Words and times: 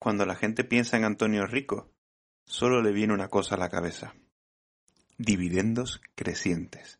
Cuando 0.00 0.24
la 0.24 0.34
gente 0.34 0.64
piensa 0.64 0.96
en 0.96 1.04
Antonio 1.04 1.46
Rico, 1.46 1.92
solo 2.46 2.80
le 2.80 2.90
viene 2.90 3.12
una 3.12 3.28
cosa 3.28 3.56
a 3.56 3.58
la 3.58 3.68
cabeza. 3.68 4.14
Dividendos 5.18 6.00
crecientes. 6.14 6.98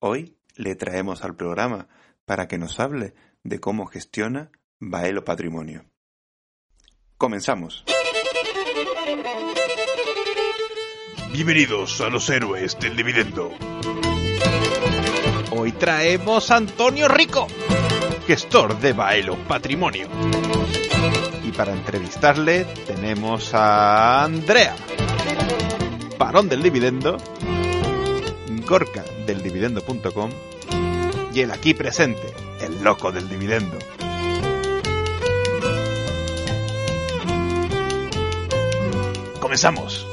Hoy 0.00 0.36
le 0.56 0.74
traemos 0.74 1.22
al 1.22 1.36
programa 1.36 1.86
para 2.24 2.48
que 2.48 2.58
nos 2.58 2.80
hable 2.80 3.14
de 3.44 3.60
cómo 3.60 3.86
gestiona 3.86 4.50
Baelo 4.80 5.24
Patrimonio. 5.24 5.84
Comenzamos. 7.16 7.84
Bienvenidos 11.32 12.00
a 12.00 12.08
los 12.08 12.28
héroes 12.28 12.76
del 12.80 12.96
dividendo. 12.96 13.52
Hoy 15.52 15.70
traemos 15.70 16.50
a 16.50 16.56
Antonio 16.56 17.06
Rico, 17.06 17.46
gestor 18.26 18.80
de 18.80 18.94
Baelo 18.94 19.36
Patrimonio. 19.46 20.08
Y 21.52 21.54
para 21.54 21.72
entrevistarle 21.72 22.64
tenemos 22.86 23.52
a 23.52 24.24
Andrea, 24.24 24.74
varón 26.18 26.48
del 26.48 26.62
dividendo, 26.62 27.18
Gorka 28.66 29.04
del 29.26 29.42
dividendo.com 29.42 30.30
y 31.34 31.40
el 31.40 31.50
aquí 31.50 31.74
presente, 31.74 32.32
el 32.62 32.82
loco 32.82 33.12
del 33.12 33.28
dividendo. 33.28 33.76
Comenzamos. 39.38 40.11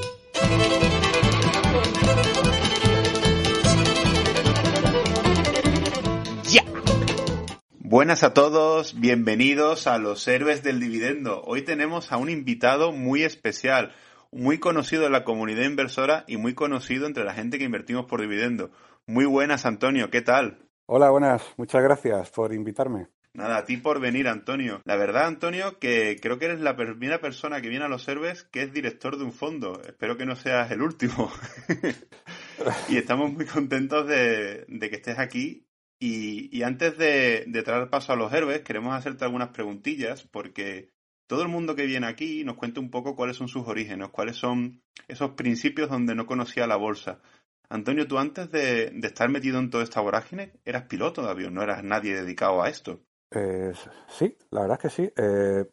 Buenas 7.99 8.23
a 8.23 8.33
todos, 8.33 8.97
bienvenidos 8.97 9.85
a 9.85 9.97
los 9.97 10.25
héroes 10.25 10.63
del 10.63 10.79
dividendo. 10.79 11.41
Hoy 11.43 11.63
tenemos 11.63 12.13
a 12.13 12.17
un 12.17 12.29
invitado 12.29 12.93
muy 12.93 13.23
especial, 13.23 13.93
muy 14.31 14.57
conocido 14.57 15.05
en 15.05 15.11
la 15.11 15.25
comunidad 15.25 15.65
inversora 15.65 16.23
y 16.25 16.37
muy 16.37 16.53
conocido 16.53 17.07
entre 17.07 17.25
la 17.25 17.33
gente 17.33 17.57
que 17.57 17.65
invertimos 17.65 18.05
por 18.05 18.21
dividendo. 18.21 18.71
Muy 19.05 19.25
buenas, 19.25 19.65
Antonio, 19.65 20.09
¿qué 20.09 20.21
tal? 20.21 20.59
Hola, 20.85 21.09
buenas. 21.09 21.43
Muchas 21.57 21.83
gracias 21.83 22.29
por 22.29 22.53
invitarme. 22.53 23.07
Nada, 23.33 23.57
a 23.57 23.65
ti 23.65 23.75
por 23.75 23.99
venir, 23.99 24.29
Antonio. 24.29 24.81
La 24.85 24.95
verdad, 24.95 25.25
Antonio, 25.25 25.77
que 25.77 26.19
creo 26.21 26.39
que 26.39 26.45
eres 26.45 26.61
la 26.61 26.77
primera 26.77 27.19
persona 27.19 27.59
que 27.59 27.67
viene 27.67 27.83
a 27.83 27.89
los 27.89 28.07
héroes 28.07 28.43
que 28.43 28.63
es 28.63 28.71
director 28.71 29.17
de 29.17 29.25
un 29.25 29.33
fondo. 29.33 29.81
Espero 29.85 30.15
que 30.15 30.25
no 30.25 30.37
seas 30.37 30.71
el 30.71 30.81
último. 30.81 31.29
y 32.87 32.95
estamos 32.95 33.33
muy 33.33 33.45
contentos 33.45 34.07
de, 34.07 34.63
de 34.69 34.89
que 34.89 34.95
estés 34.95 35.19
aquí. 35.19 35.65
Y, 36.01 36.63
antes 36.63 36.97
de, 36.97 37.45
traer 37.65 37.89
paso 37.89 38.13
a 38.13 38.15
los 38.15 38.31
héroes, 38.31 38.61
queremos 38.61 38.95
hacerte 38.95 39.25
algunas 39.25 39.49
preguntillas 39.49 40.23
porque 40.23 40.91
todo 41.27 41.41
el 41.41 41.49
mundo 41.49 41.75
que 41.75 41.85
viene 41.85 42.07
aquí 42.07 42.43
nos 42.45 42.55
cuenta 42.55 42.79
un 42.79 42.89
poco 42.89 43.15
cuáles 43.15 43.35
son 43.35 43.49
sus 43.49 43.67
orígenes, 43.67 44.09
cuáles 44.09 44.37
son 44.37 44.81
esos 45.07 45.31
principios 45.31 45.89
donde 45.89 46.15
no 46.15 46.25
conocía 46.25 46.67
la 46.67 46.77
bolsa. 46.77 47.21
Antonio, 47.67 48.07
tú 48.07 48.17
antes 48.17 48.49
de, 48.49 48.91
de 48.91 49.07
estar 49.07 49.29
metido 49.29 49.59
en 49.59 49.69
toda 49.69 49.83
esta 49.83 50.01
vorágine, 50.01 50.53
eras 50.65 50.83
piloto 50.83 51.21
de 51.21 51.29
avión, 51.29 51.53
no 51.53 51.61
eras 51.61 51.83
nadie 51.83 52.15
dedicado 52.15 52.63
a 52.63 52.69
esto. 52.69 53.01
Eh, 53.31 53.73
sí, 54.07 54.37
la 54.51 54.61
verdad 54.61 54.79
es 54.81 54.81
que 54.81 55.03
sí. 55.03 55.13
Eh, 55.15 55.65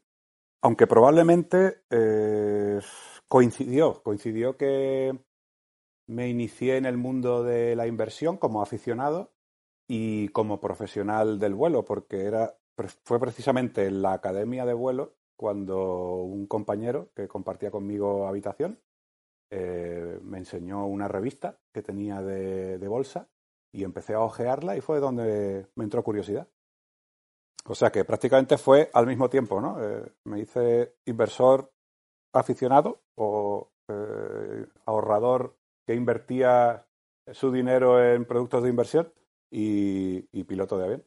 aunque 0.63 0.87
probablemente 0.87 1.83
eh, 1.91 2.81
coincidió, 3.29 4.03
coincidió 4.03 4.57
que 4.57 5.19
me 6.09 6.29
inicié 6.29 6.77
en 6.77 6.87
el 6.87 6.97
mundo 6.97 7.45
de 7.45 7.77
la 7.77 7.87
inversión 7.87 8.37
como 8.37 8.63
aficionado 8.63 9.36
y 9.89 10.29
como 10.29 10.61
profesional 10.61 11.39
del 11.39 11.55
vuelo, 11.55 11.85
porque 11.85 12.25
era, 12.25 12.57
fue 13.05 13.21
precisamente 13.21 13.87
en 13.87 14.03
la 14.03 14.15
academia 14.15 14.67
de 14.67 14.75
vuelo 14.75 15.15
cuando 15.37 16.23
un 16.23 16.47
compañero 16.47 17.11
que 17.15 17.29
compartía 17.29 17.71
conmigo 17.71 18.27
habitación 18.27 18.81
eh, 19.51 20.19
me 20.23 20.39
enseñó 20.39 20.87
una 20.87 21.07
revista 21.07 21.59
que 21.73 21.83
tenía 21.83 22.21
de, 22.21 22.89
bolsa 22.89 23.29
y 23.73 23.85
empecé 23.85 24.15
a 24.15 24.21
ojearla 24.21 24.77
y 24.77 24.81
fue 24.81 24.99
donde 24.99 25.67
me 25.77 25.85
entró 25.85 26.03
curiosidad. 26.03 26.49
O 27.67 27.75
sea 27.75 27.91
que 27.91 28.05
prácticamente 28.05 28.59
fue 28.59 28.91
al 28.93 29.07
mismo 29.07 29.29
tiempo, 29.29 29.61
¿no? 29.61 29.83
Eh, 29.83 30.13
me 30.25 30.41
hice 30.41 30.97
inversor 31.05 31.73
aficionado 32.33 33.03
o 33.17 33.71
eh, 33.89 34.67
ahorrador 34.85 35.57
que 35.87 35.95
invertía 35.95 36.87
su 37.33 37.53
dinero 37.53 38.03
en 38.03 38.25
productos 38.25 38.63
de 38.63 38.71
inversión 38.71 39.13
y, 39.51 40.29
y 40.33 40.45
piloto 40.45 40.79
de 40.79 40.85
avión. 40.85 41.05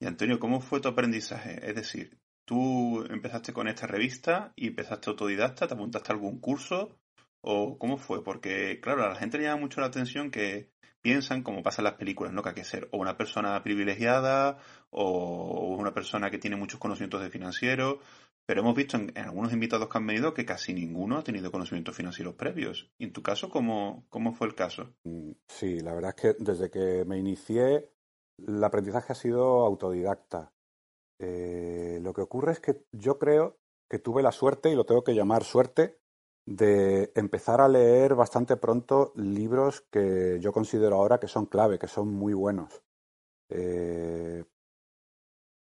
Y 0.00 0.06
Antonio, 0.06 0.40
¿cómo 0.40 0.60
fue 0.60 0.80
tu 0.80 0.88
aprendizaje? 0.88 1.60
Es 1.68 1.74
decir, 1.74 2.18
tú 2.44 3.04
empezaste 3.10 3.52
con 3.52 3.68
esta 3.68 3.86
revista 3.86 4.52
y 4.56 4.68
empezaste 4.68 5.10
autodidacta, 5.10 5.68
te 5.68 5.74
apuntaste 5.74 6.10
a 6.10 6.14
algún 6.14 6.40
curso 6.40 6.98
o 7.42 7.78
cómo 7.78 7.96
fue? 7.96 8.24
Porque, 8.24 8.80
claro, 8.80 9.04
a 9.04 9.08
la 9.08 9.16
gente 9.16 9.38
le 9.38 9.44
llama 9.44 9.60
mucho 9.60 9.80
la 9.80 9.88
atención 9.88 10.30
que 10.30 10.70
piensan, 11.02 11.42
como 11.42 11.62
pasa 11.62 11.80
en 11.82 11.84
las 11.84 11.94
películas, 11.94 12.32
¿no? 12.32 12.42
Que 12.42 12.50
hay 12.50 12.54
que 12.54 12.64
ser 12.64 12.88
o 12.92 12.98
una 12.98 13.16
persona 13.16 13.62
privilegiada 13.62 14.58
o 14.90 15.76
una 15.78 15.94
persona 15.94 16.30
que 16.30 16.38
tiene 16.38 16.56
muchos 16.56 16.80
conocimientos 16.80 17.22
de 17.22 17.30
financiero, 17.30 18.00
pero 18.50 18.62
hemos 18.62 18.74
visto 18.74 18.96
en, 18.96 19.16
algunos 19.16 19.52
invitados 19.52 19.88
que 19.88 19.96
han 19.96 20.08
venido 20.08 20.34
que 20.34 20.44
casi 20.44 20.74
ninguno 20.74 21.18
ha 21.18 21.22
tenido 21.22 21.52
conocimientos 21.52 21.94
financieros 21.94 22.34
previos. 22.34 22.90
¿Y 22.98 23.04
en 23.04 23.12
tu 23.12 23.22
caso, 23.22 23.48
cómo, 23.48 24.06
cómo 24.08 24.32
fue 24.32 24.48
el 24.48 24.56
caso? 24.56 24.92
Sí, 25.46 25.78
la 25.78 25.94
verdad 25.94 26.16
es 26.16 26.20
que 26.20 26.42
desde 26.42 26.68
que 26.68 27.04
me 27.04 27.16
inicié, 27.16 27.92
el 28.44 28.64
aprendizaje 28.64 29.12
ha 29.12 29.14
sido 29.14 29.64
autodidacta. 29.64 30.52
Eh, 31.20 32.00
lo 32.02 32.12
que 32.12 32.22
ocurre 32.22 32.50
es 32.50 32.58
que 32.58 32.82
yo 32.90 33.20
creo 33.20 33.56
que 33.88 34.00
tuve 34.00 34.20
la 34.20 34.32
suerte, 34.32 34.68
y 34.68 34.74
lo 34.74 34.84
tengo 34.84 35.04
que 35.04 35.14
llamar 35.14 35.44
suerte, 35.44 36.00
de 36.44 37.12
empezar 37.14 37.60
a 37.60 37.68
leer 37.68 38.16
bastante 38.16 38.56
pronto 38.56 39.12
libros 39.14 39.82
que 39.92 40.38
yo 40.40 40.50
considero 40.50 40.96
ahora 40.96 41.20
que 41.20 41.28
son 41.28 41.46
clave, 41.46 41.78
que 41.78 41.86
son 41.86 42.12
muy 42.12 42.34
buenos. 42.34 42.82
Eh, 43.48 44.42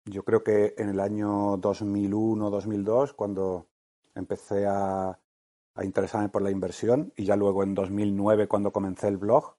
yo 0.05 0.25
creo 0.25 0.43
que 0.43 0.75
en 0.79 0.89
el 0.89 1.01
año 1.01 1.57
2001-2002, 1.59 3.15
cuando 3.15 3.69
empecé 4.15 4.67
a, 4.67 5.19
a, 5.75 5.85
interesarme 5.85 6.29
por 6.29 6.43
la 6.43 6.51
inversión, 6.51 7.13
y 7.17 7.25
ya 7.25 7.37
luego 7.37 7.63
en 7.63 7.75
2009, 7.75 8.49
cuando 8.49 8.73
comencé 8.73 9.09
el 9.09 9.19
blog, 9.19 9.57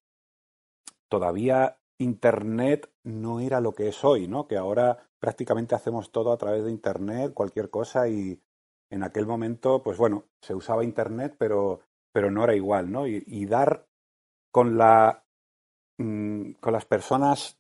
todavía 1.10 1.78
Internet 1.98 2.92
no 3.04 3.40
era 3.40 3.62
lo 3.62 3.74
que 3.74 3.88
es 3.88 4.04
hoy, 4.04 4.28
¿no? 4.28 4.48
Que 4.48 4.58
ahora 4.58 5.10
prácticamente 5.20 5.76
hacemos 5.76 6.12
todo 6.12 6.32
a 6.32 6.38
través 6.38 6.64
de 6.64 6.72
Internet, 6.72 7.34
cualquier 7.34 7.70
cosa, 7.70 8.08
y, 8.08 8.42
en 8.90 9.04
aquel 9.04 9.26
momento, 9.26 9.82
pues 9.84 9.98
bueno, 9.98 10.26
se 10.42 10.54
usaba 10.54 10.84
Internet, 10.84 11.36
pero, 11.38 11.82
pero 12.12 12.32
no 12.32 12.44
era 12.44 12.56
igual, 12.56 12.92
¿no? 12.92 13.08
Y, 13.08 13.24
y 13.26 13.46
dar 13.46 13.88
con, 14.52 14.78
la, 14.78 15.26
mmm, 15.98 16.52
con 16.54 16.74
las 16.74 16.86
personas 16.86 17.60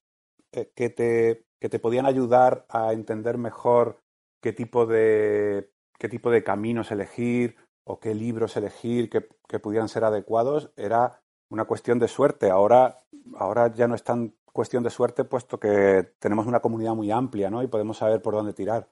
eh, 0.52 0.72
que, 0.75 0.90
te, 0.90 1.44
que 1.59 1.69
te 1.69 1.79
podían 1.79 2.05
ayudar 2.05 2.66
a 2.69 2.93
entender 2.93 3.38
mejor 3.38 4.01
qué 4.41 4.53
tipo 4.53 4.85
de, 4.85 5.71
qué 5.97 6.09
tipo 6.09 6.29
de 6.29 6.43
caminos 6.43 6.91
elegir 6.91 7.55
o 7.83 7.99
qué 7.99 8.16
libros 8.16 8.57
elegir 8.57 9.09
que, 9.09 9.27
que 9.47 9.59
pudieran 9.59 9.89
ser 9.89 10.03
adecuados, 10.03 10.71
era 10.75 11.21
una 11.49 11.66
cuestión 11.66 11.99
de 11.99 12.07
suerte. 12.07 12.49
Ahora, 12.49 13.03
ahora 13.35 13.73
ya 13.73 13.88
no 13.88 13.95
es 13.95 14.03
tan 14.03 14.35
cuestión 14.45 14.83
de 14.83 14.89
suerte, 14.89 15.25
puesto 15.25 15.59
que 15.59 16.16
tenemos 16.19 16.47
una 16.47 16.61
comunidad 16.61 16.95
muy 16.95 17.11
amplia, 17.11 17.49
¿no? 17.49 17.61
Y 17.61 17.67
podemos 17.67 17.97
saber 17.97 18.22
por 18.22 18.33
dónde 18.33 18.53
tirar. 18.53 18.89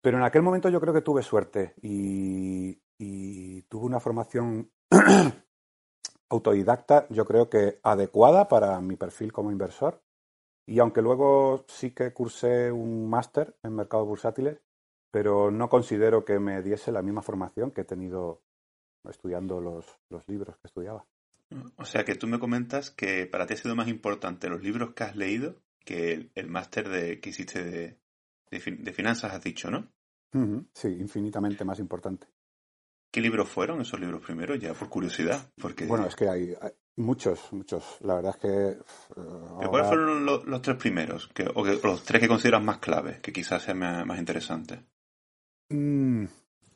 Pero 0.00 0.18
en 0.18 0.24
aquel 0.24 0.42
momento 0.42 0.68
yo 0.68 0.80
creo 0.80 0.94
que 0.94 1.02
tuve 1.02 1.22
suerte 1.22 1.74
y, 1.82 2.80
y 2.98 3.62
tuve 3.62 3.86
una 3.86 4.00
formación 4.00 4.70
autodidacta, 6.30 7.06
yo 7.10 7.24
creo 7.24 7.48
que 7.48 7.80
adecuada 7.82 8.48
para 8.48 8.80
mi 8.80 8.96
perfil 8.96 9.32
como 9.32 9.50
inversor. 9.50 10.02
Y 10.66 10.80
aunque 10.80 11.00
luego 11.00 11.64
sí 11.68 11.92
que 11.92 12.12
cursé 12.12 12.72
un 12.72 13.08
máster 13.08 13.56
en 13.62 13.74
mercados 13.74 14.06
bursátiles, 14.06 14.60
pero 15.10 15.50
no 15.50 15.68
considero 15.68 16.24
que 16.24 16.38
me 16.38 16.60
diese 16.62 16.92
la 16.92 17.02
misma 17.02 17.22
formación 17.22 17.70
que 17.70 17.82
he 17.82 17.84
tenido 17.84 18.42
estudiando 19.08 19.60
los, 19.60 19.86
los 20.10 20.26
libros 20.28 20.56
que 20.58 20.66
estudiaba. 20.66 21.06
O 21.76 21.84
sea 21.84 22.04
que 22.04 22.16
tú 22.16 22.26
me 22.26 22.40
comentas 22.40 22.90
que 22.90 23.26
para 23.26 23.46
ti 23.46 23.54
ha 23.54 23.56
sido 23.56 23.76
más 23.76 23.88
importante 23.88 24.48
los 24.48 24.62
libros 24.62 24.94
que 24.94 25.04
has 25.04 25.14
leído 25.14 25.62
que 25.84 26.12
el, 26.12 26.32
el 26.34 26.48
máster 26.48 26.88
de, 26.88 27.20
que 27.20 27.30
hiciste 27.30 27.64
de, 27.64 27.98
de, 28.50 28.58
de, 28.58 28.92
finanzas, 28.92 29.32
has 29.32 29.42
dicho, 29.42 29.70
¿no? 29.70 29.88
Uh 30.34 30.38
-huh. 30.40 30.66
Sí, 30.74 30.88
infinitamente 30.88 31.64
más 31.64 31.78
importante. 31.78 32.26
¿Qué 33.16 33.22
libros 33.22 33.48
fueron 33.48 33.80
esos 33.80 33.98
libros 33.98 34.20
primeros? 34.20 34.58
Ya 34.58 34.74
por 34.74 34.90
curiosidad. 34.90 35.40
Porque... 35.58 35.86
Bueno, 35.86 36.04
es 36.04 36.14
que 36.14 36.28
hay, 36.28 36.54
hay 36.60 36.72
muchos, 36.96 37.50
muchos. 37.50 37.96
La 38.00 38.16
verdad 38.16 38.34
es 38.34 38.42
que. 38.42 39.18
Uh, 39.18 39.48
ahora... 39.52 39.68
¿Cuáles 39.68 39.88
fueron 39.88 40.26
los, 40.26 40.44
los, 40.44 40.60
tres 40.60 40.76
primeros? 40.76 41.26
Que, 41.28 41.50
o, 41.54 41.64
que, 41.64 41.80
los 41.82 42.02
tres 42.02 42.20
que 42.20 42.28
consideras 42.28 42.62
más 42.62 42.76
claves, 42.76 43.20
que 43.20 43.32
quizás 43.32 43.62
sean 43.62 43.78
más, 43.78 44.04
más 44.04 44.18
interesantes. 44.18 44.80
Mm, 45.70 46.26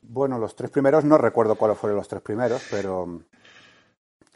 bueno, 0.01 0.39
los 0.39 0.57
tres 0.57 0.71
primeros, 0.71 1.05
no 1.05 1.19
recuerdo 1.19 1.57
cuáles 1.57 1.77
fueron 1.77 1.99
los 1.99 2.09
tres 2.09 2.23
primeros, 2.23 2.67
pero. 2.71 3.23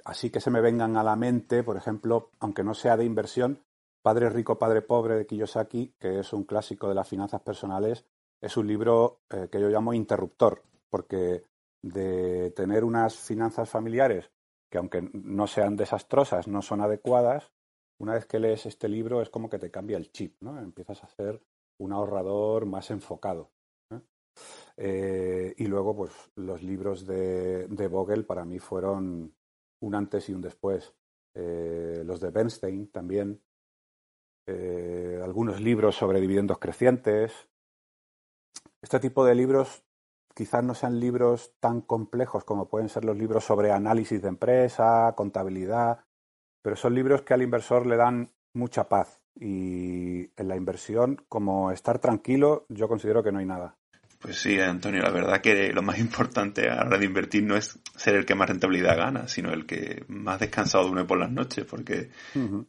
Así 0.05 0.29
que 0.29 0.41
se 0.41 0.51
me 0.51 0.61
vengan 0.61 0.99
a 0.99 1.03
la 1.03 1.17
mente, 1.17 1.63
por 1.63 1.79
ejemplo, 1.79 2.33
aunque 2.39 2.65
no 2.65 2.75
sea 2.75 2.99
de 2.99 3.07
inversión, 3.07 3.65
Padre 4.03 4.29
Rico, 4.29 4.59
Padre 4.59 4.83
Pobre 4.83 5.15
de 5.15 5.25
Kiyosaki, 5.25 5.95
que 5.99 6.21
es 6.21 6.35
un 6.35 6.45
clásico 6.45 6.87
de 6.87 6.97
las 6.97 7.09
finanzas 7.09 7.41
personales, 7.41 8.05
es 8.43 8.59
un 8.59 8.67
libro 8.67 9.23
eh, 9.31 9.49
que 9.51 9.59
yo 9.59 9.71
llamo 9.71 9.95
interruptor, 9.95 10.61
porque 10.91 11.45
de 11.85 12.51
tener 12.53 12.83
unas 12.83 13.15
finanzas 13.15 13.69
familiares 13.69 14.31
que 14.71 14.79
aunque 14.79 15.09
no 15.13 15.47
sean 15.47 15.77
desastrosas, 15.77 16.49
no 16.49 16.63
son 16.63 16.81
adecuadas, 16.81 17.53
una 17.99 18.15
vez 18.15 18.25
que 18.27 18.41
lees 18.41 18.65
este 18.67 18.89
libro 18.89 19.21
es 19.21 19.29
como 19.29 19.51
que 19.51 19.59
te 19.59 19.71
cambia 19.71 19.99
el 19.99 20.11
chip, 20.11 20.37
¿no? 20.41 20.59
Empiezas 20.59 21.05
a 21.05 21.09
ser 21.09 21.43
un 21.79 21.93
ahorrador 21.93 22.65
más 22.65 22.91
enfocado. 22.91 23.53
¿eh? 23.91 24.01
Eh, 24.79 25.55
y 25.59 25.67
luego, 25.67 25.95
pues 25.95 26.13
los 26.37 26.63
libros 26.63 27.07
de, 27.07 27.69
de, 27.69 27.87
Vogel 27.87 28.25
para 28.25 28.45
mí 28.45 28.59
fueron 28.59 29.35
un 29.81 29.95
antes 29.95 30.29
y 30.29 30.35
un 30.35 30.41
después. 30.41 30.93
Eh, 31.35 32.03
los 32.05 32.19
de 32.21 32.31
Bernstein 32.31 32.89
también. 32.89 33.41
algunos 35.23 35.61
libros 35.61 35.97
sobre 35.97 36.21
dividendos 36.21 36.59
crecientes. 36.59 37.33
Este 38.83 38.99
tipo 38.99 39.25
de 39.25 39.35
libros 39.35 39.84
quizás 40.35 40.63
no 40.65 40.75
sean 40.75 41.01
libros 41.01 41.53
tan 41.61 41.81
complejos 41.81 42.45
como 42.45 42.69
pueden 42.69 42.89
ser 42.89 43.05
los 43.05 43.17
libros 43.17 43.45
sobre 43.45 43.73
análisis 43.73 44.21
de 44.21 44.29
empresa, 44.29 45.15
contabilidad, 45.17 46.01
pero 46.61 46.77
son 46.77 46.95
libros 46.95 47.23
que 47.23 47.35
al 47.35 47.43
inversor 47.43 47.87
le 47.87 47.97
dan 47.97 48.31
mucha 48.53 48.89
paz. 48.89 49.21
Y 49.37 50.31
en 50.37 50.49
la 50.49 50.57
inversión, 50.57 51.25
como 51.29 51.71
estar 51.73 51.99
tranquilo, 51.99 52.67
yo 52.69 52.89
considero 52.89 53.23
que 53.23 53.33
no 53.33 53.39
hay 53.39 53.47
nada. 53.47 53.77
Pues 54.25 54.39
sí, 54.39 54.59
Antonio, 54.59 55.03
la 55.03 55.11
verdad 55.11 55.43
que 55.43 55.71
lo 55.75 55.83
más 55.83 55.99
importante 56.01 56.71
a 56.71 56.77
la 56.77 56.87
hora 56.87 56.99
de 56.99 57.05
invertir 57.05 57.43
no 57.43 57.57
es 57.57 57.79
ser 57.95 58.15
el 58.15 58.25
que 58.25 58.35
más 58.35 58.49
rentabilidad 58.49 58.97
gana, 58.97 59.29
sino 59.29 59.53
el 59.53 59.67
que 59.67 60.05
más 60.09 60.41
descansado 60.41 60.85
duerme 60.85 61.05
por 61.05 61.19
las 61.19 61.31
noches, 61.31 61.67
porque 61.67 62.09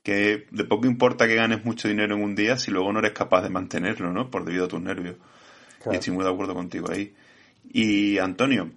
que 0.04 0.48
de 0.52 0.64
poco 0.66 0.86
importa 0.86 1.28
que 1.28 1.36
ganes 1.36 1.64
mucho 1.64 1.88
dinero 1.88 2.16
en 2.16 2.24
un 2.24 2.36
día 2.36 2.58
si 2.58 2.72
luego 2.72 2.92
no 2.92 3.00
eres 3.00 3.14
capaz 3.14 3.42
de 3.42 3.50
mantenerlo, 3.50 4.12
¿no? 4.12 4.30
Por 4.30 4.44
debido 4.44 4.66
a 4.66 4.68
tus 4.68 4.82
nervios. 4.82 5.16
Y 5.90 5.96
estoy 5.96 6.14
muy 6.14 6.26
de 6.26 6.32
acuerdo 6.32 6.54
contigo 6.54 6.92
ahí. 6.92 7.16
Y 7.70 8.18
Antonio, 8.20 8.72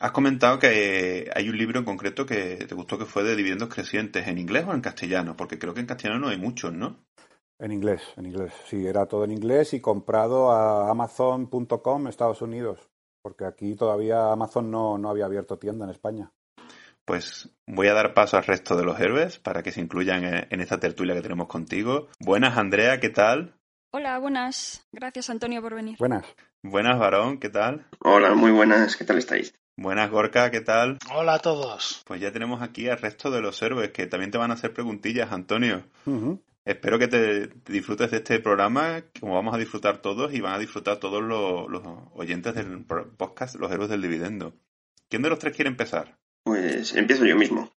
has 0.00 0.12
comentado 0.12 0.58
que 0.58 1.30
hay 1.34 1.48
un 1.48 1.56
libro 1.58 1.78
en 1.78 1.84
concreto 1.84 2.26
que 2.26 2.56
te 2.56 2.74
gustó 2.74 2.98
que 2.98 3.04
fue 3.04 3.24
de 3.24 3.36
dividendos 3.36 3.68
crecientes, 3.68 4.26
¿en 4.26 4.38
inglés 4.38 4.64
o 4.66 4.74
en 4.74 4.80
castellano? 4.80 5.36
Porque 5.36 5.58
creo 5.58 5.74
que 5.74 5.80
en 5.80 5.86
castellano 5.86 6.20
no 6.20 6.28
hay 6.28 6.38
muchos, 6.38 6.72
¿no? 6.72 7.04
En 7.58 7.72
inglés, 7.72 8.02
en 8.16 8.26
inglés. 8.26 8.52
Sí, 8.66 8.86
era 8.86 9.06
todo 9.06 9.24
en 9.24 9.32
inglés 9.32 9.74
y 9.74 9.80
comprado 9.80 10.52
a 10.52 10.90
amazon.com 10.90 12.06
Estados 12.06 12.40
Unidos, 12.40 12.88
porque 13.20 13.44
aquí 13.44 13.74
todavía 13.74 14.30
Amazon 14.30 14.70
no, 14.70 14.96
no 14.96 15.10
había 15.10 15.26
abierto 15.26 15.58
tienda 15.58 15.84
en 15.84 15.90
España. 15.90 16.30
Pues 17.04 17.50
voy 17.66 17.88
a 17.88 17.94
dar 17.94 18.14
paso 18.14 18.36
al 18.36 18.44
resto 18.44 18.76
de 18.76 18.84
los 18.84 19.00
héroes 19.00 19.38
para 19.38 19.62
que 19.62 19.72
se 19.72 19.80
incluyan 19.80 20.46
en 20.50 20.60
esta 20.60 20.78
tertulia 20.78 21.14
que 21.14 21.22
tenemos 21.22 21.48
contigo. 21.48 22.08
Buenas, 22.20 22.56
Andrea, 22.56 23.00
¿qué 23.00 23.08
tal? 23.08 23.54
Hola, 23.90 24.18
buenas. 24.18 24.86
Gracias, 24.92 25.30
Antonio, 25.30 25.62
por 25.62 25.74
venir. 25.74 25.96
Buenas. 25.98 26.26
Buenas, 26.64 26.98
varón, 26.98 27.38
¿qué 27.38 27.50
tal? 27.50 27.86
Hola, 28.00 28.34
muy 28.34 28.50
buenas, 28.50 28.96
¿qué 28.96 29.04
tal 29.04 29.16
estáis? 29.18 29.54
Buenas, 29.76 30.10
Gorka, 30.10 30.50
¿qué 30.50 30.60
tal? 30.60 30.98
Hola 31.14 31.34
a 31.34 31.38
todos. 31.38 32.02
Pues 32.04 32.20
ya 32.20 32.32
tenemos 32.32 32.62
aquí 32.62 32.88
al 32.88 32.98
resto 32.98 33.30
de 33.30 33.40
los 33.40 33.62
héroes 33.62 33.90
que 33.92 34.08
también 34.08 34.32
te 34.32 34.38
van 34.38 34.50
a 34.50 34.54
hacer 34.54 34.74
preguntillas, 34.74 35.30
Antonio. 35.30 35.84
Espero 36.64 36.98
que 36.98 37.06
te, 37.06 37.46
disfrutes 37.72 38.10
de 38.10 38.16
este 38.16 38.40
programa, 38.40 39.04
como 39.20 39.34
vamos 39.34 39.54
a 39.54 39.58
disfrutar 39.58 39.98
todos 39.98 40.34
y 40.34 40.40
van 40.40 40.54
a 40.54 40.58
disfrutar 40.58 40.96
todos 40.96 41.22
los, 41.22 41.70
los 41.70 41.82
oyentes 42.14 42.56
del 42.56 42.84
podcast, 42.84 43.54
los 43.54 43.70
héroes 43.70 43.88
del 43.88 44.02
dividendo. 44.02 44.52
¿Quién 45.08 45.22
de 45.22 45.30
los 45.30 45.38
tres 45.38 45.54
quiere 45.54 45.70
empezar? 45.70 46.18
Pues 46.42 46.92
empiezo 46.96 47.24
yo 47.24 47.36
mismo. 47.36 47.70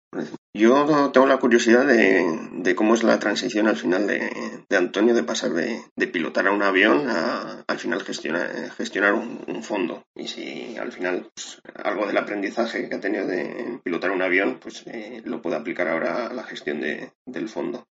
Yo 0.53 1.11
tengo 1.11 1.27
la 1.27 1.37
curiosidad 1.37 1.87
de, 1.87 2.75
cómo 2.75 2.93
es 2.93 3.03
la 3.03 3.19
transición 3.19 3.67
al 3.67 3.77
final 3.77 4.05
de, 4.05 4.29
Antonio 4.77 5.13
de 5.13 5.23
pasar 5.23 5.51
de, 5.51 6.07
pilotar 6.07 6.47
a 6.47 6.51
un 6.51 6.61
avión 6.61 7.09
a 7.09 7.63
al 7.65 7.79
final 7.79 8.01
gestionar, 8.01 9.13
un, 9.13 9.63
fondo. 9.63 10.03
Y 10.13 10.27
si 10.27 10.77
al 10.77 10.91
final 10.91 11.29
pues, 11.33 11.61
algo 11.75 12.05
del 12.05 12.17
aprendizaje 12.17 12.89
que 12.89 12.95
ha 12.95 12.99
tenido 12.99 13.25
de 13.25 13.79
pilotar 13.83 14.11
un 14.11 14.21
avión, 14.21 14.59
pues 14.61 14.83
eh, 14.87 15.21
lo 15.23 15.41
puede 15.41 15.55
aplicar 15.55 15.87
ahora 15.87 16.27
a 16.27 16.33
la 16.33 16.43
gestión 16.43 16.81
del 16.81 17.49
fondo. 17.49 17.85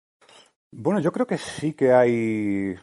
Bueno, 0.71 0.99
yo 0.99 1.11
creo 1.11 1.27
que 1.27 1.37
sí 1.37 1.73
que 1.73 1.93
hay 1.93 2.75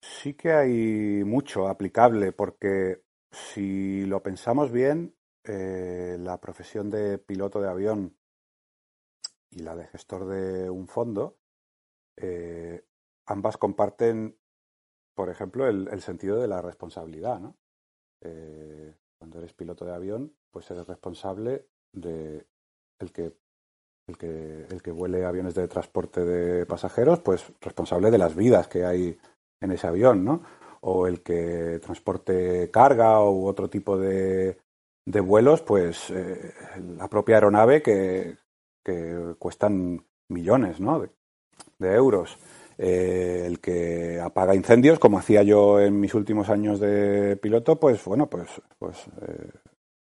sí 0.00 0.34
que 0.34 0.52
hay 0.52 1.24
mucho 1.24 1.68
aplicable 1.68 2.32
porque 2.32 3.02
si 3.30 4.04
lo 4.06 4.22
pensamos 4.22 4.70
bien, 4.70 5.14
eh, 5.44 6.16
la 6.18 6.40
profesión 6.40 6.90
de 6.90 7.18
piloto 7.18 7.60
de 7.60 7.68
avión 7.68 8.16
y 9.54 9.60
la 9.60 9.76
de 9.76 9.86
gestor 9.86 10.26
de 10.26 10.68
un 10.68 10.88
fondo, 10.88 11.36
eh, 12.16 12.84
ambas 13.26 13.56
comparten, 13.56 14.36
por 15.14 15.30
ejemplo, 15.30 15.68
el, 15.68 16.00
sentido 16.00 16.40
de 16.40 16.48
la 16.48 16.60
responsabilidad. 16.60 17.40
¿no? 17.40 17.56
Eh, 18.20 18.94
cuando 19.18 19.38
eres 19.38 19.52
piloto 19.52 19.84
de 19.84 19.94
avión, 19.94 20.34
pues 20.50 20.70
eres 20.70 20.86
responsable 20.86 21.66
de 21.92 22.46
el 22.98 23.12
que, 23.12 23.32
el 24.06 24.18
que, 24.18 24.66
el 24.70 24.82
que 24.82 24.90
vuele 24.90 25.24
aviones 25.24 25.54
de 25.54 25.68
transporte 25.68 26.24
de 26.24 26.66
pasajeros, 26.66 27.20
pues 27.20 27.52
responsable 27.60 28.10
de 28.10 28.18
las 28.18 28.34
vidas 28.34 28.68
que 28.68 28.84
hay 28.84 29.18
en 29.60 29.72
ese 29.72 29.86
avión, 29.86 30.24
¿no? 30.24 30.42
O 30.80 31.06
el 31.06 31.22
que 31.22 31.80
transporte 31.82 32.70
carga 32.70 33.22
u 33.24 33.46
otro 33.46 33.70
tipo 33.70 33.96
de, 33.96 34.58
de 35.06 35.20
vuelos, 35.20 35.62
pues 35.62 36.10
eh, 36.10 36.52
la 36.96 37.08
propia 37.08 37.36
aeronave 37.36 37.82
que, 37.82 38.36
que 38.84 39.34
cuestan 39.38 40.04
millones 40.28 40.80
¿no? 40.80 41.04
de, 41.78 41.94
euros. 41.94 42.38
Eh, 42.76 43.44
el 43.46 43.60
que 43.60 44.20
apaga 44.20 44.54
incendios, 44.54 44.98
como 44.98 45.18
hacía 45.18 45.42
yo 45.44 45.80
en 45.80 46.00
mis 46.00 46.14
últimos 46.14 46.48
años 46.48 46.80
de 46.80 47.36
piloto, 47.36 47.78
pues 47.78 48.04
bueno, 48.04 48.28
pues, 48.28 48.48
pues 48.78 48.98
eh, 49.22 49.50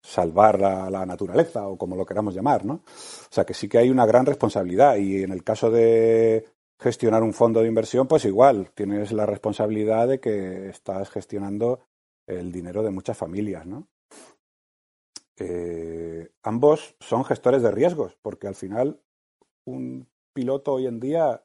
salvar 0.01 0.59
la, 0.59 0.89
la, 0.89 1.06
naturaleza 1.06 1.68
o 1.68 1.77
como 1.77 1.95
lo 1.95 2.06
queramos 2.06 2.33
llamar, 2.33 2.65
¿no? 2.65 2.74
O 2.74 3.30
sea 3.30 3.45
que 3.45 3.53
sí 3.53 3.69
que 3.69 3.77
hay 3.77 3.91
una 3.91 4.07
gran 4.07 4.25
responsabilidad 4.25 4.95
y 4.95 5.21
en 5.21 5.31
el 5.31 5.44
caso 5.44 5.69
de 5.69 6.45
gestionar 6.79 7.24
un 7.24 7.33
fondo 7.33 7.62
de 7.62 7.68
inversión, 7.68 8.07
pues 8.07 8.25
igual 8.25 8.71
tienes 8.74 9.12
la 9.12 9.25
responsabilidad 9.25 10.07
de 10.07 10.19
que 10.19 10.69
estás 10.69 11.09
gestionando 11.09 11.79
el 12.27 12.51
dinero 12.51 12.83
de 12.83 12.91
muchas 12.91 13.18
familias, 13.18 13.65
¿no? 13.65 13.88
Eh, 15.38 16.31
ambos 16.44 16.95
son 17.00 17.25
gestores 17.25 17.62
de 17.63 17.71
riesgos, 17.71 18.18
porque 18.21 18.47
al 18.47 18.56
final 18.56 19.01
un 19.65 20.07
piloto 20.33 20.74
hoy 20.74 20.88
en 20.88 21.00
día, 21.00 21.44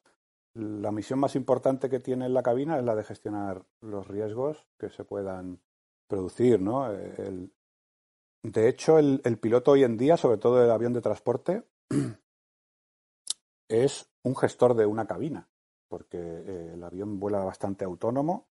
la 0.54 0.92
misión 0.92 1.18
más 1.18 1.36
importante 1.36 1.88
que 1.88 2.00
tiene 2.00 2.26
en 2.26 2.34
la 2.34 2.42
cabina 2.42 2.78
es 2.78 2.84
la 2.84 2.94
de 2.94 3.04
gestionar 3.04 3.64
los 3.80 4.06
riesgos 4.06 4.66
que 4.78 4.90
se 4.90 5.04
puedan 5.04 5.60
producir, 6.08 6.60
¿no? 6.60 6.88
De 8.42 8.68
hecho, 8.68 8.98
el, 8.98 9.38
piloto 9.40 9.72
hoy 9.72 9.84
en 9.84 9.96
día, 9.96 10.16
sobre 10.16 10.38
todo 10.38 10.62
el 10.62 10.70
avión 10.70 10.92
de 10.92 11.00
transporte, 11.00 11.64
es 13.68 14.10
un 14.22 14.36
gestor 14.36 14.74
de 14.74 14.86
una 14.86 15.06
cabina, 15.06 15.48
porque 15.88 16.18
eh, 16.18 16.70
el 16.74 16.84
avión 16.84 17.18
vuela 17.18 17.40
bastante 17.40 17.84
autónomo 17.84 18.48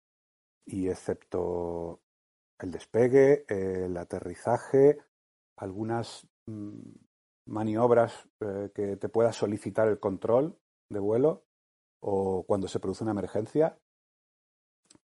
y 0.65 0.89
excepto 0.89 2.01
el 2.59 2.71
despegue, 2.71 3.45
el 3.47 3.95
aterrizaje, 3.97 4.97
algunas 5.57 6.27
mm, 6.47 6.79
maniobras 7.47 8.27
eh, 8.39 8.71
que 8.73 8.97
te 8.97 9.09
pueda 9.09 9.31
solicitar 9.31 9.87
el 9.87 9.99
control 9.99 10.57
de 10.89 10.99
vuelo 10.99 11.43
o 12.01 12.43
cuando 12.43 12.67
se 12.67 12.79
produce 12.79 13.03
una 13.03 13.11
emergencia, 13.11 13.77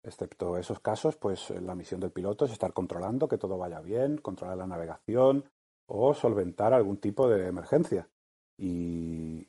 excepto 0.04 0.58
esos 0.58 0.80
casos, 0.80 1.18
pues 1.18 1.50
la 1.52 1.76
misión 1.76 2.00
del 2.00 2.12
piloto 2.12 2.46
es 2.46 2.52
estar 2.52 2.74
controlando 2.74 3.28
que 3.28 3.38
todo 3.38 3.58
vaya 3.58 3.80
bien, 3.82 4.18
controlar 4.18 4.58
la 4.58 4.68
navegación 4.68 5.46
o 5.88 6.14
solventar 6.14 6.74
algún 6.74 6.98
tipo 6.98 7.28
de 7.28 7.48
emergencia. 7.48 8.10
Y, 8.58 9.48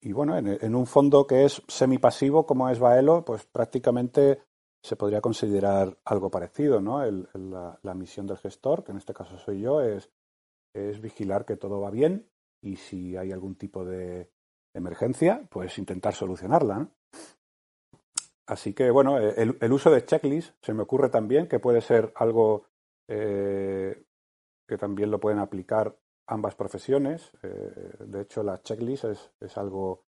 y 0.00 0.12
bueno, 0.12 0.36
en, 0.36 0.74
un 0.74 0.86
fondo 0.86 1.26
que 1.26 1.44
es 1.44 1.62
semipasivo 1.68 2.46
como 2.46 2.68
es 2.68 2.78
Baelo, 2.78 3.24
pues 3.24 3.44
prácticamente 3.46 4.42
se 4.82 4.96
podría 4.96 5.20
considerar 5.20 5.98
algo 6.04 6.30
parecido, 6.30 6.80
¿no? 6.80 7.04
la, 7.04 7.78
la, 7.82 7.94
misión 7.94 8.26
del 8.26 8.38
gestor, 8.38 8.82
que 8.82 8.92
en 8.92 8.98
este 8.98 9.12
caso 9.12 9.38
soy 9.38 9.60
yo, 9.60 9.82
es 9.82 10.10
es 10.72 11.00
vigilar 11.00 11.44
que 11.44 11.56
todo 11.56 11.80
va 11.80 11.90
bien 11.90 12.28
y 12.62 12.76
si 12.76 13.16
hay 13.16 13.32
algún 13.32 13.56
tipo 13.56 13.84
de 13.84 14.30
emergencia, 14.74 15.46
pues 15.50 15.78
intentar 15.78 16.14
solucionarla. 16.14 16.88
Así 18.46 18.74
que, 18.74 18.90
bueno, 18.90 19.18
eh, 19.18 19.34
el, 19.36 19.72
uso 19.72 19.90
de 19.90 20.04
checklist 20.04 20.54
se 20.62 20.74
me 20.74 20.82
ocurre 20.82 21.08
también 21.08 21.46
que 21.46 21.60
puede 21.60 21.80
ser 21.80 22.12
algo 22.16 22.66
eh, 23.08 24.04
que 24.68 24.76
también 24.76 25.10
lo 25.10 25.20
pueden 25.20 25.38
aplicar 25.38 25.96
ambas 26.26 26.54
profesiones. 26.54 27.30
Eh, 27.42 27.94
de 28.00 28.22
hecho, 28.22 28.42
la 28.42 28.60
checklist 28.62 29.04
es, 29.04 29.58
algo 29.58 30.04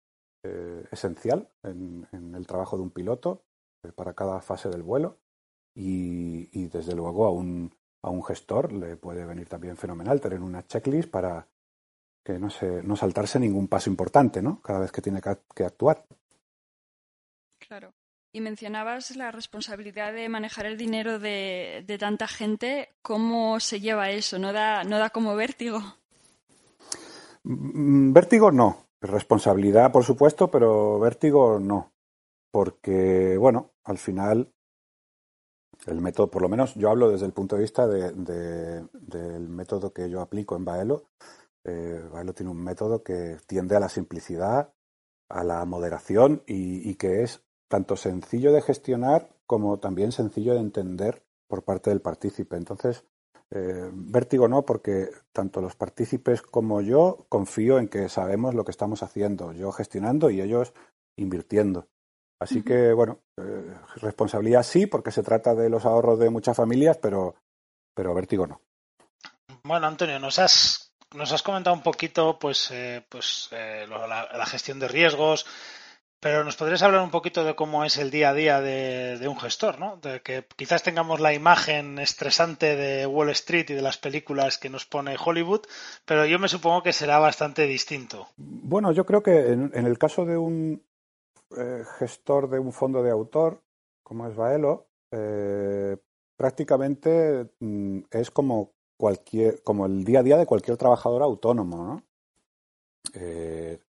esencial 0.91 1.51
en, 1.63 2.09
el 2.13 2.47
trabajo 2.47 2.79
de 2.79 2.83
un 2.83 2.91
piloto 2.91 3.43
para 3.95 4.15
cada 4.15 4.41
fase 4.41 4.71
del 4.71 4.83
vuelo 4.83 5.19
y, 5.75 6.49
y 6.59 6.69
desde 6.69 6.95
luego 6.95 7.27
a 7.27 7.31
un, 7.31 7.71
a 8.03 8.11
un 8.11 8.25
gestor 8.25 8.73
le 8.73 8.97
puede 8.97 9.25
venir 9.25 9.49
también 9.49 9.77
fenomenal 9.77 10.21
tener 10.21 10.41
una 10.41 10.67
checklist 10.67 11.11
para 11.11 11.47
que 12.25 12.39
no, 12.39 12.51
se, 12.51 12.83
no 12.83 12.97
saltarse 12.97 13.39
ningún 13.39 13.69
paso 13.69 13.91
importante, 13.91 14.43
¿no? 14.43 14.61
Cada 14.63 14.81
vez 14.81 14.93
que 14.93 15.03
tiene 15.03 15.21
que, 15.21 15.65
actuar. 15.65 16.05
Claro. 17.59 17.93
Y 18.33 18.41
mencionabas 18.41 19.17
la 19.17 19.33
responsabilidad 19.33 20.13
de 20.13 20.29
manejar 20.29 20.67
el 20.67 20.77
dinero 20.77 21.19
de, 21.19 21.83
de 21.87 21.99
tanta 21.99 22.29
gente. 22.29 22.91
¿Cómo 23.03 23.59
se 23.59 23.81
lleva 23.81 24.11
eso? 24.11 24.39
¿No 24.39 24.53
da, 24.53 24.85
no 24.85 24.99
da 24.99 25.11
como 25.11 25.35
vértigo? 25.35 25.81
Mm, 27.43 28.13
vértigo 28.13 28.53
no. 28.53 28.87
Responsabilidad, 29.01 29.91
por 29.91 30.05
supuesto, 30.05 30.51
pero 30.51 30.99
vértigo 31.01 31.59
no. 31.59 31.93
Porque, 32.51 33.37
bueno, 33.39 33.73
al 33.85 33.99
final 33.99 34.53
el 35.87 36.01
método, 36.01 36.31
por 36.31 36.43
lo 36.43 36.49
menos 36.49 36.75
yo 36.75 36.91
hablo 36.91 37.11
desde 37.11 37.27
el 37.27 37.33
punto 37.33 37.57
de 37.57 37.63
vista 37.63 37.87
de, 37.87 38.13
del 38.93 39.49
método 39.49 39.93
que 39.93 40.11
yo 40.11 40.21
aplico 40.21 40.57
en 40.57 40.65
Baelo. 40.65 41.05
Eh, 41.65 42.03
Baelo 42.13 42.35
tiene 42.35 42.51
un 42.51 42.63
método 42.63 43.03
que 43.03 43.39
tiende 43.47 43.77
a 43.77 43.81
la 43.81 43.89
simplicidad, 43.89 44.73
a 45.29 45.45
la 45.45 45.65
moderación 45.65 46.43
y, 46.47 46.95
que 46.97 47.23
es 47.23 47.43
tanto 47.69 47.97
sencillo 47.97 48.53
de 48.53 48.63
gestionar 48.63 49.31
como 49.47 49.79
también 49.79 50.13
sencillo 50.13 50.55
de 50.55 50.61
entender 50.61 51.23
por 51.49 51.63
parte 51.65 51.91
del 51.91 52.01
partícipe. 52.01 52.57
Entonces, 52.57 53.05
eh, 53.51 53.91
vértigo 53.93 54.49
no, 54.49 54.65
porque 54.65 55.11
tanto 55.33 55.61
los 55.61 55.77
partícipes 55.77 56.43
como 56.43 56.81
yo 56.81 57.27
confío 57.29 57.79
en 57.79 57.89
que 57.89 58.09
sabemos 58.09 58.55
lo 58.55 58.65
que 58.65 58.71
estamos 58.71 59.03
haciendo, 59.03 59.53
yo 59.53 59.73
gestionando 59.73 60.31
y 60.31 60.41
ellos 60.41 60.73
invirtiendo. 61.17 61.87
Así 62.41 62.63
que, 62.63 62.95
bueno, 62.95 63.21
eh, 63.37 63.75
responsabilidad 63.97 64.63
sí, 64.63 64.87
porque 64.87 65.11
se 65.11 65.23
trata 65.23 65.55
de 65.55 65.69
los 65.69 65.85
ahorros 65.85 66.19
de 66.19 66.31
muchas 66.31 66.57
familias, 66.57 66.97
pero, 66.97 67.35
pero 67.95 68.15
vértigo 68.15 68.47
no. 68.47 68.63
Bueno, 69.63 69.87
Antonio, 69.87 70.19
nos 70.19 70.39
has, 70.39 70.95
nos 71.15 71.33
has 71.33 71.43
comentado 71.43 71.77
un 71.77 71.83
poquito 71.83 72.39
pues, 72.39 72.71
eh, 72.71 73.05
pues 73.11 73.51
eh, 73.53 73.87
la, 73.87 74.47
gestión 74.47 74.79
de 74.79 74.89
riesgos, 74.89 75.45
pero 76.19 76.43
nos 76.43 76.57
podrías 76.57 76.83
hablar 76.83 77.03
un 77.03 77.11
poquito 77.11 77.45
de 77.45 77.55
cómo 77.55 77.85
es 77.85 77.99
el 77.99 78.11
día 78.11 78.31
a 78.31 78.35
día 78.35 78.63
de, 78.63 79.19
de, 79.19 79.29
un 79.29 79.39
gestor, 79.39 79.79
¿no? 79.79 79.99
De 79.99 80.23
que 80.23 80.47
quizás 80.57 80.83
tengamos 80.83 81.21
la 81.21 81.35
imagen 81.35 81.99
estresante 81.99 82.75
de 82.75 83.07
Wall 83.07 83.29
Street 83.31 83.67
y 83.69 83.75
de 83.75 83.83
las 83.83 83.99
películas 83.99 84.57
que 84.57 84.71
nos 84.71 84.87
pone 84.87 85.17
Hollywood, 85.23 85.67
pero 86.07 86.25
yo 86.25 86.39
me 86.39 86.49
supongo 86.49 86.83
que 86.83 86.95
será 86.95 87.19
bastante 87.19 87.67
distinto. 87.67 88.29
Bueno, 88.39 88.93
yo 88.93 89.05
creo 89.05 89.23
que 89.23 89.51
en 89.51 89.87
el 89.87 89.99
caso 89.99 90.25
de 90.25 90.39
un, 90.39 90.83
eh, 91.57 91.85
gestor 91.99 92.49
de 92.49 92.61
un 92.61 92.73
fondo 92.73 93.03
de 93.03 93.11
autor, 93.11 93.63
como 94.05 94.27
es 94.27 94.37
Baelo, 94.37 94.87
eh, 95.13 95.97
prácticamente 96.37 97.51
mm, 97.59 98.03
es 98.11 98.31
como 98.31 98.73
cualquier, 98.97 99.63
como 99.65 99.87
el 99.87 100.05
día 100.05 100.21
a 100.21 100.23
día 100.23 100.37
de 100.37 100.47
cualquier 100.47 100.77
trabajador 100.77 101.23
autónomo, 101.23 101.85
¿no? 101.85 102.03
Eh, 103.15 103.81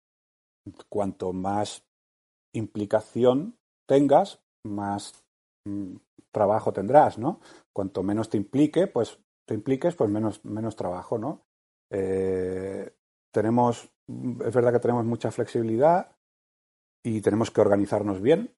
cuanto 0.90 1.34
más 1.34 1.84
implicación 2.54 3.58
tengas, 3.88 4.40
más 4.66 5.24
mm, 5.66 5.98
trabajo 6.32 6.74
tendrás, 6.74 7.20
¿no? 7.20 7.42
Cuanto 7.74 8.02
menos 8.02 8.30
te 8.30 8.38
implique, 8.38 8.88
pues 8.88 9.20
te 9.48 9.54
impliques, 9.54 9.96
pues 9.96 10.10
menos, 10.10 10.44
menos 10.46 10.76
trabajo, 10.76 11.18
¿no? 11.18 11.44
tenemos, 13.34 13.92
es 14.08 14.54
verdad 14.56 14.72
que 14.72 14.80
tenemos 14.80 15.04
mucha 15.04 15.30
flexibilidad, 15.30 16.16
y 17.04 17.22
tenemos 17.22 17.52
que 17.52 17.62
organizarnos 17.62 18.22
bien. 18.22 18.56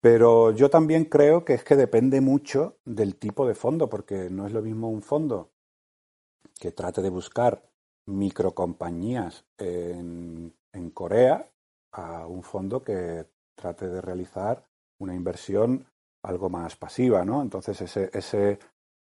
Pero 0.00 0.50
yo 0.50 0.68
también 0.68 1.04
creo 1.04 1.44
que 1.44 1.54
es 1.54 1.64
que 1.64 1.76
depende 1.76 2.20
mucho 2.20 2.78
del 2.84 3.16
tipo 3.16 3.46
de 3.46 3.54
fondo, 3.54 3.88
porque 3.88 4.30
no 4.30 4.46
es 4.46 4.52
lo 4.52 4.62
mismo 4.62 4.90
un 4.90 5.02
fondo 5.02 5.52
que 6.58 6.72
trate 6.72 7.02
de 7.02 7.10
buscar 7.10 7.62
microcompañías 8.06 9.44
en, 9.58 10.54
en 10.72 10.90
Corea 10.90 11.48
a 11.92 12.26
un 12.26 12.42
fondo 12.42 12.82
que 12.82 13.26
trate 13.54 13.88
de 13.88 14.00
realizar 14.00 14.64
una 14.98 15.14
inversión 15.14 15.86
algo 16.24 16.48
más 16.48 16.76
pasiva, 16.76 17.24
¿no? 17.24 17.42
Entonces 17.42 17.80
ese, 17.80 18.10
ese 18.12 18.58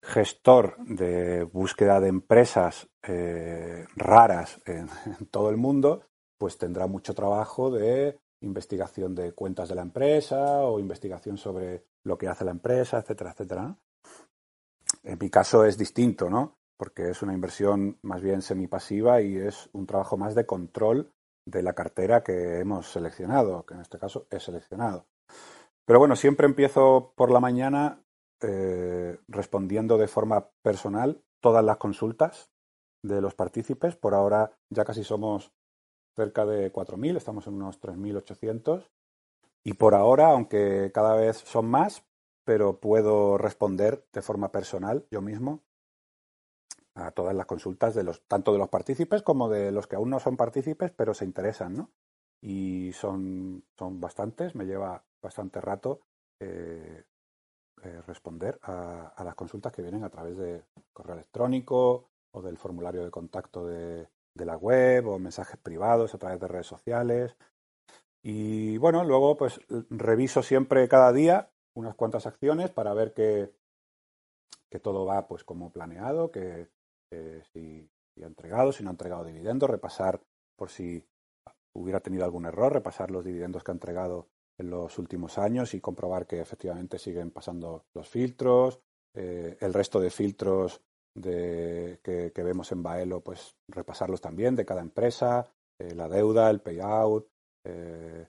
gestor 0.01 0.77
de 0.85 1.43
búsqueda 1.43 1.99
de 1.99 2.09
empresas 2.09 2.89
eh, 3.03 3.85
raras 3.95 4.61
en, 4.65 4.89
todo 5.31 5.49
el 5.49 5.57
mundo, 5.57 6.03
pues 6.37 6.57
tendrá 6.57 6.87
mucho 6.87 7.13
trabajo 7.13 7.71
de 7.71 8.19
investigación 8.43 9.15
de 9.15 9.33
cuentas 9.33 9.69
de 9.69 9.75
la 9.75 9.81
empresa 9.81 10.63
o 10.63 10.79
investigación 10.79 11.37
sobre 11.37 11.85
lo 12.03 12.17
que 12.17 12.27
hace 12.27 12.45
la 12.45 12.51
empresa, 12.51 12.99
etcétera, 12.99 13.31
etcétera. 13.31 13.77
En 15.03 15.17
mi 15.19 15.29
caso 15.29 15.65
es 15.65 15.77
distinto, 15.77 16.29
¿no? 16.29 16.57
Porque 16.77 17.09
es 17.09 17.21
una 17.21 17.33
inversión 17.33 17.97
más 18.01 18.21
bien 18.21 18.41
semipasiva 18.41 19.21
y 19.21 19.37
es 19.37 19.69
un 19.73 19.85
trabajo 19.85 20.17
más 20.17 20.35
de 20.35 20.45
control 20.45 21.11
de 21.45 21.63
la 21.63 21.73
cartera 21.73 22.23
que 22.23 22.59
hemos 22.59 22.91
seleccionado, 22.91 23.65
que 23.65 23.73
en 23.73 23.81
este 23.81 23.97
caso 23.97 24.27
he 24.29 24.39
seleccionado. 24.39 25.05
Pero 25.85 25.99
bueno, 25.99 26.15
siempre 26.15 26.45
empiezo 26.45 27.13
por 27.15 27.31
la 27.31 27.39
mañana 27.39 28.01
eh, 28.41 29.17
respondiendo 29.27 29.97
de 29.97 30.07
forma 30.07 30.49
personal 30.61 31.21
todas 31.41 31.63
las 31.63 31.77
consultas 31.77 32.49
de 33.03 33.21
los 33.21 33.35
partícipes. 33.35 33.95
Por 33.95 34.13
ahora 34.13 34.51
ya 34.69 34.85
casi 34.85 35.03
somos 35.03 35.51
cerca 36.15 36.45
de 36.45 36.71
4.000, 36.71 37.17
estamos 37.17 37.47
en 37.47 37.55
unos 37.55 37.81
3.800. 37.81 38.89
Y 39.63 39.73
por 39.73 39.95
ahora, 39.95 40.27
aunque 40.27 40.91
cada 40.93 41.15
vez 41.15 41.37
son 41.37 41.67
más, 41.67 42.03
pero 42.43 42.79
puedo 42.79 43.37
responder 43.37 44.05
de 44.11 44.21
forma 44.21 44.51
personal 44.51 45.05
yo 45.09 45.21
mismo 45.21 45.61
a 46.95 47.11
todas 47.11 47.35
las 47.35 47.45
consultas 47.45 47.95
de 47.95 48.03
los 48.03 48.21
tanto 48.27 48.51
de 48.51 48.59
los 48.59 48.69
partícipes 48.69 49.23
como 49.23 49.49
de 49.49 49.71
los 49.71 49.87
que 49.87 49.95
aún 49.95 50.09
no 50.09 50.19
son 50.19 50.37
partícipes 50.37 50.91
pero 50.91 51.13
se 51.13 51.25
interesan, 51.25 51.75
¿no? 51.75 51.89
Y 52.41 52.91
son, 52.93 53.63
son 53.77 53.99
bastantes, 54.01 54.53
me 54.53 54.65
lleva 54.65 55.03
bastante 55.21 55.61
rato 55.61 56.01
eh, 56.39 57.05
eh, 57.83 58.01
responder 58.05 58.59
a, 58.63 59.13
a, 59.15 59.23
las 59.23 59.35
consultas 59.35 59.71
que 59.71 59.81
vienen 59.81 60.03
a 60.03 60.09
través 60.09 60.37
de 60.37 60.65
correo 60.91 61.15
electrónico 61.15 62.09
o 62.31 62.41
del 62.41 62.57
formulario 62.57 63.03
de 63.05 63.11
contacto 63.11 63.65
de, 63.65 64.09
de 64.35 64.45
la 64.45 64.57
web 64.57 65.07
o 65.07 65.19
mensajes 65.19 65.57
privados 65.57 66.13
a 66.13 66.17
través 66.17 66.39
de 66.39 66.47
redes 66.47 66.67
sociales. 66.67 67.35
Y 68.21 68.77
bueno, 68.77 69.03
luego 69.03 69.37
pues 69.37 69.59
reviso 69.89 70.41
siempre 70.41 70.87
cada 70.87 71.11
día 71.11 71.49
unas 71.75 71.95
cuantas 71.95 72.25
acciones 72.25 72.69
para 72.69 72.93
ver 72.93 73.13
que, 73.13 73.51
que 74.69 74.79
todo 74.79 75.05
va 75.05 75.27
pues 75.27 75.43
como 75.43 75.71
planeado, 75.71 76.31
que 76.31 76.69
si, 77.53 77.89
ha 78.21 78.25
entregado, 78.25 78.71
si 78.71 78.83
no 78.83 78.89
ha 78.89 78.93
entregado 78.93 79.25
dividendos, 79.25 79.69
repasar 79.69 80.21
por 80.55 80.69
si 80.69 81.03
hubiera 81.75 81.99
tenido 81.99 82.23
algún 82.23 82.45
error, 82.45 82.73
repasar 82.73 83.11
los 83.11 83.25
dividendos 83.25 83.63
que 83.63 83.71
ha 83.71 83.73
entregado 83.73 84.27
en 84.57 84.69
los 84.69 84.97
últimos 84.99 85.37
años 85.37 85.73
y 85.73 85.81
comprobar 85.81 86.27
que 86.27 86.39
efectivamente 86.39 86.99
siguen 86.99 87.31
pasando 87.31 87.85
los 87.93 88.07
filtros, 88.07 88.79
eh, 89.15 89.57
el 89.59 89.73
resto 89.73 89.99
de 89.99 90.11
filtros 90.11 90.81
de, 91.15 91.99
que, 92.03 92.43
vemos 92.43 92.71
en 92.71 92.83
Baelo, 92.83 93.21
pues 93.21 93.55
repasarlos 93.67 94.21
también 94.21 94.55
de 94.55 94.65
cada 94.65 94.81
empresa, 94.81 95.51
eh, 95.79 95.93
la 95.93 96.09
deuda, 96.09 96.49
el 96.49 96.61
payout, 96.61 97.27
eh, 97.63 98.27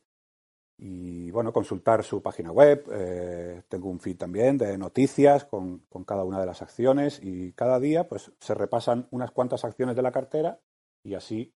y 0.76 1.30
bueno, 1.30 1.52
consultar 1.52 2.02
su 2.02 2.20
página 2.22 2.50
web. 2.50 2.84
Eh, 2.92 3.62
tengo 3.68 3.88
un 3.88 4.00
feed 4.00 4.16
también 4.16 4.58
de 4.58 4.76
noticias 4.76 5.44
con, 5.44 5.80
con, 5.88 6.04
cada 6.04 6.24
una 6.24 6.40
de 6.40 6.46
las 6.46 6.62
acciones 6.62 7.20
y 7.22 7.52
cada 7.52 7.78
día 7.78 8.08
pues 8.08 8.32
se 8.40 8.54
repasan 8.54 9.08
unas 9.10 9.30
cuantas 9.30 9.64
acciones 9.64 9.96
de 9.96 10.02
la 10.02 10.12
cartera 10.12 10.60
y 11.02 11.14
así 11.14 11.54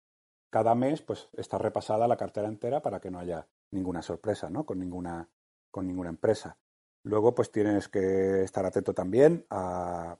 cada 0.49 0.75
mes 0.75 1.01
pues 1.01 1.29
está 1.33 1.57
repasada 1.57 2.07
la 2.07 2.17
cartera 2.17 2.47
entera 2.47 2.81
para 2.81 2.99
que 2.99 3.11
no 3.11 3.19
haya 3.19 3.47
ninguna 3.71 4.01
sorpresa 4.01 4.49
¿no? 4.49 4.65
con, 4.65 4.79
ninguna, 4.79 5.29
con 5.71 5.87
ninguna 5.87 6.09
empresa. 6.09 6.57
Luego 7.03 7.35
pues 7.35 7.51
tienes 7.51 7.87
que 7.87 8.43
estar 8.43 8.65
atento 8.65 8.93
también 8.93 9.45
a 9.49 10.17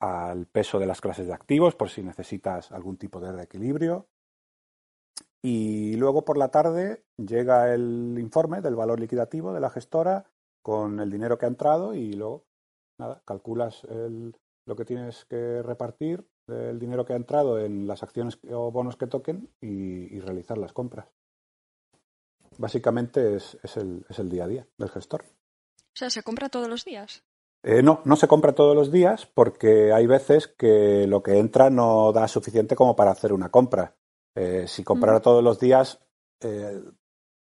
al 0.00 0.46
peso 0.46 0.78
de 0.78 0.86
las 0.86 1.00
clases 1.00 1.26
de 1.26 1.34
activos 1.34 1.74
por 1.74 1.90
si 1.90 2.02
necesitas 2.02 2.72
algún 2.72 2.96
tipo 2.96 3.20
de 3.20 3.32
reequilibrio. 3.32 4.08
Y 5.42 5.96
luego 5.96 6.24
por 6.24 6.38
la 6.38 6.50
tarde 6.50 7.04
llega 7.16 7.72
el 7.72 8.16
informe 8.18 8.60
del 8.60 8.74
valor 8.74 9.00
liquidativo 9.00 9.52
de 9.52 9.60
la 9.60 9.70
gestora 9.70 10.26
con 10.62 11.00
el 11.00 11.10
dinero 11.10 11.38
que 11.38 11.46
ha 11.46 11.48
entrado 11.48 11.94
y 11.94 12.12
luego, 12.12 12.44
nada, 12.98 13.22
calculas 13.24 13.84
el, 13.84 14.34
lo 14.66 14.74
que 14.76 14.84
tienes 14.84 15.24
que 15.26 15.62
repartir 15.62 16.28
del 16.46 16.78
dinero 16.78 17.04
que 17.04 17.12
ha 17.12 17.16
entrado 17.16 17.58
en 17.58 17.86
las 17.86 18.02
acciones 18.02 18.38
o 18.50 18.70
bonos 18.70 18.96
que 18.96 19.06
toquen 19.06 19.48
y, 19.60 20.18
realizar 20.20 20.58
las 20.58 20.72
compras. 20.72 21.08
Básicamente 22.58 23.36
es, 23.36 23.58
es, 23.62 23.76
el, 23.76 24.04
es 24.08 24.18
el 24.18 24.28
día 24.28 24.44
a 24.44 24.48
día 24.48 24.68
del 24.78 24.88
gestor. 24.90 25.24
O 25.24 25.98
sea, 25.98 26.10
¿se 26.10 26.22
compra 26.22 26.48
todos 26.48 26.68
los 26.68 26.84
días? 26.84 27.24
Eh, 27.68 27.82
no, 27.82 28.00
no 28.04 28.14
se 28.14 28.28
compra 28.28 28.54
todos 28.54 28.76
los 28.76 28.92
días 28.92 29.26
porque 29.26 29.92
hay 29.92 30.06
veces 30.06 30.46
que 30.46 31.08
lo 31.08 31.24
que 31.24 31.40
entra 31.40 31.68
no 31.68 32.12
da 32.12 32.28
suficiente 32.28 32.76
como 32.76 32.94
para 32.94 33.10
hacer 33.10 33.32
una 33.32 33.48
compra. 33.48 33.96
Eh, 34.36 34.66
si 34.68 34.84
comprara 34.84 35.18
todos 35.18 35.42
los 35.42 35.58
días, 35.58 35.98
eh, 36.40 36.80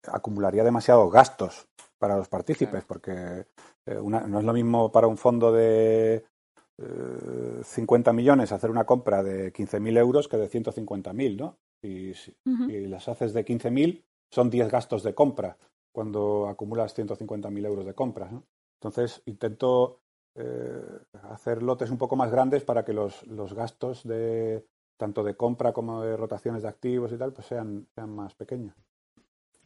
acumularía 0.06 0.62
demasiados 0.62 1.10
gastos 1.10 1.66
para 1.98 2.16
los 2.16 2.28
partícipes, 2.28 2.84
porque 2.84 3.46
no 3.86 4.38
es 4.38 4.44
lo 4.44 4.52
mismo 4.52 4.92
para 4.92 5.08
un 5.08 5.16
fondo 5.16 5.50
de 5.50 6.24
50 7.64 8.12
millones 8.12 8.52
hacer 8.52 8.70
una 8.70 8.84
compra 8.84 9.24
de 9.24 9.52
15.000 9.52 9.98
euros 9.98 10.28
que 10.28 10.36
de 10.36 10.48
150.000, 10.48 11.36
¿no? 11.36 11.58
Y 11.82 12.14
si 12.14 12.36
las 12.86 13.08
haces 13.08 13.32
de 13.32 13.44
15.000, 13.44 14.04
son 14.30 14.50
10 14.50 14.68
gastos 14.70 15.02
de 15.02 15.14
compra. 15.14 15.56
cuando 15.92 16.48
acumulas 16.48 16.96
150.000 16.96 17.66
euros 17.66 17.84
de 17.84 17.94
compras. 17.94 18.32
¿no? 18.32 18.44
Entonces 18.82 19.22
intento 19.26 20.01
eh, 20.34 20.82
hacer 21.30 21.62
lotes 21.62 21.90
un 21.90 21.98
poco 21.98 22.16
más 22.16 22.30
grandes 22.30 22.64
para 22.64 22.84
que 22.84 22.92
los, 22.92 23.26
los, 23.26 23.52
gastos 23.52 24.02
de 24.04 24.64
tanto 24.96 25.22
de 25.22 25.36
compra 25.36 25.72
como 25.72 26.02
de 26.02 26.16
rotaciones 26.16 26.62
de 26.62 26.68
activos 26.68 27.12
y 27.12 27.18
tal 27.18 27.32
pues 27.32 27.46
sean, 27.46 27.86
sean 27.94 28.10
más 28.14 28.34
pequeños. 28.34 28.74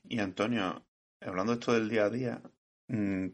Y 0.08 0.18
Antonio, 0.18 0.82
hablando 1.20 1.52
de 1.52 1.58
esto 1.61 1.73
del 1.73 1.88
día 1.88 2.04
a 2.04 2.11
día, 2.11 2.42
mm, 2.88 3.26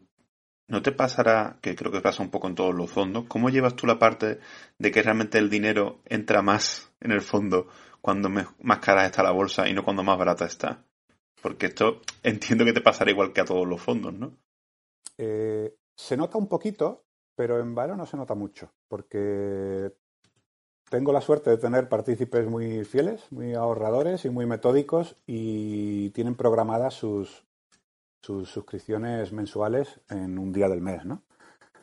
¿no 0.67 0.81
te 0.81 0.91
pasará, 0.91 1.57
que 1.61 1.75
creo 1.75 1.91
que 1.91 2.01
pasa 2.01 2.23
un 2.23 2.29
poco 2.29 2.47
en 2.47 2.55
todos 2.55 2.73
los 2.73 2.91
fondos, 2.91 3.25
cómo 3.27 3.49
llevas 3.49 3.75
tú 3.75 3.87
la 3.87 3.99
parte 3.99 4.39
de 4.77 4.91
que 4.91 5.01
realmente 5.01 5.37
el 5.37 5.49
dinero 5.49 6.01
entra 6.05 6.41
más 6.41 6.91
en 6.99 7.11
el 7.11 7.21
fondo 7.21 7.67
cuando 8.01 8.29
más 8.29 8.79
cara 8.79 9.05
está 9.05 9.23
la 9.23 9.31
bolsa 9.31 9.67
y 9.67 9.73
no 9.73 9.83
cuando 9.83 10.03
más 10.03 10.17
barata 10.17 10.45
está? 10.45 10.83
Porque 11.41 11.67
esto 11.67 12.01
entiendo 12.23 12.65
que 12.65 12.73
te 12.73 12.81
pasará 12.81 13.11
igual 13.11 13.33
que 13.33 13.41
a 13.41 13.45
todos 13.45 13.67
los 13.67 13.81
fondos, 13.81 14.13
¿no? 14.13 14.37
Eh, 15.17 15.75
se 15.95 16.17
nota 16.17 16.37
un 16.37 16.47
poquito, 16.47 17.05
pero 17.35 17.59
en 17.59 17.75
Valo 17.75 17.95
no 17.95 18.05
se 18.05 18.17
nota 18.17 18.35
mucho, 18.35 18.71
porque 18.87 19.93
tengo 20.89 21.11
la 21.11 21.21
suerte 21.21 21.49
de 21.49 21.57
tener 21.57 21.89
partícipes 21.89 22.47
muy 22.47 22.83
fieles, 22.85 23.31
muy 23.31 23.53
ahorradores 23.53 24.25
y 24.25 24.29
muy 24.29 24.45
metódicos 24.45 25.15
y 25.25 26.11
tienen 26.11 26.35
programadas 26.35 26.93
sus, 26.93 27.45
sus 28.21 28.49
suscripciones 28.49 29.31
mensuales 29.31 29.99
en 30.09 30.37
un 30.37 30.51
día 30.51 30.67
del 30.67 30.81
mes, 30.81 31.05
¿no? 31.05 31.23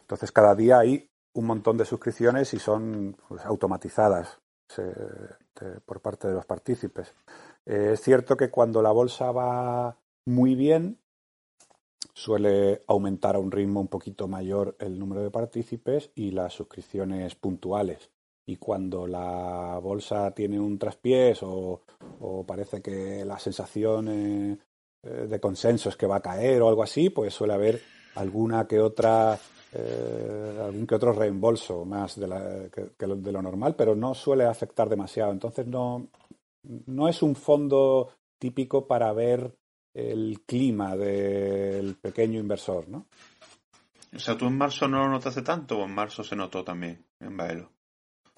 Entonces 0.01 0.33
cada 0.33 0.55
día 0.55 0.79
hay 0.79 1.11
un 1.35 1.47
montón 1.47 1.77
de 1.77 1.85
suscripciones 1.85 2.53
y 2.55 2.59
son 2.59 3.17
pues, 3.29 3.45
automatizadas 3.45 4.41
por 5.85 6.01
parte 6.01 6.29
de 6.29 6.35
los 6.35 6.47
partícipes. 6.47 7.15
Eh, 7.67 7.91
es 7.95 8.01
cierto 8.01 8.37
que 8.37 8.51
cuando 8.51 8.83
la 8.83 8.93
bolsa 8.93 9.33
va 9.33 9.97
muy 10.27 10.55
bien, 10.55 10.99
suele 12.21 12.83
aumentar 12.87 13.35
a 13.35 13.39
un 13.39 13.51
ritmo 13.51 13.81
un 13.81 13.89
poquito 13.89 14.29
mayor 14.29 14.77
el 14.79 14.99
número 14.99 15.23
de 15.23 15.31
partícipes 15.31 16.11
y 16.15 16.33
las 16.33 16.53
suscripciones 16.53 17.35
puntuales. 17.35 18.11
Y 18.47 18.57
cuando 18.57 19.07
la 19.07 19.79
bolsa 19.83 20.31
tiene 20.33 20.61
un 20.61 20.79
traspiés 20.79 21.39
o, 21.43 21.81
parece 22.47 22.83
que 22.83 23.25
la 23.25 23.39
sensación 23.39 24.09
eh, 24.09 24.59
eh, 25.03 25.27
de 25.29 25.41
consenso 25.41 25.89
es 25.89 25.97
que 25.97 26.07
va 26.07 26.17
a 26.17 26.23
caer 26.23 26.61
o 26.61 26.69
algo 26.69 26.83
así, 26.83 27.09
pues 27.09 27.33
suele 27.33 27.55
haber 27.55 27.81
alguna 28.17 28.67
que 28.67 28.81
otra 28.81 29.39
algún 29.73 30.85
que 30.85 30.97
otro 30.97 31.13
reembolso 31.13 31.85
más 31.85 32.19
de, 32.19 32.27
la, 32.27 32.41
de 32.41 33.33
lo 33.33 33.41
normal, 33.41 33.77
pero 33.77 33.95
no 33.95 34.15
suele 34.15 34.45
afectar 34.45 34.89
demasiado. 34.89 35.31
Entonces 35.31 35.65
no, 35.67 36.09
no 36.87 37.09
es 37.09 37.23
un 37.23 37.37
fondo 37.37 38.11
típico 38.41 38.89
para 38.89 39.13
ver 39.13 39.55
el 39.95 40.43
clima 40.47 40.97
del 40.97 41.97
pequeño 41.97 42.39
inversor, 42.39 42.89
¿no? 42.89 43.07
O 44.15 44.19
sea, 44.19 44.37
¿tú 44.37 44.47
en 44.47 44.59
marzo 44.59 44.89
no 44.89 45.05
lo 45.05 45.09
notaste 45.09 45.43
tanto 45.43 45.79
o 45.79 45.85
en 45.85 45.95
marzo 45.95 46.25
se 46.25 46.37
notó 46.37 46.65
también 46.65 47.07
en 47.21 47.37
Baelo? 47.37 47.71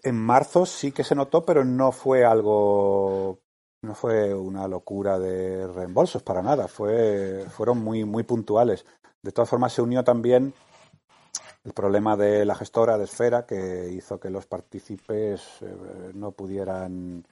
En 0.02 0.16
marzo 0.16 0.66
sí 0.66 0.92
que 0.92 1.04
se 1.04 1.14
notó, 1.14 1.44
pero 1.44 1.64
no 1.64 1.92
fue 1.92 2.24
algo, 2.24 3.40
no 3.82 3.94
fue 3.94 4.34
una 4.34 4.68
locura 4.68 5.18
de 5.18 5.66
reembolsos 5.68 6.22
para 6.22 6.42
nada, 6.42 6.68
fue, 6.68 7.46
fueron 7.50 7.78
muy, 7.78 8.04
muy 8.04 8.24
puntuales. 8.24 8.84
De 9.22 9.32
todas 9.32 9.48
formas, 9.48 9.72
se 9.72 9.82
unió 9.82 10.02
también 10.02 10.52
el 11.64 11.72
problema 11.72 12.16
de 12.16 12.44
la 12.44 12.54
gestora 12.54 12.98
de 12.98 13.04
Esfera, 13.04 13.46
que 13.46 13.90
hizo 13.92 14.18
que 14.18 14.30
los 14.30 14.46
partícipes 14.46 15.62
eh, 15.62 16.10
no 16.14 16.32
pudieran 16.32 17.24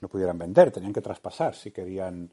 no 0.00 0.08
pudieran 0.08 0.38
vender, 0.38 0.70
tenían 0.70 0.92
que 0.92 1.00
traspasar 1.00 1.54
si 1.54 1.70
querían, 1.70 2.32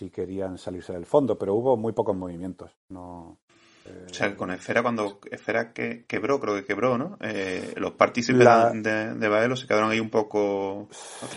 si 0.00 0.08
querían 0.08 0.56
salirse 0.56 0.94
del 0.94 1.04
fondo, 1.04 1.38
pero 1.38 1.54
hubo 1.54 1.76
muy 1.76 1.92
pocos 1.92 2.16
movimientos. 2.16 2.74
No, 2.88 3.38
eh, 3.84 4.06
o 4.10 4.14
sea, 4.14 4.34
con 4.34 4.50
Esfera, 4.50 4.82
cuando 4.82 5.20
Esfera 5.30 5.74
que, 5.74 6.06
quebró, 6.06 6.40
creo 6.40 6.54
que 6.54 6.64
quebró, 6.64 6.96
¿no? 6.96 7.18
Eh, 7.20 7.74
los 7.76 7.92
partícipes 7.92 8.48
de, 8.72 9.14
de 9.14 9.28
Baelo 9.28 9.56
se 9.56 9.66
quedaron 9.66 9.90
ahí 9.90 10.00
un 10.00 10.08
poco. 10.08 10.88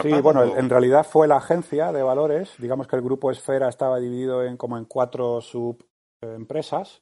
Sí, 0.02 0.14
bueno, 0.22 0.58
en 0.58 0.70
realidad 0.70 1.06
fue 1.06 1.28
la 1.28 1.38
agencia 1.38 1.92
de 1.92 2.04
valores. 2.04 2.54
Digamos 2.58 2.88
que 2.88 2.96
el 2.96 3.02
grupo 3.02 3.32
Esfera 3.32 3.68
estaba 3.68 4.00
dividido 4.00 4.44
en 4.44 4.56
como 4.56 4.78
en 4.78 4.86
cuatro 4.86 5.42
subempresas 5.42 7.02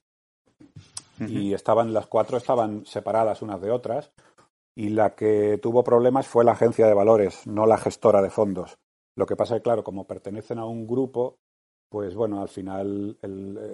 y 1.19 1.53
estaban 1.53 1.93
las 1.93 2.07
cuatro 2.07 2.37
estaban 2.37 2.87
separadas 2.87 3.43
unas 3.43 3.61
de 3.61 3.69
otras 3.69 4.11
y 4.75 4.89
la 4.89 5.13
que 5.13 5.59
tuvo 5.61 5.83
problemas 5.83 6.27
fue 6.27 6.43
la 6.43 6.53
agencia 6.53 6.87
de 6.87 6.95
valores, 6.95 7.45
no 7.45 7.67
la 7.67 7.77
gestora 7.77 8.23
de 8.23 8.31
fondos. 8.31 8.79
Lo 9.15 9.25
que 9.25 9.35
pasa 9.35 9.55
es 9.55 9.59
que, 9.59 9.63
claro, 9.63 9.83
como 9.83 10.07
pertenecen 10.07 10.57
a 10.57 10.65
un 10.65 10.87
grupo, 10.87 11.37
pues 11.91 12.15
bueno, 12.15 12.41
al 12.41 12.49
final 12.49 13.17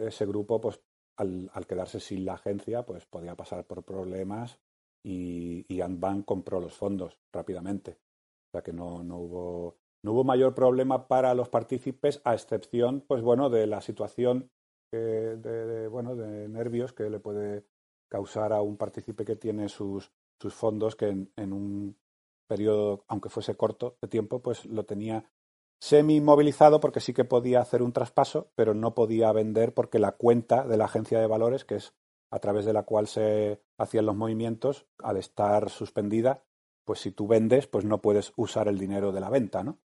ese 0.05 0.25
grupo, 0.25 0.59
pues 0.59 0.81
al, 1.17 1.49
quedarse 1.67 1.99
sin 1.99 2.25
la 2.25 2.33
agencia, 2.33 2.83
pues 2.83 3.05
podía 3.05 3.35
pasar 3.35 3.65
por 3.65 3.83
problemas 3.83 4.59
y, 5.03 5.65
y 5.67 5.81
Antbank 5.81 6.25
compró 6.25 6.59
los 6.59 6.73
fondos 6.73 7.19
rápidamente. 7.31 7.99
O 8.47 8.51
sea 8.51 8.63
que 8.63 8.73
no, 8.73 9.03
no, 9.03 9.17
hubo, 9.17 9.77
no 10.03 10.13
hubo 10.13 10.23
mayor 10.23 10.55
problema 10.55 11.07
para 11.07 11.33
los 11.35 11.49
partícipes, 11.49 12.21
a 12.23 12.33
excepción, 12.33 13.03
pues 13.07 13.21
bueno, 13.21 13.49
de 13.49 13.67
la 13.67 13.81
situación 13.81 14.49
de, 14.91 15.87
bueno, 15.91 16.15
de 16.15 16.47
nervios 16.47 16.93
que 16.93 17.09
le 17.09 17.19
puede 17.19 17.65
causar 18.09 18.53
a 18.53 18.61
un 18.61 18.77
partícipe 18.77 19.25
que 19.25 19.35
tiene 19.35 19.67
sus 19.67 20.11
sus 20.39 20.53
fondos 20.53 20.95
que 20.95 21.07
en, 21.07 21.53
un 21.53 21.97
periodo, 22.47 23.03
aunque 23.07 23.29
fuese 23.29 23.55
corto 23.55 23.97
de 24.01 24.07
tiempo, 24.07 24.41
pues 24.41 24.65
lo 24.65 24.85
tenía 24.85 25.29
semi 25.79 26.15
inmovilizado 26.17 26.79
porque 26.79 26.99
sí 26.99 27.13
que 27.13 27.25
podía 27.25 27.61
hacer 27.61 27.81
un 27.81 27.93
traspaso, 27.93 28.51
pero 28.55 28.73
no 28.73 28.93
podía 28.93 29.31
vender 29.31 29.73
porque 29.73 29.99
la 29.99 30.13
cuenta 30.13 30.65
de 30.65 30.77
la 30.77 30.85
agencia 30.85 31.19
de 31.19 31.27
valores, 31.27 31.65
que 31.65 31.75
es 31.75 31.93
a 32.31 32.39
través 32.39 32.65
de 32.65 32.73
la 32.73 32.83
cual 32.83 33.07
se 33.07 33.61
hacían 33.77 34.05
los 34.05 34.15
movimientos, 34.15 34.85
al 35.01 35.17
estar 35.17 35.69
suspendida, 35.69 36.43
pues 36.83 36.99
si 36.99 37.11
tú 37.11 37.27
vendes, 37.27 37.67
pues 37.67 37.85
no 37.85 38.01
puedes 38.01 38.33
usar 38.35 38.67
el 38.67 38.77
dinero 38.77 39.11
de 39.11 39.21
la 39.21 39.29
venta, 39.29 39.63
¿no? 39.63 39.79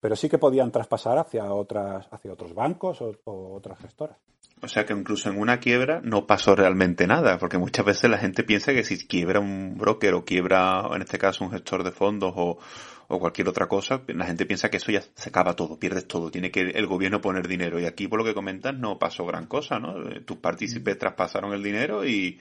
Pero 0.00 0.16
sí 0.16 0.28
que 0.28 0.38
podían 0.38 0.72
traspasar 0.72 1.18
hacia 1.18 1.52
otras, 1.52 2.08
hacia 2.10 2.32
otros 2.32 2.54
bancos 2.54 3.00
o 3.00 3.14
otras 3.54 3.78
gestoras. 3.78 4.18
O 4.62 4.68
sea 4.68 4.86
que 4.86 4.94
incluso 4.94 5.28
en 5.28 5.38
una 5.38 5.60
quiebra 5.60 6.00
no 6.02 6.26
pasó 6.26 6.56
realmente 6.56 7.06
nada, 7.06 7.38
porque 7.38 7.58
muchas 7.58 7.84
veces 7.84 8.10
la 8.10 8.16
gente 8.18 8.42
piensa 8.42 8.72
que 8.72 8.84
si 8.84 9.06
quiebra 9.06 9.38
un 9.38 9.76
broker 9.76 10.14
o 10.14 10.24
quiebra, 10.24 10.88
en 10.94 11.02
este 11.02 11.18
caso, 11.18 11.44
un 11.44 11.50
gestor 11.50 11.84
de 11.84 11.92
fondos 11.92 12.32
o, 12.36 12.58
cualquier 13.08 13.48
otra 13.48 13.68
cosa, 13.68 14.02
la 14.08 14.26
gente 14.26 14.46
piensa 14.46 14.70
que 14.70 14.78
eso 14.78 14.90
ya 14.90 15.00
se 15.00 15.28
acaba 15.28 15.54
todo, 15.54 15.78
pierdes 15.78 16.06
todo, 16.06 16.30
tiene 16.30 16.50
que 16.50 16.60
el 16.60 16.86
gobierno 16.86 17.20
poner 17.20 17.46
dinero. 17.46 17.78
Y 17.80 17.86
aquí, 17.86 18.08
por 18.08 18.18
lo 18.18 18.24
que 18.24 18.34
comentas, 18.34 18.76
no 18.76 18.98
pasó 18.98 19.24
gran 19.24 19.46
cosa, 19.46 19.78
¿no? 19.78 19.94
Tus 20.24 20.38
partícipes 20.38 20.98
traspasaron 20.98 21.52
el 21.52 21.62
dinero 21.62 22.04
y, 22.04 22.40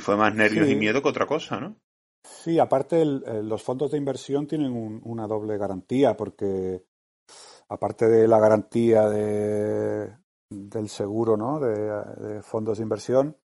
fue 0.00 0.16
más 0.16 0.34
nervios 0.34 0.68
y 0.68 0.76
miedo 0.76 1.02
que 1.02 1.08
otra 1.08 1.26
cosa, 1.26 1.60
¿no? 1.60 1.76
Sí, 2.24 2.58
aparte 2.58 3.04
los 3.04 3.62
fondos 3.62 3.90
de 3.90 3.98
inversión 3.98 4.46
tienen 4.46 5.00
una 5.02 5.26
doble 5.26 5.58
garantía, 5.58 6.16
porque 6.16 6.84
aparte 7.68 8.06
de 8.06 8.28
la 8.28 8.38
garantía 8.38 9.08
de, 9.08 10.12
del 10.52 10.88
seguro 10.88 11.36
¿no? 11.36 11.58
de, 11.60 12.42
fondos 12.42 12.78
de 12.78 12.84
inversión, 12.84 13.36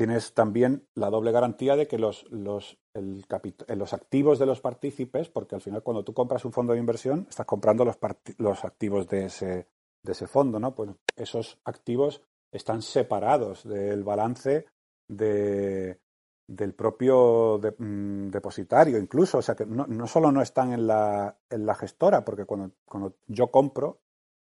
tienes 0.00 0.32
también 0.32 0.88
la 0.94 1.10
doble 1.10 1.30
garantía 1.30 1.76
de 1.76 1.86
que 1.86 1.98
los, 1.98 2.24
los, 2.30 2.78
el 2.94 3.22
eh, 3.68 3.76
los 3.76 3.92
activos 3.92 4.38
de 4.38 4.46
los 4.46 4.62
partícipes, 4.62 5.28
porque 5.28 5.56
al 5.56 5.60
final 5.60 5.82
cuando 5.82 6.04
tú 6.04 6.14
compras 6.14 6.46
un 6.46 6.54
fondo 6.54 6.72
de 6.72 6.78
inversión, 6.78 7.26
estás 7.28 7.44
comprando 7.44 7.84
los, 7.84 7.98
los 8.38 8.64
activos 8.64 9.06
de 9.08 9.26
ese, 9.26 9.66
de 10.02 10.12
ese 10.12 10.26
fondo, 10.26 10.58
¿no? 10.58 10.74
Pues 10.74 10.88
esos 11.16 11.58
activos 11.64 12.22
están 12.50 12.80
separados 12.80 13.68
del 13.68 14.02
balance 14.02 14.64
de, 15.06 16.00
del 16.46 16.72
propio 16.72 17.60
mm, 17.60 18.30
depositario, 18.30 18.96
incluso. 18.96 19.36
O 19.36 19.42
sea 19.42 19.54
que 19.54 19.66
no, 19.66 19.86
no 19.86 20.06
solo 20.06 20.32
no 20.32 20.40
están 20.40 20.72
en 20.72 20.86
la, 20.86 21.36
en 21.50 21.66
la 21.66 21.74
gestora, 21.74 22.24
porque 22.24 22.46
cuando, 22.46 22.70
cuando 22.86 23.16
yo 23.26 23.48
compro 23.48 24.00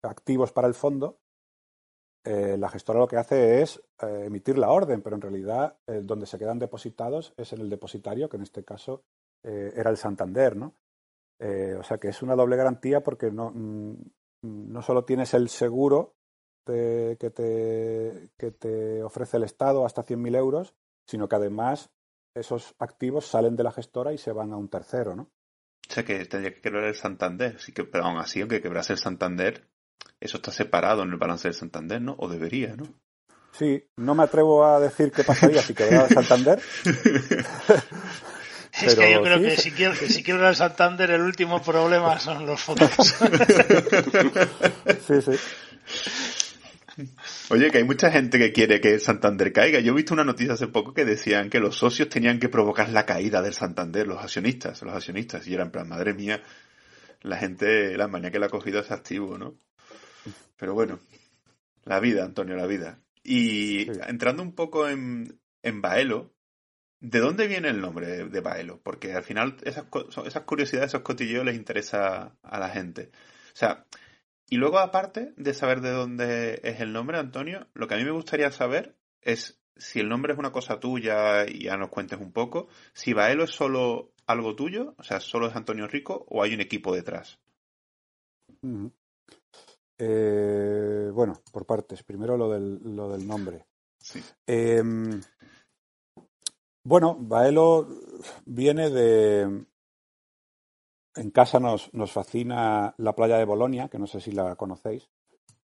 activos 0.01 0.53
para 0.53 0.69
el 0.69 0.75
fondo, 0.75 1.19
eh, 2.25 2.57
la 2.59 2.69
gestora 2.69 2.99
lo 2.99 3.09
que 3.09 3.17
hace 3.17 3.63
es 3.63 3.83
eh, 4.03 4.25
emitir 4.27 4.59
la 4.59 4.71
orden, 4.71 5.01
pero 5.03 5.17
en 5.17 5.23
realidad 5.23 5.79
eh, 5.87 6.01
donde 6.03 6.27
se 6.27 6.39
quedan 6.39 6.59
depositados 6.59 7.33
es 7.37 7.53
en 7.53 7.61
el 7.61 7.71
depositario, 7.71 8.29
que 8.29 8.37
en 8.37 8.43
este 8.43 8.65
caso 8.65 9.05
era 9.43 9.89
el 9.89 9.97
Santander, 9.97 10.55
¿no? 10.55 10.75
o 11.39 11.83
sea 11.83 11.97
que 11.97 12.09
es 12.09 12.21
una 12.21 12.37
doble 12.37 12.57
garantía 12.57 13.03
porque 13.03 13.31
no, 13.31 13.51
mm, 13.55 13.95
no 14.43 14.83
solo 14.83 15.07
tienes 15.07 15.33
el 15.33 15.49
seguro 15.49 16.15
que, 16.67 17.17
te, 17.35 18.29
que 18.37 18.51
te 18.51 19.03
ofrece 19.03 19.39
el 19.39 19.45
Estado 19.45 19.87
hasta 19.87 20.05
100.000 20.05 20.37
euros, 20.37 20.75
sino 21.07 21.27
que 21.27 21.37
además 21.37 21.91
esos 22.35 22.75
activos 22.79 23.27
salen 23.27 23.57
de 23.57 23.65
la 23.65 23.73
gestora 23.73 24.13
y 24.13 24.19
se 24.19 24.33
van 24.33 24.53
a 24.53 24.59
un 24.59 24.69
tercero, 24.69 25.17
¿no? 25.17 25.23
O 25.23 25.93
sea 25.93 26.05
que 26.05 26.25
tendría 26.27 26.55
que 26.55 26.61
quebrar 26.61 26.85
el 26.85 26.95
Santander, 26.95 27.59
sí 27.59 27.73
que, 27.73 27.85
pero 27.85 28.05
aún 28.05 28.19
así, 28.19 28.41
aunque 28.41 28.61
quebrase 28.61 28.93
el 28.93 28.99
Santander, 28.99 29.67
eso 30.21 30.37
está 30.37 30.53
separado 30.53 31.03
en 31.03 31.11
el 31.11 31.17
balance 31.17 31.49
del 31.49 31.55
Santander, 31.55 32.01
¿no? 32.01 32.15
O 32.19 32.29
debería, 32.29 32.77
¿no? 32.77 32.85
Sí, 33.53 33.83
no 33.97 34.15
me 34.15 34.23
atrevo 34.25 34.65
a 34.65 34.79
decir 34.81 35.11
qué 35.11 35.25
pasaría 35.25 35.63
si 35.63 35.75
quebrara 35.75 36.07
el 36.07 36.15
Santander. 36.15 36.61
es 38.83 38.95
que 38.95 39.13
yo 39.13 39.23
creo 39.23 39.41
que, 39.41 39.57
si 39.57 40.23
quiebra, 40.23 40.51
el 40.51 40.57
Santander, 40.57 41.11
el 41.11 41.23
último 41.23 41.61
problema 41.63 42.19
son 42.21 42.47
los 42.47 42.61
fondos. 42.61 42.91
sí, 45.07 45.23
sí. 45.23 45.33
Oye, 47.49 47.71
que 47.71 47.79
hay 47.79 47.85
mucha 47.85 48.11
gente 48.11 48.39
que 48.39 48.53
quiere 48.53 48.81
que 48.81 48.99
Santander 48.99 49.53
caiga. 49.53 49.81
Yo 49.81 49.93
he 49.93 49.97
visto 49.97 50.15
una 50.15 50.25
noticia 50.25 50.55
hace 50.55 50.69
poco 50.69 50.95
que 50.95 51.05
decían 51.05 51.51
que 51.51 51.61
los 51.61 51.77
socios 51.77 52.09
tenían 52.09 52.39
que 52.39 52.49
provocar 52.49 52.91
la 52.91 53.07
caída 53.07 53.43
del 53.43 53.55
Santander, 53.55 54.07
los 54.07 54.23
accionistas, 54.23 54.83
los 54.83 54.95
accionistas. 54.95 55.47
Y 55.47 55.55
era 55.55 55.65
en 55.65 55.71
plan, 55.71 55.89
madre 55.89 56.15
mía, 56.15 56.43
la 57.23 57.39
gente, 57.39 57.97
la 57.97 58.07
manía 58.07 58.31
que 58.31 58.39
le 58.39 58.47
ha 58.47 58.51
cogido 58.51 58.81
es 58.81 58.91
activo, 58.91 59.39
¿no? 59.39 59.55
Pero 60.61 60.75
bueno, 60.75 61.01
la 61.85 62.01
vida, 62.01 62.23
Antonio, 62.23 62.55
la 62.55 62.66
vida. 62.66 63.01
Y 63.23 63.90
entrando 64.07 64.42
un 64.42 64.55
poco 64.55 64.87
en, 64.87 65.40
en 65.62 65.81
Baelo, 65.81 66.35
¿de 67.01 67.18
dónde 67.18 67.46
viene 67.46 67.68
el 67.70 67.81
nombre 67.81 68.29
de, 68.29 68.40
Baelo? 68.40 68.79
Porque 68.83 69.14
al 69.14 69.23
final 69.23 69.57
esas, 69.64 69.87
esas 70.27 70.42
curiosidades, 70.42 70.90
esos 70.90 71.01
cotilleos 71.01 71.46
les 71.46 71.57
interesa 71.57 72.37
a 72.42 72.59
la 72.61 72.68
gente. 72.68 73.11
O 73.55 73.57
sea, 73.57 73.87
y 74.51 74.57
luego 74.57 74.79
aparte 74.79 75.33
de 75.38 75.55
saber 75.55 75.81
de 75.81 75.92
dónde 75.92 76.61
es 76.62 76.81
el 76.81 76.92
nombre, 76.92 77.18
Antonio, 77.18 77.66
lo 77.73 77.88
que 77.88 77.94
a 77.94 77.96
mí 77.96 78.05
me 78.05 78.11
gustaría 78.11 78.51
saber 78.53 78.99
es 79.23 79.62
si 79.77 80.01
el 80.01 80.11
nombre 80.11 80.35
es 80.35 80.38
una 80.38 80.53
cosa 80.53 80.79
tuya 80.79 81.46
y 81.49 81.64
ya 81.64 81.79
nos 81.79 81.88
cuentes 81.88 82.20
un 82.20 82.33
poco, 82.33 82.68
si 82.92 83.14
Baelo 83.14 83.44
es 83.44 83.51
solo 83.51 84.12
algo 84.27 84.55
tuyo, 84.55 84.94
o 84.99 85.03
sea, 85.03 85.20
solo 85.20 85.46
es 85.46 85.57
Antonio 85.57 85.87
Rico 85.87 86.27
o 86.29 86.42
hay 86.42 86.53
un 86.53 86.61
equipo 86.61 86.94
detrás. 86.94 87.38
Eh, 90.03 91.11
bueno, 91.13 91.43
por 91.53 91.67
partes. 91.67 92.03
Primero 92.03 92.37
lo 92.37 92.49
del, 92.49 92.81
lo 92.97 93.11
del 93.11 93.27
nombre. 93.27 93.67
Em, 94.47 95.21
bueno, 96.83 97.17
Baelo 97.21 97.87
viene 98.47 98.89
de... 98.89 99.67
En 101.17 101.31
casa 101.33 101.61
nos, 101.61 101.93
nos 101.93 102.13
fascina 102.13 102.95
la 102.97 103.15
playa 103.15 103.37
de 103.37 103.45
Bolonia, 103.45 103.89
que 103.89 103.99
no 103.99 104.07
sé 104.07 104.21
si 104.21 104.33
la 104.33 104.57
conocéis. 104.57 105.11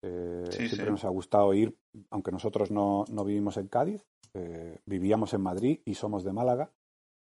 Eh, 0.03 0.45
siempre 0.51 0.91
nos 0.91 1.05
ha 1.05 1.09
gustado 1.09 1.55
ir, 1.55 1.75
aunque 2.11 2.31
nosotros 2.31 2.71
no, 2.71 3.05
no 3.09 3.25
vivimos 3.25 3.57
en 3.57 3.69
Cádiz, 3.69 4.05
eh, 4.35 4.81
vivíamos 4.85 5.33
en 5.33 5.41
Madrid 5.41 5.81
y 5.85 5.95
somos 5.95 6.25
de 6.25 6.33
Málaga. 6.33 6.71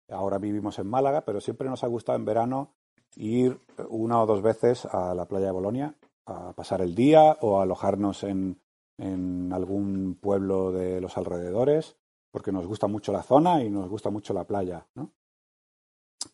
Ahora 0.08 0.38
vivimos 0.38 0.78
en 0.78 0.86
Málaga, 0.86 1.24
pero 1.26 1.40
siempre 1.40 1.68
nos 1.68 1.84
ha 1.84 1.88
gustado 1.88 2.16
en 2.16 2.24
verano 2.24 2.74
ir 3.16 3.58
una 3.90 4.22
o 4.22 4.26
dos 4.26 4.40
veces 4.40 4.86
a 4.86 5.14
la 5.14 5.26
playa 5.26 5.46
de 5.46 5.52
Bolonia 5.52 5.94
a 6.26 6.52
pasar 6.52 6.80
el 6.80 6.94
día 6.94 7.38
o 7.40 7.60
alojarnos 7.60 8.22
en, 8.24 8.60
en 8.98 9.52
algún 9.52 10.16
pueblo 10.20 10.72
de 10.72 11.00
los 11.00 11.16
alrededores, 11.16 11.96
porque 12.30 12.52
nos 12.52 12.66
gusta 12.66 12.86
mucho 12.86 13.12
la 13.12 13.22
zona 13.22 13.62
y 13.62 13.70
nos 13.70 13.88
gusta 13.88 14.10
mucho 14.10 14.32
la 14.32 14.44
playa. 14.44 14.86
¿no? 14.94 15.12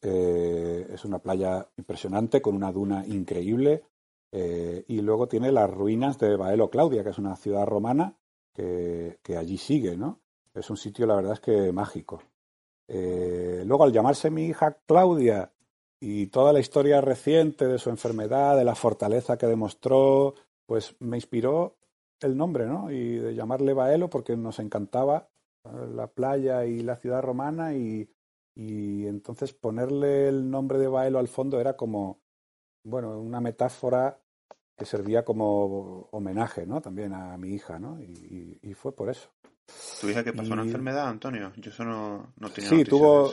Eh, 0.03 0.87
es 0.93 1.05
una 1.05 1.19
playa 1.19 1.67
impresionante 1.77 2.41
con 2.41 2.55
una 2.55 2.71
duna 2.73 3.07
increíble 3.07 3.85
eh, 4.31 4.85
y 4.87 5.01
luego 5.01 5.29
tiene 5.29 5.51
las 5.51 5.71
ruinas 5.71 6.19
de 6.19 6.37
Baelo 6.37 6.71
Claudia, 6.71 7.03
que 7.03 7.11
es 7.11 7.19
una 7.19 7.37
ciudad 7.37 7.67
romana 7.67 8.17
que, 8.53 9.19
que 9.23 9.37
allí 9.37 9.59
sigue. 9.59 9.97
¿no? 9.97 10.21
Es 10.55 10.71
un 10.71 10.77
sitio, 10.77 11.07
la 11.07 11.17
verdad 11.17 11.33
es 11.35 11.41
que 11.41 11.73
mágico. 11.73 12.23
Eh, 12.87 13.65
luego, 13.67 13.85
al 13.85 13.93
llamarse 13.93 14.31
mi 14.31 14.47
hija 14.47 14.79
Claudia 14.87 15.53
y 16.01 16.29
toda 16.29 16.53
la 16.53 16.61
historia 16.61 17.01
reciente 17.01 17.67
de 17.67 17.79
su 17.79 17.91
enfermedad, 17.91 18.57
de 18.57 18.65
la 18.65 18.75
fortaleza 18.75 19.37
que 19.37 19.47
demostró, 19.47 20.35
pues 20.67 20.95
me 21.01 21.17
inspiró 21.17 21.77
el 22.21 22.37
nombre, 22.37 22.67
¿no? 22.67 22.91
Y 22.91 23.19
de 23.19 23.35
llamarle 23.35 23.73
Baelo 23.73 24.09
porque 24.11 24.37
nos 24.37 24.59
encantaba 24.59 25.29
eh, 25.65 25.89
la 25.95 26.07
playa 26.09 26.65
y 26.67 26.83
la 26.83 26.97
ciudad 26.97 27.23
romana 27.23 27.75
y, 27.75 28.09
y 28.55 29.07
entonces 29.07 29.53
ponerle 29.53 30.29
el 30.29 30.51
nombre 30.51 30.79
de 30.79 30.89
Baelo 30.89 31.19
al 31.19 31.29
fondo 31.29 31.61
era 31.61 31.77
como, 31.77 32.21
bueno, 32.85 33.19
una 33.21 33.41
metáfora 33.41 34.21
que 34.77 34.85
servía 34.85 35.25
como 35.25 36.09
homenaje, 36.13 36.67
¿no? 36.67 36.81
También 36.81 37.13
a 37.13 37.37
mi 37.37 37.51
hija, 37.51 37.79
¿no? 37.81 38.01
Y, 38.01 38.59
y 38.63 38.75
fue 38.75 38.95
por 38.95 39.11
eso. 39.11 39.31
¿Tu 40.01 40.09
hija 40.09 40.25
que 40.25 40.33
pasó 40.33 40.53
una 40.53 40.63
enfermedad, 40.63 41.09
Antonio? 41.09 41.53
Yo 41.57 41.71
eso 41.71 41.85
no, 41.85 42.33
no 42.37 42.51
tenía 42.51 42.71
Sí, 42.71 42.85
tuvo, 42.85 43.33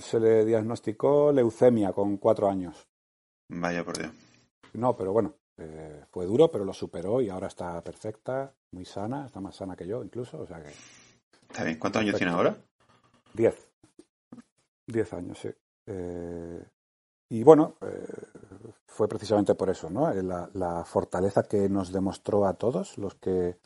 se 0.00 0.20
le 0.20 0.44
diagnosticó 0.44 1.32
leucemia 1.32 1.92
con 1.92 2.16
cuatro 2.16 2.48
años. 2.48 2.86
Vaya 3.48 3.84
por 3.84 3.98
Dios. 3.98 4.12
No, 4.72 4.96
pero 4.96 5.12
bueno, 5.12 5.34
eh, 5.58 6.04
fue 6.10 6.26
duro, 6.26 6.50
pero 6.50 6.64
lo 6.64 6.72
superó 6.72 7.20
y 7.20 7.28
ahora 7.28 7.46
está 7.46 7.82
perfecta, 7.82 8.52
muy 8.72 8.84
sana, 8.84 9.26
está 9.26 9.40
más 9.40 9.56
sana 9.56 9.76
que 9.76 9.86
yo 9.86 10.02
incluso, 10.02 10.40
o 10.40 10.46
sea 10.46 10.62
que... 10.62 10.70
Está 11.48 11.64
bien, 11.64 11.78
¿cuántos 11.78 12.02
años 12.02 12.16
tiene 12.16 12.32
ahora? 12.32 12.56
Diez. 13.32 13.70
Diez 14.86 15.12
años, 15.12 15.38
sí. 15.38 15.48
Eh, 15.86 16.64
y 17.30 17.42
bueno, 17.42 17.76
eh, 17.80 18.06
fue 18.86 19.08
precisamente 19.08 19.54
por 19.54 19.70
eso, 19.70 19.90
¿no? 19.90 20.12
La, 20.12 20.48
la, 20.54 20.84
fortaleza 20.84 21.44
que 21.44 21.68
nos 21.68 21.92
demostró 21.92 22.46
a 22.46 22.54
todos 22.54 22.98
los 22.98 23.14
que 23.14 23.58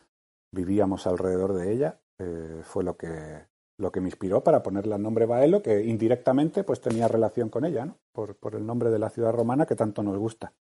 vivíamos 0.52 1.06
alrededor 1.06 1.54
de 1.54 1.72
ella, 1.72 2.00
eh, 2.18 2.60
fue 2.64 2.84
lo 2.84 2.96
que, 2.96 3.46
lo 3.78 3.90
que 3.90 4.00
me 4.00 4.08
inspiró 4.08 4.42
para 4.42 4.62
ponerle 4.62 4.96
el 4.96 5.02
nombre 5.02 5.26
Baelo, 5.26 5.62
que 5.62 5.82
indirectamente 5.82 6.64
pues 6.64 6.80
tenía 6.80 7.08
relación 7.08 7.48
con 7.48 7.64
ella, 7.64 7.86
¿no? 7.86 7.98
por, 8.12 8.36
por 8.36 8.54
el 8.54 8.66
nombre 8.66 8.90
de 8.90 8.98
la 8.98 9.10
ciudad 9.10 9.32
romana 9.32 9.66
que 9.66 9.76
tanto 9.76 10.02
nos 10.02 10.18
gusta. 10.18 10.52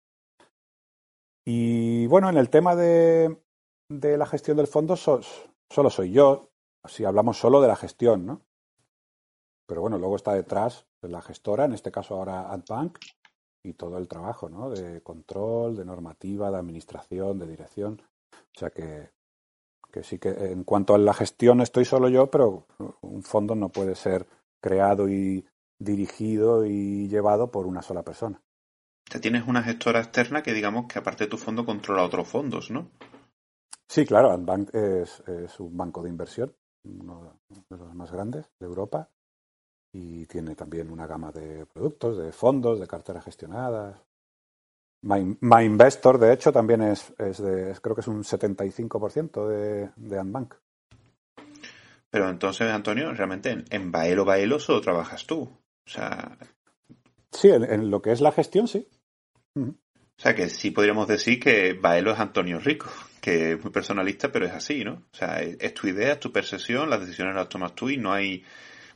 Y 1.45 2.05
bueno, 2.07 2.29
en 2.29 2.37
el 2.37 2.49
tema 2.49 2.75
de, 2.75 3.41
de 3.89 4.17
la 4.17 4.25
gestión 4.25 4.57
del 4.57 4.67
fondo 4.67 4.95
solo 4.95 5.89
soy 5.89 6.11
yo, 6.11 6.51
si 6.85 7.05
hablamos 7.05 7.37
solo 7.37 7.61
de 7.61 7.67
la 7.67 7.75
gestión, 7.75 8.25
¿no? 8.25 8.41
Pero 9.67 9.81
bueno, 9.81 9.97
luego 9.97 10.15
está 10.15 10.33
detrás 10.33 10.87
la 11.01 11.21
gestora, 11.21 11.65
en 11.65 11.73
este 11.73 11.91
caso 11.91 12.15
ahora 12.15 12.51
AdBank, 12.51 12.97
y 13.63 13.73
todo 13.73 13.97
el 13.97 14.07
trabajo, 14.07 14.49
¿no? 14.49 14.69
De 14.69 15.01
control, 15.01 15.75
de 15.75 15.85
normativa, 15.85 16.49
de 16.49 16.57
administración, 16.57 17.39
de 17.39 17.47
dirección. 17.47 18.01
O 18.33 18.59
sea 18.59 18.69
que 18.69 19.11
que 19.91 20.03
sí 20.03 20.19
que 20.19 20.29
en 20.29 20.63
cuanto 20.63 20.93
a 20.93 20.97
la 20.97 21.13
gestión 21.13 21.61
estoy 21.61 21.85
solo 21.85 22.09
yo, 22.09 22.29
pero 22.29 22.65
un 23.01 23.23
fondo 23.23 23.55
no 23.55 23.69
puede 23.69 23.95
ser 23.95 24.27
creado 24.61 25.09
y 25.09 25.45
dirigido 25.79 26.65
y 26.65 27.07
llevado 27.07 27.51
por 27.51 27.65
una 27.65 27.81
sola 27.81 28.03
persona. 28.03 28.41
Te 29.09 29.19
tienes 29.19 29.47
una 29.47 29.63
gestora 29.63 30.01
externa 30.01 30.43
que 30.43 30.53
digamos 30.53 30.85
que 30.87 30.99
aparte 30.99 31.23
de 31.23 31.29
tu 31.29 31.37
fondo 31.37 31.65
controla 31.65 32.03
otros 32.03 32.27
fondos, 32.27 32.69
¿no? 32.69 32.91
Sí, 33.87 34.05
claro, 34.05 34.29
Adbank 34.29 34.73
es, 34.75 35.21
es 35.21 35.59
un 35.59 35.75
banco 35.75 36.03
de 36.03 36.09
inversión, 36.09 36.53
uno 36.83 37.39
de 37.69 37.77
los 37.77 37.95
más 37.95 38.11
grandes 38.11 38.45
de 38.59 38.67
Europa, 38.67 39.09
y 39.91 40.27
tiene 40.27 40.55
también 40.55 40.91
una 40.91 41.07
gama 41.07 41.31
de 41.31 41.65
productos, 41.65 42.17
de 42.17 42.31
fondos, 42.31 42.79
de 42.79 42.87
carteras 42.87 43.25
gestionadas, 43.25 43.99
My, 45.01 45.63
Investor, 45.63 46.19
de 46.19 46.33
hecho, 46.33 46.51
también 46.51 46.81
es, 46.81 47.13
es 47.17 47.41
de, 47.41 47.73
creo 47.81 47.95
que 47.95 48.01
es 48.01 48.07
un 48.07 48.23
75% 48.23 49.47
de, 49.47 49.89
de 49.95 50.19
Unbank. 50.19 50.55
Pero 52.09 52.29
entonces, 52.29 52.69
Antonio, 52.69 53.13
realmente 53.13 53.63
en, 53.69 53.91
Baelo 53.91 54.25
Baelo 54.25 54.59
solo 54.59 54.81
trabajas 54.81 55.25
tú. 55.25 55.41
O 55.41 55.89
sea. 55.89 56.37
Sí, 57.31 57.49
en, 57.49 57.89
lo 57.91 58.01
que 58.01 58.11
es 58.11 58.21
la 58.21 58.31
gestión, 58.31 58.67
sí. 58.67 58.87
O 59.55 60.21
sea, 60.21 60.35
que 60.35 60.49
sí 60.49 60.71
podríamos 60.71 61.07
decir 61.07 61.39
que 61.39 61.73
Baelo 61.73 62.11
es 62.11 62.19
Antonio 62.19 62.59
Rico, 62.59 62.89
que 63.21 63.53
es 63.53 63.63
muy 63.63 63.71
personalista, 63.71 64.31
pero 64.31 64.45
es 64.45 64.53
así, 64.53 64.83
¿no? 64.83 65.03
O 65.13 65.15
sea, 65.15 65.41
es, 65.41 65.73
tu 65.73 65.87
idea, 65.87 66.13
es 66.13 66.19
tu 66.19 66.31
percepción, 66.31 66.89
las 66.89 67.01
decisiones 67.01 67.35
las 67.35 67.47
tomas 67.47 67.75
tú 67.75 67.89
y 67.89 67.97
no 67.97 68.11
hay, 68.11 68.43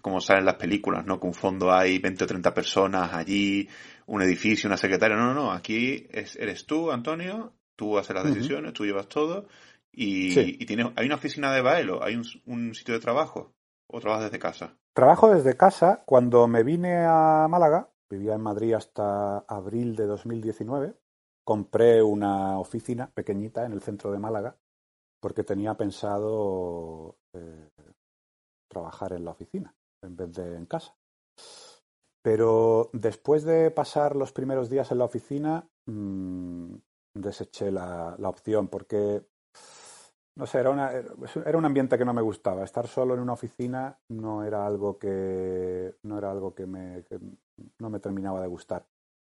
como 0.04 0.20
salen 0.20 0.44
las 0.44 0.56
películas, 0.56 1.06
¿no? 1.06 1.18
Que 1.18 1.28
un 1.28 1.34
fondo 1.34 1.72
hay 1.72 1.98
20 1.98 2.26
o 2.26 2.28
30 2.28 2.54
personas 2.54 3.14
allí 3.14 3.70
un 4.06 4.22
edificio, 4.22 4.68
una 4.68 4.76
secretaria. 4.76 5.16
No, 5.16 5.28
no, 5.28 5.34
no. 5.34 5.52
Aquí 5.54 6.06
es, 6.12 6.36
eres 6.36 6.66
tú, 6.66 6.92
Antonio, 6.92 7.54
tú 7.78 7.98
haces 7.98 8.14
las 8.14 8.26
decisiones, 8.26 8.74
tú 8.74 8.84
llevas 8.84 9.08
todo. 9.08 9.48
Y, 9.94 10.66
tienes, 10.66 10.88
hay 10.98 11.06
una 11.06 11.16
oficina 11.16 11.54
de 11.54 11.62
Baelo, 11.62 12.04
hay 12.04 12.16
un, 12.16 12.76
sitio 12.76 12.96
de 12.96 13.00
trabajo. 13.00 13.54
¿O 13.88 14.02
trabajas 14.02 14.26
desde 14.26 14.40
casa? 14.40 14.76
Trabajo 14.94 15.34
desde 15.34 15.56
casa. 15.56 16.04
Cuando 16.06 16.50
me 16.50 16.64
vine 16.64 17.06
a 17.08 17.48
Málaga, 17.50 17.90
vivía 18.10 18.34
en 18.34 18.42
Madrid 18.42 18.74
hasta 18.74 19.38
abril 19.48 19.96
de 19.96 20.06
2019, 20.06 20.96
compré 21.46 22.04
una 22.04 22.60
oficina 22.60 23.10
pequeñita 23.10 23.66
en 23.66 23.72
el 23.72 23.82
centro 23.82 24.12
de 24.12 24.20
Málaga 24.20 24.58
porque 25.22 25.46
tenía 25.46 25.76
pensado 25.76 27.16
eh, 27.32 27.70
trabajar 28.68 29.14
en 29.14 29.24
la 29.24 29.32
oficina 29.32 29.74
en 30.04 30.16
vez 30.16 30.32
de 30.34 30.56
en 30.56 30.66
casa. 30.66 30.96
Pero 32.22 32.90
después 32.94 33.44
de 33.44 33.72
pasar 33.72 34.16
los 34.16 34.32
primeros 34.32 34.70
días 34.70 34.92
en 34.92 34.98
la 35.00 35.06
oficina, 35.06 35.68
mmm, 35.88 36.74
deseché 37.14 37.72
la, 37.72 38.16
la, 38.18 38.30
opción 38.30 38.70
porque, 38.70 39.22
no 40.38 40.46
sé, 40.46 40.60
era, 40.60 40.70
una, 40.70 40.92
era 40.92 41.58
un 41.58 41.66
ambiente 41.66 41.98
que 41.98 42.06
no 42.06 42.14
me 42.14 42.22
gustaba. 42.22 42.64
Estar 42.64 42.88
solo 42.88 43.14
en 43.14 43.20
una 43.20 43.34
oficina 43.34 44.00
no 44.10 44.44
era 44.44 44.66
algo 44.66 44.98
que, 44.98 45.96
no 46.04 46.18
era 46.18 46.32
algo 46.32 46.56
que, 46.56 46.66
me, 46.66 47.04
que 47.04 47.20
no 47.80 47.90
me 47.90 48.00
terminaba 48.00 48.42
de 48.42 48.48
gustar. 48.48 48.86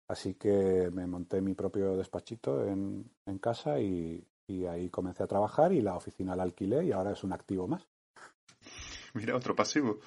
Así 0.09 0.35
que 0.35 0.91
me 0.93 1.07
monté 1.07 1.43
mi 1.43 1.55
propio 1.55 1.97
despachito 1.97 2.65
en, 2.65 3.11
en 3.27 3.39
casa 3.39 3.81
y, 3.81 4.27
y 4.49 4.67
ahí 4.67 4.89
comencé 4.89 5.23
a 5.23 5.27
trabajar 5.27 5.73
y 5.73 5.83
la 5.83 5.97
oficina 5.97 6.37
la 6.37 6.45
alquilé 6.45 6.85
y 6.85 6.93
ahora 6.93 7.13
es 7.13 7.25
un 7.25 7.33
activo 7.33 7.67
más. 7.67 7.87
Mira, 9.15 9.37
otro 9.37 9.55
pasivo. 9.55 9.99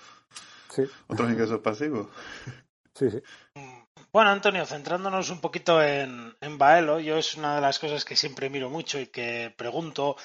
Sí. 0.86 0.92
Otros 1.08 1.30
ingresos 1.30 1.60
pasivos. 1.60 2.08
Sí, 2.94 3.10
sí. 3.10 3.22
Bueno, 4.12 4.32
Antonio, 4.32 4.66
centrándonos 4.66 5.30
un 5.30 5.40
poquito 5.40 5.82
en, 5.84 6.36
en, 6.42 6.58
Baelo, 6.58 7.00
yo 7.00 7.18
es 7.18 7.36
una 7.36 7.56
de 7.56 7.62
las 7.62 7.78
cosas 7.80 8.04
que 8.04 8.16
siempre 8.16 8.50
miro 8.50 8.70
mucho 8.70 9.00
y 9.00 9.08
que 9.08 9.54
pregunto 9.56 10.18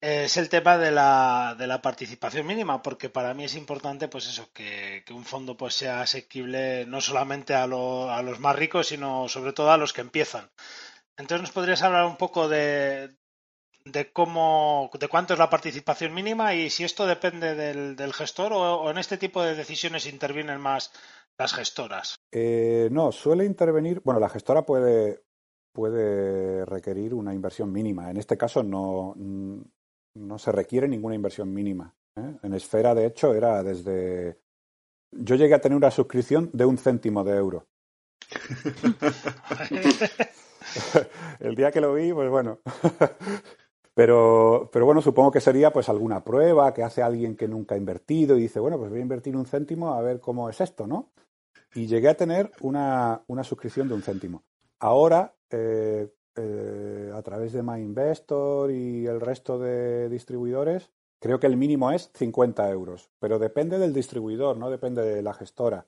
es 0.00 0.36
el 0.36 0.48
tema 0.48 0.78
de 0.78 0.92
la, 0.92 1.56
de 1.58 1.66
la 1.66 1.82
participación 1.82 2.46
mínima, 2.46 2.82
porque 2.82 3.08
para 3.08 3.34
mí 3.34 3.44
es 3.44 3.56
importante, 3.56 4.08
pues 4.08 4.28
eso, 4.28 4.52
que, 4.52 5.04
un 5.10 5.24
fondo 5.24 5.56
pues 5.56 5.74
sea 5.74 6.02
asequible 6.02 6.86
no 6.86 7.00
solamente 7.00 7.54
a, 7.54 7.64
a, 7.64 7.66
los 7.66 8.40
más 8.40 8.56
ricos, 8.56 8.88
sino 8.88 9.28
sobre 9.28 9.52
todo 9.52 9.72
a 9.72 9.78
los 9.78 9.92
que 9.92 10.02
empiezan. 10.02 10.50
Entonces, 11.16 11.42
¿nos 11.42 11.52
podrías 11.52 11.82
hablar 11.82 12.04
un 12.04 12.16
poco 12.16 12.48
de, 12.48 13.16
de 13.86 14.12
cómo, 14.12 14.90
de 14.98 15.08
cuánto 15.08 15.32
es 15.32 15.38
la 15.38 15.48
participación 15.48 16.12
mínima 16.12 16.54
y 16.54 16.68
si 16.70 16.84
esto 16.84 17.06
depende 17.06 17.54
del, 17.54 18.12
gestor 18.12 18.52
o, 18.52 18.90
en 18.90 18.98
este 18.98 19.16
tipo 19.16 19.42
de 19.42 19.54
decisiones 19.54 20.06
intervienen 20.06 20.60
más 20.60 20.92
las 21.38 21.54
gestoras? 21.54 22.16
Eh, 22.32 22.88
no, 22.90 23.12
suele 23.12 23.44
intervenir, 23.44 24.02
bueno, 24.04 24.18
la 24.18 24.28
gestora 24.28 24.66
puede, 24.66 25.22
puede 25.72 26.64
requerir 26.64 27.14
una 27.14 27.32
inversión 27.32 27.72
mínima. 27.72 28.10
En 28.10 28.16
este 28.16 28.36
caso 28.36 28.64
no, 28.64 29.14
no 29.16 30.38
se 30.38 30.52
requiere 30.52 30.88
ninguna 30.88 31.14
inversión 31.14 31.54
mínima. 31.54 31.94
¿eh? 32.16 32.38
En 32.42 32.54
Esfera, 32.54 32.94
de 32.94 33.06
hecho, 33.06 33.34
era 33.34 33.62
desde... 33.62 34.40
Yo 35.12 35.36
llegué 35.36 35.54
a 35.54 35.60
tener 35.60 35.76
una 35.76 35.92
suscripción 35.92 36.50
de 36.52 36.64
un 36.64 36.76
céntimo 36.76 37.22
de 37.22 37.36
euro. 37.36 37.66
El 41.40 41.54
día 41.54 41.70
que 41.70 41.80
lo 41.80 41.94
vi, 41.94 42.12
pues 42.12 42.28
bueno. 42.28 42.58
Pero, 43.96 44.68
pero 44.70 44.84
bueno, 44.84 45.00
supongo 45.00 45.30
que 45.30 45.40
sería 45.40 45.72
pues 45.72 45.88
alguna 45.88 46.22
prueba 46.22 46.74
que 46.74 46.82
hace 46.82 47.02
alguien 47.02 47.34
que 47.34 47.48
nunca 47.48 47.74
ha 47.76 47.78
invertido 47.78 48.36
y 48.36 48.42
dice, 48.42 48.60
bueno, 48.60 48.76
pues 48.76 48.90
voy 48.90 48.98
a 48.98 49.02
invertir 49.02 49.34
un 49.34 49.46
céntimo 49.46 49.94
a 49.94 50.02
ver 50.02 50.20
cómo 50.20 50.50
es 50.50 50.60
esto, 50.60 50.86
¿no? 50.86 51.12
Y 51.74 51.86
llegué 51.86 52.10
a 52.10 52.14
tener 52.14 52.52
una, 52.60 53.22
una 53.26 53.42
suscripción 53.42 53.88
de 53.88 53.94
un 53.94 54.02
céntimo. 54.02 54.44
Ahora, 54.80 55.34
eh, 55.48 56.12
eh, 56.36 57.10
a 57.14 57.22
través 57.22 57.54
de 57.54 57.62
MyInvestor 57.62 58.70
y 58.70 59.06
el 59.06 59.18
resto 59.18 59.58
de 59.58 60.10
distribuidores, 60.10 60.90
creo 61.18 61.40
que 61.40 61.46
el 61.46 61.56
mínimo 61.56 61.90
es 61.90 62.10
50 62.12 62.68
euros, 62.68 63.08
pero 63.18 63.38
depende 63.38 63.78
del 63.78 63.94
distribuidor, 63.94 64.58
no 64.58 64.68
depende 64.68 65.00
de 65.00 65.22
la 65.22 65.32
gestora. 65.32 65.86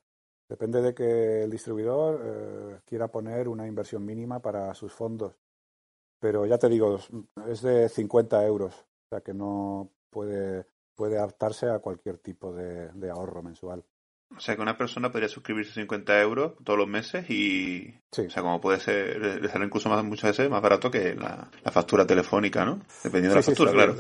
Depende 0.49 0.81
de 0.81 0.95
que 0.95 1.43
el 1.43 1.51
distribuidor 1.51 2.23
eh, 2.25 2.81
quiera 2.87 3.09
poner 3.09 3.49
una 3.49 3.67
inversión 3.67 4.07
mínima 4.07 4.41
para 4.41 4.73
sus 4.73 4.95
fondos. 4.95 5.35
Pero 6.21 6.47
ya 6.47 6.59
te 6.59 6.69
digo, 6.69 6.99
es 7.49 7.63
de 7.63 7.89
50 7.89 8.45
euros, 8.45 8.75
o 8.75 9.09
sea 9.09 9.21
que 9.21 9.35
no 9.35 9.91
puede, 10.11 10.67
puede 10.95 11.19
adaptarse 11.19 11.71
a 11.71 11.79
cualquier 11.79 12.19
tipo 12.19 12.53
de 12.53 13.11
ahorro 13.11 13.43
mensual. 13.43 13.85
O 14.37 14.41
sea 14.41 14.55
que 14.55 14.63
una 14.63 14.77
persona 14.77 15.11
podría 15.11 15.29
suscribirse 15.29 15.73
50 15.73 16.21
euros 16.21 16.53
todos 16.63 16.79
los 16.79 16.89
meses 16.89 17.29
y. 17.31 17.95
O 18.17 18.31
sea, 18.31 18.43
como 18.43 18.61
puede 18.61 18.79
ser, 18.79 19.41
le 19.41 19.49
sale 19.49 19.65
incluso 19.65 19.89
más, 19.89 20.05
muchas 20.05 20.31
veces 20.31 20.51
más 20.51 20.61
barato 20.61 20.91
que 20.91 21.15
la, 21.15 21.51
factura 21.73 22.07
telefónica, 22.07 22.65
¿no? 22.65 22.81
Dependiendo 23.03 23.31
de 23.31 23.37
la 23.37 23.43
factura, 23.43 23.73
claro. 23.73 23.97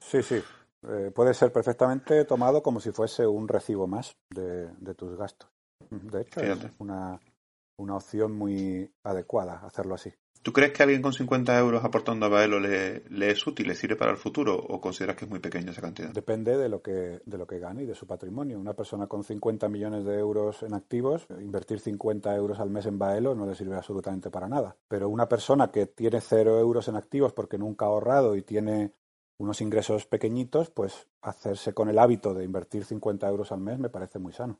Sí, 0.00 0.22
sí. 0.22 0.42
Eh, 0.88 1.10
puede 1.12 1.34
ser 1.34 1.52
perfectamente 1.52 2.24
tomado 2.24 2.62
como 2.62 2.80
si 2.80 2.92
fuese 2.92 3.26
un 3.26 3.48
recibo 3.48 3.86
más 3.86 4.16
de, 4.30 4.68
de 4.78 4.94
tus 4.94 5.18
gastos. 5.18 5.50
De 5.90 6.22
hecho, 6.22 6.40
es 6.40 6.58
una, 6.78 7.20
una 7.78 7.96
opción 7.96 8.32
muy 8.32 8.90
adecuada 9.02 9.60
hacerlo 9.66 9.96
así. 9.96 10.12
¿Tú 10.48 10.54
crees 10.54 10.72
que 10.72 10.82
alguien 10.82 11.02
con 11.02 11.12
50 11.12 11.58
euros 11.58 11.84
aportando 11.84 12.24
a 12.24 12.30
Baelo 12.30 12.58
le, 12.58 13.02
es 13.30 13.46
útil, 13.46 13.68
le 13.68 13.74
sirve 13.74 13.96
para 13.96 14.12
el 14.12 14.16
futuro 14.16 14.56
o 14.56 14.80
consideras 14.80 15.14
que 15.14 15.26
es 15.26 15.30
muy 15.30 15.40
pequeña 15.40 15.72
esa 15.72 15.82
cantidad? 15.82 16.08
Depende 16.08 16.56
de 16.56 16.70
lo 16.70 16.80
que, 16.80 17.20
de 17.22 17.36
lo 17.36 17.46
que 17.46 17.58
gane 17.58 17.82
y 17.82 17.86
de 17.86 17.94
su 17.94 18.06
patrimonio. 18.06 18.58
Una 18.58 18.72
persona 18.72 19.06
con 19.08 19.24
50 19.24 19.68
millones 19.68 20.06
de 20.06 20.18
euros 20.18 20.62
en 20.62 20.72
activos, 20.72 21.26
invertir 21.38 21.80
50 21.80 22.34
euros 22.34 22.60
al 22.60 22.70
mes 22.70 22.86
en 22.86 22.98
Baelo 22.98 23.34
no 23.34 23.44
le 23.44 23.54
sirve 23.54 23.76
absolutamente 23.76 24.30
para 24.30 24.48
nada. 24.48 24.74
Pero 24.88 25.10
una 25.10 25.28
persona 25.28 25.70
que 25.70 25.84
tiene 25.84 26.18
0 26.18 26.58
euros 26.58 26.88
en 26.88 26.96
activos 26.96 27.34
porque 27.34 27.58
nunca 27.58 27.84
ha 27.84 27.88
ahorrado 27.88 28.34
y 28.34 28.40
tiene 28.40 28.94
unos 29.36 29.60
ingresos 29.60 30.06
pequeñitos, 30.06 30.70
pues 30.70 31.08
hacerse 31.20 31.74
con 31.74 31.90
el 31.90 31.98
hábito 31.98 32.32
de 32.32 32.44
invertir 32.44 32.86
50 32.86 33.28
euros 33.28 33.52
al 33.52 33.60
mes 33.60 33.78
me 33.78 33.90
parece 33.90 34.18
muy 34.18 34.32
sano. 34.32 34.58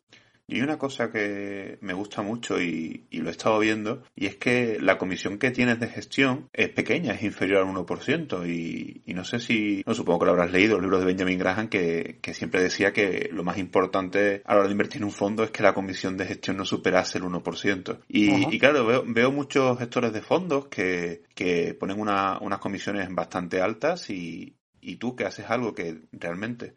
Y 0.51 0.63
una 0.63 0.79
cosa 0.79 1.11
que 1.11 1.77
me 1.83 1.93
gusta 1.93 2.23
mucho 2.23 2.59
y, 2.59 3.07
lo 3.13 3.29
he 3.29 3.33
estado 3.33 3.59
viendo, 3.59 4.03
y 4.17 4.27
es 4.27 4.37
que 4.37 4.79
la 4.81 4.97
comisión 4.97 5.39
que 5.39 5.51
tienes 5.51 5.79
de 5.79 5.89
gestión 5.89 6.49
es 6.55 6.71
pequeña, 6.71 7.13
es 7.13 7.23
inferior 7.23 7.59
al 7.59 7.75
1%. 7.75 8.49
Y, 8.49 9.03
y 9.05 9.13
no 9.13 9.25
sé 9.25 9.41
si, 9.41 9.83
no 9.87 9.93
supongo 9.93 10.21
que 10.21 10.25
lo 10.25 10.31
habrás 10.33 10.51
leído, 10.51 10.77
el 10.77 10.83
libro 10.83 11.01
de 11.01 11.05
Benjamin 11.05 11.39
Graham, 11.39 11.69
que, 11.69 12.19
siempre 12.33 12.63
decía 12.63 12.95
que 12.95 13.29
lo 13.31 13.45
más 13.45 13.59
importante 13.59 14.41
a 14.47 14.55
la 14.55 14.61
hora 14.61 14.69
de 14.69 14.73
invertir 14.73 15.03
en 15.03 15.05
un 15.05 15.13
fondo 15.13 15.45
es 15.45 15.51
que 15.51 15.63
la 15.63 15.75
comisión 15.75 16.17
de 16.17 16.25
gestión 16.25 16.57
no 16.57 16.65
superase 16.65 17.19
el 17.19 17.25
1%. 17.25 17.99
Y, 18.09 18.55
y 18.55 18.59
claro, 18.59 18.87
veo, 18.87 19.05
veo, 19.07 19.31
muchos 19.31 19.79
gestores 19.79 20.15
de 20.15 20.23
fondos 20.23 20.69
que, 20.69 21.25
que 21.35 21.75
ponen 21.75 22.01
una, 22.01 22.39
unas 22.41 22.59
comisiones 22.59 23.07
bastante 23.15 23.61
altas 23.61 24.09
y, 24.09 24.57
y 24.81 24.97
tú 24.97 25.15
que 25.15 25.25
haces 25.25 25.47
algo 25.51 25.75
que 25.75 25.99
realmente 26.13 26.75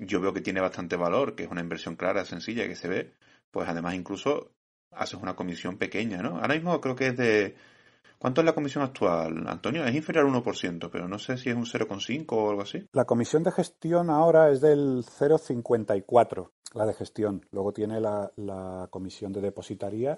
yo 0.00 0.20
veo 0.20 0.32
que 0.32 0.40
tiene 0.40 0.60
bastante 0.60 0.96
valor, 0.96 1.34
que 1.34 1.44
es 1.44 1.50
una 1.50 1.60
inversión 1.60 1.96
clara, 1.96 2.24
sencilla, 2.24 2.66
que 2.66 2.76
se 2.76 2.88
ve, 2.88 3.12
pues 3.50 3.68
además 3.68 3.94
incluso 3.94 4.52
haces 4.90 5.20
una 5.20 5.36
comisión 5.36 5.78
pequeña, 5.78 6.22
¿no? 6.22 6.36
Ahora 6.36 6.54
mismo 6.54 6.80
creo 6.80 6.96
que 6.96 7.08
es 7.08 7.16
de... 7.16 7.56
¿Cuánto 8.18 8.42
es 8.42 8.44
la 8.44 8.54
comisión 8.54 8.84
actual, 8.84 9.46
Antonio? 9.46 9.82
Es 9.84 9.94
inferior 9.94 10.26
al 10.26 10.32
1%, 10.32 10.90
pero 10.92 11.08
no 11.08 11.18
sé 11.18 11.38
si 11.38 11.48
es 11.48 11.56
un 11.56 11.64
0,5 11.64 12.26
o 12.32 12.50
algo 12.50 12.62
así. 12.62 12.86
La 12.92 13.06
comisión 13.06 13.42
de 13.42 13.50
gestión 13.50 14.10
ahora 14.10 14.50
es 14.50 14.60
del 14.60 15.04
0,54, 15.04 16.50
la 16.74 16.84
de 16.84 16.92
gestión. 16.92 17.46
Luego 17.50 17.72
tiene 17.72 17.98
la, 17.98 18.30
la 18.36 18.88
comisión 18.90 19.32
de 19.32 19.40
depositaría 19.40 20.16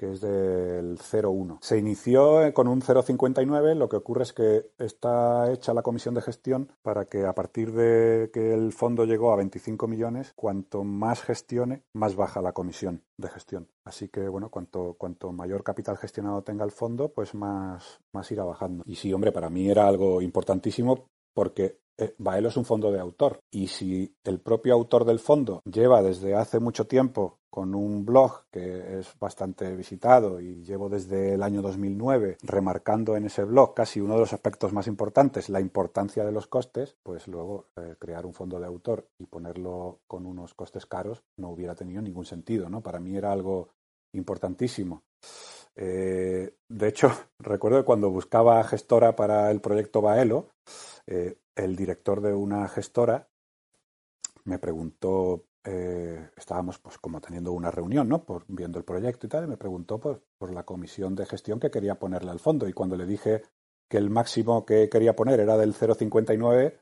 que 0.00 0.12
es 0.12 0.22
del 0.22 0.96
0,1. 0.96 1.58
Se 1.60 1.76
inició 1.76 2.54
con 2.54 2.68
un 2.68 2.80
0,59, 2.80 3.74
lo 3.74 3.90
que 3.90 3.96
ocurre 3.96 4.22
es 4.22 4.32
que 4.32 4.70
está 4.78 5.52
hecha 5.52 5.74
la 5.74 5.82
comisión 5.82 6.14
de 6.14 6.22
gestión 6.22 6.72
para 6.80 7.04
que 7.04 7.26
a 7.26 7.34
partir 7.34 7.72
de 7.72 8.30
que 8.32 8.54
el 8.54 8.72
fondo 8.72 9.04
llegó 9.04 9.30
a 9.30 9.36
25 9.36 9.86
millones, 9.88 10.32
cuanto 10.34 10.84
más 10.84 11.20
gestione, 11.20 11.82
más 11.92 12.16
baja 12.16 12.40
la 12.40 12.52
comisión 12.52 13.02
de 13.18 13.28
gestión. 13.28 13.68
Así 13.84 14.08
que, 14.08 14.26
bueno, 14.26 14.48
cuanto, 14.48 14.94
cuanto 14.94 15.32
mayor 15.32 15.62
capital 15.62 15.98
gestionado 15.98 16.40
tenga 16.40 16.64
el 16.64 16.70
fondo, 16.70 17.12
pues 17.12 17.34
más, 17.34 18.00
más 18.14 18.32
irá 18.32 18.44
bajando. 18.44 18.82
Y 18.86 18.94
sí, 18.94 19.12
hombre, 19.12 19.32
para 19.32 19.50
mí 19.50 19.68
era 19.68 19.86
algo 19.86 20.22
importantísimo 20.22 21.04
porque 21.34 21.76
eh, 22.00 22.14
Baelo 22.18 22.48
es 22.48 22.56
un 22.56 22.64
fondo 22.64 22.90
de 22.90 22.98
autor 22.98 23.40
y 23.50 23.68
si 23.68 24.16
el 24.24 24.40
propio 24.40 24.72
autor 24.72 25.04
del 25.04 25.18
fondo 25.18 25.60
lleva 25.64 26.02
desde 26.02 26.34
hace 26.34 26.58
mucho 26.58 26.86
tiempo 26.86 27.40
con 27.50 27.74
un 27.74 28.06
blog 28.06 28.44
que 28.50 29.00
es 29.00 29.18
bastante 29.18 29.74
visitado 29.76 30.40
y 30.40 30.62
llevo 30.62 30.88
desde 30.88 31.34
el 31.34 31.42
año 31.42 31.60
2009 31.60 32.38
remarcando 32.42 33.16
en 33.16 33.26
ese 33.26 33.44
blog 33.44 33.74
casi 33.74 34.00
uno 34.00 34.14
de 34.14 34.20
los 34.20 34.32
aspectos 34.32 34.72
más 34.72 34.86
importantes, 34.86 35.50
la 35.50 35.60
importancia 35.60 36.24
de 36.24 36.32
los 36.32 36.46
costes, 36.46 36.96
pues 37.02 37.28
luego 37.28 37.66
eh, 37.76 37.96
crear 37.98 38.24
un 38.24 38.32
fondo 38.32 38.58
de 38.58 38.66
autor 38.66 39.08
y 39.18 39.26
ponerlo 39.26 40.00
con 40.06 40.24
unos 40.24 40.54
costes 40.54 40.86
caros 40.86 41.22
no 41.36 41.50
hubiera 41.50 41.74
tenido 41.74 42.00
ningún 42.00 42.24
sentido, 42.24 42.70
¿no? 42.70 42.80
Para 42.80 43.00
mí 43.00 43.16
era 43.16 43.32
algo 43.32 43.68
importantísimo. 44.12 45.02
Eh, 45.76 46.54
de 46.68 46.88
hecho, 46.88 47.10
recuerdo 47.38 47.78
que 47.78 47.84
cuando 47.84 48.10
buscaba 48.10 48.62
gestora 48.64 49.16
para 49.16 49.50
el 49.50 49.60
proyecto 49.60 50.00
Baelo, 50.00 50.50
el 51.64 51.76
director 51.76 52.20
de 52.20 52.34
una 52.34 52.68
gestora 52.68 53.28
me 54.44 54.58
preguntó, 54.58 55.44
eh, 55.64 56.30
estábamos 56.36 56.78
pues 56.78 56.98
como 56.98 57.20
teniendo 57.20 57.52
una 57.52 57.70
reunión, 57.70 58.08
¿no? 58.08 58.24
Por, 58.24 58.44
viendo 58.48 58.78
el 58.78 58.84
proyecto 58.84 59.26
y 59.26 59.30
tal, 59.30 59.44
y 59.44 59.48
me 59.48 59.56
preguntó 59.56 59.98
por, 59.98 60.22
la 60.52 60.64
comisión 60.64 61.14
de 61.14 61.26
gestión 61.26 61.60
que 61.60 61.70
quería 61.70 61.98
ponerle 61.98 62.30
al 62.30 62.40
fondo. 62.40 62.66
Y 62.68 62.72
cuando 62.72 62.96
le 62.96 63.06
dije 63.06 63.42
que 63.88 63.98
el 63.98 64.10
máximo 64.10 64.64
que 64.64 64.88
quería 64.88 65.14
poner 65.14 65.40
era 65.40 65.56
del 65.56 65.74
0,59, 65.74 66.80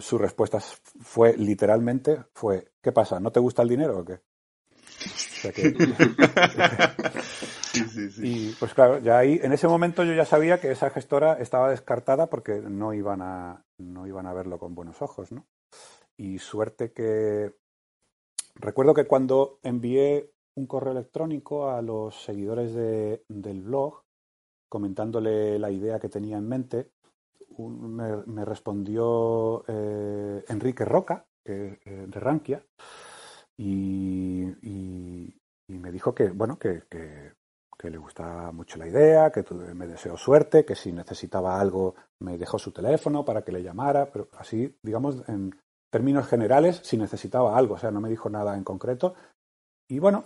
su 0.00 0.18
respuesta 0.18 0.60
fue 0.60 1.36
literalmente, 1.36 2.24
fue, 2.32 2.72
¿qué 2.80 2.92
pasa? 2.92 3.20
¿No 3.20 3.32
te 3.32 3.40
gusta 3.40 3.62
el 3.62 3.68
dinero 3.68 3.98
o 3.98 4.04
qué? 4.04 4.20
Y 8.18 8.52
pues 8.52 8.74
claro, 8.74 8.98
ya 8.98 9.18
ahí, 9.18 9.40
en 9.42 9.52
ese 9.52 9.66
momento 9.66 10.04
yo 10.04 10.12
ya 10.14 10.24
sabía 10.24 10.60
que 10.60 10.70
esa 10.70 10.90
gestora 10.90 11.38
estaba 11.40 11.70
descartada 11.70 12.28
porque 12.28 12.60
no 12.60 12.92
iban 12.92 13.22
a, 13.22 13.64
no 13.78 14.06
iban 14.06 14.26
a 14.26 14.34
verlo 14.34 14.58
con 14.58 14.74
buenos 14.74 15.00
ojos, 15.02 15.32
¿no? 15.32 15.46
Y 16.16 16.38
suerte 16.38 16.92
que. 16.92 17.54
Recuerdo 18.54 18.92
que 18.92 19.06
cuando 19.06 19.58
envié 19.62 20.30
un 20.54 20.66
correo 20.66 20.92
electrónico 20.92 21.70
a 21.70 21.80
los 21.80 22.22
seguidores 22.22 22.74
de, 22.74 23.24
del 23.28 23.62
blog, 23.62 24.02
comentándole 24.68 25.58
la 25.58 25.70
idea 25.70 25.98
que 25.98 26.10
tenía 26.10 26.36
en 26.36 26.48
mente, 26.48 26.90
me, 27.58 28.44
respondió 28.44 29.64
eh, 29.68 30.44
Enrique 30.48 30.84
Roca, 30.84 31.26
que, 31.42 31.80
eh, 31.84 32.06
de 32.08 32.20
Rankia, 32.20 32.64
y, 33.62 35.34
me 35.68 35.90
dijo 35.90 36.14
que, 36.14 36.30
bueno, 36.30 36.58
que, 36.58 36.82
que 37.82 37.90
le 37.90 37.98
gustaba 37.98 38.52
mucho 38.52 38.78
la 38.78 38.86
idea, 38.86 39.32
que 39.32 39.44
me 39.74 39.88
deseó 39.88 40.16
suerte, 40.16 40.64
que 40.64 40.76
si 40.76 40.92
necesitaba 40.92 41.60
algo 41.60 41.96
me 42.20 42.38
dejó 42.38 42.56
su 42.58 42.70
teléfono 42.70 43.24
para 43.24 43.42
que 43.42 43.50
le 43.50 43.62
llamara, 43.62 44.08
pero 44.10 44.28
así, 44.38 44.78
digamos, 44.82 45.28
en 45.28 45.52
términos 45.90 46.28
generales, 46.28 46.80
si 46.84 46.96
necesitaba 46.96 47.58
algo, 47.58 47.74
o 47.74 47.78
sea, 47.78 47.90
no 47.90 48.00
me 48.00 48.08
dijo 48.08 48.30
nada 48.30 48.56
en 48.56 48.62
concreto. 48.62 49.14
Y 49.90 49.98
bueno, 49.98 50.24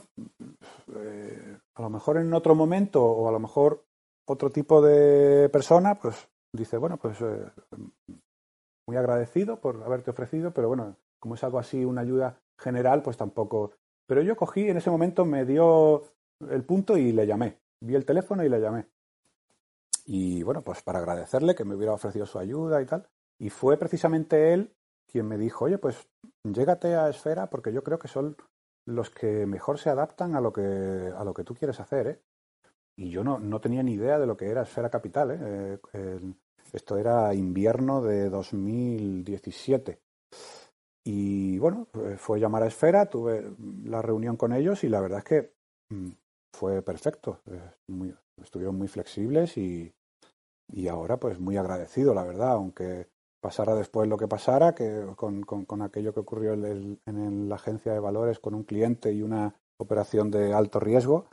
eh, 0.94 1.58
a 1.74 1.82
lo 1.82 1.88
mejor 1.88 2.18
en 2.18 2.32
otro 2.34 2.54
momento 2.54 3.02
o 3.02 3.26
a 3.26 3.32
lo 3.32 3.40
mejor 3.40 3.86
otro 4.28 4.50
tipo 4.50 4.82
de 4.82 5.48
persona, 5.48 5.98
pues 5.98 6.28
dice, 6.52 6.76
bueno, 6.76 6.98
pues 6.98 7.20
eh, 7.22 7.50
muy 8.86 8.98
agradecido 8.98 9.60
por 9.60 9.82
haberte 9.82 10.10
ofrecido, 10.10 10.52
pero 10.52 10.68
bueno, 10.68 10.96
como 11.18 11.36
es 11.36 11.42
algo 11.42 11.58
así, 11.58 11.84
una 11.84 12.02
ayuda 12.02 12.38
general, 12.58 13.02
pues 13.02 13.16
tampoco. 13.16 13.72
Pero 14.06 14.22
yo 14.22 14.36
cogí, 14.36 14.68
en 14.68 14.76
ese 14.76 14.90
momento 14.90 15.24
me 15.24 15.44
dio 15.44 16.04
el 16.48 16.64
punto 16.64 16.96
y 16.96 17.12
le 17.12 17.26
llamé. 17.26 17.58
Vi 17.80 17.94
el 17.94 18.04
teléfono 18.04 18.44
y 18.44 18.48
le 18.48 18.60
llamé. 18.60 18.86
Y 20.06 20.42
bueno, 20.42 20.62
pues 20.62 20.82
para 20.82 21.00
agradecerle 21.00 21.54
que 21.54 21.64
me 21.64 21.74
hubiera 21.74 21.92
ofrecido 21.92 22.26
su 22.26 22.38
ayuda 22.38 22.80
y 22.80 22.86
tal. 22.86 23.08
Y 23.38 23.50
fue 23.50 23.76
precisamente 23.76 24.52
él 24.52 24.72
quien 25.10 25.26
me 25.26 25.38
dijo, 25.38 25.64
oye, 25.64 25.78
pues 25.78 26.08
llégate 26.44 26.94
a 26.94 27.08
Esfera 27.08 27.48
porque 27.50 27.72
yo 27.72 27.82
creo 27.82 27.98
que 27.98 28.08
son 28.08 28.36
los 28.86 29.10
que 29.10 29.46
mejor 29.46 29.78
se 29.78 29.90
adaptan 29.90 30.36
a 30.36 30.40
lo 30.40 30.52
que, 30.52 31.12
a 31.14 31.24
lo 31.24 31.34
que 31.34 31.44
tú 31.44 31.54
quieres 31.54 31.80
hacer. 31.80 32.06
¿eh? 32.06 32.22
Y 32.96 33.10
yo 33.10 33.24
no, 33.24 33.38
no 33.38 33.60
tenía 33.60 33.82
ni 33.82 33.94
idea 33.94 34.18
de 34.18 34.26
lo 34.26 34.36
que 34.36 34.48
era 34.48 34.62
Esfera 34.62 34.90
Capital. 34.90 35.30
¿eh? 35.32 35.80
Eh, 35.92 36.20
esto 36.72 36.96
era 36.96 37.34
invierno 37.34 38.00
de 38.02 38.30
2017. 38.30 40.00
Y 41.06 41.56
bueno, 41.58 41.86
fue 42.18 42.40
llamar 42.40 42.64
a 42.64 42.66
Esfera, 42.66 43.06
tuve 43.06 43.54
la 43.84 44.02
reunión 44.02 44.36
con 44.36 44.52
ellos 44.52 44.82
y 44.82 44.88
la 44.88 45.00
verdad 45.00 45.18
es 45.18 45.24
que 45.24 45.52
mm, 45.90 46.10
fue 46.52 46.82
perfecto. 46.82 47.42
Muy, 47.86 48.12
estuvieron 48.42 48.76
muy 48.76 48.88
flexibles 48.88 49.56
y, 49.56 49.94
y 50.68 50.88
ahora 50.88 51.18
pues 51.18 51.38
muy 51.38 51.56
agradecido, 51.56 52.12
la 52.12 52.24
verdad, 52.24 52.54
aunque 52.54 53.06
pasara 53.40 53.76
después 53.76 54.08
lo 54.08 54.16
que 54.16 54.26
pasara, 54.26 54.74
que 54.74 55.06
con, 55.14 55.42
con, 55.44 55.82
aquello 55.82 56.12
que 56.12 56.18
ocurrió 56.18 56.54
en, 56.54 56.98
en, 57.06 57.48
la 57.48 57.54
agencia 57.54 57.92
de 57.92 58.00
valores 58.00 58.40
con 58.40 58.54
un 58.54 58.64
cliente 58.64 59.12
y 59.12 59.22
una 59.22 59.54
operación 59.78 60.32
de 60.32 60.54
alto 60.54 60.80
riesgo, 60.80 61.26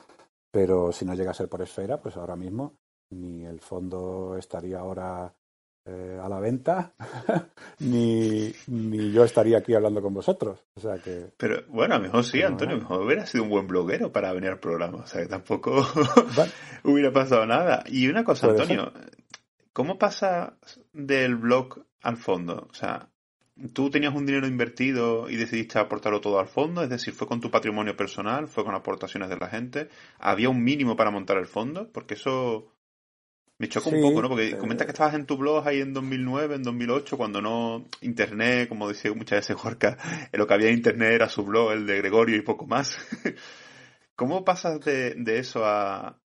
pero 0.51 0.91
si 0.91 1.03
no 1.03 1.15
llega 1.15 1.31
a 1.31 1.33
ser 1.33 1.49
por 1.49 1.63
esfera, 1.63 1.99
pues 1.99 2.15
ahora 2.15 2.35
mismo 2.35 2.73
ni 3.09 3.43
el 3.43 3.59
fondo 3.59 4.37
estaría 4.37 4.79
ahora 4.79 5.33
eh, 5.85 6.17
a 6.21 6.29
la 6.29 6.39
venta, 6.39 6.93
ni, 7.79 8.53
ni 8.67 9.11
yo 9.11 9.25
estaría 9.25 9.57
aquí 9.57 9.73
hablando 9.73 10.01
con 10.01 10.13
vosotros. 10.13 10.63
O 10.75 10.79
sea 10.79 10.97
que. 10.99 11.31
Pero 11.35 11.63
bueno, 11.67 11.95
a 11.95 11.97
lo 11.97 12.05
mejor 12.05 12.23
sí, 12.23 12.41
Antonio, 12.41 12.77
mejor 12.77 13.01
hubiera 13.01 13.25
sido 13.25 13.43
un 13.43 13.49
buen 13.49 13.67
bloguero 13.67 14.11
para 14.11 14.31
venir 14.31 14.51
al 14.51 14.59
programa. 14.59 14.99
O 14.99 15.07
sea 15.07 15.21
que 15.21 15.27
tampoco 15.27 15.85
hubiera 16.83 17.11
pasado 17.11 17.45
nada. 17.45 17.83
Y 17.87 18.07
una 18.07 18.23
cosa, 18.23 18.47
Antonio, 18.47 18.93
¿cómo 19.73 19.97
pasa 19.97 20.57
del 20.93 21.35
blog 21.35 21.83
al 22.01 22.15
fondo? 22.15 22.67
O 22.69 22.73
sea, 22.73 23.09
¿tú 23.73 23.89
tenías 23.89 24.15
un 24.15 24.25
dinero 24.25 24.47
invertido 24.47 25.29
y 25.29 25.35
decidiste 25.35 25.79
aportarlo 25.79 26.21
todo 26.21 26.39
al 26.39 26.47
fondo? 26.47 26.81
Es 26.81 26.89
decir, 26.89 27.13
¿fue 27.13 27.27
con 27.27 27.41
tu 27.41 27.51
patrimonio 27.51 27.97
personal? 27.97 28.47
¿Fue 28.47 28.63
con 28.63 28.73
aportaciones 28.73 29.27
de 29.27 29.37
la 29.37 29.49
gente? 29.49 29.89
¿Había 30.17 30.49
un 30.49 30.63
mínimo 30.63 30.95
para 30.95 31.11
montar 31.11 31.37
el 31.37 31.45
fondo? 31.47 31.91
Porque 31.91 32.13
eso 32.13 32.72
me 33.59 33.69
choca 33.69 33.89
un 33.89 34.01
poco, 34.01 34.21
¿no? 34.21 34.29
Porque 34.29 34.49
eh, 34.49 34.57
comentas 34.57 34.85
que 34.85 34.91
estabas 34.91 35.13
en 35.13 35.25
tu 35.25 35.37
blog 35.37 35.67
ahí 35.67 35.79
en 35.79 35.93
2009, 35.93 36.55
en 36.55 36.63
2008, 36.63 37.17
cuando 37.17 37.41
no 37.41 37.85
Internet, 38.01 38.67
como 38.67 38.87
decía 38.87 39.13
muchas 39.13 39.39
veces 39.39 39.55
Jorge, 39.55 39.95
lo 40.33 40.47
que 40.47 40.53
había 40.53 40.69
en 40.69 40.75
Internet 40.75 41.13
era 41.13 41.29
su 41.29 41.43
blog, 41.43 41.71
el 41.71 41.85
de 41.85 41.97
Gregorio 41.97 42.35
y 42.35 42.41
poco 42.41 42.65
más. 42.65 42.97
¿Cómo 44.15 44.43
pasas 44.43 44.79
de, 44.81 45.15
eso 45.25 45.65
a, 45.65 46.19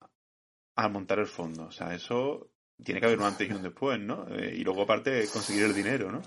a 0.77 0.89
montar 0.89 1.19
el 1.19 1.27
fondo? 1.27 1.67
O 1.67 1.71
sea, 1.71 1.95
eso 1.95 2.51
tiene 2.83 3.01
que 3.01 3.07
haber 3.07 3.19
un 3.19 3.25
antes 3.25 3.49
y 3.49 3.53
un 3.53 3.63
después, 3.63 3.99
¿no? 3.99 4.27
Eh, 4.29 4.55
y 4.57 4.65
luego 4.65 4.83
aparte 4.83 5.27
conseguir 5.33 5.65
el 5.65 5.75
dinero, 5.75 6.13
¿no? 6.13 6.23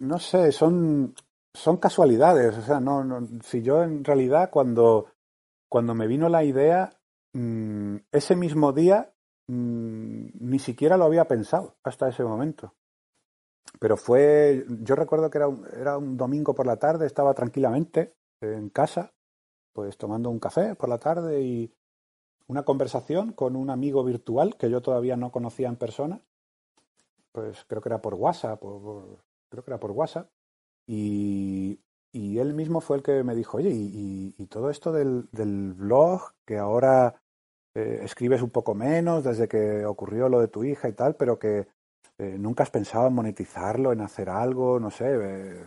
No 0.00 0.18
sé, 0.18 0.52
son, 0.52 1.14
son 1.52 1.76
casualidades. 1.76 2.56
O 2.56 2.62
sea, 2.62 2.80
no, 2.80 3.04
no 3.04 3.26
si 3.42 3.62
yo 3.62 3.82
en 3.82 4.04
realidad 4.04 4.50
cuando, 4.50 5.12
cuando 5.68 5.94
me 5.94 6.06
vino 6.06 6.28
la 6.28 6.44
idea, 6.44 6.90
mm, 7.34 7.96
ese 8.12 8.36
mismo 8.36 8.72
día 8.72 9.12
Mm, 9.50 10.28
ni 10.38 10.60
siquiera 10.60 10.96
lo 10.96 11.06
había 11.06 11.26
pensado 11.26 11.74
hasta 11.82 12.08
ese 12.08 12.22
momento. 12.22 12.72
Pero 13.80 13.96
fue, 13.96 14.64
yo 14.82 14.94
recuerdo 14.94 15.28
que 15.28 15.38
era 15.38 15.48
un, 15.48 15.66
era 15.72 15.98
un 15.98 16.16
domingo 16.16 16.54
por 16.54 16.66
la 16.66 16.76
tarde, 16.76 17.06
estaba 17.06 17.34
tranquilamente 17.34 18.14
en 18.40 18.70
casa, 18.70 19.12
pues 19.72 19.98
tomando 19.98 20.30
un 20.30 20.38
café 20.38 20.76
por 20.76 20.88
la 20.88 20.98
tarde 20.98 21.42
y 21.42 21.74
una 22.46 22.62
conversación 22.62 23.32
con 23.32 23.56
un 23.56 23.70
amigo 23.70 24.04
virtual 24.04 24.56
que 24.56 24.70
yo 24.70 24.82
todavía 24.82 25.16
no 25.16 25.32
conocía 25.32 25.68
en 25.68 25.76
persona, 25.76 26.22
pues 27.32 27.64
creo 27.66 27.82
que 27.82 27.88
era 27.88 28.00
por 28.00 28.14
WhatsApp, 28.14 28.60
creo 28.60 29.64
que 29.64 29.70
era 29.70 29.80
por 29.80 29.90
WhatsApp, 29.90 30.30
y, 30.86 31.80
él 32.12 32.54
mismo 32.54 32.80
fue 32.80 32.98
el 32.98 33.02
que 33.02 33.22
me 33.24 33.34
dijo, 33.34 33.58
oye, 33.58 33.70
y, 33.70 34.34
y 34.38 34.46
todo 34.46 34.70
esto 34.70 34.92
del 34.92 35.74
blog, 35.74 36.34
que 36.44 36.58
ahora 36.58 37.19
eh, 37.74 38.00
escribes 38.02 38.42
un 38.42 38.50
poco 38.50 38.74
menos 38.74 39.24
desde 39.24 39.48
que 39.48 39.84
ocurrió 39.84 40.28
lo 40.28 40.40
de 40.40 40.48
tu 40.48 40.64
hija 40.64 40.88
y 40.88 40.92
tal, 40.92 41.16
pero 41.16 41.38
que 41.38 41.68
eh, 42.18 42.36
nunca 42.38 42.64
has 42.64 42.70
pensado 42.70 43.06
en 43.06 43.14
monetizarlo, 43.14 43.92
en 43.92 44.00
hacer 44.00 44.28
algo, 44.28 44.80
no 44.80 44.90
sé, 44.90 45.06
eh, 45.08 45.64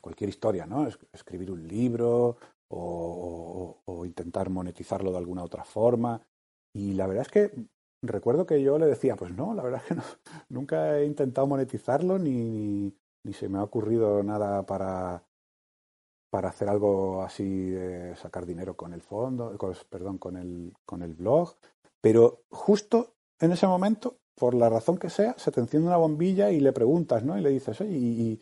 cualquier 0.00 0.30
historia, 0.30 0.66
¿no? 0.66 0.88
escribir 1.12 1.50
un 1.50 1.66
libro 1.66 2.36
o, 2.68 4.04
intentar 4.04 4.50
monetizarlo 4.50 5.12
de 5.12 5.18
alguna 5.18 5.44
otra 5.44 5.64
forma. 5.64 6.20
Y 6.74 6.94
la 6.94 7.06
verdad 7.06 7.26
es 7.26 7.30
que 7.30 7.68
recuerdo 8.02 8.46
que 8.46 8.62
yo 8.62 8.78
le 8.78 8.86
decía, 8.86 9.16
pues 9.16 9.32
no, 9.32 9.54
la 9.54 9.62
verdad 9.62 9.82
es 9.82 9.88
que 9.88 9.94
no, 9.94 10.02
nunca 10.48 10.98
he 10.98 11.04
intentado 11.04 11.46
monetizarlo 11.46 12.18
ni, 12.18 12.94
ni 13.24 13.32
se 13.32 13.48
me 13.48 13.58
ha 13.58 13.62
ocurrido 13.62 14.22
nada 14.22 14.66
para, 14.66 15.22
para 16.30 16.50
hacer 16.50 16.68
algo 16.68 17.22
así 17.22 17.70
de 17.70 18.14
sacar 18.16 18.46
dinero 18.46 18.74
con 18.74 18.92
el 18.92 19.02
fondo, 19.02 19.56
perdón, 19.88 20.18
con 20.18 20.36
el, 20.36 20.72
con 20.86 21.02
el 21.02 21.14
blog, 21.14 21.56
pero 22.00 22.42
justo 22.50 23.14
en 23.40 23.52
ese 23.52 23.66
momento, 23.66 24.16
por 24.36 24.54
la 24.54 24.68
razón 24.68 24.98
que 24.98 25.10
sea, 25.10 25.34
se 25.38 25.50
te 25.50 25.60
enciende 25.60 25.88
una 25.88 25.96
bombilla 25.96 26.50
y 26.50 26.60
le 26.60 26.72
preguntas, 26.72 27.24
¿no? 27.24 27.38
Y 27.38 27.42
le 27.42 27.50
dices, 27.50 27.80
oye, 27.80 27.96
y, 27.96 28.40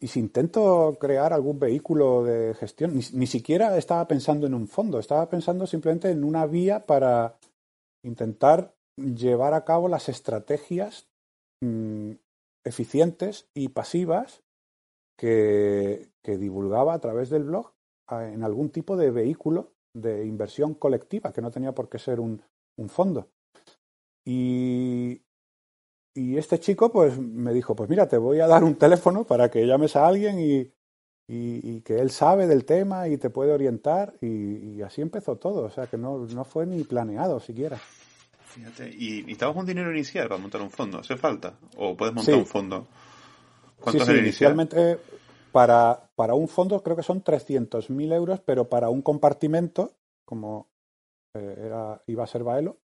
y, 0.00 0.06
si 0.08 0.18
intento 0.18 0.96
crear 1.00 1.32
algún 1.32 1.60
vehículo 1.60 2.24
de 2.24 2.54
gestión, 2.54 2.94
ni, 2.94 3.26
siquiera 3.26 3.76
estaba 3.78 4.06
pensando 4.08 4.48
en 4.48 4.54
un 4.54 4.66
fondo, 4.66 4.98
estaba 4.98 5.28
pensando 5.28 5.64
simplemente 5.66 6.10
en 6.10 6.24
una 6.24 6.44
vía 6.46 6.86
para 6.86 7.36
intentar 8.04 8.74
llevar 8.96 9.54
a 9.54 9.64
cabo 9.64 9.86
las 9.86 10.08
estrategias 10.08 11.06
mm, 11.62 12.14
eficientes 12.64 13.46
y 13.54 13.68
pasivas 13.68 14.42
que, 15.16 16.10
divulgaba 16.24 16.94
a 16.94 16.98
través 16.98 17.30
del 17.30 17.44
blog 17.44 17.72
en 18.10 18.42
algún 18.42 18.70
tipo 18.70 18.96
de 18.96 19.10
vehículo 19.10 19.72
de 19.94 20.26
inversión 20.26 20.74
colectiva, 20.74 21.32
que 21.32 21.42
no 21.42 21.50
tenía 21.50 21.72
por 21.72 21.88
qué 21.88 21.98
ser 21.98 22.20
un, 22.20 22.42
fondo. 22.88 23.28
Y, 24.24 25.22
y, 26.14 26.36
este 26.36 26.58
chico 26.58 26.90
pues 26.90 27.18
me 27.18 27.52
dijo, 27.52 27.76
pues 27.76 27.88
mira, 27.88 28.08
te 28.08 28.18
voy 28.18 28.40
a 28.40 28.46
dar 28.46 28.64
un 28.64 28.76
teléfono 28.76 29.24
para 29.24 29.50
que 29.50 29.66
llames 29.66 29.96
a 29.96 30.06
alguien 30.06 30.40
y, 30.40 30.72
y, 31.28 31.80
que 31.80 31.98
él 31.98 32.10
sabe 32.10 32.46
del 32.46 32.64
tema 32.64 33.08
y 33.08 33.16
te 33.16 33.30
puede 33.30 33.52
orientar. 33.52 34.14
Y, 34.20 34.82
así 34.82 35.00
empezó 35.00 35.36
todo, 35.36 35.64
o 35.64 35.70
sea 35.70 35.86
que 35.86 35.96
no, 35.96 36.18
no 36.18 36.44
fue 36.44 36.66
ni 36.66 36.84
planeado 36.84 37.40
siquiera. 37.40 37.78
Fíjate, 38.44 38.90
¿y 38.90 39.20
necesitabas 39.20 39.56
un 39.56 39.66
dinero 39.66 39.90
inicial 39.90 40.28
para 40.28 40.40
montar 40.40 40.60
un 40.60 40.70
fondo? 40.70 40.98
¿Hace 40.98 41.16
falta? 41.16 41.54
¿O 41.76 41.96
puedes 41.96 42.14
montar 42.14 42.34
un 42.34 42.46
fondo? 42.46 42.86
¿Cuánto 43.82 44.04
sí, 44.04 44.12
inicialmente 44.12 44.98
para, 45.52 46.10
para 46.14 46.34
un 46.34 46.48
fondo 46.48 46.82
creo 46.82 46.96
que 46.96 47.02
son 47.02 47.22
300.000 47.22 48.12
euros, 48.14 48.40
pero 48.40 48.68
para 48.68 48.88
un 48.88 49.02
compartimento, 49.02 49.92
como 50.24 50.68
eh, 51.34 51.64
era, 51.66 52.02
iba 52.06 52.24
a 52.24 52.28
ser 52.28 52.42
Baelo, 52.42 52.78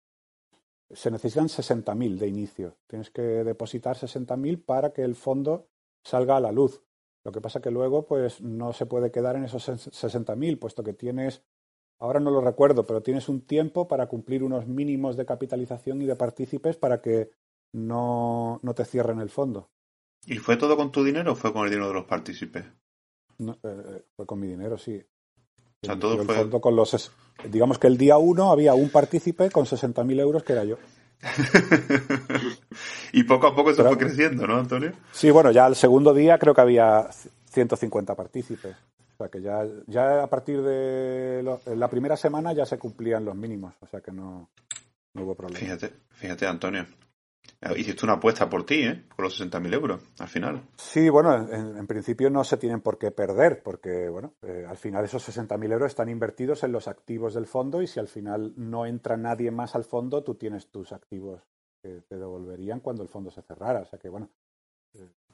se 0.91 1.11
necesitan 1.11 1.47
60.000 1.47 2.17
de 2.17 2.27
inicio. 2.27 2.77
Tienes 2.87 3.09
que 3.11 3.21
depositar 3.21 3.95
60.000 3.95 4.63
para 4.63 4.91
que 4.91 5.03
el 5.03 5.15
fondo 5.15 5.67
salga 6.03 6.37
a 6.37 6.39
la 6.39 6.51
luz. 6.51 6.81
Lo 7.23 7.31
que 7.31 7.41
pasa 7.41 7.61
que 7.61 7.71
luego 7.71 8.05
pues 8.05 8.41
no 8.41 8.73
se 8.73 8.85
puede 8.85 9.11
quedar 9.11 9.35
en 9.35 9.43
esos 9.43 9.67
60.000, 9.67 10.59
puesto 10.59 10.83
que 10.83 10.93
tienes, 10.93 11.43
ahora 11.99 12.19
no 12.19 12.31
lo 12.31 12.41
recuerdo, 12.41 12.85
pero 12.85 13.03
tienes 13.03 13.29
un 13.29 13.41
tiempo 13.41 13.87
para 13.87 14.07
cumplir 14.07 14.43
unos 14.43 14.67
mínimos 14.67 15.17
de 15.17 15.25
capitalización 15.25 16.01
y 16.01 16.05
de 16.05 16.15
partícipes 16.15 16.77
para 16.77 17.01
que 17.01 17.31
no, 17.73 18.59
no 18.63 18.73
te 18.73 18.85
cierren 18.85 19.19
el 19.19 19.29
fondo. 19.29 19.69
¿Y 20.29 20.37
fue 20.37 20.57
todo 20.57 20.77
con 20.77 20.91
tu 20.91 21.03
dinero 21.03 21.31
o 21.31 21.35
fue 21.35 21.51
con 21.51 21.63
el 21.63 21.71
dinero 21.71 21.87
de 21.87 21.95
los 21.95 22.05
partícipes? 22.05 22.63
No, 23.39 23.53
eh, 23.53 23.57
eh, 23.63 24.03
fue 24.15 24.27
con 24.27 24.39
mi 24.39 24.47
dinero, 24.47 24.77
sí. 24.77 25.01
O 25.81 25.85
sea, 25.85 25.97
todo 25.97 26.23
fue... 26.23 26.61
con 26.61 26.75
los, 26.75 27.11
digamos 27.49 27.79
que 27.79 27.87
el 27.87 27.97
día 27.97 28.17
uno 28.17 28.51
había 28.51 28.75
un 28.75 28.89
partícipe 28.89 29.49
con 29.49 29.65
60.000 29.65 30.19
euros 30.19 30.43
que 30.43 30.53
era 30.53 30.65
yo. 30.65 30.77
y 33.13 33.23
poco 33.23 33.47
a 33.47 33.55
poco 33.55 33.73
se 33.73 33.83
fue 33.83 33.97
creciendo, 33.97 34.45
¿no, 34.45 34.57
Antonio? 34.57 34.93
Sí, 35.11 35.31
bueno, 35.31 35.51
ya 35.51 35.65
el 35.65 35.75
segundo 35.75 36.13
día 36.13 36.37
creo 36.37 36.53
que 36.53 36.61
había 36.61 37.09
150 37.45 38.15
partícipes. 38.15 38.75
O 39.13 39.17
sea 39.17 39.29
que 39.29 39.41
ya, 39.41 39.65
ya 39.87 40.23
a 40.23 40.27
partir 40.27 40.61
de 40.61 41.43
la 41.75 41.87
primera 41.89 42.15
semana 42.15 42.53
ya 42.53 42.65
se 42.65 42.77
cumplían 42.77 43.25
los 43.25 43.35
mínimos. 43.35 43.73
O 43.79 43.87
sea 43.87 43.99
que 43.99 44.11
no, 44.11 44.49
no 45.13 45.23
hubo 45.23 45.35
problema. 45.35 45.59
Fíjate, 45.59 45.91
fíjate, 46.11 46.45
Antonio. 46.45 46.85
Hiciste 47.75 48.05
una 48.05 48.13
apuesta 48.13 48.49
por 48.49 48.65
ti, 48.65 48.83
¿eh? 48.83 49.03
Por 49.15 49.25
los 49.25 49.39
60.000 49.39 49.73
euros, 49.73 50.01
al 50.19 50.29
final. 50.29 50.63
Sí, 50.77 51.09
bueno, 51.09 51.35
en, 51.51 51.87
principio 51.87 52.29
no 52.29 52.45
se 52.45 52.55
tienen 52.55 52.79
por 52.79 52.97
qué 52.97 53.11
perder, 53.11 53.61
porque, 53.61 54.07
bueno, 54.07 54.35
eh, 54.41 54.65
al 54.67 54.77
final 54.77 55.03
esos 55.03 55.27
60.000 55.27 55.71
euros 55.73 55.87
están 55.87 56.07
invertidos 56.07 56.63
en 56.63 56.71
los 56.71 56.87
activos 56.87 57.33
del 57.33 57.47
fondo 57.47 57.81
y 57.81 57.87
si 57.87 57.99
al 57.99 58.07
final 58.07 58.53
no 58.55 58.85
entra 58.85 59.17
nadie 59.17 59.51
más 59.51 59.75
al 59.75 59.83
fondo, 59.83 60.23
tú 60.23 60.35
tienes 60.35 60.71
tus 60.71 60.93
activos 60.93 61.41
que 61.83 62.01
te 62.07 62.17
devolverían 62.17 62.79
cuando 62.79 63.03
el 63.03 63.09
fondo 63.09 63.29
se 63.29 63.41
cerrara. 63.41 63.81
O 63.81 63.85
sea 63.85 63.99
que, 63.99 64.07
bueno. 64.07 64.29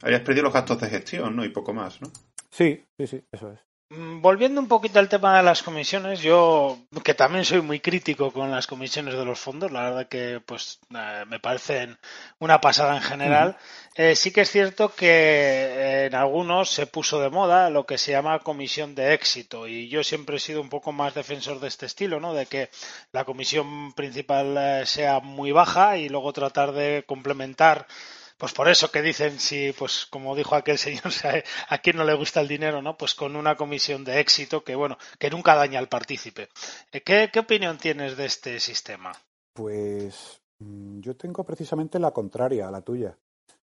Habrías 0.02 0.22
perdido 0.22 0.46
los 0.46 0.54
gastos 0.54 0.82
de 0.82 0.90
gestión, 0.90 1.36
¿no? 1.36 1.46
Y 1.46 1.50
poco 1.50 1.74
más, 1.74 2.02
¿no? 2.02 2.10
Sí, 2.50 2.84
sí, 2.98 3.06
sí, 3.06 3.24
eso 3.32 3.52
es. 3.52 3.60
Mm, 3.98 4.22
volviendo 4.22 4.60
un 4.60 4.68
poquito 4.68 5.00
al 5.00 5.08
tema 5.10 5.38
de 5.38 5.44
las 5.44 5.64
comisiones, 5.64 6.20
yo 6.22 6.78
que 7.04 7.14
también 7.14 7.46
soy 7.46 7.62
muy 7.62 7.80
crítico 7.80 8.32
con 8.32 8.52
las 8.52 8.68
comisiones 8.68 9.14
de 9.16 9.24
los 9.24 9.40
fondos, 9.40 9.72
la 9.72 9.84
verdad 9.84 10.08
que 10.08 10.42
pues 10.46 10.80
eh, 10.94 11.24
me 11.28 11.40
parecen 11.40 11.98
una 12.40 12.60
pasada 12.60 12.96
en 12.98 13.02
general. 13.02 13.58
Eh, 13.96 14.16
sí 14.16 14.32
que 14.32 14.42
es 14.42 14.52
cierto 14.52 14.94
que 14.94 15.08
eh, 15.08 16.06
en 16.08 16.16
algunos 16.16 16.70
se 16.72 16.88
puso 16.88 17.22
de 17.22 17.30
moda 17.30 17.70
lo 17.70 17.86
que 17.86 17.98
se 17.98 18.12
llama 18.12 18.40
comisión 18.40 18.96
de 18.96 19.14
éxito 19.14 19.68
y 19.68 19.88
yo 19.88 20.04
siempre 20.04 20.38
he 20.38 20.40
sido 20.40 20.62
un 20.62 20.70
poco 20.70 20.92
más 20.92 21.14
defensor 21.14 21.60
de 21.62 21.70
este 21.70 21.86
estilo, 21.86 22.20
¿no? 22.20 22.34
De 22.34 22.48
que 22.48 22.70
la 23.14 23.24
comisión 23.24 23.94
principal 23.94 24.86
sea 24.86 25.22
muy 25.22 25.52
baja 25.52 25.98
y 25.98 26.10
luego 26.10 26.34
tratar 26.34 26.74
de 26.74 27.06
complementar 27.08 27.88
pues 28.38 28.54
por 28.54 28.68
eso 28.68 28.92
que 28.92 29.02
dicen 29.02 29.40
si, 29.40 29.72
pues 29.72 30.06
como 30.08 30.36
dijo 30.36 30.56
aquel 30.56 30.78
señor, 30.78 31.04
a 31.70 31.78
quien 31.78 31.98
no 31.98 32.04
le 32.04 32.16
gusta 32.16 32.42
el 32.42 32.48
dinero, 32.48 32.82
¿no? 32.82 32.98
Pues 32.98 33.16
con 33.16 33.36
una 33.36 33.56
comisión 33.56 34.04
de 34.04 34.20
éxito 34.20 34.64
que, 34.64 34.76
bueno, 34.76 34.98
que 35.18 35.30
nunca 35.30 35.56
daña 35.56 35.80
al 35.80 35.88
partícipe. 35.88 36.50
Eh, 36.92 37.02
¿Qué, 37.02 37.40
opinión 37.40 37.78
tienes 37.78 38.18
de 38.18 38.26
este 38.26 38.60
sistema? 38.60 39.14
Pues 39.54 40.42
mm, 40.60 41.00
yo 41.00 41.16
tengo 41.16 41.44
precisamente 41.46 42.00
la 42.00 42.12
contraria 42.12 42.68
a 42.68 42.72
la 42.72 42.82
tuya. 42.82 43.18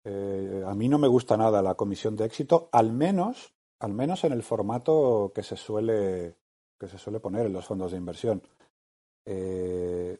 Eh, 0.04 0.62
a 0.66 0.74
mí 0.74 0.88
no 0.88 0.98
me 0.98 1.08
gusta 1.08 1.36
nada 1.36 1.60
la 1.60 1.74
comisión 1.74 2.16
de 2.16 2.24
éxito, 2.24 2.68
al 2.72 2.92
menos, 2.92 3.54
al 3.80 3.92
menos 3.92 4.24
en 4.24 4.32
el 4.32 4.42
formato 4.42 5.32
que 5.34 5.42
se 5.42 5.56
suele, 5.56 6.36
que 6.78 6.88
se 6.88 6.96
suele 6.96 7.20
poner 7.20 7.46
en 7.46 7.52
los 7.52 7.66
fondos 7.66 7.90
de 7.90 7.98
inversión. 7.98 8.42
Eh, 9.26 10.18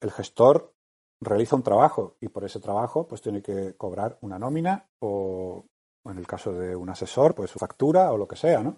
el 0.00 0.10
gestor 0.12 0.72
realiza 1.20 1.56
un 1.56 1.62
trabajo 1.62 2.16
y 2.20 2.28
por 2.28 2.44
ese 2.44 2.60
trabajo 2.60 3.06
pues 3.06 3.20
tiene 3.20 3.42
que 3.42 3.74
cobrar 3.76 4.18
una 4.20 4.38
nómina 4.38 4.88
o, 5.00 5.64
en 6.04 6.18
el 6.18 6.26
caso 6.26 6.52
de 6.52 6.76
un 6.76 6.88
asesor 6.90 7.34
pues 7.34 7.50
su 7.50 7.58
factura 7.58 8.12
o 8.12 8.16
lo 8.16 8.28
que 8.28 8.36
sea, 8.36 8.62
¿no? 8.62 8.76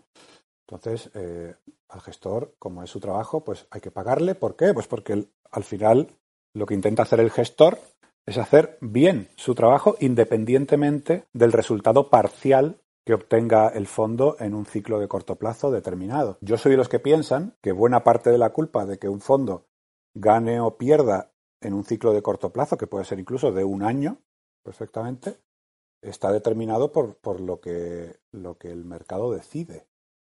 Entonces, 0.66 1.11
eh, 1.14 1.55
al 1.88 2.01
gestor, 2.01 2.55
como 2.59 2.82
es 2.82 2.91
su 2.91 3.01
trabajo, 3.01 3.43
pues 3.43 3.66
hay 3.70 3.80
que 3.80 3.91
pagarle. 3.91 4.36
¿Por 4.36 4.55
qué? 4.55 4.72
Pues 4.72 4.86
porque 4.86 5.26
al 5.51 5.64
final 5.64 6.09
lo 6.55 6.66
que 6.66 6.74
intenta 6.74 7.03
hacer 7.03 7.18
el 7.18 7.30
gestor 7.30 7.78
es 8.24 8.38
hacer 8.38 8.78
bien 8.80 9.28
su 9.36 9.55
trabajo 9.55 9.97
independientemente 9.99 11.24
del 11.32 11.53
resultado 11.53 12.09
parcial 12.09 12.80
que 13.05 13.14
obtenga 13.14 13.68
el 13.68 13.86
fondo 13.86 14.36
en 14.38 14.55
un 14.55 14.66
ciclo 14.66 15.01
de 15.01 15.09
corto 15.09 15.36
plazo 15.36 15.70
determinado. 15.70 16.38
Yo 16.41 16.57
soy 16.57 16.72
de 16.72 16.78
los 16.78 16.88
que 16.88 17.01
piensan 17.01 17.57
que 17.61 17.72
buena 17.72 18.05
parte 18.05 18.30
de 18.30 18.38
la 18.38 18.51
culpa 18.51 18.86
de 18.86 18.99
que 18.99 19.09
un 19.09 19.20
fondo 19.20 19.66
gane 20.14 20.61
o 20.61 20.76
pierda 20.76 21.32
en 21.61 21.75
un 21.75 21.85
ciclo 21.85 22.13
de 22.13 22.23
corto 22.23 22.53
plazo, 22.53 22.77
que 22.77 22.87
puede 22.87 23.05
ser 23.05 23.19
incluso 23.19 23.53
de 23.53 23.65
un 23.65 23.83
año 23.83 24.19
perfectamente, 24.63 25.39
está 26.03 26.33
determinado 26.33 26.93
por, 26.93 27.17
por 27.17 27.41
lo, 27.41 27.61
que, 27.61 28.21
lo 28.33 28.59
que 28.59 28.71
el 28.71 28.85
mercado 28.85 29.33
decide. 29.33 29.87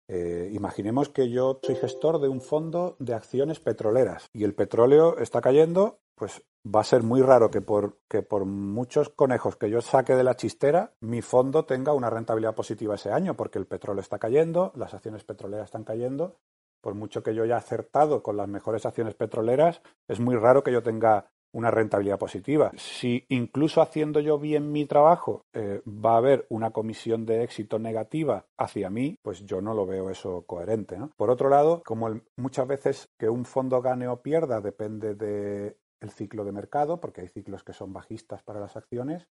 Eh, 0.09 0.51
imaginemos 0.53 1.09
que 1.09 1.29
yo 1.29 1.59
soy 1.63 1.75
gestor 1.75 2.19
de 2.19 2.27
un 2.27 2.41
fondo 2.41 2.97
de 2.99 3.13
acciones 3.13 3.59
petroleras 3.59 4.27
y 4.33 4.43
el 4.43 4.53
petróleo 4.53 5.17
está 5.17 5.39
cayendo, 5.39 6.01
pues 6.15 6.43
va 6.63 6.81
a 6.81 6.85
ser 6.85 7.03
muy 7.03 7.21
raro 7.21 7.49
que 7.49 7.61
por, 7.61 7.99
que 8.09 8.21
por 8.21 8.45
muchos 8.45 9.09
conejos 9.09 9.55
que 9.55 9.69
yo 9.69 9.81
saque 9.81 10.15
de 10.15 10.23
la 10.23 10.35
chistera, 10.35 10.93
mi 10.99 11.21
fondo 11.21 11.65
tenga 11.65 11.93
una 11.93 12.09
rentabilidad 12.09 12.53
positiva 12.53 12.95
ese 12.95 13.11
año, 13.11 13.35
porque 13.35 13.59
el 13.59 13.65
petróleo 13.65 14.01
está 14.01 14.19
cayendo, 14.19 14.73
las 14.75 14.93
acciones 14.93 15.23
petroleras 15.23 15.65
están 15.65 15.85
cayendo 15.85 16.37
por 16.83 16.95
mucho 16.95 17.23
que 17.23 17.33
yo 17.33 17.43
haya 17.43 17.55
acertado 17.55 18.21
con 18.21 18.35
las 18.35 18.49
mejores 18.49 18.85
acciones 18.85 19.15
petroleras, 19.15 19.81
es 20.09 20.19
muy 20.19 20.35
raro 20.35 20.63
que 20.63 20.73
yo 20.73 20.83
tenga 20.83 21.31
una 21.53 21.71
rentabilidad 21.71 22.19
positiva. 22.19 22.71
Si 22.75 23.25
incluso 23.29 23.81
haciendo 23.81 24.19
yo 24.19 24.37
bien 24.37 24.71
mi 24.71 24.85
trabajo 24.85 25.45
eh, 25.53 25.81
va 25.87 26.15
a 26.15 26.17
haber 26.17 26.45
una 26.49 26.71
comisión 26.71 27.25
de 27.25 27.43
éxito 27.43 27.79
negativa 27.79 28.47
hacia 28.57 28.89
mí, 28.89 29.17
pues 29.21 29.45
yo 29.45 29.61
no 29.61 29.73
lo 29.73 29.85
veo 29.85 30.09
eso 30.09 30.43
coherente. 30.45 30.97
Por 31.15 31.29
otro 31.29 31.49
lado, 31.49 31.81
como 31.85 32.19
muchas 32.35 32.67
veces 32.67 33.09
que 33.17 33.29
un 33.29 33.45
fondo 33.45 33.81
gane 33.81 34.07
o 34.09 34.21
pierda 34.21 34.59
depende 34.59 35.15
del 35.15 36.09
ciclo 36.09 36.43
de 36.43 36.51
mercado, 36.51 36.99
porque 36.99 37.21
hay 37.21 37.29
ciclos 37.29 37.63
que 37.63 37.71
son 37.71 37.93
bajistas 37.93 38.43
para 38.43 38.59
las 38.59 38.75
acciones 38.75 39.27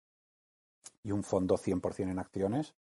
y 1.03 1.11
un 1.11 1.23
fondo 1.23 1.55
100% 1.55 2.11
en 2.11 2.19
acciones 2.19 2.75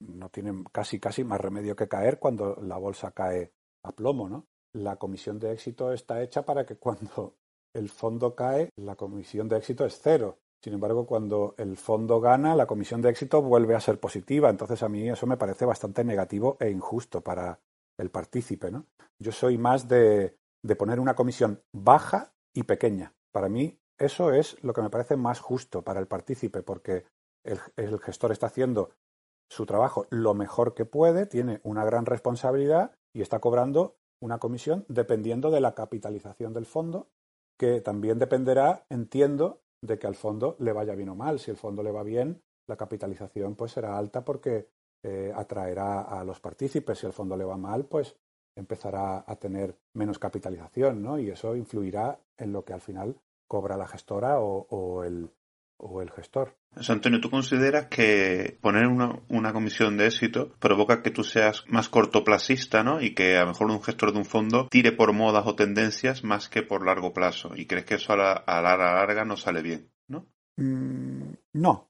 no 0.00 0.28
tiene 0.30 0.64
casi 0.72 1.00
casi 1.00 1.24
más 1.24 1.40
remedio 1.40 1.74
que 1.74 1.88
caer 1.88 2.18
cuando 2.18 2.56
la 2.62 2.78
bolsa 2.78 3.10
cae 3.10 3.52
plomo, 3.92 4.28
¿no? 4.28 4.46
La 4.72 4.96
comisión 4.96 5.38
de 5.38 5.52
éxito 5.52 5.92
está 5.92 6.22
hecha 6.22 6.44
para 6.44 6.66
que 6.66 6.76
cuando 6.76 7.34
el 7.74 7.88
fondo 7.88 8.34
cae, 8.34 8.70
la 8.76 8.96
comisión 8.96 9.48
de 9.48 9.56
éxito 9.56 9.84
es 9.84 9.98
cero. 10.00 10.38
Sin 10.62 10.74
embargo, 10.74 11.06
cuando 11.06 11.54
el 11.56 11.76
fondo 11.76 12.20
gana, 12.20 12.56
la 12.56 12.66
comisión 12.66 13.00
de 13.00 13.10
éxito 13.10 13.40
vuelve 13.42 13.74
a 13.74 13.80
ser 13.80 14.00
positiva. 14.00 14.50
Entonces, 14.50 14.82
a 14.82 14.88
mí 14.88 15.08
eso 15.08 15.26
me 15.26 15.36
parece 15.36 15.64
bastante 15.64 16.04
negativo 16.04 16.56
e 16.58 16.70
injusto 16.70 17.20
para 17.20 17.60
el 17.96 18.10
partícipe. 18.10 18.70
¿no? 18.70 18.86
Yo 19.18 19.30
soy 19.32 19.56
más 19.56 19.86
de, 19.86 20.36
poner 20.76 20.98
una 20.98 21.14
comisión 21.14 21.62
baja 21.72 22.32
y 22.52 22.64
pequeña. 22.64 23.14
Para 23.32 23.48
mí, 23.48 23.78
eso 23.98 24.32
es 24.32 24.62
lo 24.64 24.72
que 24.72 24.82
me 24.82 24.90
parece 24.90 25.16
más 25.16 25.38
justo 25.40 25.82
para 25.82 26.00
el 26.00 26.08
partícipe, 26.08 26.62
porque 26.62 27.04
el, 27.44 27.60
el 27.76 28.00
gestor 28.00 28.32
está 28.32 28.46
haciendo 28.46 28.90
su 29.48 29.64
trabajo 29.64 30.06
lo 30.10 30.34
mejor 30.34 30.74
que 30.74 30.84
puede, 30.84 31.26
tiene 31.26 31.60
una 31.62 31.84
gran 31.84 32.04
responsabilidad 32.04 32.97
y 33.12 33.22
está 33.22 33.40
cobrando 33.40 33.96
una 34.20 34.38
comisión 34.38 34.84
dependiendo 34.88 35.50
de 35.50 35.60
la 35.60 35.74
capitalización 35.74 36.52
del 36.52 36.66
fondo, 36.66 37.08
que 37.58 37.80
también 37.80 38.18
dependerá, 38.18 38.84
entiendo, 38.88 39.60
de 39.80 39.98
que 39.98 40.06
al 40.06 40.14
fondo 40.14 40.56
le 40.58 40.72
vaya 40.72 40.94
bien 40.94 41.08
o 41.10 41.14
mal. 41.14 41.38
Si 41.38 41.50
el 41.50 41.56
fondo 41.56 41.82
le 41.82 41.92
va 41.92 42.02
bien, 42.02 42.42
la 42.66 42.76
capitalización 42.76 43.54
pues 43.54 43.72
será 43.72 43.96
alta 43.96 44.24
porque 44.24 44.68
eh, 45.02 45.32
atraerá 45.34 46.02
a 46.02 46.24
los 46.24 46.40
partícipes. 46.40 46.98
Si 46.98 47.06
el 47.06 47.12
fondo 47.12 47.36
le 47.36 47.44
va 47.44 47.56
mal, 47.56 47.84
pues 47.84 48.16
empezará 48.56 49.24
a 49.26 49.36
tener 49.36 49.76
menos 49.94 50.18
capitalización, 50.18 51.02
¿no? 51.02 51.18
Y 51.18 51.30
eso 51.30 51.54
influirá 51.54 52.20
en 52.36 52.52
lo 52.52 52.64
que 52.64 52.72
al 52.72 52.80
final 52.80 53.16
cobra 53.46 53.76
la 53.76 53.86
gestora 53.86 54.40
o 54.40 55.04
el, 55.04 55.30
o 55.78 56.02
el 56.02 56.10
gestor. 56.10 56.54
Antonio, 56.88 57.20
¿tú 57.20 57.30
consideras 57.30 57.86
que 57.86 58.58
poner 58.60 58.86
una, 58.86 59.20
una, 59.28 59.52
comisión 59.52 59.96
de 59.96 60.06
éxito 60.06 60.52
provoca 60.60 61.02
que 61.02 61.10
tú 61.10 61.24
seas 61.24 61.64
más 61.66 61.88
cortoplacista, 61.88 62.84
¿no? 62.84 63.00
Y 63.00 63.14
que 63.14 63.36
a 63.36 63.42
lo 63.42 63.48
mejor 63.48 63.70
un 63.70 63.82
gestor 63.82 64.12
de 64.12 64.18
un 64.18 64.24
fondo 64.24 64.68
tire 64.68 64.92
por 64.92 65.12
modas 65.12 65.46
o 65.46 65.56
tendencias 65.56 66.22
más 66.22 66.48
que 66.48 66.62
por 66.62 66.86
largo 66.86 67.12
plazo. 67.12 67.52
¿Y 67.56 67.66
crees 67.66 67.84
que 67.84 67.94
eso 67.94 68.12
a 68.12 68.16
la, 68.16 68.32
a 68.32 68.62
la 68.62 68.76
larga 68.76 69.24
no 69.24 69.36
sale 69.36 69.62
bien, 69.62 69.90
¿no? 70.06 70.26
Mm, 70.56 71.32
no, 71.54 71.88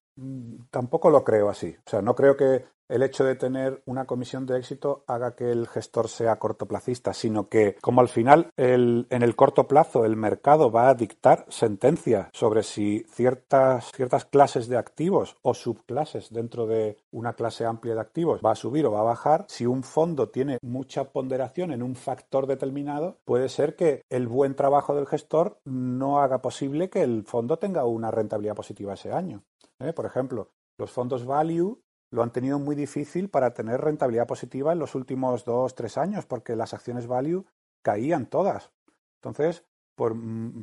tampoco 0.71 1.11
lo 1.11 1.25
creo 1.25 1.49
así. 1.49 1.77
O 1.87 1.91
sea, 1.91 2.03
no 2.03 2.15
creo 2.15 2.37
que 2.37 2.65
el 2.89 3.03
hecho 3.03 3.25
de 3.25 3.35
tener 3.35 3.83
una 3.87 4.07
comisión 4.07 4.47
de 4.47 4.59
éxito 4.59 5.05
haga 5.07 5.35
que 5.35 5.51
el 5.51 5.69
gestor 5.69 6.09
sea 6.09 6.39
cortoplacista, 6.39 7.13
sino 7.13 7.49
que 7.49 7.77
como 7.81 8.01
al 8.01 8.09
final 8.09 8.51
el, 8.57 9.07
en 9.11 9.23
el 9.23 9.37
corto 9.37 9.69
plazo 9.69 10.05
el 10.05 10.17
mercado 10.17 10.71
va 10.71 10.89
a 10.89 10.95
dictar 10.95 11.45
sentencia 11.49 12.31
sobre 12.33 12.63
si 12.63 13.05
ciertas, 13.11 13.93
ciertas 13.93 14.25
clases 14.25 14.69
de 14.69 14.77
activos 14.77 15.37
o 15.43 15.55
subclases 15.55 16.33
dentro 16.33 16.67
de 16.67 16.97
una 17.11 17.35
clase 17.35 17.65
amplia 17.65 17.95
de 17.95 18.01
activos 18.01 18.41
va 18.45 18.53
a 18.53 18.57
subir 18.57 18.87
o 18.87 18.93
va 18.93 19.01
a 19.01 19.05
bajar, 19.05 19.45
si 19.49 19.67
un 19.67 19.83
fondo 19.83 20.29
tiene 20.29 20.59
mucha 20.63 21.05
ponderación 21.05 21.73
en 21.73 21.83
un 21.83 21.95
factor 21.95 22.47
determinado, 22.47 23.19
puede 23.25 23.49
ser 23.49 23.77
que 23.77 24.03
el 24.11 24.29
buen 24.29 24.55
trabajo 24.55 24.95
del 24.95 25.07
gestor 25.07 25.59
no 25.65 26.21
haga 26.21 26.41
posible 26.41 26.91
que 26.91 27.03
el 27.03 27.25
fondo 27.25 27.59
tenga 27.59 27.85
una 27.85 28.11
rentabilidad 28.11 28.55
positiva 28.55 28.95
ese 28.95 29.13
año. 29.13 29.43
¿eh? 29.81 29.93
Por 29.93 30.07
ejemplo, 30.07 30.51
los 30.79 30.91
fondos 30.91 31.25
value 31.25 31.81
lo 32.11 32.23
han 32.23 32.33
tenido 32.33 32.59
muy 32.59 32.75
difícil 32.75 33.29
para 33.29 33.53
tener 33.53 33.81
rentabilidad 33.81 34.27
positiva 34.27 34.73
en 34.73 34.79
los 34.79 34.95
últimos 34.95 35.45
dos, 35.45 35.75
tres 35.75 35.99
años, 35.99 36.27
porque 36.27 36.57
las 36.57 36.75
acciones 36.75 37.07
value 37.07 37.45
caían 37.83 38.27
todas. 38.27 38.71
Entonces, 39.17 39.65
por, 39.95 40.17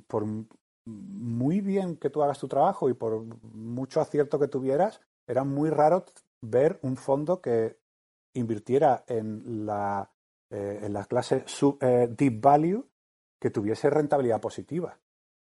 por 0.07 0.25
muy 0.85 1.61
bien 1.61 1.97
que 1.97 2.09
tú 2.09 2.23
hagas 2.23 2.39
tu 2.39 2.47
trabajo 2.47 2.89
y 2.89 2.93
por 2.93 3.23
mucho 3.53 4.01
acierto 4.01 4.39
que 4.39 4.47
tuvieras, 4.47 5.01
era 5.27 5.43
muy 5.43 5.69
raro 5.69 6.05
ver 6.41 6.79
un 6.83 6.95
fondo 6.95 7.41
que 7.41 7.77
invirtiera 8.33 9.03
en 9.07 9.65
la, 9.65 10.09
eh, 10.49 10.81
en 10.83 10.93
la 10.93 11.05
clase 11.05 11.45
eh, 11.81 12.07
deep 12.09 12.41
value 12.41 12.85
que 13.39 13.49
tuviese 13.49 13.89
rentabilidad 13.89 14.41
positiva. 14.41 14.97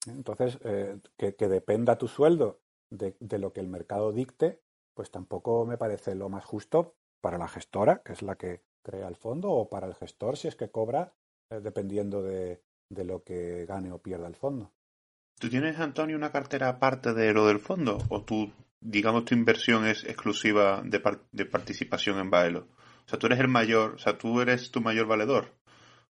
Entonces, 0.06 0.58
eh, 0.64 0.98
que, 1.16 1.34
que, 1.34 1.48
dependa 1.48 1.98
tu 1.98 2.08
sueldo 2.08 2.60
de, 2.88 3.16
de, 3.20 3.38
lo 3.38 3.52
que 3.52 3.60
el 3.60 3.68
mercado 3.68 4.12
dicte, 4.12 4.60
pues 4.94 5.10
tampoco 5.10 5.64
me 5.66 5.78
parece 5.78 6.14
lo 6.14 6.28
más 6.28 6.44
justo 6.44 6.96
para 7.20 7.38
la 7.38 7.48
gestora, 7.48 8.02
que 8.02 8.12
es 8.12 8.22
la 8.22 8.36
que 8.36 8.62
crea 8.82 9.08
el 9.08 9.16
fondo, 9.16 9.50
o 9.50 9.68
para 9.68 9.86
el 9.86 9.94
gestor 9.94 10.36
si 10.36 10.48
es 10.48 10.56
que 10.56 10.70
cobra 10.70 11.12
eh, 11.50 11.60
dependiendo 11.60 12.22
de, 12.22 12.62
de, 12.88 13.04
lo 13.04 13.22
que 13.22 13.66
gane 13.66 13.92
o 13.92 13.98
pierda 13.98 14.26
el 14.26 14.36
fondo. 14.36 14.72
¿Tú 15.38 15.48
tienes, 15.48 15.78
Antonio, 15.78 16.16
una 16.16 16.32
cartera 16.32 16.68
aparte 16.68 17.12
de 17.14 17.32
lo 17.32 17.46
del 17.46 17.60
fondo? 17.60 17.98
¿O 18.08 18.22
tú, 18.22 18.52
digamos, 18.80 19.24
tu 19.24 19.34
inversión 19.34 19.86
es 19.86 20.04
exclusiva 20.04 20.82
de, 20.84 21.02
de 21.32 21.46
participación 21.46 22.18
en 22.18 22.30
Baelo? 22.30 22.68
O 23.06 23.08
sea, 23.08 23.18
tú 23.18 23.26
eres 23.26 23.40
el 23.40 23.48
mayor, 23.48 23.94
o 23.94 23.98
sea, 23.98 24.18
tú 24.18 24.40
eres 24.40 24.70
tu 24.70 24.80
mayor 24.80 25.06
valedor. 25.06 25.54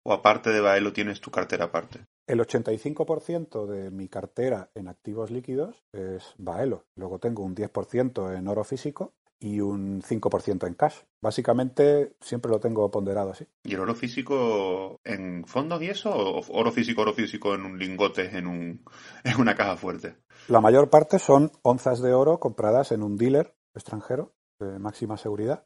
¿O 0.03 0.13
aparte 0.13 0.49
de 0.51 0.61
Baelo 0.61 0.93
tienes 0.93 1.21
tu 1.21 1.32
cartera 1.32 1.65
aparte? 1.65 2.05
El 2.30 2.39
85% 2.39 3.65
de 3.65 3.89
mi 3.89 4.07
cartera 4.07 4.69
en 4.75 4.88
activos 4.88 5.32
líquidos 5.32 5.84
es 5.91 6.36
Baelo. 6.38 6.86
Luego 6.95 7.17
tengo 7.17 7.43
un 7.43 7.55
10% 7.55 8.38
en 8.38 8.47
oro 8.47 8.63
físico 8.63 9.15
y 9.39 9.61
un 9.61 10.03
5% 10.03 10.67
en 10.67 10.75
cash. 10.75 10.97
Básicamente 11.21 12.13
siempre 12.21 12.51
lo 12.51 12.59
tengo 12.59 12.91
ponderado 12.91 13.32
así. 13.32 13.47
¿Y 13.63 13.73
el 13.73 13.80
oro 13.80 13.95
físico 13.95 14.99
en 15.03 15.43
fondos 15.45 15.82
y 15.82 15.89
eso? 15.89 16.11
¿O 16.11 16.43
oro 16.49 16.71
físico, 16.71 17.01
oro 17.01 17.13
físico 17.13 17.55
en 17.55 17.65
un 17.65 17.80
lingote, 17.80 18.38
en, 18.38 18.45
un, 18.45 18.86
en 19.23 19.41
una 19.41 19.55
caja 19.55 19.75
fuerte? 19.75 20.17
La 20.47 20.61
mayor 20.61 20.91
parte 20.91 21.17
son 21.17 21.51
onzas 21.63 21.99
de 21.99 22.13
oro 22.13 22.39
compradas 22.39 22.91
en 22.91 23.01
un 23.01 23.17
dealer 23.17 23.55
extranjero 23.73 24.36
de 24.59 24.77
máxima 24.77 25.17
seguridad 25.17 25.65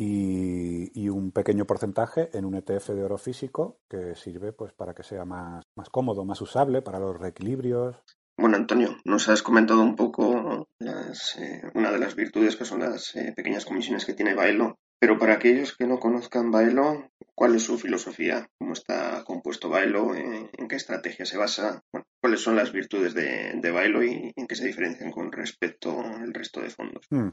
y, 0.00 0.90
y, 0.94 1.10
un 1.10 1.30
pequeño 1.30 1.66
porcentaje 1.66 2.30
en 2.32 2.46
un 2.46 2.54
ETF 2.54 2.88
de 2.88 3.04
oro 3.04 3.18
físico 3.18 3.80
que 3.86 4.14
sirve 4.14 4.50
pues 4.54 4.72
para 4.72 4.94
que 4.94 5.02
sea 5.02 5.26
más, 5.26 5.62
más 5.76 5.90
cómodo, 5.90 6.24
más 6.24 6.40
usable 6.40 6.80
para 6.80 6.98
los 6.98 7.20
reequilibrios. 7.20 7.96
Bueno, 8.38 8.56
Antonio, 8.56 8.96
nos 9.04 9.28
has 9.28 9.42
comentado 9.42 9.82
un 9.82 9.96
poco 9.96 10.66
las, 10.78 11.36
eh, 11.36 11.60
una 11.74 11.92
de 11.92 11.98
las 11.98 12.16
virtudes 12.16 12.56
que 12.56 12.64
son 12.64 12.80
las 12.80 13.14
eh, 13.14 13.34
pequeñas 13.36 13.66
comisiones 13.66 14.06
que 14.06 14.14
tiene 14.14 14.34
Baelo, 14.34 14.78
pero 14.98 15.18
para 15.18 15.34
aquellos 15.34 15.76
que 15.76 15.86
no 15.86 16.00
conozcan 16.00 16.50
Baelo, 16.50 17.10
¿cuál 17.34 17.54
es 17.56 17.64
su 17.64 17.76
filosofía? 17.76 18.48
¿Cómo 18.58 18.72
está 18.72 19.22
compuesto 19.24 19.68
Baelo? 19.68 20.14
¿En, 20.14 20.48
en 20.56 20.66
qué 20.66 20.76
estrategia 20.76 21.26
se 21.26 21.36
basa? 21.36 21.82
Bueno, 21.92 22.06
¿Cuáles 22.18 22.40
son 22.40 22.56
las 22.56 22.72
virtudes 22.72 23.12
de, 23.12 23.52
de 23.54 23.70
Baelo 23.70 24.02
y 24.02 24.32
en 24.34 24.46
qué 24.46 24.54
se 24.54 24.66
diferencian 24.66 25.10
con 25.10 25.30
respecto 25.30 26.00
al 26.00 26.32
resto 26.32 26.62
de 26.62 26.70
fondos? 26.70 27.04
Hmm. 27.10 27.28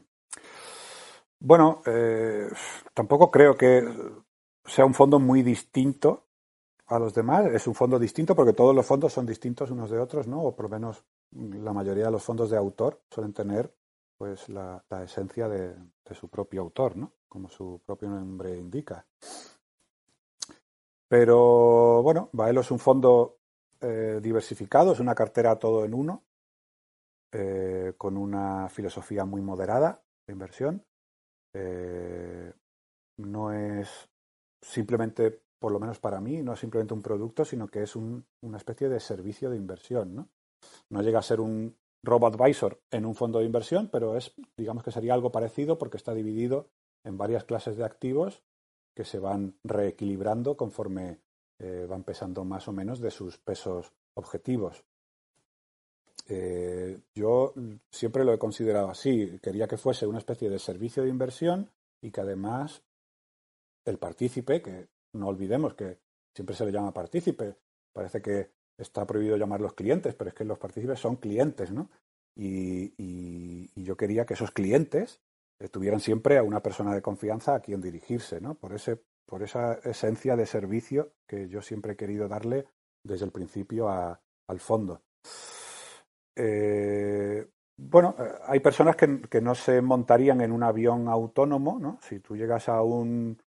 Bueno, 1.40 1.82
eh, 1.86 2.48
tampoco 2.94 3.30
creo 3.32 3.56
que 3.56 3.88
sea 4.66 4.86
un 4.86 4.94
fondo 4.94 5.20
muy 5.20 5.44
distinto 5.44 6.26
a 6.88 7.00
los 7.00 7.14
demás. 7.14 7.46
Es 7.48 7.68
un 7.68 7.76
fondo 7.76 8.00
distinto 8.00 8.36
porque 8.36 8.54
todos 8.54 8.76
los 8.76 8.86
fondos 8.86 9.14
son 9.14 9.26
distintos 9.26 9.72
unos 9.72 9.90
de 9.90 10.00
otros, 10.00 10.28
¿no? 10.28 10.42
O 10.44 10.56
por 10.56 10.66
lo 10.66 10.70
menos 10.70 11.04
la 11.32 11.74
mayoría 11.74 12.06
de 12.06 12.12
los 12.12 12.24
fondos 12.24 12.50
de 12.50 12.58
autor 12.58 13.02
suelen 13.10 13.34
tener 13.34 13.74
pues 14.18 14.50
la, 14.50 14.84
esencia 15.04 15.48
de, 15.48 15.76
de, 15.76 16.16
su 16.16 16.28
propio 16.28 16.62
autor, 16.62 16.98
¿no? 16.98 17.14
Como 17.28 17.50
su 17.50 17.82
propio 17.86 18.10
nombre 18.10 18.58
indica. 18.58 19.06
Pero 21.08 22.02
bueno, 22.02 22.30
Baelo 22.34 22.62
es 22.62 22.72
un 22.72 22.80
fondo 22.80 23.38
eh, 23.80 24.20
diversificado, 24.22 24.92
es 24.92 25.00
una 25.00 25.14
cartera 25.14 25.58
todo 25.58 25.86
en 25.86 25.94
uno, 25.94 26.24
eh, 27.32 27.94
con 27.98 28.18
una 28.18 28.70
filosofía 28.70 29.24
muy 29.24 29.42
moderada 29.42 30.02
de 30.26 30.34
inversión. 30.34 30.84
Eh, 31.54 32.54
no 33.18 33.52
es 33.52 34.10
simplemente 34.62 35.42
por 35.60 35.72
lo 35.72 35.80
menos 35.80 36.00
para 36.00 36.22
mí, 36.22 36.44
no 36.44 36.54
es 36.54 36.60
simplemente 36.60 36.94
un 36.94 37.02
producto, 37.02 37.44
sino 37.44 37.68
que 37.68 37.82
es 37.82 37.96
un, 37.96 38.26
una 38.42 38.58
especie 38.58 38.90
de 38.90 39.00
servicio 39.00 39.50
de 39.50 39.58
inversión. 39.58 40.16
¿no? 40.16 40.30
no 40.90 41.02
llega 41.02 41.20
a 41.20 41.24
ser 41.24 41.40
un 41.40 41.76
robo 42.04 42.28
advisor 42.28 42.80
en 42.92 43.06
un 43.06 43.16
fondo 43.16 43.40
de 43.40 43.46
inversión, 43.46 43.90
pero 43.92 44.16
es, 44.16 44.34
digamos 44.56 44.84
que 44.84 44.92
sería 44.92 45.14
algo 45.14 45.32
parecido 45.32 45.78
porque 45.78 45.98
está 45.98 46.14
dividido 46.14 46.70
en 47.04 47.18
varias 47.18 47.44
clases 47.44 47.78
de 47.78 47.86
activos 47.86 48.44
que 48.96 49.04
se 49.04 49.20
van 49.20 49.58
reequilibrando 49.64 50.58
conforme 50.58 51.22
eh, 51.60 51.86
van 51.90 52.04
pesando 52.04 52.46
más 52.46 52.68
o 52.68 52.72
menos 52.72 53.00
de 53.00 53.12
sus 53.12 53.38
pesos 53.38 53.94
objetivos. 54.16 54.84
Eh, 56.30 57.00
yo 57.16 57.54
siempre 57.90 58.26
lo 58.26 58.34
he 58.34 58.38
considerado 58.38 58.90
así. 58.90 59.40
Quería 59.42 59.68
que 59.68 59.78
fuese 59.78 60.06
una 60.06 60.18
especie 60.18 60.50
de 60.50 60.60
servicio 60.60 61.04
de 61.04 61.10
inversión 61.10 61.72
y 62.02 62.12
que 62.12 62.22
además 62.22 62.84
el 63.86 63.98
partícipe, 63.98 64.62
que 64.62 64.88
no 65.14 65.28
olvidemos 65.28 65.74
que 65.74 66.00
siempre 66.36 66.56
se 66.56 66.66
le 66.66 66.72
llama 66.72 66.94
partícipe. 66.94 67.56
Parece 67.94 68.22
que 68.22 68.52
está 68.78 69.08
prohibido 69.08 69.38
llamarlos 69.38 69.74
clientes, 69.74 70.14
pero 70.16 70.30
es 70.30 70.36
que 70.36 70.44
los 70.44 70.60
partícipes 70.60 71.00
son 71.00 71.16
clientes, 71.16 71.72
¿no? 71.72 71.90
Y, 72.36 72.94
yo 73.76 73.96
quería 73.96 74.26
que 74.26 74.34
esos 74.34 74.52
clientes 74.52 75.22
tuvieran 75.72 76.02
siempre 76.02 76.38
a 76.38 76.44
una 76.44 76.62
persona 76.62 76.94
de 76.94 77.02
confianza 77.02 77.56
a 77.56 77.62
quien 77.62 77.80
dirigirse, 77.80 78.42
¿no? 78.42 78.56
Por, 78.56 78.74
ese, 78.74 79.02
por 79.26 79.44
esa 79.44 79.76
esencia 79.76 80.36
de 80.36 80.46
servicio 80.46 81.14
que 81.26 81.48
yo 81.48 81.62
siempre 81.62 81.94
he 81.94 81.96
querido 81.96 82.28
darle 82.28 82.68
desde 83.02 83.26
el 83.26 83.32
principio 83.32 83.88
a, 83.88 84.22
al 84.48 84.60
fondo. 84.60 85.02
Eh, 86.40 87.48
bueno, 87.78 88.16
eh, 88.20 88.32
hay 88.46 88.60
personas 88.60 88.96
que, 88.96 89.42
no 89.42 89.56
se 89.56 89.82
montarían 89.82 90.42
en 90.42 90.52
un 90.52 90.62
avión 90.62 91.08
autónomo, 91.08 91.80
¿no? 91.80 91.98
Si 92.02 92.20
tú 92.20 92.36
llegas 92.38 92.70
a 92.70 92.84
un, 92.84 93.42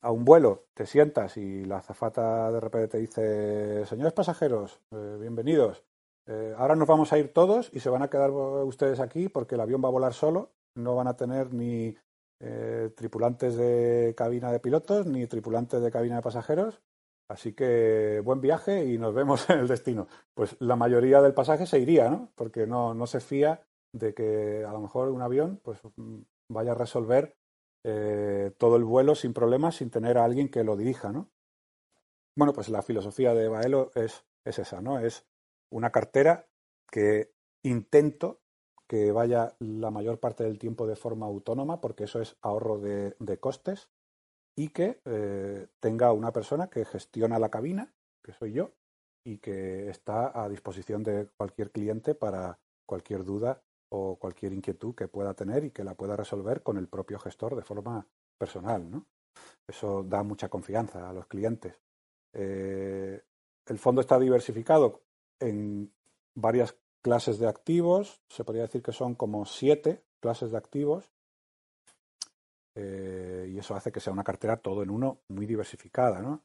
a 0.00 0.12
un 0.12 0.24
vuelo, 0.24 0.66
te 0.74 0.86
sientas 0.86 1.36
y 1.36 1.64
la 1.64 1.78
azafata 1.78 2.52
de 2.52 2.60
repente 2.60 2.88
te 2.88 2.98
dice, 2.98 3.86
señores 3.86 4.12
pasajeros, 4.12 4.80
eh, 4.92 5.16
bienvenidos, 5.20 5.84
eh, 6.26 6.54
ahora 6.56 6.76
nos 6.76 6.86
vamos 6.86 7.12
a 7.12 7.18
ir 7.18 7.32
todos 7.32 7.70
y 7.72 7.80
se 7.80 7.90
van 7.90 8.02
a 8.02 8.10
quedar 8.10 8.30
ustedes 8.30 9.00
aquí 9.00 9.28
porque 9.28 9.56
el 9.56 9.60
avión 9.60 9.82
va 9.84 9.88
a 9.88 9.92
volar 9.92 10.14
solo, 10.14 10.52
no 10.76 10.94
van 10.94 11.08
a 11.08 11.16
tener 11.16 11.52
ni 11.52 11.96
tripulantes 12.96 13.56
de 13.56 14.12
cabina 14.14 14.52
de 14.52 14.60
pilotos 14.60 15.06
ni 15.06 15.26
tripulantes 15.26 15.80
de 15.80 15.90
cabina 15.90 16.16
de 16.16 16.22
pasajeros, 16.22 16.82
así 17.28 17.52
que 17.54 18.20
buen 18.24 18.40
viaje 18.40 18.84
y 18.84 18.98
nos 18.98 19.14
vemos 19.14 19.48
en 19.50 19.60
el 19.60 19.68
destino. 19.68 20.08
Pues 20.34 20.56
la 20.60 20.76
mayoría 20.76 21.22
del 21.22 21.34
pasaje 21.34 21.66
se 21.66 21.78
iría, 21.78 22.10
¿no? 22.10 22.32
Porque 22.34 22.66
no, 22.66 22.94
no 22.94 23.06
se 23.06 23.20
fía 23.20 23.66
de 23.92 24.14
que 24.14 24.64
a 24.66 24.72
lo 24.72 24.80
mejor 24.80 25.08
un 25.10 25.22
avión 25.22 25.60
pues 25.62 25.78
vaya 26.48 26.72
a 26.72 26.76
resolver 26.76 27.36
eh, 27.84 28.52
todo 28.58 28.76
el 28.76 28.84
vuelo 28.84 29.14
sin 29.14 29.32
problemas, 29.32 29.76
sin 29.76 29.90
tener 29.90 30.18
a 30.18 30.24
alguien 30.24 30.48
que 30.48 30.64
lo 30.64 30.76
dirija, 30.76 31.12
¿no? 31.12 31.30
Bueno, 32.36 32.52
pues 32.52 32.68
la 32.68 32.82
filosofía 32.82 33.34
de 33.34 33.48
Baelo 33.48 33.92
es, 33.94 34.24
es 34.44 34.58
esa, 34.58 34.80
¿no? 34.80 34.98
Es 34.98 35.26
una 35.70 35.90
cartera 35.90 36.48
que 36.90 37.32
intento 37.62 38.40
que 38.88 39.12
vaya 39.12 39.54
la 39.60 39.90
mayor 39.90 40.18
parte 40.18 40.44
del 40.44 40.58
tiempo 40.58 40.86
de 40.86 40.96
forma 40.96 41.26
autónoma, 41.26 41.80
porque 41.80 42.04
eso 42.04 42.20
es 42.20 42.36
ahorro 42.42 42.78
de, 42.78 43.14
de 43.18 43.38
costes, 43.38 43.90
y 44.56 44.68
que 44.68 45.00
eh, 45.04 45.66
tenga 45.80 46.12
una 46.12 46.32
persona 46.32 46.68
que 46.68 46.84
gestiona 46.84 47.38
la 47.38 47.50
cabina, 47.50 47.92
que 48.22 48.32
soy 48.32 48.52
yo, 48.52 48.72
y 49.24 49.38
que 49.38 49.88
está 49.88 50.38
a 50.40 50.48
disposición 50.48 51.02
de 51.02 51.28
cualquier 51.36 51.70
cliente 51.70 52.14
para 52.14 52.58
cualquier 52.86 53.24
duda 53.24 53.62
o 53.88 54.16
cualquier 54.16 54.52
inquietud 54.52 54.94
que 54.94 55.08
pueda 55.08 55.34
tener 55.34 55.64
y 55.64 55.70
que 55.70 55.84
la 55.84 55.94
pueda 55.94 56.16
resolver 56.16 56.62
con 56.62 56.76
el 56.76 56.88
propio 56.88 57.18
gestor 57.18 57.56
de 57.56 57.62
forma 57.62 58.06
personal. 58.38 58.90
¿no? 58.90 59.06
Eso 59.66 60.02
da 60.02 60.22
mucha 60.22 60.48
confianza 60.48 61.08
a 61.08 61.12
los 61.12 61.26
clientes. 61.26 61.80
Eh, 62.32 63.22
el 63.66 63.78
fondo 63.78 64.00
está 64.00 64.18
diversificado 64.18 65.02
en 65.40 65.92
varias 66.34 66.76
clases 67.02 67.38
de 67.38 67.48
activos, 67.48 68.22
se 68.28 68.44
podría 68.44 68.64
decir 68.64 68.82
que 68.82 68.92
son 68.92 69.14
como 69.14 69.46
siete 69.46 70.02
clases 70.20 70.50
de 70.50 70.58
activos, 70.58 71.10
eh, 72.76 73.48
y 73.50 73.58
eso 73.58 73.74
hace 73.74 73.92
que 73.92 74.00
sea 74.00 74.12
una 74.12 74.24
cartera 74.24 74.56
todo 74.56 74.82
en 74.82 74.90
uno 74.90 75.20
muy 75.28 75.46
diversificada. 75.46 76.20
¿no? 76.20 76.42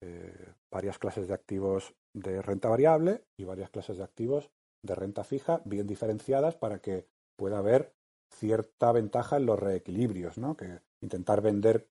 Eh, 0.00 0.54
varias 0.70 0.98
clases 0.98 1.26
de 1.26 1.34
activos 1.34 1.94
de 2.14 2.40
renta 2.40 2.68
variable 2.68 3.24
y 3.36 3.44
varias 3.44 3.70
clases 3.70 3.98
de 3.98 4.04
activos 4.04 4.50
de 4.84 4.94
renta 4.94 5.24
fija 5.24 5.60
bien 5.64 5.88
diferenciadas 5.88 6.54
para 6.54 6.78
que 6.78 7.06
pueda 7.36 7.58
haber 7.58 7.92
cierta 8.32 8.92
ventaja 8.92 9.38
en 9.38 9.46
los 9.46 9.58
reequilibrios, 9.58 10.38
¿no? 10.38 10.56
Que 10.56 10.80
intentar 11.02 11.40
vender 11.40 11.88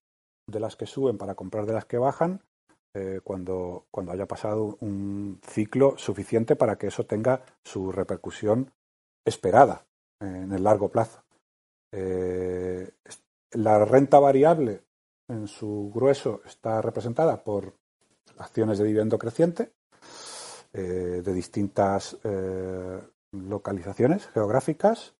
de 0.48 0.60
las 0.60 0.76
que 0.76 0.86
suben 0.86 1.18
para 1.18 1.34
comprar 1.34 1.66
de 1.66 1.74
las 1.74 1.84
que 1.84 1.98
bajan 1.98 2.42
eh, 2.94 3.20
cuando, 3.22 3.86
cuando 3.90 4.12
haya 4.12 4.26
pasado 4.26 4.78
un 4.80 5.40
ciclo 5.46 5.98
suficiente 5.98 6.56
para 6.56 6.78
que 6.78 6.86
eso 6.86 7.04
tenga 7.04 7.42
su 7.62 7.92
repercusión 7.92 8.72
esperada 9.26 9.84
en 10.20 10.52
el 10.52 10.64
largo 10.64 10.88
plazo. 10.88 11.22
La 13.52 13.84
renta 13.84 14.18
variable 14.18 14.82
en 15.28 15.46
su 15.46 15.90
grueso 15.94 16.42
está 16.46 16.80
representada 16.82 17.42
por 17.44 17.74
acciones 18.38 18.78
de 18.78 18.84
dividendo 18.84 19.18
creciente, 19.18 19.72
eh, 20.72 21.22
de 21.24 21.32
distintas 21.34 22.16
eh, 22.24 23.00
localizaciones 23.32 24.26
geográficas. 24.28 25.14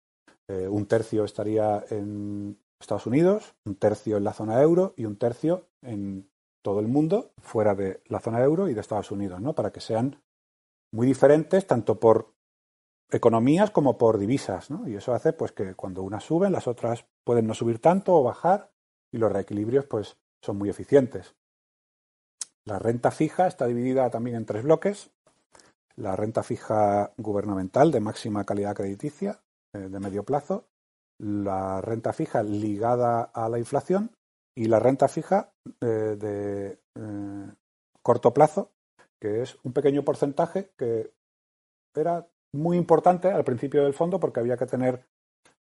Eh, 0.47 0.67
un 0.69 0.87
tercio 0.87 1.25
estaría 1.25 1.85
en 1.91 2.59
Estados 2.81 3.07
Unidos, 3.07 3.55
un 3.65 3.77
tercio 3.77 4.17
en 4.17 4.25
la 4.25 4.33
zona 4.33 4.61
euro 4.63 4.95
y 4.97 5.05
un 5.05 5.17
tercio 5.17 5.67
en 5.83 6.31
todo 6.63 6.81
el 6.81 6.89
mundo, 6.89 7.33
fuera 7.39 7.75
de 7.75 8.03
la 8.07 8.21
zona 8.21 8.43
euro 8.43 8.69
y 8.69 8.75
de 8.75 8.81
Estados 8.81 9.11
Unidos, 9.11 9.41
¿no? 9.41 9.55
Para 9.55 9.73
que 9.73 9.81
sean 9.81 10.21
muy 10.93 11.07
diferentes 11.07 11.67
tanto 11.67 11.99
por 11.99 12.35
economías 13.11 13.71
como 13.71 13.97
por 13.97 14.19
divisas, 14.19 14.71
¿no? 14.71 14.89
Y 14.89 14.97
eso 14.97 15.15
hace 15.15 15.33
pues 15.33 15.53
que 15.53 15.75
cuando 15.75 16.03
unas 16.03 16.25
suben, 16.25 16.53
las 16.53 16.67
otras 16.67 17.07
pueden 17.25 17.47
no 17.47 17.55
subir 17.55 17.81
tanto 17.81 18.15
o 18.15 18.23
bajar 18.23 18.71
y 19.11 19.19
los 19.19 19.33
reequilibrios 19.33 19.87
pues 19.87 20.17
son 20.43 20.59
muy 20.59 20.69
eficientes. 20.69 21.35
La 22.65 22.79
renta 22.79 23.11
fija 23.11 23.47
está 23.47 23.67
dividida 23.67 24.11
también 24.11 24.37
en 24.37 24.45
tres 24.45 24.63
bloques 24.63 25.11
la 25.99 26.15
renta 26.15 26.43
fija 26.43 27.13
gubernamental 27.17 27.91
de 27.91 28.01
máxima 28.01 28.45
calidad 28.45 28.75
crediticia 28.75 29.41
eh, 29.73 29.79
de 29.79 30.01
medio 30.01 30.25
plazo, 30.25 30.69
la 31.19 31.81
renta 31.81 32.13
fija 32.13 32.43
ligada 32.43 33.23
a 33.23 33.49
la 33.49 33.59
inflación 33.59 34.13
y 34.55 34.67
la 34.67 34.79
renta 34.79 35.09
fija 35.09 35.53
eh, 35.81 35.87
de 35.87 36.81
eh, 36.95 37.53
corto 38.01 38.33
plazo 38.33 38.71
que 39.21 39.43
es 39.43 39.59
un 39.65 39.73
pequeño 39.73 40.05
porcentaje 40.05 40.71
que 40.77 41.13
era 41.95 42.29
muy 42.53 42.77
importante 42.77 43.29
al 43.31 43.45
principio 43.45 43.85
del 43.85 43.95
fondo 43.95 44.19
porque 44.19 44.41
había 44.41 44.57
que 44.57 44.67
tener 44.67 45.05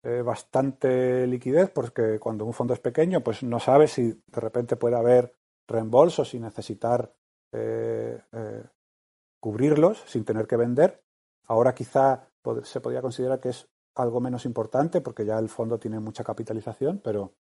eh, 0.03 0.23
bastante 0.23 1.27
liquidez 1.27 1.71
porque 1.71 2.19
cuando 2.19 2.45
un 2.45 2.53
fondo 2.53 2.75
es 2.75 2.81
pequeño 2.81 3.23
pues 3.23 3.43
no 3.43 3.59
sabes 3.59 3.93
si 3.93 4.13
de 4.13 4.41
repente 4.41 4.77
puede 4.77 4.97
haber 4.97 5.35
reembolsos 5.67 6.35
y 6.35 6.41
necesitar 6.41 7.11
eh, 7.53 8.21
eh, 8.33 8.65
cubrirlos 9.41 10.03
sin 10.07 10.25
tener 10.25 10.47
que 10.47 10.57
vender. 10.57 11.03
Ahora 11.47 11.75
quizá 11.75 12.29
se 12.65 12.81
podría 12.81 13.03
considerar 13.03 13.41
que 13.41 13.51
es 13.51 13.69
algo 13.95 14.21
menos 14.21 14.45
importante 14.45 15.01
porque 15.01 15.25
ya 15.25 15.39
el 15.39 15.49
fondo 15.49 15.79
tiene 15.79 16.01
mucha 16.01 16.25
capitalización, 16.25 17.01
pero, 17.03 17.33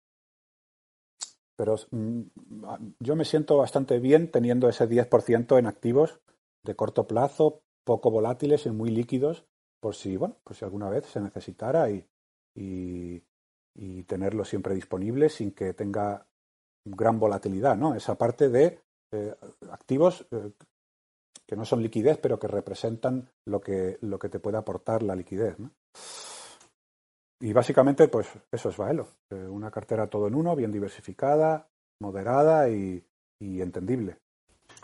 pero 1.57 1.77
mm, 1.91 2.23
yo 3.01 3.17
me 3.17 3.25
siento 3.25 3.57
bastante 3.57 3.99
bien 3.99 4.31
teniendo 4.31 4.69
ese 4.69 4.89
10% 4.89 5.59
en 5.59 5.67
activos 5.67 6.21
de 6.63 6.77
corto 6.77 7.07
plazo, 7.07 7.63
poco 7.85 8.11
volátiles 8.11 8.67
y 8.67 8.71
muy 8.71 8.91
líquidos, 8.91 9.45
por 9.81 9.95
si, 9.95 10.17
bueno, 10.17 10.37
por 10.45 10.55
si 10.55 10.65
alguna 10.65 10.89
vez 10.89 11.07
se 11.07 11.21
necesitara 11.21 11.91
y, 11.91 12.07
y, 12.55 13.23
tenerlo 14.05 14.45
siempre 14.45 14.75
disponible 14.75 15.29
sin 15.29 15.53
que 15.53 15.73
tenga 15.73 16.27
gran 16.85 17.19
volatilidad, 17.19 17.77
¿no? 17.77 17.95
Esa 17.95 18.17
parte 18.17 18.49
de 18.49 18.81
eh, 19.13 19.35
activos 19.71 20.27
eh, 20.31 20.53
que 21.47 21.57
no 21.57 21.65
son 21.65 21.83
liquidez, 21.83 22.19
pero 22.19 22.39
que 22.39 22.49
representan 22.49 23.29
lo 23.47 23.61
que, 23.61 23.99
lo 24.03 24.19
que 24.19 24.29
te 24.29 24.39
puede 24.39 24.59
aportar 24.59 25.03
la 25.03 25.17
liquidez. 25.17 25.57
Y 27.41 27.53
básicamente, 27.53 28.09
pues 28.09 28.29
eso 28.51 28.69
es 28.69 28.77
Baelo. 28.77 29.09
Eh, 29.31 29.35
una 29.35 29.71
cartera 29.71 30.07
todo 30.07 30.29
en 30.29 30.35
uno, 30.35 30.55
bien 30.55 30.71
diversificada, 30.71 31.69
moderada 32.01 32.69
y, 32.69 33.05
y 33.41 33.61
entendible. 33.61 34.19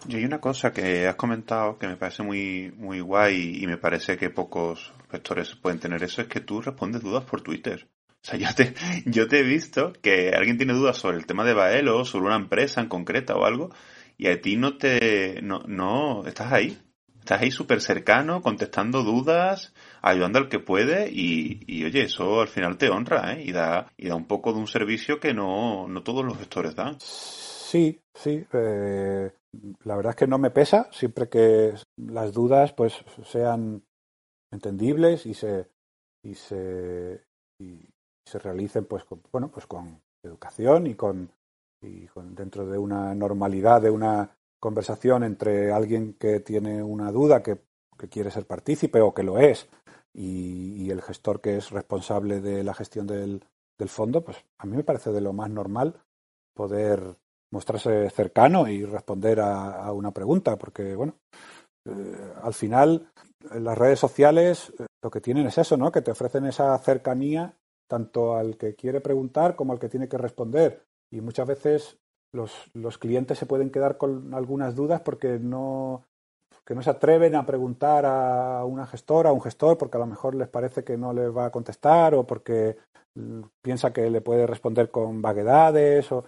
Y 0.07 0.16
hay 0.16 0.24
una 0.24 0.40
cosa 0.40 0.72
que 0.72 1.09
has 1.09 1.16
comentado 1.16 1.78
que 1.78 1.88
me 1.88 1.96
parece 1.96 2.22
muy, 2.22 2.72
muy 2.76 3.01
guay 3.01 3.62
y 3.62 3.66
me 3.66 3.78
parece 3.78 4.16
que 4.16 4.30
pocos 4.30 4.92
gestores 5.11 5.57
pueden 5.57 5.80
tener 5.80 6.03
eso, 6.03 6.22
es 6.22 6.28
que 6.28 6.40
tú 6.40 6.61
respondes 6.61 7.03
dudas 7.03 7.24
por 7.24 7.40
Twitter. 7.40 7.88
O 8.09 8.24
sea, 8.24 8.38
yo 8.38 8.49
te, 8.55 8.74
yo 9.07 9.26
te 9.26 9.40
he 9.40 9.42
visto 9.42 9.92
que 10.01 10.30
alguien 10.30 10.57
tiene 10.57 10.72
dudas 10.72 10.99
sobre 10.99 11.16
el 11.16 11.26
tema 11.26 11.44
de 11.44 11.55
Baelo, 11.55 12.05
sobre 12.05 12.26
una 12.26 12.36
empresa 12.36 12.80
en 12.80 12.88
concreta 12.88 13.34
o 13.34 13.44
algo, 13.44 13.70
y 14.16 14.28
a 14.28 14.40
ti 14.40 14.57
no 14.57 14.76
te, 14.76 15.40
no, 15.42 15.61
no, 15.66 16.26
estás 16.26 16.53
ahí. 16.53 16.78
Estás 17.20 17.42
ahí 17.42 17.51
súper 17.51 17.82
cercano, 17.82 18.40
contestando 18.40 19.03
dudas, 19.03 19.74
ayudando 20.01 20.38
al 20.38 20.49
que 20.49 20.61
puede 20.61 21.11
y, 21.12 21.61
y, 21.66 21.84
oye, 21.84 22.05
eso 22.05 22.40
al 22.40 22.49
final 22.49 22.78
te 22.78 22.88
honra, 22.88 23.34
¿eh? 23.34 23.44
Y 23.44 23.53
da, 23.53 23.92
y 23.99 24.09
da 24.09 24.14
un 24.14 24.26
poco 24.26 24.55
de 24.55 24.61
un 24.61 24.66
servicio 24.66 25.20
que 25.20 25.34
no, 25.34 25.86
no 25.88 26.03
todos 26.03 26.24
los 26.24 26.38
gestores 26.38 26.74
dan. 26.74 26.96
Sí, 27.01 28.01
sí. 28.14 28.46
Eh, 28.51 29.30
la 29.84 29.96
verdad 29.96 30.11
es 30.11 30.16
que 30.16 30.26
no 30.26 30.38
me 30.38 30.51
pesa, 30.51 30.88
siempre 30.92 31.28
que 31.28 31.74
las 31.96 32.32
dudas 32.32 32.72
pues 32.72 33.05
sean 33.24 33.82
entendibles 34.51 35.26
y 35.26 35.34
se, 35.34 35.68
y 36.22 36.34
se, 36.34 37.24
y 37.59 37.88
se 38.24 38.38
realicen 38.38 38.84
pues 38.84 39.05
con, 39.05 39.22
bueno, 39.32 39.51
pues 39.51 39.66
con 39.66 40.01
educación 40.22 40.86
y 40.86 40.94
con, 40.94 41.30
y 41.82 42.07
con 42.07 42.34
dentro 42.34 42.66
de 42.66 42.78
una 42.78 43.14
normalidad 43.14 43.82
de 43.82 43.90
una 43.90 44.36
conversación 44.61 45.24
entre 45.24 45.72
alguien 45.72 46.14
que 46.14 46.40
tiene 46.40 46.82
una 46.82 47.12
duda 47.12 47.42
que, 47.42 47.59
que 47.96 48.09
quiere 48.09 48.30
ser 48.30 48.46
partícipe 48.46 49.01
o 49.01 49.14
que 49.14 49.22
lo 49.22 49.38
es 49.38 49.68
y, 50.14 50.90
el 50.90 51.03
gestor 51.03 51.40
que 51.40 51.59
es 51.59 51.70
responsable 51.70 52.40
de 52.40 52.64
la 52.64 52.72
gestión 52.72 53.07
del, 53.07 53.44
del 53.78 53.88
fondo, 53.88 54.24
pues 54.24 54.38
a 54.57 54.66
mí 54.66 54.76
me 54.76 54.82
parece 54.82 55.12
de 55.12 55.20
lo 55.20 55.34
más 55.34 55.51
normal 55.51 56.03
poder 56.55 57.16
mostrarse 57.53 58.11
cercano 58.11 58.68
y 58.68 58.84
responder 58.84 59.40
a, 59.40 59.92
una 59.92 60.11
pregunta, 60.11 60.57
porque 60.57 60.94
bueno, 60.94 61.14
eh, 61.86 62.32
al 62.42 62.55
final 62.55 63.11
las 63.55 63.78
redes 63.78 63.99
sociales 63.99 64.72
eh, 64.78 64.86
lo 65.03 65.11
que 65.11 65.20
tienen 65.20 65.46
es 65.46 65.59
eso, 65.59 65.76
¿no? 65.76 65.92
Que 65.92 66.03
te 66.03 66.11
ofrecen 66.11 66.46
esa 66.46 66.76
cercanía 66.78 67.55
tanto 67.88 68.36
al 68.36 68.57
que 68.57 68.74
quiere 68.74 69.01
preguntar 69.01 69.57
como 69.57 69.72
al 69.72 69.78
que 69.78 69.88
tiene 69.88 70.09
que 70.09 70.18
responder. 70.18 70.84
Y 71.11 71.20
muchas 71.20 71.46
veces 71.46 71.96
los, 72.34 72.53
los 72.74 72.99
clientes 72.99 73.38
se 73.38 73.46
pueden 73.46 73.70
quedar 73.70 73.96
con 73.96 74.34
algunas 74.34 74.74
dudas 74.74 75.01
porque 75.01 75.38
no, 75.38 76.05
que 76.66 76.74
no 76.74 76.82
se 76.82 76.90
atreven 76.90 77.34
a 77.34 77.46
preguntar 77.46 78.05
a 78.05 78.62
una 78.66 78.86
gestora, 78.86 79.30
a 79.30 79.32
un 79.32 79.40
gestor, 79.40 79.78
porque 79.78 79.96
a 79.96 80.01
lo 80.01 80.07
mejor 80.07 80.34
les 80.34 80.49
parece 80.49 80.84
que 80.84 80.99
no 80.99 81.14
les 81.14 81.34
va 81.34 81.46
a 81.46 81.51
contestar 81.51 82.14
o 82.14 82.26
porque 82.26 82.76
mm, 83.14 83.40
piensa 83.62 83.92
que 83.92 84.11
le 84.11 84.20
puede 84.20 84.46
responder 84.46 84.90
con 84.90 85.22
vaguedades. 85.22 86.12
O... 86.12 86.24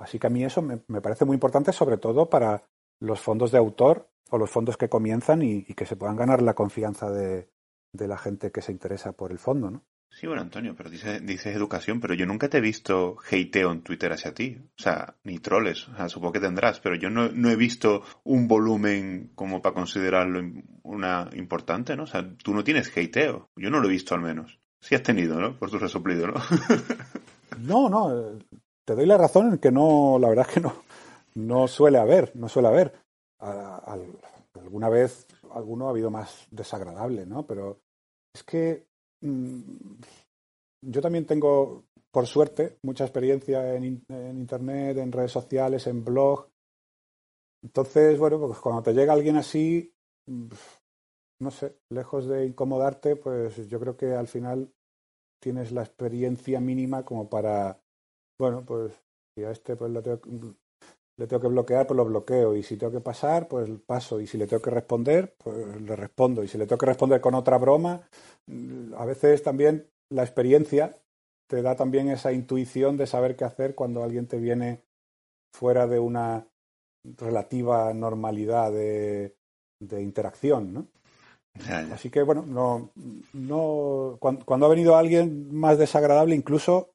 Así 0.00 0.18
que 0.18 0.26
a 0.26 0.30
mí 0.30 0.42
eso 0.44 0.62
me, 0.62 0.78
parece 1.00 1.26
muy 1.26 1.34
importante, 1.34 1.72
sobre 1.72 1.98
todo 1.98 2.30
para 2.30 2.64
los 3.00 3.20
fondos 3.20 3.52
de 3.52 3.58
autor 3.58 4.08
o 4.30 4.38
los 4.38 4.50
fondos 4.50 4.76
que 4.76 4.88
comienzan 4.88 5.42
y, 5.42 5.62
que 5.64 5.84
se 5.84 5.96
puedan 5.96 6.16
ganar 6.16 6.40
la 6.40 6.54
confianza 6.54 7.10
de, 7.10 7.50
de, 7.92 8.08
la 8.08 8.16
gente 8.16 8.50
que 8.50 8.62
se 8.62 8.72
interesa 8.72 9.12
por 9.12 9.30
el 9.30 9.38
fondo, 9.38 9.70
¿no? 9.70 9.84
Sí, 10.08 10.26
bueno, 10.26 10.42
Antonio, 10.42 10.74
pero 10.74 10.90
dices, 10.90 11.24
dices 11.24 11.54
educación, 11.54 12.00
pero 12.00 12.14
yo 12.14 12.26
nunca 12.26 12.48
te 12.48 12.58
he 12.58 12.60
visto 12.60 13.16
hateo 13.30 13.70
en 13.70 13.82
Twitter 13.82 14.12
hacia 14.12 14.34
ti. 14.34 14.58
O 14.58 14.82
sea, 14.82 15.16
ni 15.22 15.38
troles. 15.38 15.86
O 15.88 15.96
sea, 15.96 16.08
supongo 16.08 16.32
que 16.32 16.40
tendrás, 16.40 16.80
pero 16.80 16.96
yo 16.96 17.10
no, 17.10 17.28
no 17.28 17.48
he 17.48 17.56
visto 17.56 18.02
un 18.24 18.48
volumen 18.48 19.30
como 19.34 19.62
para 19.62 19.74
considerarlo 19.74 20.40
una 20.82 21.30
importante, 21.34 21.94
¿no? 21.94 22.04
O 22.04 22.06
sea, 22.06 22.28
tú 22.36 22.52
no 22.54 22.64
tienes 22.64 22.90
hateo. 22.96 23.50
Yo 23.54 23.70
no 23.70 23.80
lo 23.80 23.86
he 23.86 23.92
visto 23.92 24.14
al 24.14 24.22
menos. 24.22 24.58
Sí 24.80 24.94
has 24.94 25.02
tenido, 25.02 25.38
¿no? 25.38 25.56
Por 25.58 25.70
tu 25.70 25.78
resoplido, 25.78 26.26
¿no? 27.58 27.88
no, 27.88 27.88
no 27.88 28.38
te 28.84 28.94
doy 28.94 29.06
la 29.06 29.18
razón 29.18 29.52
en 29.52 29.58
que 29.58 29.70
no, 29.70 30.18
la 30.18 30.28
verdad 30.28 30.46
es 30.48 30.54
que 30.54 30.60
no, 30.60 30.74
no 31.34 31.68
suele 31.68 31.98
haber, 31.98 32.34
no 32.36 32.48
suele 32.48 32.68
haber. 32.68 32.92
alguna 33.38 34.88
vez 34.88 35.26
alguno 35.52 35.86
ha 35.86 35.90
habido 35.90 36.10
más 36.10 36.46
desagradable, 36.50 37.26
¿no? 37.26 37.46
Pero 37.46 37.80
es 38.34 38.42
que 38.44 38.86
mm, 39.20 39.60
yo 40.82 41.00
también 41.00 41.26
tengo, 41.26 41.84
por 42.10 42.26
suerte, 42.26 42.78
mucha 42.82 43.04
experiencia 43.04 43.74
en, 43.74 44.04
en, 44.08 44.38
Internet, 44.38 44.98
en 44.98 45.12
redes 45.12 45.32
sociales, 45.32 45.86
en 45.86 46.04
blog. 46.04 46.48
Entonces, 47.62 48.18
bueno, 48.18 48.38
pues 48.40 48.58
cuando 48.58 48.82
te 48.82 48.94
llega 48.94 49.12
alguien 49.12 49.36
así, 49.36 49.92
mm, 50.26 50.48
no 51.40 51.50
sé, 51.50 51.78
lejos 51.90 52.26
de 52.26 52.46
incomodarte, 52.46 53.16
pues 53.16 53.68
yo 53.68 53.80
creo 53.80 53.96
que 53.96 54.14
al 54.14 54.28
final 54.28 54.72
tienes 55.40 55.72
la 55.72 55.82
experiencia 55.82 56.60
mínima 56.60 57.04
como 57.04 57.28
para 57.30 57.80
bueno, 58.40 58.64
pues 58.64 58.92
si 59.36 59.44
a 59.44 59.50
este 59.50 59.76
pues 59.76 59.92
le 59.92 60.02
tengo, 60.02 60.20
le 61.18 61.26
tengo 61.26 61.42
que 61.42 61.48
bloquear, 61.48 61.86
pues 61.86 61.96
lo 61.96 62.04
bloqueo. 62.06 62.56
Y 62.56 62.62
si 62.62 62.76
tengo 62.76 62.92
que 62.92 63.00
pasar, 63.00 63.46
pues 63.46 63.68
paso. 63.86 64.20
Y 64.20 64.26
si 64.26 64.38
le 64.38 64.46
tengo 64.46 64.62
que 64.62 64.70
responder, 64.70 65.34
pues 65.36 65.80
le 65.80 65.94
respondo. 65.94 66.42
Y 66.42 66.48
si 66.48 66.58
le 66.58 66.66
tengo 66.66 66.78
que 66.78 66.86
responder 66.86 67.20
con 67.20 67.34
otra 67.34 67.58
broma, 67.58 68.08
a 68.96 69.04
veces 69.04 69.42
también 69.42 69.86
la 70.10 70.22
experiencia 70.22 70.96
te 71.48 71.62
da 71.62 71.76
también 71.76 72.08
esa 72.08 72.32
intuición 72.32 72.96
de 72.96 73.06
saber 73.06 73.36
qué 73.36 73.44
hacer 73.44 73.74
cuando 73.74 74.02
alguien 74.02 74.26
te 74.26 74.38
viene 74.38 74.82
fuera 75.52 75.86
de 75.86 75.98
una 75.98 76.46
relativa 77.18 77.92
normalidad 77.92 78.72
de, 78.72 79.36
de 79.80 80.02
interacción, 80.02 80.72
¿no? 80.72 80.86
Así 81.92 82.10
que 82.10 82.22
bueno, 82.22 82.44
no, 82.46 82.90
no 83.32 84.16
cuando, 84.20 84.66
ha 84.66 84.68
venido 84.68 84.96
alguien 84.96 85.52
más 85.54 85.78
desagradable, 85.78 86.34
incluso 86.34 86.90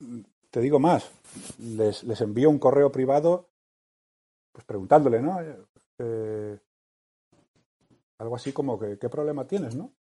te 0.55 0.61
digo 0.61 0.79
más, 0.79 1.11
les, 1.59 2.05
les 2.05 2.21
envío 2.21 2.49
un 2.49 2.59
correo 2.59 2.89
privado 2.89 3.49
pues 4.53 4.63
preguntándole, 4.63 5.21
¿no? 5.21 5.37
Eh, 5.99 6.57
algo 8.19 8.37
así 8.37 8.53
como 8.53 8.79
que, 8.79 8.97
¿qué 8.97 9.09
problema 9.09 9.45
tienes, 9.45 9.75
no? 9.75 9.91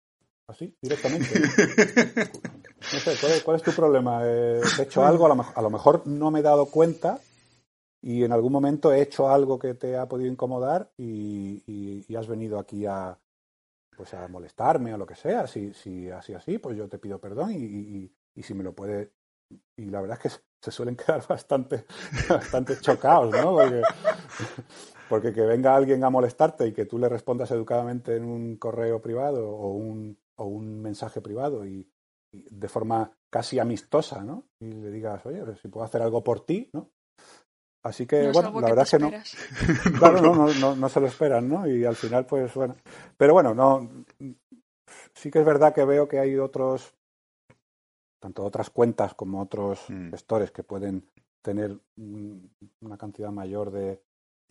Así, 0.47 0.77
directamente. 0.81 1.29
No 2.93 3.01
sé, 3.01 3.43
¿cuál 3.43 3.57
es, 3.57 3.63
tu 3.63 3.73
problema? 3.73 4.21
Eh, 4.25 4.61
¿He 4.79 4.83
hecho 4.83 5.05
algo? 5.05 5.25
A 5.27 5.63
lo, 5.63 5.71
mejor 5.71 6.07
no 6.07 6.31
me 6.31 6.41
he 6.41 6.43
dado 6.43 6.67
cuenta 6.67 7.19
y 8.03 8.23
en 8.23 8.31
algún 8.31 8.53
momento 8.53 8.93
he 8.93 9.01
hecho 9.01 9.31
algo 9.31 9.59
que 9.59 9.73
te 9.73 9.97
ha 9.97 10.07
podido 10.07 10.31
incomodar 10.31 10.93
y, 10.99 12.05
has 12.15 12.29
venido 12.29 12.59
aquí 12.59 12.85
a, 12.85 13.19
pues 13.97 14.13
a 14.13 14.29
molestarme 14.29 14.93
o 14.93 14.99
lo 14.99 15.07
que 15.07 15.17
sea. 15.17 15.47
Si, 15.47 15.73
si 15.73 16.11
así 16.11 16.35
así, 16.35 16.59
pues 16.59 16.77
yo 16.77 16.87
te 16.87 16.99
pido 16.99 17.19
perdón 17.19 17.53
y, 17.53 18.13
y 18.35 18.43
si 18.43 18.53
me 18.53 18.63
lo 18.63 18.75
puede 18.75 19.11
y 19.77 19.87
la 19.87 20.01
verdad 20.01 20.19
es 20.23 20.33
que 20.33 20.45
se 20.63 20.71
suelen 20.71 20.97
quedar 20.97 21.27
bastante, 21.27 21.85
bastante 22.29 22.81
chocados, 22.81 23.35
¿no? 23.35 23.59
Porque, 25.09 25.33
que 25.33 25.43
venga 25.43 25.77
alguien 25.77 26.03
a 26.03 26.11
molestarte 26.11 26.67
y 26.67 26.73
que 26.73 26.87
tú 26.87 26.99
le 26.99 27.09
respondas 27.09 27.51
educadamente 27.51 28.17
en 28.17 28.25
un 28.25 28.57
correo 28.57 29.01
privado 29.01 29.49
o 29.49 29.73
un, 29.73 30.19
o 30.37 30.47
un 30.47 30.81
mensaje 30.81 31.21
privado 31.21 31.67
y, 31.67 31.89
de 32.33 32.69
forma 32.69 33.13
casi 33.31 33.59
amistosa, 33.59 34.25
¿no? 34.25 34.49
Y 34.59 34.73
le 34.73 34.91
digas, 34.91 35.25
oye, 35.27 35.43
si 35.61 35.69
puedo 35.69 35.85
hacer 35.85 36.03
algo 36.03 36.25
por 36.25 36.45
ti, 36.45 36.69
¿no? 36.73 36.91
Así 37.85 38.07
que, 38.07 38.33
bueno, 38.33 38.61
la 38.61 38.69
verdad 38.69 38.85
es 38.85 38.91
que 38.91 38.99
no. 38.99 39.11
Claro, 39.99 40.21
no, 40.21 40.35
no, 40.35 40.55
no, 40.55 40.75
no 40.75 40.89
se 40.89 41.01
lo 41.01 41.07
esperan, 41.07 41.49
¿no? 41.49 41.67
Y 41.69 41.85
al 41.85 41.95
final, 41.95 42.25
pues 42.25 42.53
bueno. 42.55 42.75
Pero 43.17 43.35
bueno, 43.35 43.55
no. 43.55 44.05
Sí 45.13 45.31
que 45.31 45.41
es 45.41 45.45
verdad 45.45 45.75
que 45.75 45.85
veo 45.85 46.09
que 46.09 46.19
hay 46.19 46.37
otros 46.39 46.95
tanto 48.25 48.43
otras 48.43 48.71
cuentas 48.71 49.13
como 49.13 49.43
otros 49.43 49.85
mm. 49.91 50.09
gestores 50.09 50.51
que 50.51 50.63
pueden 50.63 51.05
tener 51.43 51.79
una 52.81 52.97
cantidad 52.97 53.31
mayor 53.31 53.71
de, 53.71 54.03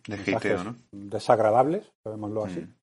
de 0.06 0.62
¿no? 0.62 0.76
desagradables, 0.92 1.92
llamémoslo 2.04 2.44
así. 2.44 2.60
Mm. 2.60 2.74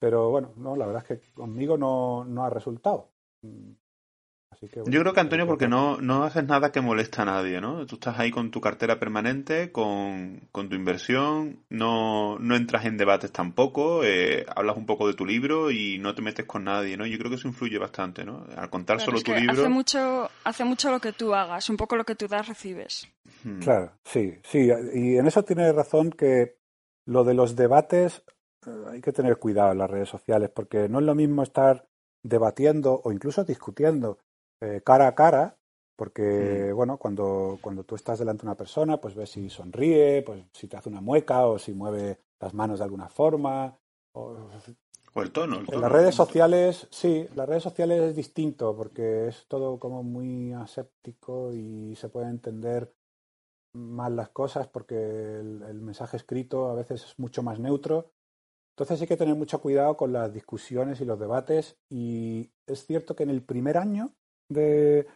Pero 0.00 0.30
bueno, 0.30 0.50
no, 0.56 0.74
la 0.74 0.86
verdad 0.86 1.04
es 1.08 1.20
que 1.20 1.32
conmigo 1.34 1.78
no, 1.78 2.24
no 2.24 2.44
ha 2.44 2.50
resultado. 2.50 3.12
Así 4.62 4.68
que, 4.68 4.82
Yo 4.84 5.00
creo 5.00 5.14
que 5.14 5.20
Antonio, 5.20 5.46
porque 5.46 5.68
no, 5.68 5.96
no 6.02 6.24
haces 6.24 6.44
nada 6.44 6.70
que 6.70 6.82
molesta 6.82 7.22
a 7.22 7.24
nadie, 7.24 7.62
¿no? 7.62 7.86
Tú 7.86 7.94
estás 7.94 8.18
ahí 8.18 8.30
con 8.30 8.50
tu 8.50 8.60
cartera 8.60 8.98
permanente, 8.98 9.72
con, 9.72 10.48
con 10.52 10.68
tu 10.68 10.76
inversión, 10.76 11.64
no, 11.70 12.38
no 12.38 12.56
entras 12.56 12.84
en 12.84 12.98
debates 12.98 13.32
tampoco, 13.32 14.04
eh, 14.04 14.44
hablas 14.54 14.76
un 14.76 14.84
poco 14.84 15.06
de 15.06 15.14
tu 15.14 15.24
libro 15.24 15.70
y 15.70 15.98
no 15.98 16.14
te 16.14 16.20
metes 16.20 16.44
con 16.44 16.64
nadie, 16.64 16.98
¿no? 16.98 17.06
Yo 17.06 17.16
creo 17.16 17.30
que 17.30 17.36
eso 17.36 17.48
influye 17.48 17.78
bastante, 17.78 18.22
¿no? 18.22 18.44
Al 18.54 18.68
contar 18.68 19.00
solo 19.00 19.22
tu 19.22 19.32
libro. 19.32 19.52
Hace 19.52 19.68
mucho, 19.70 20.30
hace 20.44 20.64
mucho 20.64 20.90
lo 20.90 21.00
que 21.00 21.12
tú 21.12 21.34
hagas, 21.34 21.70
un 21.70 21.78
poco 21.78 21.96
lo 21.96 22.04
que 22.04 22.14
tú 22.14 22.28
das, 22.28 22.46
recibes. 22.46 23.08
Hmm. 23.42 23.60
Claro, 23.60 23.92
sí, 24.04 24.34
sí. 24.44 24.68
Y 24.92 25.16
en 25.16 25.26
eso 25.26 25.42
tienes 25.42 25.74
razón 25.74 26.10
que 26.10 26.58
lo 27.06 27.24
de 27.24 27.32
los 27.32 27.56
debates 27.56 28.22
eh, 28.66 28.70
hay 28.90 29.00
que 29.00 29.12
tener 29.12 29.38
cuidado 29.38 29.72
en 29.72 29.78
las 29.78 29.90
redes 29.90 30.10
sociales, 30.10 30.50
porque 30.54 30.88
no 30.88 30.98
es 30.98 31.06
lo 31.06 31.14
mismo 31.14 31.42
estar 31.42 31.86
debatiendo 32.22 33.00
o 33.02 33.12
incluso 33.12 33.44
discutiendo 33.44 34.18
eh, 34.60 34.82
cara 34.84 35.08
a 35.08 35.14
cara, 35.14 35.56
porque, 35.96 36.70
mm. 36.70 36.76
bueno, 36.76 36.96
cuando, 36.96 37.58
cuando 37.60 37.84
tú 37.84 37.94
estás 37.94 38.18
delante 38.18 38.42
de 38.42 38.48
una 38.48 38.56
persona, 38.56 39.00
pues 39.00 39.14
ves 39.14 39.30
si 39.30 39.48
sonríe, 39.50 40.22
pues 40.22 40.44
si 40.52 40.68
te 40.68 40.76
hace 40.76 40.88
una 40.88 41.00
mueca 41.00 41.46
o 41.46 41.58
si 41.58 41.72
mueve 41.72 42.20
las 42.40 42.54
manos 42.54 42.78
de 42.78 42.84
alguna 42.84 43.08
forma. 43.08 43.78
O, 44.12 44.36
el, 45.16 45.32
tono, 45.32 45.62
En 45.66 45.80
las 45.80 45.92
redes 45.92 46.14
sociales, 46.14 46.86
sí, 46.90 47.26
las 47.34 47.48
redes 47.48 47.62
sociales 47.62 48.00
es 48.02 48.16
distinto 48.16 48.76
porque 48.76 49.28
es 49.28 49.46
todo 49.48 49.78
como 49.78 50.02
muy 50.02 50.52
aséptico 50.52 51.52
y 51.52 51.96
se 51.96 52.08
puede 52.08 52.28
entender 52.28 52.94
mal 53.72 54.16
las 54.16 54.30
cosas 54.30 54.68
porque 54.68 54.96
el 54.96 55.80
mensaje 55.80 56.16
escrito 56.16 56.70
a 56.70 56.74
veces 56.74 57.04
es 57.04 57.18
mucho 57.18 57.42
más 57.42 57.60
neutro 57.60 58.12
entonces 58.80 59.02
hay 59.02 59.08
que 59.08 59.16
tener 59.18 59.34
mucho 59.34 59.60
cuidado 59.60 59.94
con 59.94 60.10
las 60.10 60.32
discusiones 60.32 61.02
y 61.02 61.04
los 61.04 61.20
debates 61.20 61.76
y 61.90 62.50
es 62.66 62.86
cierto 62.86 63.14
que 63.14 63.24
en 63.24 63.28
el 63.28 63.42
primer 63.42 63.76
año 63.76 64.14
de, 64.50 65.06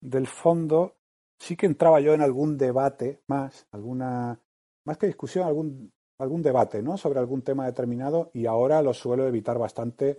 del 0.00 0.26
fondo 0.26 0.96
sí 1.38 1.56
que 1.56 1.66
entraba 1.66 2.00
yo 2.00 2.12
en 2.12 2.20
algún 2.20 2.58
debate 2.58 3.22
más, 3.28 3.66
alguna, 3.72 4.38
más 4.84 4.98
que 4.98 5.06
discusión, 5.06 5.46
algún, 5.46 5.92
algún 6.18 6.42
debate 6.42 6.82
¿no? 6.82 6.98
sobre 6.98 7.18
algún 7.18 7.42
tema 7.42 7.66
determinado 7.66 8.30
y 8.34 8.46
ahora 8.46 8.82
lo 8.82 8.92
suelo 8.92 9.26
evitar 9.26 9.58
bastante 9.58 10.18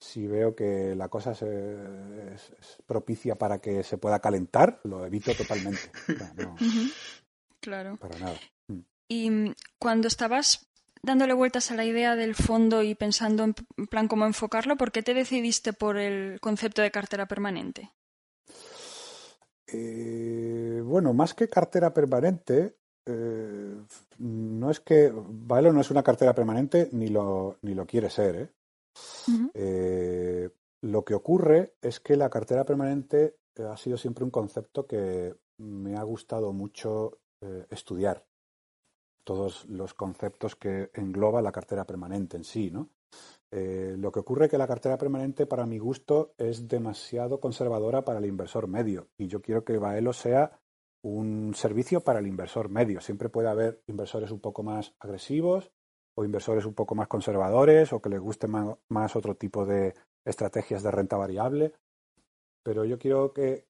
si 0.00 0.26
veo 0.26 0.54
que 0.54 0.94
la 0.94 1.08
cosa 1.08 1.32
es, 1.32 2.78
propicia 2.86 3.34
para 3.34 3.58
que 3.58 3.82
se 3.82 3.98
pueda 3.98 4.20
calentar, 4.20 4.80
lo 4.84 5.04
evito 5.04 5.34
totalmente. 5.34 5.90
claro. 7.60 7.96
Para 7.96 8.18
nada. 8.18 8.36
Mm. 8.68 8.80
Y 9.08 9.30
cuando 9.78 10.06
estabas 10.06 10.68
dándole 11.02 11.32
vueltas 11.32 11.70
a 11.70 11.74
la 11.74 11.84
idea 11.84 12.14
del 12.14 12.34
fondo 12.34 12.82
y 12.82 12.94
pensando 12.94 13.42
en 13.44 13.54
plan 13.88 14.06
cómo 14.06 14.26
enfocarlo, 14.26 14.76
¿por 14.76 14.92
qué 14.92 15.02
te 15.02 15.14
decidiste 15.14 15.72
por 15.72 15.96
el 15.96 16.40
concepto 16.40 16.82
de 16.82 16.90
cartera 16.90 17.26
permanente? 17.26 17.90
Eh, 19.72 20.82
bueno, 20.84 21.12
más 21.12 21.34
que 21.34 21.48
cartera 21.48 21.92
permanente, 21.92 22.76
eh, 23.06 23.76
no 24.18 24.70
es 24.70 24.80
que 24.80 25.12
Baelo 25.14 25.72
no 25.72 25.80
es 25.80 25.90
una 25.90 26.02
cartera 26.02 26.34
permanente 26.34 26.88
ni 26.92 27.08
lo, 27.08 27.58
ni 27.62 27.74
lo 27.74 27.86
quiere 27.86 28.10
ser. 28.10 28.36
¿eh? 29.54 30.50
lo 30.80 31.04
que 31.04 31.14
ocurre 31.14 31.74
es 31.82 32.00
que 32.00 32.16
la 32.16 32.30
cartera 32.30 32.64
permanente 32.64 33.36
ha 33.58 33.76
sido 33.76 33.96
siempre 33.96 34.24
un 34.24 34.30
concepto 34.30 34.86
que 34.86 35.36
me 35.58 35.96
ha 35.96 36.02
gustado 36.02 36.52
mucho 36.52 37.18
estudiar 37.70 38.24
todos 39.24 39.66
los 39.66 39.92
conceptos 39.94 40.56
que 40.56 40.90
engloba 40.94 41.42
la 41.42 41.52
cartera 41.52 41.84
permanente 41.84 42.36
en 42.36 42.44
sí, 42.44 42.70
¿no? 42.70 42.88
Eh, 43.50 43.94
lo 43.96 44.12
que 44.12 44.20
ocurre 44.20 44.44
es 44.44 44.50
que 44.50 44.58
la 44.58 44.66
cartera 44.66 44.98
permanente, 44.98 45.46
para 45.46 45.66
mi 45.66 45.78
gusto, 45.78 46.34
es 46.36 46.68
demasiado 46.68 47.40
conservadora 47.40 48.04
para 48.04 48.18
el 48.18 48.26
inversor 48.26 48.68
medio. 48.68 49.08
Y 49.16 49.28
yo 49.28 49.40
quiero 49.40 49.64
que 49.64 49.78
Baelo 49.78 50.12
sea 50.12 50.60
un 51.02 51.54
servicio 51.54 52.02
para 52.02 52.18
el 52.18 52.26
inversor 52.26 52.68
medio. 52.68 53.00
Siempre 53.00 53.28
puede 53.28 53.48
haber 53.48 53.82
inversores 53.86 54.30
un 54.30 54.40
poco 54.40 54.62
más 54.62 54.94
agresivos 54.98 55.72
o 56.14 56.24
inversores 56.24 56.66
un 56.66 56.74
poco 56.74 56.94
más 56.94 57.08
conservadores 57.08 57.92
o 57.92 58.02
que 58.02 58.10
les 58.10 58.20
guste 58.20 58.48
más, 58.48 59.16
otro 59.16 59.36
tipo 59.36 59.64
de 59.64 59.94
estrategias 60.24 60.82
de 60.82 60.90
renta 60.90 61.16
variable. 61.16 61.72
Pero 62.62 62.84
yo 62.84 62.98
quiero 62.98 63.32
que 63.32 63.66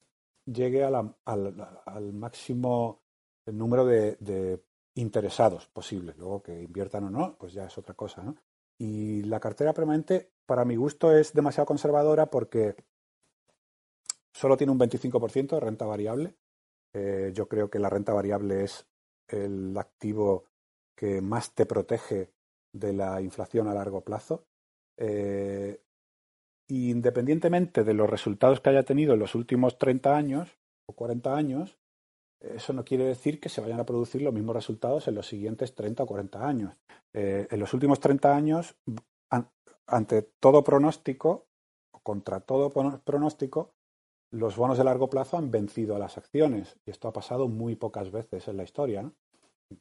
llegue 0.47 0.83
al, 0.83 2.13
máximo 2.13 3.03
número 3.47 3.85
de 3.85 4.63
interesados 4.99 5.67
posibles. 5.69 6.17
Luego 6.17 6.43
que 6.43 6.63
inviertan 6.63 7.05
o 7.05 7.11
no, 7.11 7.37
pues 7.39 7.53
ya 7.53 7.67
es 7.67 7.79
otra 7.79 7.95
cosa, 7.95 8.23
¿no? 8.23 8.37
Y 8.79 9.23
la 9.25 9.41
cartera 9.41 9.75
permanente, 9.75 10.31
para 10.47 10.65
mi 10.65 10.77
gusto, 10.77 11.13
es 11.13 11.33
demasiado 11.33 11.67
conservadora 11.67 12.31
porque 12.31 12.77
solo 14.33 14.57
tiene 14.57 14.73
un 14.73 14.79
25% 14.79 15.49
de 15.57 15.61
renta 15.61 15.85
variable. 15.85 16.37
Eh, 16.95 17.33
yo 17.35 17.49
creo 17.49 17.69
que 17.69 17.81
la 17.81 17.91
renta 17.91 18.13
variable 18.13 18.63
es 18.65 18.87
el 19.27 19.77
activo 19.77 20.45
que 20.95 21.21
más 21.21 21.55
te 21.55 21.67
protege 21.67 22.33
de 22.73 22.93
la 22.93 23.21
inflación 23.21 23.69
a 23.69 23.75
largo 23.75 24.03
plazo. 24.03 24.47
Eh, 24.97 25.83
independientemente 26.69 27.83
de 27.83 27.95
los 27.95 28.09
resultados 28.09 28.61
que 28.61 28.71
haya 28.71 28.83
tenido 28.85 29.15
en 29.15 29.21
los 29.21 29.35
últimos 29.35 29.79
30 29.79 30.17
años 30.17 30.59
o 30.87 30.93
40 30.95 31.35
años, 31.35 31.79
eso 32.41 32.73
no 32.73 32.85
quiere 32.85 33.05
decir 33.05 33.41
que 33.41 33.49
se 33.49 33.61
vayan 33.61 33.81
a 33.81 33.87
producir 33.87 34.23
los 34.23 34.33
mismos 34.33 34.55
resultados 34.55 35.09
en 35.09 35.15
los 35.15 35.27
siguientes 35.27 35.75
30 35.75 36.05
o 36.05 36.07
40 36.07 36.47
años. 36.47 36.75
Eh, 37.13 37.49
en 37.51 37.61
los 37.61 37.75
últimos 37.75 37.99
30 38.01 38.35
años, 38.35 38.77
ante 39.87 40.23
todo 40.23 40.63
pronóstico, 40.63 41.47
o 41.93 42.01
contra 42.01 42.41
todo 42.41 42.71
pronóstico, 42.71 43.75
los 44.31 44.57
bonos 44.57 44.79
de 44.79 44.85
largo 44.85 45.09
plazo 45.09 45.37
han 45.37 45.51
vencido 45.51 45.97
a 45.97 45.99
las 45.99 46.19
acciones. 46.19 46.77
Y 46.85 46.91
esto 46.91 47.09
ha 47.09 47.13
pasado 47.13 47.49
muy 47.49 47.77
pocas 47.77 48.11
veces 48.11 48.47
en 48.49 48.57
la 48.57 48.65
historia. 48.65 49.11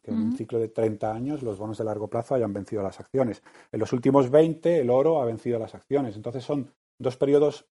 Que 0.02 0.12
en 0.12 0.18
un 0.18 0.38
ciclo 0.38 0.60
de 0.60 0.68
30 0.68 1.14
años 1.14 1.44
los 1.44 1.58
bonos 1.58 1.78
de 1.78 1.86
largo 1.86 2.10
plazo 2.10 2.36
hayan 2.36 2.54
vencido 2.54 2.82
a 2.82 2.86
las 2.86 3.00
acciones. 3.00 3.42
En 3.72 3.80
los 3.80 3.94
últimos 3.94 4.30
20 4.30 4.82
el 4.82 4.90
oro 4.90 5.22
ha 5.22 5.26
vencido 5.26 5.58
a 5.58 5.60
las 5.60 5.76
acciones. 5.76 6.16
Entonces 6.16 6.44
son 6.44 6.74
dos 7.00 7.16
periodos 7.16 7.70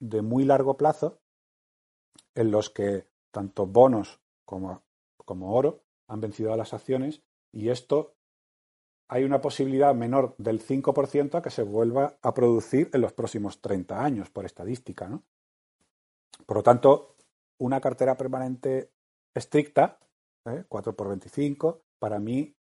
de 0.00 0.22
muy 0.22 0.44
largo 0.44 0.76
plazo 0.76 1.20
en 2.34 2.50
los 2.50 2.70
que 2.70 3.06
tanto 3.36 3.66
bonos 3.66 4.18
como, 4.46 4.82
como 5.18 5.54
oro 5.54 5.84
han 6.08 6.22
vencido 6.22 6.54
a 6.54 6.56
las 6.56 6.72
acciones 6.72 7.22
y 7.52 7.68
esto 7.68 8.14
hay 9.08 9.24
una 9.24 9.42
posibilidad 9.42 9.94
menor 9.94 10.34
del 10.38 10.58
5% 10.58 11.34
a 11.34 11.42
que 11.42 11.50
se 11.50 11.62
vuelva 11.62 12.16
a 12.22 12.32
producir 12.32 12.88
en 12.94 13.02
los 13.02 13.12
próximos 13.12 13.60
30 13.60 14.02
años, 14.02 14.30
por 14.30 14.46
estadística. 14.46 15.06
¿no? 15.06 15.22
Por 16.46 16.56
lo 16.56 16.62
tanto, 16.62 17.14
una 17.58 17.78
cartera 17.78 18.16
permanente 18.16 18.90
estricta, 19.34 19.98
¿eh? 20.46 20.64
4 20.66 20.96
por 20.96 21.08
25, 21.08 21.82
para 21.98 22.18
mí 22.18 22.56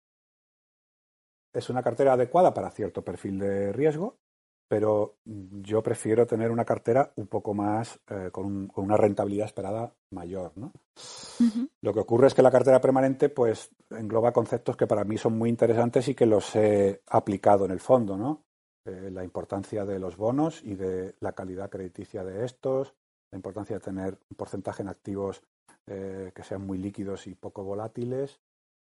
es 1.53 1.69
una 1.69 1.83
cartera 1.83 2.13
adecuada 2.13 2.53
para 2.53 2.69
cierto 2.69 3.01
perfil 3.01 3.39
de 3.39 3.71
riesgo 3.71 4.17
pero 4.67 5.17
yo 5.25 5.83
prefiero 5.83 6.25
tener 6.25 6.49
una 6.49 6.65
cartera 6.65 7.11
un 7.15 7.27
poco 7.27 7.53
más 7.53 7.99
eh, 8.09 8.29
con, 8.31 8.71
una 8.75 8.97
rentabilidad 8.97 9.45
esperada 9.45 9.93
mayor. 10.11 10.53
¿no? 10.55 10.71
Lo 11.81 11.93
que 11.93 11.99
ocurre 11.99 12.27
es 12.27 12.33
que 12.33 12.41
la 12.41 12.51
cartera 12.51 12.81
permanente 12.81 13.29
pues 13.29 13.69
engloba 13.91 14.31
conceptos 14.31 14.75
que 14.75 14.87
para 14.87 15.03
mí 15.03 15.17
son 15.17 15.37
muy 15.37 15.49
interesantes 15.49 16.07
y 16.07 16.15
que 16.15 16.25
los 16.25 16.55
he 16.55 17.01
aplicado 17.07 17.65
en 17.65 17.71
el 17.71 17.79
fondo, 17.79 18.17
¿no? 18.17 18.43
Eh, 18.85 19.09
la 19.11 19.23
importancia 19.23 19.85
de 19.85 19.99
los 19.99 20.15
bonos 20.15 20.63
y 20.63 20.75
de 20.75 21.15
la 21.19 21.33
calidad 21.33 21.69
crediticia 21.69 22.23
de 22.23 22.45
estos, 22.45 22.93
la 23.31 23.37
importancia 23.37 23.75
de 23.75 23.83
tener 23.83 24.19
un 24.29 24.37
porcentaje 24.37 24.83
en 24.83 24.89
activos 24.89 25.41
eh, 25.87 26.31
que 26.33 26.43
sean 26.43 26.65
muy 26.65 26.77
líquidos 26.77 27.27
y 27.27 27.35
poco 27.35 27.63
volátiles, 27.63 28.39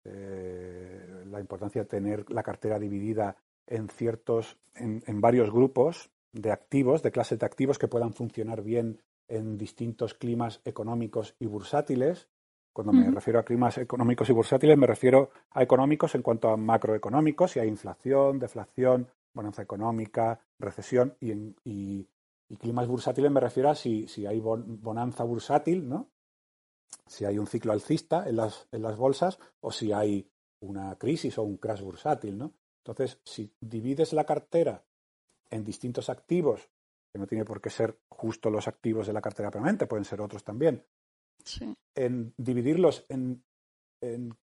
la 0.05 1.41
importancia 1.41 1.81
de 1.81 1.89
tener 1.89 2.31
la 2.31 2.41
cartera 2.41 2.79
dividida 2.79 3.35
en 3.67 3.89
ciertos, 3.89 4.57
en, 4.75 5.21
varios 5.21 5.51
grupos 5.51 6.09
de 6.31 6.51
activos, 6.51 7.03
de 7.03 7.11
clases 7.11 7.39
de 7.39 7.45
activos 7.45 7.77
que 7.77 7.87
puedan 7.87 8.13
funcionar 8.13 8.61
bien 8.61 9.01
en 9.27 9.57
distintos 9.57 10.13
climas 10.13 10.61
económicos 10.65 11.35
y 11.39 11.45
bursátiles. 11.45 12.27
Cuando 12.73 12.93
me 12.93 13.09
refiero 13.09 13.39
a 13.39 13.43
climas 13.43 13.77
económicos 13.79 14.29
y 14.29 14.33
bursátiles, 14.33 14.77
me 14.77 14.85
refiero 14.85 15.31
a 15.51 15.63
económicos 15.63 16.13
en 16.13 16.21
cuanto 16.21 16.49
a 16.49 16.57
macroeconómicos, 16.57 17.51
si 17.51 17.59
hay 17.59 17.67
inflación, 17.67 18.37
deflación, 18.37 19.07
bonanza 19.33 19.63
económica, 19.63 20.39
recesión, 20.59 21.15
y, 21.19 21.31
en, 21.31 21.55
y, 21.63 22.07
climas 22.59 22.87
bursátiles 22.87 23.31
me 23.31 23.39
refiero 23.39 23.69
a 23.69 23.75
si, 23.75 24.07
si 24.07 24.25
hay 24.25 24.39
bonanza 24.39 25.23
bursátil, 25.23 25.89
¿no? 25.89 26.07
si 27.07 27.25
hay 27.25 27.37
un 27.39 27.47
ciclo 27.47 27.73
alcista 27.73 28.27
en 28.27 28.37
las, 28.37 28.67
en 28.71 28.81
las 28.81 28.97
bolsas 28.97 29.39
o 29.59 29.71
si 29.71 29.91
hay 29.91 30.29
una 30.59 30.95
crisis 30.95 31.37
o 31.37 31.43
un 31.43 31.57
crash 31.57 31.81
bursátil. 31.81 32.37
¿no? 32.37 32.53
Entonces, 32.87 33.19
si 33.25 33.53
divides 33.59 34.13
la 34.13 34.23
cartera 34.23 34.85
en 35.49 35.65
distintos 35.65 36.09
activos, 36.09 36.69
que 37.11 37.19
no 37.19 37.27
tiene 37.27 37.43
por 37.43 37.59
qué 37.59 37.69
ser 37.69 37.99
justo 38.07 38.49
los 38.49 38.67
activos 38.67 39.07
de 39.07 39.13
la 39.13 39.21
cartera 39.21 39.51
permanente, 39.51 39.87
pueden 39.87 40.05
ser 40.05 40.21
otros 40.21 40.43
también, 40.45 40.85
en 41.95 42.33
dividirlos 42.37 43.05
en, 43.09 43.43
en, 44.01 44.37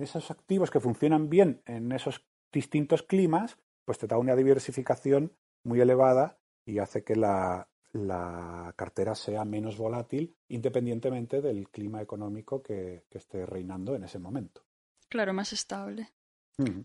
esos 0.00 0.30
activos 0.30 0.70
que 0.70 0.78
funcionan 0.78 1.28
bien 1.28 1.62
en 1.66 1.90
esos 1.90 2.24
distintos 2.52 3.02
climas, 3.02 3.58
pues 3.84 3.98
te 3.98 4.06
da 4.06 4.16
una 4.16 4.36
diversificación 4.36 5.32
muy 5.64 5.80
elevada 5.80 6.38
y 6.64 6.78
hace 6.78 7.02
que 7.02 7.16
la, 7.16 7.68
la 7.92 8.72
cartera 8.76 9.16
sea 9.16 9.44
menos 9.44 9.76
volátil 9.76 10.36
independientemente 10.48 11.40
del 11.40 11.68
clima 11.68 12.00
económico 12.00 12.62
que, 12.62 13.06
que 13.10 13.18
esté 13.18 13.44
reinando 13.44 13.96
en 13.96 14.04
ese 14.04 14.20
momento. 14.20 14.62
Claro, 15.08 15.32
más 15.32 15.52
estable. 15.52 16.10
Ujú. 16.58 16.84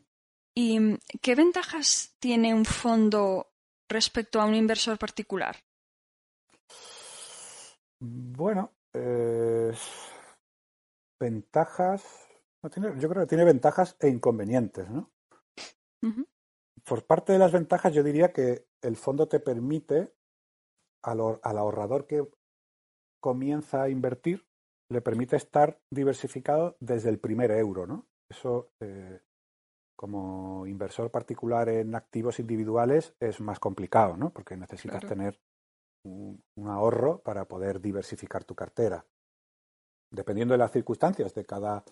¿Y 0.60 0.98
qué 1.22 1.36
ventajas 1.36 2.16
tiene 2.18 2.52
un 2.52 2.66
fondo 2.66 3.46
respecto 3.88 4.42
a 4.42 4.46
un 4.46 4.56
inversor 4.56 4.98
particular? 4.98 5.56
Bueno, 8.00 8.74
eh, 8.92 9.72
ventajas. 11.22 12.04
no 12.64 12.72
tiene- 12.72 13.00
yo 13.00 13.08
creo 13.08 13.22
que 13.22 13.30
tiene 13.30 13.46
ventajas 13.46 13.96
e 14.00 14.08
inconvenientes, 14.10 14.90
¿no? 14.90 15.12
Por 16.84 17.06
parte 17.06 17.34
de 17.34 17.40
las 17.40 17.52
ventajas, 17.52 17.94
yo 17.94 18.02
diría 18.02 18.34
que 18.34 18.66
el 18.82 18.96
fondo 18.96 19.28
te 19.28 19.40
permite 19.40 20.12
al, 21.04 21.20
al 21.44 21.58
ahorrador 21.60 22.08
que 22.08 22.28
comienza 23.22 23.84
a 23.84 23.90
invertir, 23.90 24.48
le 24.90 25.02
permite 25.02 25.36
estar 25.36 25.80
diversificado 25.92 26.78
desde 26.80 27.10
el 27.10 27.20
primer 27.20 27.52
euro, 27.52 27.86
¿no? 27.86 28.08
Eso, 28.28 28.72
eh, 28.80 29.22
como 29.98 30.66
inversor 30.68 31.12
particular 31.12 31.68
en 31.68 31.96
activos 31.96 32.40
individuales, 32.40 33.16
es 33.20 33.42
más 33.42 33.60
complicado, 33.60 34.16
¿no? 34.16 34.30
Porque 34.30 34.56
necesitas 34.56 35.02
Claro. 35.02 35.16
tener 35.16 35.42
un, 36.04 36.42
un 36.56 36.68
ahorro 36.70 37.20
para 37.24 37.46
poder 37.46 37.82
diversificar 37.82 38.46
tu 38.46 38.56
cartera. 38.56 39.06
Dependiendo 40.12 40.54
de 40.54 40.60
las 40.60 40.72
circunstancias 40.72 41.34
de 41.34 41.46
cada 41.46 41.84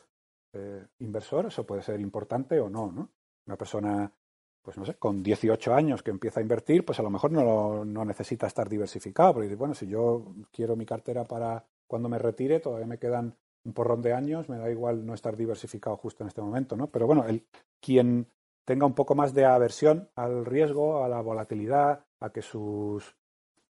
eh, 0.53 0.88
inversor, 0.99 1.47
eso 1.47 1.66
puede 1.66 1.82
ser 1.82 1.99
importante 1.99 2.60
o 2.62 2.70
no, 2.70 2.91
¿no? 2.91 3.10
Una 3.47 3.58
persona, 3.58 4.14
pues 4.62 4.78
no 4.78 4.86
sé, 4.86 4.95
con 4.95 5.22
18 5.22 5.74
años 5.74 6.01
que 6.01 6.12
empieza 6.12 6.39
a 6.39 6.43
invertir, 6.43 6.86
pues 6.86 6.99
a 6.99 7.03
lo 7.03 7.10
mejor 7.10 7.32
no, 7.32 7.84
no 7.84 8.06
necesita 8.06 8.47
estar 8.47 8.70
diversificado, 8.70 9.34
porque 9.34 9.47
dice, 9.49 9.58
bueno, 9.58 9.74
si 9.74 9.88
yo 9.88 10.34
quiero 10.51 10.76
mi 10.76 10.86
cartera 10.86 11.26
para 11.26 11.66
cuando 11.88 12.08
me 12.08 12.20
retire, 12.20 12.60
todavía 12.62 12.88
me 12.88 12.99
quedan 12.99 13.36
un 13.66 13.74
porrón 13.74 14.01
de 14.01 14.13
años, 14.13 14.47
me 14.47 14.57
da 14.57 14.70
igual 14.70 15.05
no 15.05 15.13
estar 15.13 15.36
diversificado 15.36 15.97
justo 15.97 16.24
en 16.24 16.30
este 16.30 16.41
momento, 16.41 16.78
¿no? 16.78 16.88
Pero 16.88 17.07
bueno, 17.07 17.26
el, 17.26 17.45
quien 17.82 18.28
tenga 18.63 18.86
un 18.86 18.93
poco 18.93 19.16
más 19.16 19.34
de 19.34 19.45
aversión 19.45 20.09
al 20.16 20.45
riesgo, 20.45 21.03
a 21.03 21.09
la 21.09 21.22
volatilidad, 21.22 22.05
a 22.20 22.30
que 22.32 22.41
sus 22.41 23.16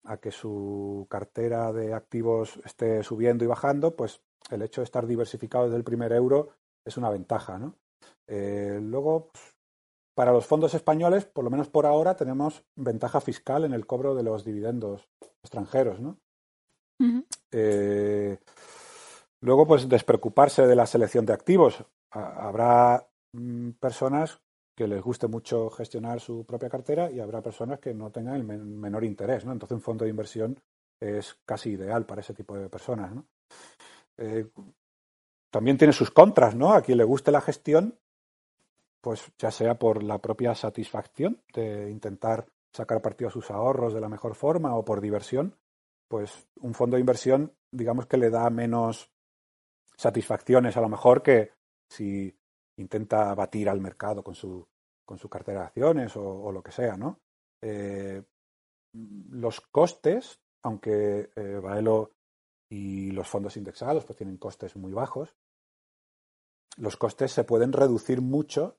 a 0.06 0.18
que 0.18 0.32
su 0.32 1.08
cartera 1.10 1.72
de 1.72 1.94
activos 1.94 2.60
esté 2.66 3.04
subiendo 3.04 3.46
y 3.46 3.48
bajando, 3.48 3.96
pues 3.96 4.22
el 4.50 4.62
hecho 4.62 4.82
de 4.82 4.86
estar 4.86 5.08
diversificado 5.08 5.66
desde 5.66 5.78
el 5.78 5.86
primer 5.86 6.12
euro 6.12 6.50
es 6.84 6.98
una 6.98 7.10
ventaja, 7.10 7.58
¿no? 7.58 7.78
Eh, 8.28 8.80
luego, 8.82 9.30
pues, 9.32 9.56
para 10.14 10.34
los 10.34 10.46
fondos 10.46 10.74
españoles, 10.74 11.26
por 11.26 11.46
lo 11.46 11.50
menos 11.50 11.70
por 11.70 11.86
ahora, 11.86 12.16
tenemos 12.16 12.66
ventaja 12.76 13.22
fiscal 13.22 13.64
en 13.64 13.74
el 13.74 13.88
cobro 13.88 14.14
de 14.14 14.24
los 14.24 14.44
dividendos 14.44 15.08
extranjeros, 15.42 16.02
¿no? 16.02 16.18
Eh, 17.52 18.38
luego, 19.44 19.68
pues 19.68 19.88
despreocuparse 19.90 20.66
de 20.68 20.76
la 20.76 20.86
selección 20.86 21.26
de 21.26 21.34
activos. 21.34 21.84
Ha- 22.12 22.48
habrá 22.48 23.08
mm, 23.34 23.72
personas 23.80 24.42
que 24.76 24.88
les 24.88 25.02
guste 25.02 25.28
mucho 25.28 25.70
gestionar 25.70 26.20
su 26.20 26.46
propia 26.46 26.70
cartera 26.70 27.12
y 27.12 27.20
habrá 27.20 27.42
personas 27.42 27.80
que 27.80 27.94
no 27.94 28.12
tengan 28.12 28.36
el 28.36 28.44
men- 28.44 28.80
menor 28.80 29.04
interés, 29.04 29.46
¿no? 29.46 29.52
Entonces, 29.52 29.76
un 29.76 29.82
fondo 29.82 30.04
de 30.06 30.10
inversión 30.12 30.60
es 31.00 31.36
casi 31.46 31.72
ideal 31.72 32.06
para 32.06 32.22
ese 32.22 32.34
tipo 32.34 32.58
de 32.58 32.70
personas. 32.70 33.14
Eh, 34.18 34.48
también 35.52 35.78
tiene 35.78 35.94
sus 35.94 36.12
contras, 36.12 36.56
¿no? 36.56 36.74
A 36.74 36.82
quien 36.82 36.98
le 36.98 37.04
guste 37.04 37.32
la 37.32 37.42
gestión, 37.42 38.00
pues 39.02 39.32
ya 39.38 39.52
sea 39.52 39.78
por 39.78 40.02
la 40.04 40.20
propia 40.20 40.56
satisfacción 40.56 41.42
de 41.54 41.92
intentar 41.92 42.48
sacar 42.72 43.02
partido 43.02 43.28
a 43.28 43.32
sus 43.32 43.52
ahorros 43.52 43.94
de 43.94 44.02
la 44.02 44.10
mejor 44.10 44.34
forma 44.36 44.76
o 44.76 44.86
por 44.86 45.02
diversión, 45.02 45.56
pues 46.08 46.48
un 46.60 46.74
fondo 46.74 46.96
de 46.96 47.02
inversión, 47.02 47.54
digamos 47.72 48.08
que 48.08 48.18
le 48.18 48.30
da 48.30 48.50
menos 48.50 49.12
satisfacciones 49.96 50.78
a 50.78 50.82
lo 50.82 50.90
mejor 50.90 51.22
que 51.22 51.52
si 51.90 52.36
intenta 52.78 53.34
batir 53.36 53.70
al 53.70 53.82
mercado 53.82 54.24
con 54.24 54.36
su, 54.36 54.68
con 55.06 55.18
su 55.18 55.30
cartera 55.30 55.62
de 55.62 55.66
acciones 55.68 56.16
o, 56.16 56.52
lo 56.52 56.64
que 56.64 56.72
sea, 56.72 56.98
¿no? 56.98 57.20
Eh, 57.62 58.24
los 58.94 59.62
costes, 59.62 60.40
aunque 60.64 61.30
eh, 61.36 61.60
Baelo 61.62 62.12
y 62.70 63.12
los 63.12 63.28
fondos 63.28 63.58
indexados 63.58 64.06
pues 64.06 64.18
tienen 64.18 64.38
costes 64.38 64.76
muy 64.76 64.94
bajos, 64.94 65.36
los 66.78 66.98
costes 66.98 67.32
se 67.32 67.44
pueden 67.44 67.72
reducir 67.72 68.22
mucho 68.22 68.78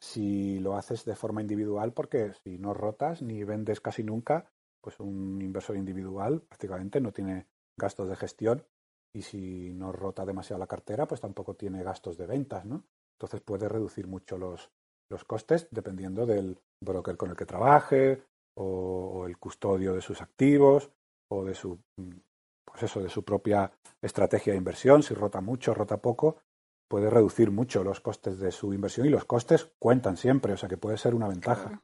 si 0.00 0.58
lo 0.58 0.76
haces 0.76 1.04
de 1.04 1.14
forma 1.14 1.42
individual, 1.42 1.92
porque 1.92 2.32
si 2.42 2.58
no 2.58 2.72
rotas 2.72 3.20
ni 3.20 3.44
vendes 3.44 3.80
casi 3.80 4.02
nunca, 4.02 4.50
pues 4.80 4.98
un 4.98 5.42
inversor 5.42 5.76
individual 5.76 6.40
prácticamente 6.40 7.00
no 7.00 7.12
tiene 7.12 7.46
gastos 7.76 8.08
de 8.08 8.16
gestión 8.16 8.64
y 9.12 9.22
si 9.22 9.72
no 9.72 9.92
rota 9.92 10.24
demasiado 10.24 10.60
la 10.60 10.66
cartera, 10.66 11.06
pues 11.06 11.20
tampoco 11.20 11.54
tiene 11.54 11.82
gastos 11.82 12.16
de 12.16 12.26
ventas, 12.26 12.64
¿no? 12.64 12.84
Entonces 13.14 13.40
puede 13.40 13.68
reducir 13.68 14.06
mucho 14.06 14.38
los, 14.38 14.70
los 15.10 15.24
costes 15.24 15.68
dependiendo 15.70 16.26
del 16.26 16.58
broker 16.80 17.16
con 17.16 17.30
el 17.30 17.36
que 17.36 17.46
trabaje 17.46 18.22
o, 18.54 18.64
o 18.64 19.26
el 19.26 19.38
custodio 19.38 19.94
de 19.94 20.00
sus 20.00 20.22
activos 20.22 20.90
o 21.28 21.44
de 21.44 21.54
su 21.54 21.78
mm, 21.96 22.16
pues 22.64 22.84
eso, 22.84 23.02
de 23.02 23.08
su 23.08 23.24
propia 23.24 23.70
estrategia 24.00 24.52
de 24.52 24.58
inversión, 24.58 25.02
si 25.02 25.14
rota 25.14 25.40
mucho, 25.40 25.74
rota 25.74 26.00
poco, 26.00 26.42
puede 26.88 27.10
reducir 27.10 27.50
mucho 27.50 27.84
los 27.84 28.00
costes 28.00 28.38
de 28.38 28.52
su 28.52 28.72
inversión 28.72 29.06
y 29.06 29.10
los 29.10 29.24
costes 29.24 29.72
cuentan 29.78 30.16
siempre, 30.16 30.52
o 30.52 30.56
sea 30.56 30.68
que 30.68 30.76
puede 30.76 30.96
ser 30.96 31.14
una 31.14 31.28
ventaja. 31.28 31.82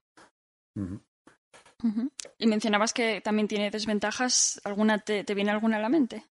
Claro. 0.75 1.01
Y 2.39 2.47
mencionabas 2.47 2.93
que 2.93 3.21
también 3.21 3.49
tiene 3.49 3.71
desventajas. 3.71 4.61
¿Alguna 4.65 4.99
te, 4.99 5.25
te 5.25 5.35
viene 5.35 5.51
alguna 5.51 5.77
a 5.77 5.81
la 5.81 5.89
mente? 5.89 6.25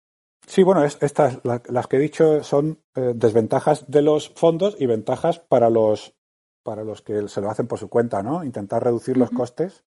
Sí, 0.47 0.63
bueno, 0.63 0.85
es- 0.85 0.99
estas, 1.03 1.41
la- 1.45 1.63
las 1.69 1.87
que 1.87 1.97
he 1.97 2.01
dicho 2.01 2.43
son 2.43 2.79
eh, 2.95 3.13
desventajas 3.15 3.91
de 3.91 4.03
los 4.03 4.29
fondos 4.31 4.77
y 4.79 4.87
ventajas 4.87 5.39
para 5.41 5.71
los, 5.71 6.15
para 6.63 6.85
los 6.85 7.03
que 7.03 7.29
se 7.29 7.41
lo 7.41 7.51
hacen 7.51 7.67
por 7.67 7.79
su 7.79 7.89
cuenta, 7.89 8.23
¿no? 8.23 8.45
Intentar 8.45 8.85
reducir 8.85 9.17
los 9.17 9.31
costes, 9.31 9.85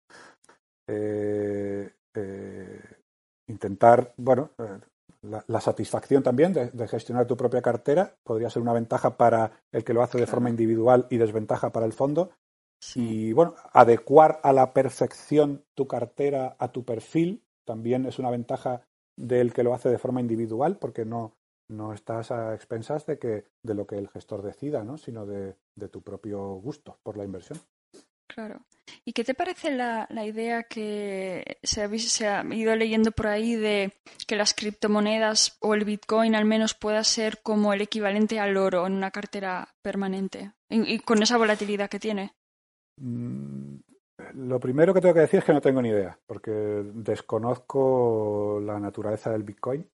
eh, 0.87 1.91
eh, 2.15 2.81
intentar, 3.47 4.13
bueno, 4.17 4.51
eh, 4.57 4.79
la, 5.23 5.43
la 5.47 5.61
satisfacción 5.61 6.23
también 6.23 6.53
de, 6.53 6.69
de 6.71 6.87
gestionar 6.87 7.27
tu 7.27 7.37
propia 7.37 7.61
cartera 7.61 8.15
podría 8.23 8.49
ser 8.49 8.61
una 8.61 8.73
ventaja 8.73 9.17
para 9.17 9.51
el 9.71 9.83
que 9.83 9.93
lo 9.93 10.03
hace 10.03 10.17
de 10.19 10.27
forma 10.27 10.49
individual 10.49 11.07
y 11.09 11.17
desventaja 11.17 11.71
para 11.71 11.85
el 11.85 11.93
fondo. 11.93 12.31
Sí. 12.79 13.29
Y 13.29 13.33
bueno, 13.33 13.55
adecuar 13.73 14.39
a 14.43 14.53
la 14.53 14.73
perfección 14.73 15.65
tu 15.75 15.87
cartera 15.87 16.55
a 16.59 16.71
tu 16.71 16.83
perfil 16.85 17.43
también 17.65 18.05
es 18.05 18.19
una 18.19 18.29
ventaja 18.29 18.87
del 19.17 19.53
que 19.53 19.63
lo 19.63 19.73
hace 19.73 19.89
de 19.89 19.97
forma 19.97 20.21
individual, 20.21 20.77
porque 20.77 21.03
no, 21.03 21.33
no 21.67 21.93
estás 21.93 22.31
a 22.31 22.53
expensas 22.53 23.05
de 23.05 23.19
que 23.19 23.45
de 23.63 23.73
lo 23.73 23.85
que 23.85 23.97
el 23.97 24.07
gestor 24.07 24.41
decida, 24.41 24.83
¿no? 24.83 24.97
sino 24.97 25.25
de, 25.25 25.55
de 25.75 25.89
tu 25.89 26.01
propio 26.01 26.53
gusto 26.55 26.97
por 27.03 27.17
la 27.17 27.25
inversión. 27.25 27.59
Claro. 28.27 28.61
¿Y 29.03 29.13
qué 29.13 29.23
te 29.23 29.33
parece 29.33 29.71
la, 29.71 30.05
la 30.09 30.25
idea 30.25 30.63
que 30.63 31.57
se 31.63 31.81
ha, 31.81 31.89
se 31.97 32.27
ha 32.27 32.43
ido 32.53 32.75
leyendo 32.75 33.11
por 33.11 33.27
ahí 33.27 33.55
de 33.55 33.93
que 34.27 34.35
las 34.35 34.53
criptomonedas 34.53 35.57
o 35.59 35.73
el 35.73 35.85
Bitcoin 35.85 36.35
al 36.35 36.45
menos 36.45 36.73
pueda 36.73 37.03
ser 37.03 37.41
como 37.41 37.73
el 37.73 37.81
equivalente 37.81 38.39
al 38.39 38.57
oro 38.57 38.85
en 38.85 38.93
una 38.93 39.11
cartera 39.11 39.75
permanente? 39.81 40.51
Y, 40.69 40.95
y 40.95 40.99
con 40.99 41.23
esa 41.23 41.37
volatilidad 41.37 41.89
que 41.89 41.99
tiene. 41.99 42.33
Mm, 42.97 43.77
Lo 44.33 44.59
primero 44.59 44.93
que 44.93 45.01
tengo 45.01 45.13
que 45.13 45.21
decir 45.21 45.39
es 45.39 45.45
que 45.45 45.53
no 45.53 45.61
tengo 45.61 45.81
ni 45.81 45.89
idea, 45.89 46.19
porque 46.25 46.51
desconozco 46.51 48.59
la 48.63 48.79
naturaleza 48.79 49.31
del 49.31 49.43
Bitcoin 49.43 49.87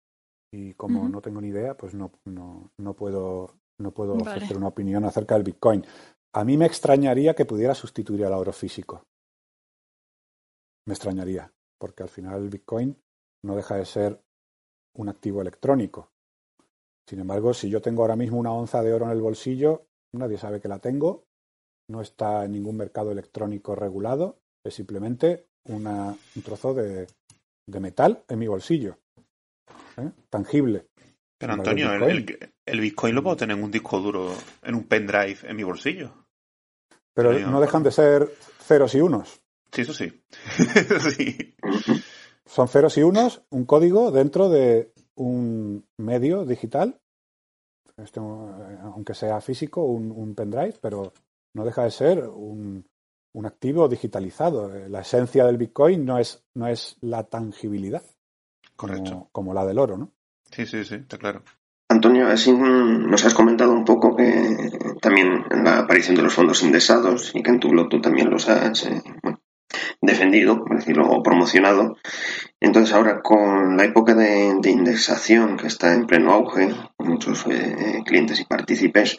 y 0.52 0.74
como 0.74 1.10
no 1.10 1.22
tengo 1.22 1.42
ni 1.42 1.48
idea, 1.48 1.76
pues 1.76 1.94
no, 1.94 2.12
no, 2.26 2.72
no 2.78 2.94
puedo, 2.94 3.56
no 3.80 3.92
puedo 3.92 4.16
Vale. 4.16 4.32
ofrecer 4.32 4.58
una 4.58 4.68
opinión 4.68 5.04
acerca 5.04 5.36
del 5.36 5.44
Bitcoin. 5.44 5.84
A 6.36 6.44
mí 6.44 6.58
me 6.58 6.66
extrañaría 6.66 7.34
que 7.34 7.46
pudiera 7.46 7.74
sustituir 7.74 8.26
al 8.26 8.34
oro 8.34 8.54
físico. 8.54 9.04
Me 10.86 10.94
extrañaría, 10.94 11.52
porque 11.80 12.04
al 12.04 12.10
final 12.10 12.44
el 12.44 12.50
Bitcoin 12.50 12.98
no 13.44 13.56
deja 13.56 13.76
de 13.76 13.86
ser 13.86 14.22
un 14.96 15.10
activo 15.10 15.42
electrónico. 15.42 16.12
Sin 17.08 17.20
embargo, 17.20 17.54
si 17.54 17.70
yo 17.70 17.82
tengo 17.82 18.04
ahora 18.04 18.16
mismo 18.16 18.40
una 18.40 18.54
onza 18.54 18.82
de 18.82 18.94
oro 18.94 19.06
en 19.06 19.12
el 19.12 19.22
bolsillo, 19.22 19.88
nadie 20.14 20.38
sabe 20.38 20.62
que 20.62 20.68
la 20.68 20.80
tengo, 20.80 21.26
no 21.90 22.02
está 22.02 22.46
en 22.46 22.52
ningún 22.54 22.78
mercado 22.78 23.12
electrónico 23.12 23.76
regulado, 23.76 24.40
es 24.66 24.74
simplemente 24.76 25.48
una- 25.66 26.16
un 26.36 26.42
trozo 26.44 26.74
de, 26.74 27.08
de 27.68 27.80
metal 27.80 28.24
en 28.28 28.40
mi 28.40 28.48
bolsillo, 28.48 28.98
¿eh? 29.98 30.10
tangible. 30.30 30.88
Pero 31.38 31.54
Antonio, 31.54 31.94
el 31.94 32.04
el, 32.04 32.26
Bitcoin- 32.26 32.38
el- 32.42 32.54
el 32.66 32.80
Bitcoin 32.80 33.16
lo 33.16 33.24
puedo 33.24 33.36
tener 33.38 33.58
en 33.58 33.64
un 33.64 33.72
disco 33.72 34.00
duro, 34.00 34.34
en 34.62 34.76
un 34.76 34.84
pendrive 34.86 35.38
en 35.44 35.56
mi 35.56 35.64
bolsillo. 35.64 36.14
Pero 37.14 37.38
no 37.48 37.60
dejan 37.62 37.84
de 37.84 37.92
ser 37.92 38.28
ceros 38.60 38.96
y 38.96 39.02
unos. 39.02 39.42
Sí, 39.72 39.82
eso 39.82 39.94
sí. 39.94 40.24
sí. 41.16 41.56
Son 42.46 42.68
ceros 42.68 42.98
y 42.98 43.04
unos, 43.04 43.44
un 43.50 43.66
código 43.66 44.12
dentro 44.12 44.50
de 44.50 44.94
un 45.16 45.86
medio 45.98 46.46
digital, 46.46 47.00
este, 47.98 48.20
aunque 48.20 49.14
sea 49.14 49.42
físico, 49.42 49.84
un, 49.84 50.12
un 50.12 50.34
pendrive, 50.36 50.76
pero 50.82 51.14
no 51.54 51.66
deja 51.66 51.84
de 51.84 51.92
ser 51.92 52.28
un, 52.28 52.86
un 53.34 53.46
activo 53.46 53.88
digitalizado. 53.88 54.72
La 54.88 55.02
esencia 55.02 55.46
del 55.46 55.58
Bitcoin 55.58 56.06
no 56.06 56.18
es, 56.18 56.44
no 56.54 56.68
es 56.68 56.98
la 57.02 57.24
tangibilidad 57.24 58.04
como, 58.76 59.30
como 59.32 59.54
la 59.54 59.66
del 59.66 59.80
oro, 59.80 59.98
¿no? 59.98 60.12
Sí, 60.52 60.66
sí, 60.66 60.84
sí, 60.84 60.96
está 60.96 61.18
claro. 61.18 61.44
Antonio, 61.90 62.28
así 62.28 62.52
nos 62.52 63.24
has 63.26 63.34
comentado 63.34 63.72
un 63.72 63.86
poco 63.86 64.16
que 64.16 64.72
también 65.02 65.46
en 65.52 65.64
la 65.64 65.80
aparición 65.80 66.16
de 66.16 66.24
los 66.24 66.34
fondos 66.34 66.64
indexados 66.64 67.32
y 67.36 67.44
que 67.44 67.52
en 67.52 67.60
tu 67.60 67.70
blog 67.70 67.90
tú 67.90 68.02
también 68.02 68.30
los 68.30 68.50
has 68.50 68.86
eh, 68.86 69.02
defendido, 70.04 70.64
por 70.64 70.78
decirlo, 70.78 71.24
promocionado. 71.24 71.96
Entonces 72.60 72.94
ahora 72.94 73.22
con 73.22 73.78
la 73.78 73.86
época 73.86 74.14
de, 74.14 74.54
indexación 74.70 75.58
que 75.58 75.68
está 75.68 75.94
en 75.94 76.06
pleno 76.06 76.32
auge, 76.32 76.74
muchos 77.00 77.46
eh, 77.48 78.04
clientes 78.06 78.40
y 78.40 78.46
partícipes, 78.46 79.18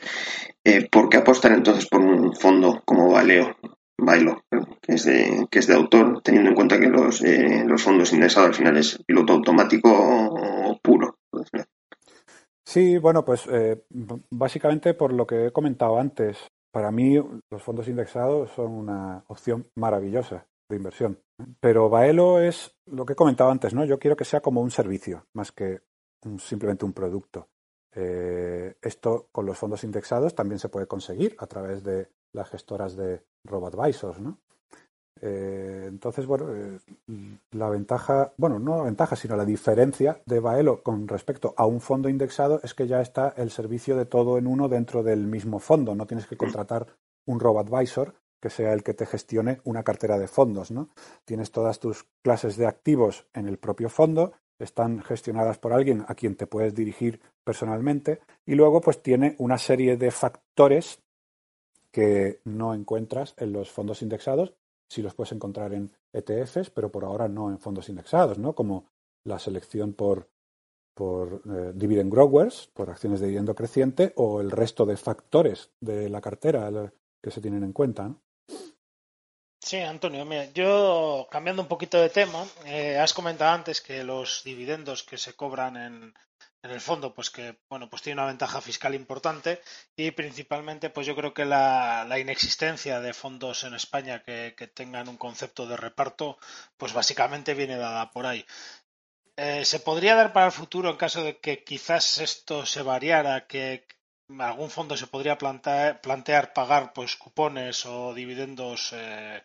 eh, 0.62 0.89
¿por 0.91 1.09
qué 1.09 1.18
apostar 1.18 1.53
entonces 1.53 1.87
por 1.89 2.01
un 2.01 2.35
fondo 2.35 2.82
como 2.85 3.11
Valeo, 3.11 3.57
Bailo, 3.99 4.43
que 4.82 4.95
es 4.95 5.05
de, 5.05 5.47
que 5.51 5.59
es 5.61 5.66
de 5.66 5.74
autor, 5.74 6.20
teniendo 6.22 6.51
en 6.51 6.57
cuenta 6.57 6.78
que 6.78 6.89
los, 6.89 7.22
los 7.22 7.82
fondos 7.82 8.12
indexados 8.12 8.49
al 8.49 8.55
final 8.55 8.76
es 8.76 9.03
piloto 9.07 9.32
automático 9.32 10.78
puro? 10.82 11.16
Sí, 12.66 12.99
bueno, 12.99 13.24
pues 13.24 13.47
eh, 13.51 13.85
básicamente 14.30 14.95
por 14.95 15.12
lo 15.12 15.26
que 15.26 15.47
he 15.47 15.53
comentado 15.53 15.99
antes, 15.99 16.39
para 16.72 16.91
mí 16.91 17.14
los 17.51 17.62
fondos 17.62 17.89
indexados 17.89 18.51
son 18.51 18.72
una 18.72 19.24
opción 19.28 19.68
maravillosa 19.76 20.47
de 20.69 20.77
inversión. 20.77 21.21
Pero 21.61 21.89
Baelo 21.89 22.41
es 22.41 22.77
lo 22.87 23.05
que 23.05 23.15
he 23.15 23.17
comentado 23.17 23.51
antes, 23.51 23.75
¿no? 23.75 23.85
Yo 23.85 23.99
quiero 23.99 24.17
que 24.17 24.25
sea 24.25 24.41
como 24.41 24.61
un 24.61 24.71
servicio, 24.71 25.27
más 25.33 25.53
que 25.53 25.83
simplemente 26.39 26.85
un 26.85 26.93
producto. 26.93 27.49
Eh, 27.95 28.77
esto 28.83 29.29
con 29.31 29.47
los 29.47 29.59
fondos 29.59 29.85
indexados 29.85 30.35
también 30.35 30.59
se 30.59 30.69
puede 30.69 30.87
conseguir 30.87 31.37
a 31.39 31.47
través 31.47 31.85
de 31.85 32.09
las 32.33 32.51
gestoras 32.51 32.97
de 32.97 33.23
RoboAdvisors, 33.45 34.21
¿no? 34.21 34.41
Eh, 35.21 35.85
entonces, 35.87 36.27
bueno, 36.27 36.55
eh, 36.55 36.79
la 37.53 37.71
ventaja, 37.71 38.35
bueno, 38.37 38.59
no 38.59 38.79
la 38.79 38.83
ventaja, 38.83 39.17
sino 39.17 39.37
la 39.37 39.45
diferencia 39.45 40.21
de 40.27 40.41
Baelo 40.41 40.83
con 40.83 41.07
respecto 41.07 41.55
a 41.57 41.67
un 41.67 41.81
fondo 41.81 42.09
indexado 42.09 42.61
es 42.62 42.75
que 42.75 42.87
ya 42.87 43.01
está 43.01 43.33
el 43.37 43.51
servicio 43.51 43.97
de 43.97 44.07
todo 44.07 44.39
en 44.39 44.47
uno 44.47 44.69
dentro 44.69 45.03
del 45.03 45.27
mismo 45.27 45.61
fondo. 45.61 45.95
No 45.95 46.07
tienes 46.07 46.27
que 46.27 46.37
contratar 46.37 46.89
un 47.27 47.41
robo-advisor 47.41 48.15
que 48.45 48.51
sea 48.51 48.74
el 48.74 48.82
que 48.82 48.92
te 48.92 49.07
gestione 49.07 49.62
una 49.64 49.82
cartera 49.82 50.18
de 50.18 50.28
fondos, 50.28 50.70
¿no? 50.70 50.90
Tienes 51.24 51.51
todas 51.51 51.80
tus 51.80 52.05
clases 52.20 52.59
de 52.59 52.66
activos 52.66 53.24
en 53.32 53.49
el 53.49 53.57
propio 53.57 53.88
fondo, 53.88 54.32
están 54.59 55.01
gestionadas 55.01 55.57
por 55.57 55.72
alguien 55.72 56.05
a 56.09 56.14
quien 56.14 56.36
te 56.36 56.47
puedes 56.47 56.74
dirigir 56.74 57.22
personalmente 57.42 58.20
y 58.45 58.55
luego 58.55 58.82
pues 58.82 59.03
tiene 59.03 59.34
una 59.38 59.57
serie 59.57 59.97
de 59.97 60.11
factores 60.11 61.01
que 61.90 62.42
no 62.45 62.74
encuentras 62.74 63.32
en 63.38 63.55
los 63.55 63.70
fondos 63.70 64.03
indexados 64.03 64.53
sí 64.88 65.01
los 65.01 65.14
puedes 65.14 65.32
encontrar 65.32 65.72
en 65.72 65.90
ETFs, 66.12 66.68
pero 66.68 66.92
por 66.92 67.05
ahora 67.05 67.26
no 67.28 67.51
en 67.51 67.59
fondos 67.59 67.88
indexados, 67.88 68.38
¿no? 68.38 68.55
Como 68.55 68.90
la 69.24 69.38
selección 69.38 69.95
por, 69.95 70.28
por 70.92 71.40
eh, 71.47 71.72
dividend 71.74 72.12
growers, 72.12 72.68
por 72.74 72.90
acciones 72.90 73.20
de 73.20 73.26
dividendo 73.26 73.55
creciente, 73.55 74.12
o 74.16 74.42
el 74.42 74.51
resto 74.51 74.84
de 74.84 74.99
factores 74.99 75.70
de 75.80 76.11
la 76.11 76.20
cartera 76.20 76.92
que 77.20 77.30
se 77.30 77.40
tienen 77.40 77.64
en 77.64 77.72
cuenta. 77.72 78.14
Sí, 79.69 79.79
Antonio, 79.79 80.25
mira, 80.27 80.45
yo 80.53 81.27
cambiando 81.31 81.62
un 81.62 81.69
poquito 81.69 81.97
de 82.01 82.11
tema, 82.11 82.47
eh, 82.67 82.99
has 82.99 83.15
comentado 83.15 83.51
antes 83.53 83.81
que 83.81 84.05
los 84.05 84.45
dividendos 84.45 85.03
que 85.03 85.17
se 85.17 85.33
cobran 85.35 85.77
en, 85.77 86.15
en 86.65 86.71
el 86.71 86.81
fondo 86.81 87.15
pues 87.15 87.31
que 87.31 87.57
bueno 87.69 87.89
pues 87.91 88.03
tiene 88.03 88.21
una 88.21 88.27
ventaja 88.33 88.61
fiscal 88.61 88.95
importante 88.95 89.62
y 89.97 90.11
principalmente 90.11 90.91
pues 90.91 91.07
yo 91.07 91.15
creo 91.17 91.33
que 91.35 91.45
la, 91.47 92.07
inexistencia 92.19 93.01
de 93.01 93.12
fondos 93.12 93.65
en 93.65 93.75
España 93.75 94.23
que, 94.23 94.53
tengan 94.75 95.09
un 95.09 95.19
concepto 95.19 95.67
de 95.67 95.77
reparto 95.77 96.39
pues 96.77 96.93
básicamente 96.93 97.55
viene 97.55 97.77
dada 97.77 98.11
por 98.11 98.27
ahí. 98.27 98.45
Eh, 99.37 99.65
se 99.65 99.81
podría 99.81 100.15
dar 100.15 100.33
para 100.35 100.47
el 100.47 100.53
futuro 100.53 100.91
en 100.91 100.97
caso 100.97 101.25
de 101.25 101.39
que 101.39 101.65
quizás 101.65 102.19
esto 102.19 102.67
se 102.67 102.83
variara 102.83 103.47
que 103.47 103.87
algún 104.39 104.70
fondo 104.70 104.97
se 104.97 105.07
podría 105.07 105.39
plantear, 105.39 106.01
plantear 106.01 106.53
pagar 106.53 106.93
pues 106.93 107.16
cupones 107.16 107.85
o 107.87 108.14
dividendos 108.14 108.93
eh, 108.95 109.43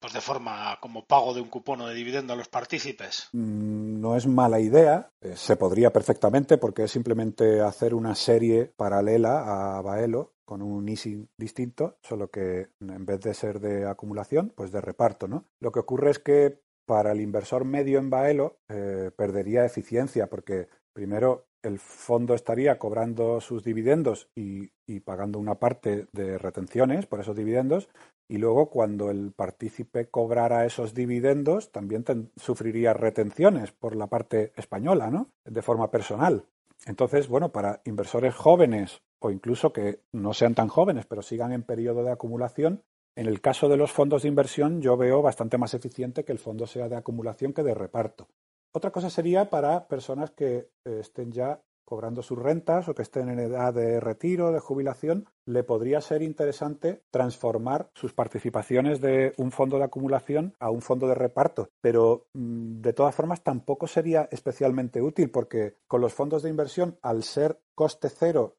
pues 0.00 0.14
de 0.14 0.20
forma 0.20 0.78
como 0.80 1.06
pago 1.06 1.34
de 1.34 1.42
un 1.42 1.48
cupón 1.48 1.82
o 1.82 1.86
de 1.86 1.94
dividendo 1.94 2.32
a 2.32 2.36
los 2.36 2.48
partícipes? 2.48 3.28
Mm, 3.32 4.00
no 4.00 4.16
es 4.16 4.26
mala 4.26 4.58
idea, 4.58 5.10
eh, 5.20 5.36
se 5.36 5.56
podría 5.56 5.92
perfectamente 5.92 6.56
porque 6.58 6.84
es 6.84 6.90
simplemente 6.90 7.60
hacer 7.60 7.94
una 7.94 8.14
serie 8.14 8.72
paralela 8.76 9.76
a 9.76 9.82
Baelo 9.82 10.34
con 10.44 10.62
un 10.62 10.88
easing 10.88 11.28
distinto, 11.36 11.98
solo 12.02 12.30
que 12.30 12.70
en 12.80 13.06
vez 13.06 13.20
de 13.20 13.34
ser 13.34 13.60
de 13.60 13.86
acumulación, 13.86 14.52
pues 14.56 14.72
de 14.72 14.80
reparto, 14.80 15.28
¿no? 15.28 15.44
Lo 15.60 15.70
que 15.70 15.78
ocurre 15.80 16.10
es 16.10 16.18
que 16.18 16.60
para 16.86 17.12
el 17.12 17.20
inversor 17.20 17.64
medio 17.64 18.00
en 18.00 18.10
Baelo 18.10 18.58
eh, 18.68 19.12
perdería 19.16 19.64
eficiencia 19.64 20.28
porque 20.28 20.68
primero 20.92 21.49
el 21.62 21.78
fondo 21.78 22.34
estaría 22.34 22.78
cobrando 22.78 23.40
sus 23.40 23.62
dividendos 23.62 24.28
y, 24.34 24.70
pagando 25.04 25.38
una 25.38 25.54
parte 25.54 26.06
de 26.12 26.36
retenciones 26.36 27.06
por 27.06 27.20
esos 27.20 27.36
dividendos 27.36 27.88
y 28.28 28.38
luego 28.38 28.70
cuando 28.70 29.10
el 29.10 29.32
partícipe 29.32 30.08
cobrara 30.08 30.66
esos 30.66 30.94
dividendos 30.94 31.70
también 31.70 32.04
sufriría 32.36 32.92
retenciones 32.92 33.72
por 33.72 33.94
la 33.96 34.08
parte 34.08 34.52
española, 34.56 35.10
¿no? 35.10 35.30
De 35.44 35.62
forma 35.62 35.90
personal. 35.90 36.44
Entonces, 36.86 37.28
bueno, 37.28 37.50
para 37.50 37.80
inversores 37.84 38.34
jóvenes 38.34 39.00
o 39.20 39.30
incluso 39.30 39.72
que 39.72 40.00
no 40.12 40.32
sean 40.34 40.54
tan 40.54 40.68
jóvenes 40.68 41.06
pero 41.06 41.22
sigan 41.22 41.52
en 41.52 41.62
periodo 41.62 42.02
de 42.02 42.12
acumulación, 42.12 42.82
en 43.16 43.26
el 43.26 43.40
caso 43.40 43.68
de 43.68 43.76
los 43.76 43.92
fondos 43.92 44.22
de 44.22 44.28
inversión 44.28 44.80
yo 44.80 44.96
veo 44.96 45.22
bastante 45.22 45.58
más 45.58 45.74
eficiente 45.74 46.24
que 46.24 46.32
el 46.32 46.38
fondo 46.38 46.66
sea 46.66 46.88
de 46.88 46.96
acumulación 46.96 47.52
que 47.52 47.62
de 47.62 47.74
reparto. 47.74 48.28
Otra 48.72 48.90
cosa 48.92 49.10
sería 49.10 49.50
para 49.50 49.88
personas 49.88 50.30
que 50.30 50.70
eh, 50.84 50.98
estén 51.00 51.32
ya 51.32 51.60
cobrando 51.90 52.22
sus 52.22 52.38
rentas 52.38 52.88
o 52.88 52.94
que 52.94 53.02
estén 53.02 53.28
en 53.28 53.40
edad 53.40 53.74
de 53.74 53.98
retiro, 53.98 54.52
de 54.52 54.60
jubilación, 54.60 55.28
le 55.44 55.64
podría 55.64 56.00
ser 56.00 56.22
interesante 56.22 57.02
transformar 57.10 57.90
sus 57.94 58.12
participaciones 58.12 59.00
de 59.00 59.32
un 59.38 59.50
fondo 59.50 59.76
de 59.76 59.84
acumulación 59.84 60.54
a 60.60 60.70
un 60.70 60.82
fondo 60.82 61.08
de 61.08 61.16
reparto. 61.16 61.70
Pero 61.80 62.28
mm, 62.32 62.80
de 62.80 62.92
todas 62.92 63.12
formas 63.12 63.42
tampoco 63.42 63.88
sería 63.88 64.28
especialmente 64.30 65.02
útil 65.02 65.32
porque 65.32 65.78
con 65.88 66.00
los 66.00 66.14
fondos 66.14 66.44
de 66.44 66.50
inversión, 66.50 66.96
al 67.02 67.24
ser 67.24 67.60
coste 67.74 68.08
cero 68.08 68.56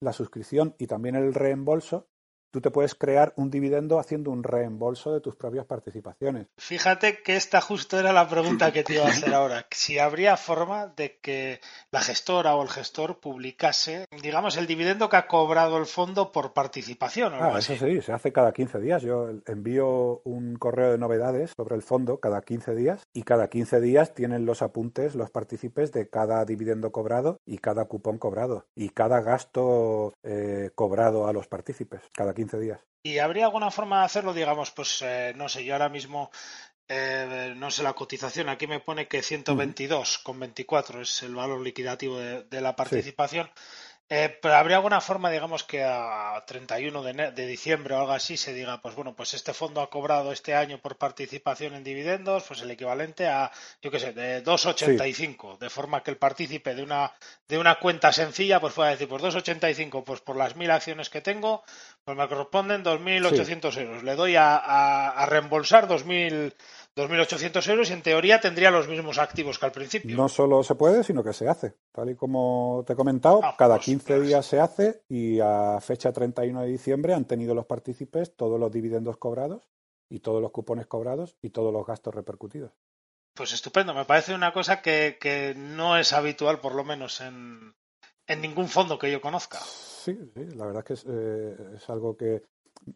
la 0.00 0.12
suscripción 0.12 0.76
y 0.78 0.86
también 0.86 1.16
el 1.16 1.34
reembolso, 1.34 2.06
tú 2.50 2.60
te 2.60 2.70
puedes 2.70 2.94
crear 2.94 3.32
un 3.36 3.50
dividendo 3.50 3.98
haciendo 3.98 4.30
un 4.30 4.42
reembolso 4.42 5.12
de 5.12 5.20
tus 5.20 5.36
propias 5.36 5.66
participaciones. 5.66 6.46
Fíjate 6.56 7.22
que 7.22 7.36
esta 7.36 7.60
justo 7.60 7.98
era 7.98 8.12
la 8.12 8.28
pregunta 8.28 8.72
que 8.72 8.84
te 8.84 8.94
iba 8.94 9.04
a 9.04 9.08
hacer 9.08 9.34
ahora. 9.34 9.66
Si 9.70 9.98
habría 9.98 10.36
forma 10.36 10.86
de 10.88 11.18
que 11.20 11.60
la 11.90 12.00
gestora 12.00 12.54
o 12.54 12.62
el 12.62 12.68
gestor 12.68 13.20
publicase, 13.20 14.06
digamos, 14.22 14.56
el 14.56 14.66
dividendo 14.66 15.08
que 15.08 15.16
ha 15.16 15.26
cobrado 15.26 15.78
el 15.78 15.86
fondo 15.86 16.32
por 16.32 16.52
participación. 16.52 17.34
ah, 17.34 17.58
eso 17.58 17.76
sí, 17.76 18.00
se 18.02 18.12
hace 18.12 18.32
cada 18.32 18.52
15 18.52 18.80
días. 18.80 19.02
Yo 19.02 19.28
envío 19.46 20.20
un 20.24 20.56
correo 20.56 20.92
de 20.92 20.98
novedades 20.98 21.52
sobre 21.56 21.76
el 21.76 21.82
fondo 21.82 22.20
cada 22.20 22.42
15 22.42 22.74
días 22.74 23.02
y 23.12 23.22
cada 23.22 23.48
15 23.48 23.80
días 23.80 24.14
tienen 24.14 24.46
los 24.46 24.62
apuntes 24.62 25.14
los 25.14 25.30
partícipes 25.30 25.92
de 25.92 26.08
cada 26.08 26.44
dividendo 26.44 26.92
cobrado 26.92 27.40
y 27.44 27.58
cada 27.58 27.86
cupón 27.86 28.18
cobrado 28.18 28.66
y 28.74 28.90
cada 28.90 29.20
gasto 29.20 30.14
eh, 30.22 30.70
cobrado 30.74 31.26
a 31.26 31.32
los 31.32 31.48
partícipes. 31.48 32.02
Cada 32.14 32.34
15 32.38 32.58
días. 32.58 32.80
¿Y 33.02 33.18
habría 33.18 33.44
alguna 33.44 33.70
forma 33.70 34.00
de 34.00 34.06
hacerlo? 34.06 34.32
Digamos, 34.32 34.70
pues 34.70 35.02
eh, 35.02 35.32
no 35.36 35.48
sé, 35.48 35.64
yo 35.64 35.74
ahora 35.74 35.88
mismo 35.88 36.30
eh, 36.88 37.52
no 37.56 37.70
sé 37.70 37.82
la 37.82 37.92
cotización, 37.92 38.48
aquí 38.48 38.66
me 38.66 38.80
pone 38.80 39.08
que 39.08 39.22
122 39.22 40.18
con 40.18 40.40
24 40.40 41.02
es 41.02 41.22
el 41.22 41.34
valor 41.34 41.60
liquidativo 41.60 42.18
de, 42.18 42.60
la 42.60 42.74
participación. 42.74 43.50
Eh, 44.10 44.38
pero 44.40 44.54
habría 44.54 44.76
alguna 44.76 45.02
forma, 45.02 45.30
digamos, 45.30 45.64
que 45.64 45.84
a 45.84 46.42
31 46.46 47.02
de, 47.02 47.30
de, 47.32 47.46
diciembre 47.46 47.94
o 47.94 47.98
algo 47.98 48.12
así 48.12 48.38
se 48.38 48.54
diga, 48.54 48.80
pues 48.80 48.94
bueno, 48.94 49.14
pues 49.14 49.34
este 49.34 49.52
fondo 49.52 49.82
ha 49.82 49.90
cobrado 49.90 50.32
este 50.32 50.54
año 50.54 50.78
por 50.80 50.96
participación 50.96 51.74
en 51.74 51.84
dividendos, 51.84 52.44
pues 52.44 52.62
el 52.62 52.70
equivalente 52.70 53.26
a, 53.26 53.52
yo 53.82 53.90
qué 53.90 54.00
sé, 54.00 54.14
de 54.14 54.42
2,85, 54.42 55.58
de 55.58 55.68
forma 55.68 56.02
que 56.02 56.10
el 56.10 56.16
partícipe 56.16 56.74
de 56.74 56.82
una, 56.82 57.12
de 57.48 57.58
una 57.58 57.78
cuenta 57.78 58.10
sencilla, 58.10 58.60
pues 58.60 58.72
pueda 58.72 58.88
decir, 58.88 59.08
pues 59.08 59.22
2,85, 59.22 60.02
pues 60.04 60.22
por 60.22 60.36
las 60.36 60.56
mil 60.56 60.70
acciones 60.70 61.10
que 61.10 61.20
tengo, 61.20 61.62
pues 62.08 62.18
me 62.18 62.28
corresponden 62.28 62.82
2.800 62.82 63.80
euros. 63.82 64.02
Le 64.02 64.14
doy 64.14 64.36
a, 64.36 64.56
a, 64.56 65.10
a 65.10 65.26
reembolsar 65.26 65.86
2.000 65.88 66.54
2.800 66.98 67.70
euros 67.70 67.90
y 67.90 67.92
en 67.92 68.02
teoría 68.02 68.40
tendría 68.40 68.70
los 68.70 68.88
mismos 68.88 69.18
activos 69.18 69.58
que 69.58 69.66
al 69.66 69.72
principio. 69.72 70.16
No 70.16 70.28
solo 70.28 70.64
se 70.64 70.74
puede, 70.74 71.04
sino 71.04 71.22
que 71.22 71.32
se 71.32 71.48
hace. 71.48 71.74
Tal 71.92 72.10
y 72.10 72.16
como 72.16 72.82
te 72.86 72.94
he 72.94 72.96
comentado, 72.96 73.40
ah, 73.44 73.54
cada 73.56 73.78
15 73.78 74.04
pues, 74.06 74.26
días 74.26 74.46
se 74.46 74.58
hace 74.58 75.02
y 75.08 75.38
a 75.38 75.78
fecha 75.80 76.12
31 76.12 76.62
de 76.62 76.68
diciembre 76.68 77.14
han 77.14 77.26
tenido 77.26 77.54
los 77.54 77.66
partícipes 77.66 78.34
todos 78.34 78.58
los 78.58 78.72
dividendos 78.72 79.16
cobrados 79.16 79.68
y 80.08 80.20
todos 80.20 80.42
los 80.42 80.50
cupones 80.50 80.86
cobrados 80.86 81.36
y 81.40 81.50
todos 81.50 81.72
los 81.72 81.86
gastos 81.86 82.14
repercutidos. 82.14 82.72
Pues 83.34 83.52
estupendo, 83.52 83.94
me 83.94 84.04
parece 84.04 84.34
una 84.34 84.52
cosa 84.52 84.82
que, 84.82 85.54
no 85.56 85.96
es 85.96 86.12
habitual, 86.12 86.58
por 86.58 86.74
lo 86.74 86.82
menos 86.82 87.20
en, 87.20 87.74
ningún 88.40 88.68
fondo 88.68 88.98
que 88.98 89.12
yo 89.12 89.20
conozca. 89.20 89.60
Sí, 90.08 90.18
sí, 90.34 90.56
la 90.56 90.64
verdad 90.64 90.80
es 90.80 90.84
que 90.86 90.94
es, 90.94 91.04
eh, 91.06 91.74
es 91.76 91.90
algo 91.90 92.16
que 92.16 92.42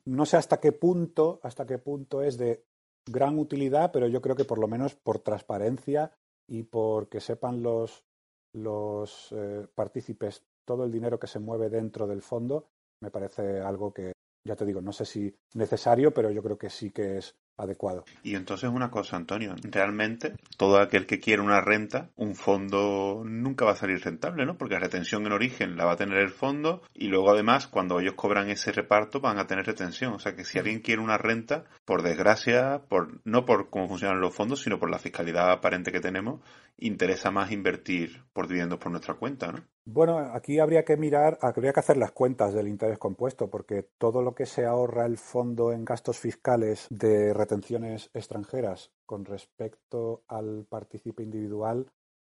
no 0.07 0.25
sé 0.25 0.39
hasta 0.39 0.59
qué 0.59 0.73
punto, 0.73 1.41
hasta 1.43 1.67
qué 1.67 1.77
punto 1.77 2.23
es 2.23 2.39
de 2.39 2.65
gran 3.07 3.39
utilidad, 3.39 3.91
pero 3.93 4.07
yo 4.09 4.23
creo 4.23 4.35
que 4.35 4.47
por 4.47 4.59
lo 4.59 4.67
menos 4.67 4.95
por 4.95 5.19
transparencia 5.19 6.11
y 6.49 6.63
porque 6.63 7.21
sepan 7.21 7.63
los, 7.63 8.07
los 8.55 9.31
eh, 9.33 9.67
partícipes 9.75 10.47
todo 10.65 10.85
el 10.85 10.93
dinero 10.93 11.19
que 11.19 11.27
se 11.27 11.39
mueve 11.39 11.69
dentro 11.69 12.07
del 12.07 12.23
fondo, 12.23 12.69
me 13.03 13.11
parece 13.11 13.61
algo 13.61 13.93
que, 13.93 14.13
ya 14.47 14.57
te 14.57 14.65
digo, 14.65 14.81
no 14.81 14.93
sé 14.93 15.05
si 15.05 15.37
necesario, 15.53 16.15
pero 16.15 16.31
yo 16.31 16.43
creo 16.43 16.57
que 16.57 16.71
sí 16.71 16.93
que 16.93 17.19
es 17.19 17.37
adecuado. 17.57 18.05
Y 18.23 18.35
entonces 18.35 18.71
una 18.71 18.91
cosa, 18.91 19.17
Antonio, 19.17 19.55
realmente 19.63 20.35
todo 20.57 20.79
aquel 20.79 21.07
que 21.07 21.21
quiere 21.21 21.43
una 21.43 21.61
renta, 21.61 22.11
un 22.17 22.35
fondo 22.35 23.23
nunca 23.25 23.65
va 23.65 23.73
a 23.73 23.77
salir 23.77 24.03
rentable, 24.03 24.47
¿no? 24.47 24.57
Porque 24.57 24.75
la 24.75 24.81
retención 24.81 25.27
en 25.27 25.33
origen 25.33 25.77
la 25.77 25.85
va 25.85 25.93
a 25.93 25.97
tener 25.97 26.19
el 26.19 26.31
fondo 26.31 26.83
y 26.95 27.09
luego 27.09 27.31
además 27.31 27.67
cuando 27.67 28.01
ellos 28.01 28.15
cobran 28.15 28.51
ese 28.51 28.73
reparto 28.73 29.21
van 29.21 29.39
a 29.39 29.47
tener 29.47 29.67
retención. 29.67 30.13
O 30.15 30.19
sea 30.19 30.35
que 30.35 30.45
si 30.45 30.59
alguien 30.59 30.81
quiere 30.81 31.03
una 31.03 31.19
renta, 31.19 31.65
por 31.85 32.03
desgracia, 32.03 32.83
por 32.89 33.21
no 33.25 33.45
por 33.45 33.71
cómo 33.71 33.89
funcionan 33.89 34.21
los 34.21 34.35
fondos, 34.35 34.63
sino 34.63 34.79
por 34.79 34.91
la 34.91 34.99
fiscalidad 34.99 35.51
aparente 35.51 35.93
que 35.93 36.01
tenemos, 36.01 36.41
interesa 36.79 37.31
más 37.31 37.53
invertir 37.53 38.23
por 38.33 38.49
dividendos 38.49 38.79
por 38.79 38.91
nuestra 38.91 39.15
cuenta, 39.15 39.53
¿no? 39.53 39.63
Bueno, 39.85 40.19
aquí 40.19 40.61
habría 40.61 40.85
que 40.85 40.97
mirar, 40.97 41.39
habría 41.41 41.73
que 41.73 41.81
hacer 41.81 41.97
las 41.97 42.13
cuentas 42.13 42.55
del 42.55 42.69
interés 42.69 42.99
compuesto, 42.99 43.51
porque 43.51 43.85
todo 43.99 44.23
lo 44.23 44.33
que 44.33 44.47
se 44.47 44.65
ahorra 44.65 45.07
el 45.07 45.19
fondo 45.19 45.73
en 45.73 45.85
gastos 45.85 46.19
fiscales 46.19 46.87
de 46.89 47.35
retenciones 47.43 48.09
extranjeras 48.14 48.93
con 49.05 49.24
respecto 49.24 50.22
al 50.28 50.64
partícipe 50.68 51.24
individual, 51.24 51.90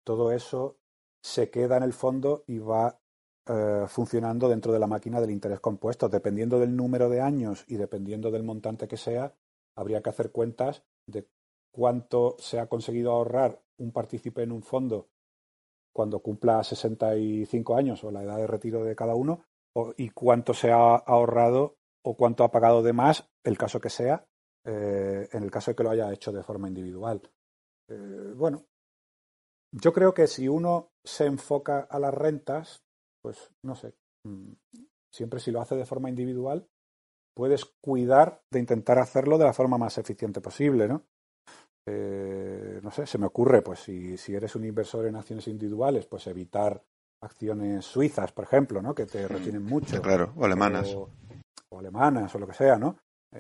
todo 0.05 0.33
eso 0.33 0.79
se 1.23 1.49
queda 1.49 1.77
en 1.77 1.85
el 1.85 1.93
fondo 1.93 2.43
y 2.49 2.59
va 2.59 2.99
eh, 3.49 3.85
funcionando 3.87 4.49
dentro 4.49 4.73
de 4.73 4.81
la 4.81 4.89
máquina 4.89 5.21
del 5.21 5.31
interés 5.31 5.61
compuesto. 5.61 6.09
Dependiendo 6.09 6.59
del 6.59 6.75
número 6.75 7.09
de 7.09 7.21
años 7.21 7.65
y 7.69 7.77
dependiendo 7.77 8.33
del 8.33 8.43
montante 8.43 8.89
que 8.89 8.97
sea, 8.97 9.33
habría 9.77 10.03
que 10.03 10.11
hacer 10.11 10.33
cuentas 10.33 10.83
de 11.07 11.29
cuánto 11.73 12.35
se 12.41 12.59
ha 12.59 12.67
conseguido 12.67 13.13
ahorrar 13.13 13.63
un 13.79 13.93
partícipe 13.93 14.43
en 14.43 14.51
un 14.51 14.63
fondo 14.63 15.09
cuando 15.93 16.19
cumpla 16.19 16.65
65 16.65 17.77
años 17.77 18.03
o 18.03 18.11
la 18.11 18.25
edad 18.25 18.39
de 18.39 18.47
retiro 18.49 18.85
de 18.85 18.97
cada 18.97 19.15
uno 19.15 19.45
y 19.97 20.11
cuánto 20.11 20.53
se 20.53 20.73
ha 20.73 20.97
ahorrado 20.97 21.77
o 22.03 22.17
cuánto 22.17 22.43
ha 22.43 22.51
pagado 22.51 22.83
de 22.83 22.93
más, 22.93 23.29
el 23.45 23.57
caso 23.57 23.81
que 23.81 23.91
sea, 23.91 24.27
eh, 24.67 25.29
en 25.33 25.43
el 25.43 25.51
caso 25.51 25.71
de 25.71 25.77
que 25.77 25.83
lo 25.85 25.91
haya 25.91 26.13
hecho 26.13 26.33
de 26.33 26.43
forma 26.43 26.69
individual. 26.69 27.23
Eh, 27.89 28.33
bueno, 28.35 28.65
yo 29.73 29.93
creo 29.93 30.13
que 30.13 30.27
si 30.27 30.49
uno 30.49 30.91
se 31.05 31.27
enfoca 31.27 31.81
a 31.89 31.99
las 31.99 32.13
rentas, 32.13 32.83
pues 33.23 33.51
no 33.63 33.75
sé, 33.77 33.95
mm, 34.25 34.53
siempre 35.11 35.41
si 35.41 35.51
lo 35.51 35.61
hace 35.61 35.77
de 35.77 35.87
forma 35.87 36.09
individual, 36.09 36.69
puedes 37.35 37.65
cuidar 37.81 38.43
de 38.51 38.59
intentar 38.59 38.99
hacerlo 38.99 39.39
de 39.39 39.45
la 39.45 39.53
forma 39.53 39.79
más 39.79 39.99
eficiente 39.99 40.41
posible, 40.41 40.89
¿no? 40.89 41.05
Eh, 41.89 42.81
no 42.83 42.91
sé, 42.91 43.07
se 43.07 43.19
me 43.19 43.27
ocurre, 43.27 43.63
pues 43.63 43.81
si, 43.81 44.17
si, 44.17 44.35
eres 44.35 44.57
un 44.57 44.65
inversor 44.65 45.07
en 45.07 45.15
acciones 45.15 45.47
individuales, 45.47 46.07
pues 46.07 46.27
evitar 46.27 46.83
acciones 47.21 47.85
suizas, 47.85 48.33
por 48.33 48.45
ejemplo, 48.45 48.83
¿no? 48.83 48.95
Que 48.95 49.07
te 49.07 49.29
retienen 49.29 49.63
mucho. 49.63 50.03
Claro, 50.03 50.33
o 50.37 50.45
alemanas. 50.45 50.93
O, 50.95 51.79
alemanas, 51.79 52.35
o 52.35 52.39
lo 52.39 52.47
que 52.47 52.55
sea, 52.55 52.79
¿no? 52.79 52.97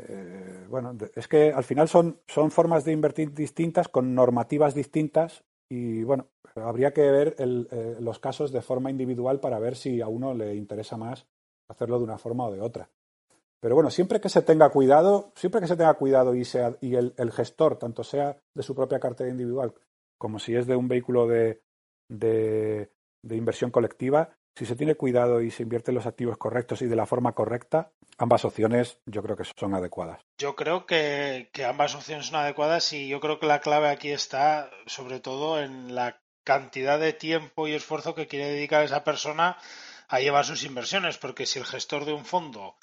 Eh, 0.09 0.66
bueno, 0.68 0.97
es 1.14 1.28
que 1.28 1.53
al 1.53 1.64
final 1.64 1.88
son, 1.88 2.20
son 2.26 2.51
formas 2.51 2.84
de 2.84 2.92
invertir 2.92 3.32
distintas, 3.32 3.88
con 3.88 4.14
normativas 4.14 4.74
distintas, 4.74 5.44
y 5.68 6.05
bueno, 6.05 6.28
habría 6.55 6.92
que 6.92 7.11
ver 7.11 7.36
eh, 7.38 7.97
los 8.01 8.18
casos 8.18 8.53
de 8.53 8.62
forma 8.62 8.90
individual 8.90 9.40
para 9.40 9.59
ver 9.59 9.76
si 9.76 10.01
a 10.01 10.09
uno 10.09 10.34
le 10.34 10.55
interesa 10.55 10.97
más 10.97 11.26
hacerlo 11.68 11.99
de 11.99 12.05
una 12.05 12.18
forma 12.18 12.47
o 12.47 12.53
de 12.53 12.61
otra. 12.61 12.88
Pero 13.61 13.74
bueno, 13.74 13.90
siempre 13.90 14.20
que 14.20 14.28
se 14.28 14.42
tenga 14.42 14.68
cuidado, 14.70 15.32
siempre 15.34 15.61
que 15.61 15.66
se 15.66 15.76
tenga 15.76 15.94
cuidado 15.94 16.34
y, 16.34 16.44
sea, 16.44 16.76
y 16.80 16.94
el, 16.94 17.32
gestor, 17.32 17.78
tanto 17.78 18.05
sea 18.05 18.36
de 18.55 18.62
su 18.62 18.74
propia 18.74 19.01
cartera 19.01 19.30
individual 19.30 19.74
como 20.18 20.38
si 20.38 20.55
es 20.55 20.66
de 20.66 20.76
un 20.76 20.88
vehículo 20.88 21.26
de, 21.26 21.62
de, 22.09 22.88
inversión 23.28 23.70
colectiva, 23.70 24.30
si 24.57 24.64
se 24.64 24.74
tiene 24.74 24.94
cuidado 24.94 25.42
y 25.42 25.50
se 25.50 25.62
invierte 25.62 25.92
los 25.92 26.07
activos 26.07 26.38
correctos 26.38 26.80
y 26.80 26.86
de 26.86 26.96
la 26.96 27.07
forma 27.07 27.32
correcta, 27.32 27.90
ambas 28.16 28.44
opciones 28.44 28.98
yo 29.04 29.22
creo 29.22 29.36
que 29.36 29.44
son 29.44 29.74
adecuadas. 29.74 30.20
Yo 30.38 30.57
creo 30.57 30.86
que, 30.86 31.50
que, 31.52 31.66
ambas 31.66 31.94
opciones 31.94 32.26
son 32.26 32.36
adecuadas 32.36 32.92
y 32.94 33.07
yo 33.09 33.20
creo 33.20 33.38
que 33.38 33.46
la 33.46 33.61
clave 33.61 33.88
aquí 33.88 34.11
está 34.11 34.70
sobre 34.86 35.20
todo 35.20 35.61
en 35.61 35.94
la 35.94 36.20
cantidad 36.42 36.98
de 36.98 37.12
tiempo 37.12 37.68
y 37.68 37.74
esfuerzo 37.74 38.14
que 38.14 38.28
quiere 38.28 38.46
dedicar 38.46 38.82
esa 38.82 39.04
persona 39.04 39.59
a 40.09 40.20
llevar 40.20 40.44
sus 40.44 40.64
inversiones, 40.64 41.18
porque 41.18 41.44
si 41.44 41.59
el 41.59 41.66
gestor 41.66 42.04
de 42.04 42.12
un 42.12 42.24
fondo 42.24 42.76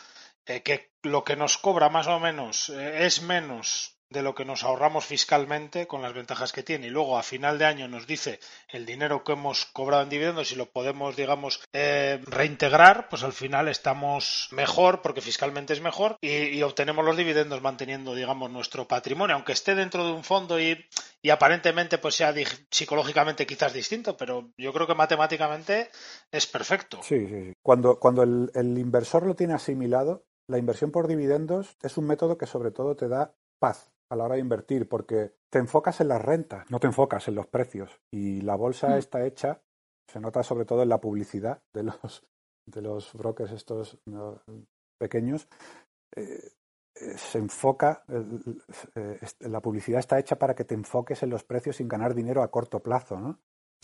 eh, 0.46 0.62
que 0.62 0.92
lo 1.02 1.24
que 1.24 1.36
nos 1.36 1.58
cobra 1.58 1.90
más 1.90 2.08
o 2.08 2.20
menos 2.20 2.70
eh, 2.70 3.06
es 3.06 3.22
menos 3.22 3.93
de 4.14 4.22
lo 4.22 4.34
que 4.34 4.46
nos 4.46 4.64
ahorramos 4.64 5.06
fiscalmente 5.06 5.88
con 5.88 6.02
las 6.02 6.14
ventajas 6.14 6.54
que 6.54 6.64
tiene. 6.64 6.88
Y 6.88 6.90
luego 6.92 7.18
a 7.18 7.24
final 7.24 7.60
de 7.60 7.66
año 7.66 7.88
nos 7.90 8.08
dice 8.08 8.40
el 8.70 8.86
dinero 8.86 9.24
que 9.24 9.34
hemos 9.34 9.66
cobrado 9.66 10.04
en 10.04 10.10
dividendos 10.10 10.52
y 10.52 10.56
lo 10.56 10.68
podemos 10.68 11.16
digamos 11.16 11.62
eh, 11.74 12.22
reintegrar 12.26 13.10
pues 13.10 13.24
al 13.24 13.34
final 13.34 13.68
estamos 13.68 14.48
mejor 14.52 15.02
porque 15.02 15.22
fiscalmente 15.22 15.74
es 15.74 15.82
mejor 15.82 16.18
y, 16.22 16.62
obtenemos 16.62 17.04
los 17.04 17.18
dividendos 17.18 17.62
manteniendo 17.62 18.16
digamos 18.16 18.50
nuestro 18.50 18.88
patrimonio 18.88 19.36
aunque 19.36 19.52
esté 19.52 19.76
dentro 19.76 20.06
de 20.06 20.14
un 20.14 20.24
fondo 20.24 20.60
y, 20.60 20.86
aparentemente 21.30 21.98
pues 21.98 22.16
sea 22.16 22.34
psicológicamente 22.70 23.46
quizás 23.46 23.74
distinto 23.74 24.16
pero 24.16 24.52
yo 24.58 24.72
creo 24.72 24.88
que 24.88 24.96
matemáticamente 24.96 25.90
es 26.32 26.46
perfecto. 26.48 27.00
Sí, 27.02 27.26
sí, 27.28 27.54
cuando 27.62 28.00
cuando 28.00 28.24
el, 28.24 28.52
el 28.54 28.78
inversor 28.78 29.26
lo 29.26 29.36
tiene 29.36 29.54
asimilado 29.54 30.26
la 30.48 30.58
inversión 30.58 30.92
por 30.92 31.08
dividendos 31.08 31.78
es 31.82 31.98
un 31.98 32.06
método 32.06 32.38
que 32.38 32.46
sobre 32.46 32.72
todo 32.72 32.96
te 32.96 33.08
da 33.08 33.34
paz 33.60 33.94
a 34.14 34.16
la 34.16 34.26
hora 34.26 34.36
de 34.36 34.42
invertir, 34.42 34.88
porque 34.88 35.34
te 35.50 35.60
enfocas 35.60 36.00
en 36.00 36.08
las 36.08 36.22
rentas, 36.22 36.70
no 36.70 36.80
te 36.80 36.88
enfocas 36.88 37.28
en 37.28 37.36
los 37.36 37.48
precios. 37.48 38.00
Y 38.12 38.42
la 38.42 38.56
bolsa 38.56 38.90
mm. 38.90 38.98
está 39.00 39.26
hecha, 39.26 39.62
se 40.08 40.20
nota 40.20 40.44
sobre 40.44 40.66
todo 40.66 40.84
en 40.84 40.90
la 40.90 41.02
publicidad 41.02 41.64
de 41.74 41.84
los, 41.84 42.26
de 42.66 42.82
los 42.82 43.14
brokers 43.14 43.52
estos 43.52 44.00
pequeños, 45.00 45.48
eh, 46.16 46.52
eh, 46.96 47.18
se 47.18 47.40
enfoca, 47.40 48.04
eh, 48.96 49.18
la 49.40 49.62
publicidad 49.62 50.00
está 50.00 50.20
hecha 50.20 50.38
para 50.38 50.54
que 50.54 50.64
te 50.64 50.76
enfoques 50.76 51.24
en 51.24 51.32
los 51.32 51.44
precios 51.44 51.78
sin 51.78 51.88
ganar 51.88 52.14
dinero 52.14 52.44
a 52.44 52.52
corto 52.52 52.82
plazo, 52.82 53.20
¿no? 53.20 53.40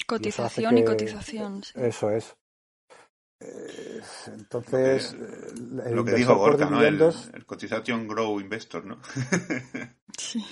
Cotización 0.07 0.77
y, 0.77 0.85
cotización. 0.85 1.61
Eso 1.75 2.11
es. 2.11 2.37
Eh, 3.41 4.01
entonces, 4.27 5.13
lo 5.13 6.03
que, 6.03 6.13
dijo 6.13 6.35
Gorka, 6.35 6.69
¿no? 6.69 6.81
El, 6.81 7.01
el, 7.01 8.07
Grow 8.07 8.39
Investor, 8.39 8.85
¿no? 8.85 8.99
sí. 10.17 10.45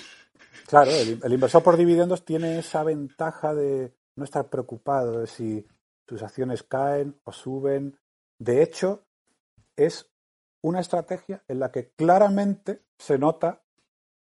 Claro, 0.67 0.91
el, 0.91 1.33
inversor 1.33 1.63
por 1.63 1.77
dividendos 1.77 2.25
tiene 2.25 2.59
esa 2.59 2.83
ventaja 2.83 3.53
de 3.53 3.93
no 4.15 4.25
estar 4.25 4.49
preocupado 4.49 5.19
de 5.19 5.27
si 5.27 5.65
sus 6.07 6.21
acciones 6.21 6.63
caen 6.63 7.19
o 7.23 7.31
suben. 7.31 7.97
De 8.37 8.61
hecho, 8.61 9.05
es 9.77 10.11
una 10.61 10.81
estrategia 10.81 11.43
en 11.47 11.59
la 11.59 11.71
que 11.71 11.91
claramente 11.91 12.83
se 12.97 13.17
nota 13.17 13.63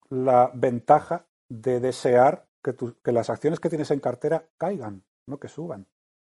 la 0.08 0.50
ventaja 0.54 1.26
de 1.50 1.80
desear 1.80 2.48
que, 2.62 2.74
que 3.02 3.12
las 3.12 3.28
acciones 3.28 3.60
que 3.60 3.68
tienes 3.68 3.90
en 3.90 4.00
cartera 4.00 4.48
caigan, 4.56 5.04
no 5.26 5.38
que 5.38 5.48
suban. 5.48 5.86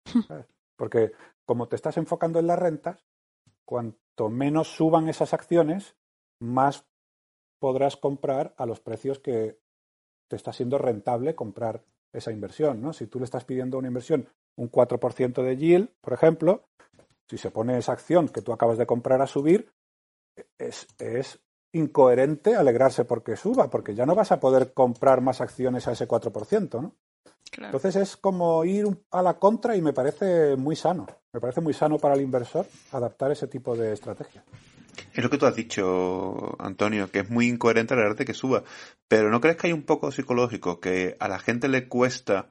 Porque 0.77 1.13
como 1.45 1.69
te 1.69 1.77
estás 1.77 1.97
enfocando 1.97 2.39
en 2.39 2.47
las 2.47 2.59
rentas, 2.59 3.05
cuanto 3.65 4.29
menos 4.29 4.69
suban 4.69 5.09
esas 5.09 5.35
acciones, 5.35 5.97
más 6.41 6.87
podrás 7.59 7.97
comprar 7.97 8.55
a 8.59 8.67
los 8.67 8.81
precios 8.81 9.19
que 9.19 9.59
te 10.29 10.37
está 10.37 10.53
siendo 10.53 10.79
rentable 10.79 11.35
comprar 11.35 11.85
esa 12.13 12.31
inversión. 12.31 12.81
¿no? 12.81 12.93
Si 12.93 13.07
tú 13.07 13.19
le 13.19 13.25
estás 13.25 13.45
pidiendo 13.45 13.79
una 13.79 13.89
inversión 13.89 14.29
un 14.57 14.71
4% 14.71 15.43
de 15.43 15.57
yield, 15.57 15.89
por 16.01 16.13
ejemplo, 16.13 16.69
si 17.29 17.39
se 17.39 17.51
pone 17.51 17.79
esa 17.79 17.93
acción 17.93 18.29
que 18.29 18.43
tú 18.43 18.53
acabas 18.53 18.79
de 18.79 18.87
comprar 18.87 19.21
a 19.21 19.27
subir, 19.27 19.73
es, 20.59 20.87
es 20.99 21.41
incoherente 21.73 22.55
alegrarse 22.55 23.05
porque 23.05 23.37
suba, 23.37 23.69
porque 23.69 23.95
ya 23.95 24.07
no 24.07 24.15
vas 24.15 24.31
a 24.31 24.41
poder 24.41 24.73
comprar 24.73 25.21
más 25.21 25.41
acciones 25.41 25.89
a 25.89 25.93
ese 25.93 26.07
4%, 26.07 26.81
¿no? 26.81 26.95
Entonces 27.57 27.97
es 27.97 28.17
como 28.17 28.65
ir 28.65 28.87
a 29.11 29.23
la 29.23 29.39
contra 29.39 29.77
y 29.77 29.83
me 29.83 29.93
parece 29.93 30.57
muy 30.57 30.77
sano. 30.77 31.07
Me 31.35 31.41
parece 31.41 31.61
muy 31.61 31.75
sano 31.75 31.99
para 31.99 32.15
el 32.15 32.21
inversor 32.21 32.65
adaptar 32.93 33.33
ese 33.33 33.49
tipo 33.49 33.77
de 33.77 33.93
estrategia. 33.93 34.45
Es 35.13 35.23
lo 35.23 35.29
que 35.29 35.37
tú 35.37 35.47
has 35.47 35.57
dicho, 35.57 36.55
Antonio, 36.61 37.11
que 37.11 37.19
es 37.19 37.31
muy 37.31 37.49
incoherente 37.49 37.95
arte 37.95 38.25
que 38.25 38.35
suba. 38.35 38.63
Pero 39.09 39.31
¿no 39.31 39.41
crees 39.41 39.57
que 39.57 39.67
hay 39.67 39.73
un 39.73 39.83
poco 39.83 40.13
psicológico 40.13 40.79
que 40.79 41.17
a 41.19 41.27
la 41.27 41.41
gente 41.41 41.67
le 41.67 41.89
cuesta 41.89 42.51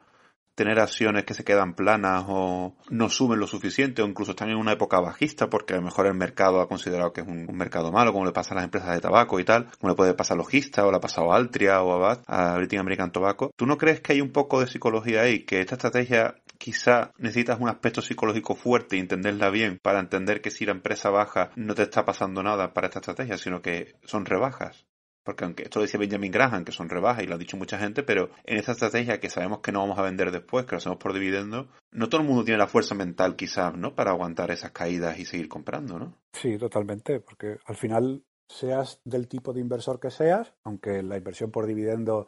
tener 0.55 0.79
acciones 0.79 1.25
que 1.25 1.33
se 1.33 1.43
quedan 1.43 1.73
planas 1.73 2.25
o 2.27 2.75
no 2.89 3.09
suben 3.09 3.39
lo 3.39 3.47
suficiente 3.47 4.01
o 4.01 4.07
incluso 4.07 4.31
están 4.31 4.49
en 4.49 4.57
una 4.57 4.73
época 4.73 4.99
bajista 4.99 5.49
porque 5.49 5.73
a 5.73 5.77
lo 5.77 5.83
mejor 5.83 6.07
el 6.07 6.13
mercado 6.13 6.61
ha 6.61 6.67
considerado 6.67 7.13
que 7.13 7.21
es 7.21 7.27
un, 7.27 7.47
mercado 7.53 7.91
malo, 7.91 8.13
como 8.13 8.25
le 8.25 8.31
pasa 8.31 8.53
a 8.53 8.55
las 8.55 8.63
empresas 8.63 8.93
de 8.93 9.01
tabaco 9.01 9.39
y 9.39 9.43
tal, 9.43 9.67
como 9.79 9.91
le 9.91 9.95
puede 9.95 10.13
pasar 10.13 10.35
a 10.35 10.37
Logista 10.39 10.85
o 10.85 10.91
le 10.91 10.97
ha 10.97 11.01
pasado 11.01 11.31
a 11.31 11.35
Altria 11.35 11.81
o 11.81 12.03
a 12.03 12.21
a 12.27 12.57
British 12.57 12.79
American 12.79 13.11
Tobacco. 13.11 13.51
¿Tú 13.55 13.65
no 13.65 13.77
crees 13.77 14.01
que 14.01 14.13
hay 14.13 14.21
un 14.21 14.31
poco 14.31 14.59
de 14.59 14.67
psicología 14.67 15.21
ahí? 15.21 15.43
Que 15.45 15.61
esta 15.61 15.75
estrategia 15.75 16.35
quizá 16.57 17.11
necesitas 17.17 17.59
un 17.59 17.69
aspecto 17.69 18.01
psicológico 18.01 18.55
fuerte 18.55 18.95
y 18.95 18.99
entenderla 18.99 19.49
bien 19.49 19.79
para 19.81 19.99
entender 19.99 20.41
que 20.41 20.51
si 20.51 20.65
la 20.65 20.71
empresa 20.71 21.09
baja 21.09 21.51
no 21.55 21.75
te 21.75 21.83
está 21.83 22.05
pasando 22.05 22.41
nada 22.43 22.73
para 22.73 22.87
esta 22.87 22.99
estrategia, 22.99 23.37
sino 23.37 23.61
que 23.61 23.95
son 24.05 24.25
rebajas. 24.25 24.85
Porque 25.23 25.45
aunque 25.45 25.63
esto 25.63 25.79
lo 25.79 25.83
decía 25.83 25.99
Benjamin 25.99 26.31
Graham, 26.31 26.65
que 26.65 26.71
son 26.71 26.89
rebajas 26.89 27.23
y 27.23 27.27
lo 27.27 27.35
ha 27.35 27.37
dicho 27.37 27.57
mucha 27.57 27.77
gente, 27.77 28.03
pero 28.03 28.29
en 28.43 28.57
esta 28.57 28.73
estrategia 28.73 29.19
que 29.19 29.29
sabemos 29.29 29.59
que 29.59 29.71
no 29.71 29.79
vamos 29.79 29.97
a 29.97 30.03
vender 30.03 30.31
después, 30.31 30.65
que 30.65 30.71
lo 30.71 30.77
hacemos 30.77 30.97
por 30.97 31.13
dividendo, 31.13 31.69
no 31.91 32.09
todo 32.09 32.21
el 32.21 32.27
mundo 32.27 32.43
tiene 32.43 32.57
la 32.57 32.67
fuerza 32.67 32.95
mental 32.95 33.35
quizás, 33.35 33.75
¿no? 33.75 33.95
Para 33.95 34.11
aguantar 34.11 34.51
esas 34.51 34.71
caídas 34.71 35.17
y 35.19 35.25
seguir 35.25 35.47
comprando, 35.47 35.97
¿no? 35.97 36.17
Sí, 36.33 36.57
totalmente, 36.57 37.19
porque 37.21 37.57
al 37.65 37.75
final 37.75 38.23
seas 38.47 39.01
del 39.05 39.27
tipo 39.27 39.53
de 39.53 39.61
inversor 39.61 39.99
que 39.99 40.11
seas, 40.11 40.53
aunque 40.63 41.01
la 41.01 41.17
inversión 41.17 41.51
por 41.51 41.65
dividendo 41.65 42.27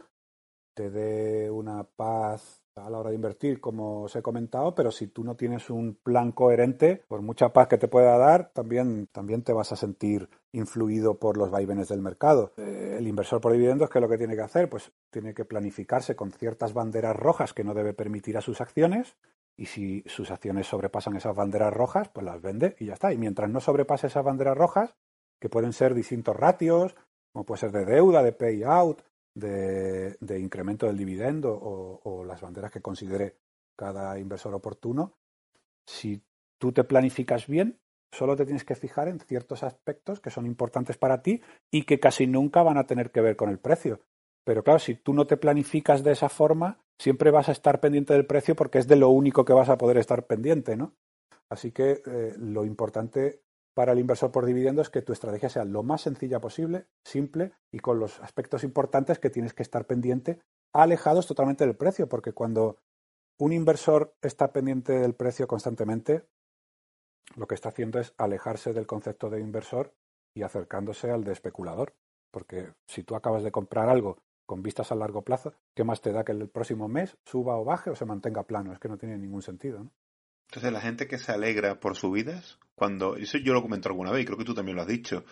te 0.73 0.89
dé 0.89 1.49
una 1.51 1.83
paz 1.83 2.64
a 2.75 2.89
la 2.89 2.99
hora 2.99 3.09
de 3.09 3.15
invertir, 3.15 3.61
como 3.61 4.03
os 4.03 4.15
he 4.15 4.21
comentado, 4.21 4.75
pero 4.75 4.91
si 4.91 5.07
tú 5.07 5.23
no 5.23 5.35
tienes 5.35 5.69
un 5.69 5.95
plan 5.95 6.33
coherente, 6.33 7.03
por 7.07 7.21
mucha 7.21 7.53
paz 7.53 7.67
que 7.69 7.77
te 7.77 7.87
pueda 7.87 8.17
dar, 8.17 8.51
también, 8.53 9.07
también 9.13 9.43
te 9.43 9.53
vas 9.53 9.71
a 9.71 9.77
sentir 9.77 10.29
influido 10.51 11.17
por 11.17 11.37
los 11.37 11.49
vaivenes 11.49 11.87
del 11.87 12.01
mercado. 12.01 12.51
Eh, 12.57 12.95
el 12.97 13.07
inversor 13.07 13.39
por 13.39 13.53
dividendos, 13.53 13.89
¿qué 13.89 13.99
es 13.99 14.01
lo 14.01 14.09
que 14.09 14.17
tiene 14.17 14.35
que 14.35 14.41
hacer? 14.41 14.69
Pues 14.69 14.91
tiene 15.09 15.33
que 15.33 15.45
planificarse 15.45 16.15
con 16.15 16.31
ciertas 16.31 16.73
banderas 16.73 17.15
rojas 17.15 17.53
que 17.53 17.63
no 17.63 17.73
debe 17.73 17.93
permitir 17.93 18.37
a 18.37 18.41
sus 18.41 18.59
acciones 18.59 19.15
y 19.55 19.67
si 19.67 20.03
sus 20.07 20.29
acciones 20.29 20.67
sobrepasan 20.67 21.15
esas 21.15 21.35
banderas 21.35 21.73
rojas, 21.73 22.09
pues 22.09 22.25
las 22.25 22.41
vende 22.41 22.75
y 22.79 22.87
ya 22.87 22.93
está. 22.93 23.13
Y 23.13 23.17
mientras 23.17 23.49
no 23.49 23.61
sobrepase 23.61 24.07
esas 24.07 24.25
banderas 24.25 24.57
rojas, 24.57 24.95
que 25.39 25.49
pueden 25.49 25.71
ser 25.71 25.93
distintos 25.93 26.35
ratios, 26.35 26.95
como 27.31 27.45
puede 27.45 27.61
ser 27.61 27.71
de 27.71 27.85
deuda, 27.85 28.21
de 28.21 28.33
payout, 28.33 29.01
de, 29.35 30.39
incremento 30.39 30.87
del 30.87 30.97
dividendo 30.97 31.53
o, 31.53 32.23
las 32.25 32.41
banderas 32.41 32.71
que 32.71 32.81
considere 32.81 33.37
cada 33.75 34.17
inversor 34.17 34.53
oportuno, 34.53 35.17
si 35.85 36.23
tú 36.57 36.71
te 36.71 36.83
planificas 36.83 37.47
bien, 37.47 37.79
solo 38.11 38.35
te 38.35 38.45
tienes 38.45 38.63
que 38.63 38.75
fijar 38.75 39.09
en 39.09 39.19
ciertos 39.19 39.63
aspectos 39.63 40.19
que 40.19 40.31
son 40.31 40.45
importantes 40.45 40.97
para 40.97 41.21
ti 41.21 41.41
y 41.69 41.83
que 41.83 41.99
casi 41.99 42.27
nunca 42.27 42.63
van 42.63 42.77
a 42.77 42.87
tener 42.87 43.11
que 43.11 43.21
ver 43.21 43.35
con 43.35 43.49
el 43.49 43.59
precio. 43.59 44.01
Pero 44.45 44.63
claro, 44.63 44.79
si 44.79 44.95
tú 44.95 45.13
no 45.13 45.27
te 45.27 45.37
planificas 45.37 46.03
de 46.03 46.11
esa 46.11 46.29
forma, 46.29 46.79
siempre 46.97 47.31
vas 47.31 47.49
a 47.49 47.51
estar 47.51 47.79
pendiente 47.79 48.13
del 48.13 48.25
precio 48.25 48.55
porque 48.55 48.77
es 48.77 48.87
de 48.87 48.95
lo 48.95 49.09
único 49.09 49.43
que 49.43 49.53
vas 49.53 49.69
a 49.69 49.77
poder 49.77 49.97
estar 49.97 50.25
pendiente, 50.25 50.77
¿no? 50.77 50.95
Así 51.49 51.71
que 51.71 52.01
eh, 52.05 52.33
lo 52.37 52.63
importante 52.63 53.43
para 53.75 53.91
el 53.91 53.99
inversor 53.99 54.31
por 54.31 54.45
dividendos 54.45 54.89
que 54.89 55.01
tu 55.01 55.13
estrategia 55.13 55.49
sea 55.49 55.65
lo 55.65 55.83
más 55.83 56.01
sencilla 56.01 56.39
posible, 56.39 56.87
simple 57.03 57.51
y 57.71 57.79
con 57.79 57.99
los 57.99 58.19
aspectos 58.21 58.63
importantes 58.63 59.19
que 59.19 59.29
tienes 59.29 59.53
que 59.53 59.63
estar 59.63 59.85
pendiente, 59.85 60.39
alejados 60.73 61.27
totalmente 61.27 61.65
del 61.65 61.75
precio, 61.75 62.07
porque 62.07 62.31
cuando 62.31 62.79
un 63.37 63.51
inversor 63.51 64.15
está 64.21 64.53
pendiente 64.53 64.93
del 64.93 65.13
precio 65.13 65.45
constantemente, 65.45 66.23
lo 67.35 67.47
que 67.47 67.55
está 67.55 67.69
haciendo 67.69 67.99
es 67.99 68.13
alejarse 68.17 68.71
del 68.71 68.87
concepto 68.87 69.29
de 69.29 69.41
inversor 69.41 69.93
y 70.33 70.43
acercándose 70.43 71.11
al 71.11 71.25
de 71.25 71.33
especulador. 71.33 71.93
Porque 72.31 72.73
si 72.87 73.03
tú 73.03 73.15
acabas 73.15 73.43
de 73.43 73.51
comprar 73.51 73.89
algo 73.89 74.17
con 74.45 74.61
vistas 74.61 74.91
a 74.91 74.95
largo 74.95 75.23
plazo, 75.23 75.53
¿qué 75.73 75.83
más 75.83 76.01
te 76.01 76.13
da 76.13 76.23
que 76.23 76.31
el 76.31 76.47
próximo 76.47 76.87
mes 76.87 77.17
suba 77.25 77.57
o 77.57 77.65
baje 77.65 77.89
o 77.89 77.95
se 77.95 78.05
mantenga 78.05 78.43
plano? 78.43 78.71
Es 78.71 78.79
que 78.79 78.87
no 78.87 78.97
tiene 78.97 79.17
ningún 79.17 79.41
sentido. 79.41 79.83
¿no? 79.83 79.91
Entonces 80.49 80.71
la 80.71 80.81
gente 80.81 81.07
que 81.07 81.17
se 81.17 81.31
alegra 81.31 81.79
por 81.79 81.95
subidas, 81.95 82.57
cuando, 82.75 83.15
eso 83.15 83.37
yo 83.37 83.53
lo 83.53 83.61
comento 83.61 83.89
alguna 83.89 84.11
vez 84.11 84.23
y 84.23 84.25
creo 84.25 84.37
que 84.37 84.45
tú 84.45 84.53
también 84.53 84.75
lo 84.75 84.83
has 84.83 84.87
dicho 84.87 85.25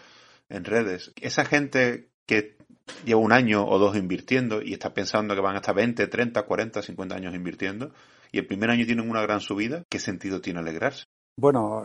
en 0.50 0.66
redes, 0.66 1.14
esa 1.22 1.46
gente 1.46 2.10
que 2.26 2.58
lleva 3.06 3.22
un 3.22 3.32
año 3.32 3.66
o 3.66 3.80
dos 3.80 3.96
invirtiendo 3.96 4.62
y 4.62 4.74
está 4.74 4.94
pensando 4.94 5.36
que 5.36 5.42
van 5.42 5.56
hasta 5.56 5.74
20, 5.74 6.08
30, 6.08 6.44
40, 6.44 6.82
50 6.82 7.16
años 7.16 7.36
invirtiendo 7.36 7.92
y 8.32 8.40
el 8.40 8.48
primer 8.48 8.70
año 8.70 8.86
tienen 8.86 9.10
una 9.10 9.22
gran 9.22 9.40
subida, 9.40 9.84
¿qué 9.90 10.00
sentido 10.00 10.42
tiene 10.42 10.60
alegrarse? 10.60 11.06
Bueno, 11.36 11.84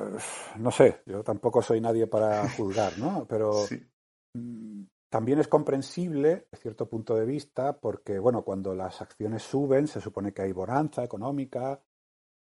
no 0.59 0.71
sé, 0.71 1.01
yo 1.07 1.23
tampoco 1.23 1.63
soy 1.63 1.81
nadie 1.81 2.07
para 2.07 2.49
juzgar, 2.57 2.99
¿no? 2.99 3.27
Pero 3.29 3.53
mm, 4.35 4.83
también 5.11 5.39
es 5.39 5.49
comprensible, 5.49 6.47
de 6.51 6.59
cierto 6.59 6.89
punto 6.89 7.15
de 7.15 7.25
vista, 7.25 7.79
porque, 7.79 8.19
bueno, 8.19 8.43
cuando 8.43 8.75
las 8.75 9.01
acciones 9.01 9.43
suben, 9.43 9.87
se 9.87 10.01
supone 10.01 10.33
que 10.33 10.43
hay 10.43 10.53
bonanza 10.53 11.03
económica, 11.03 11.81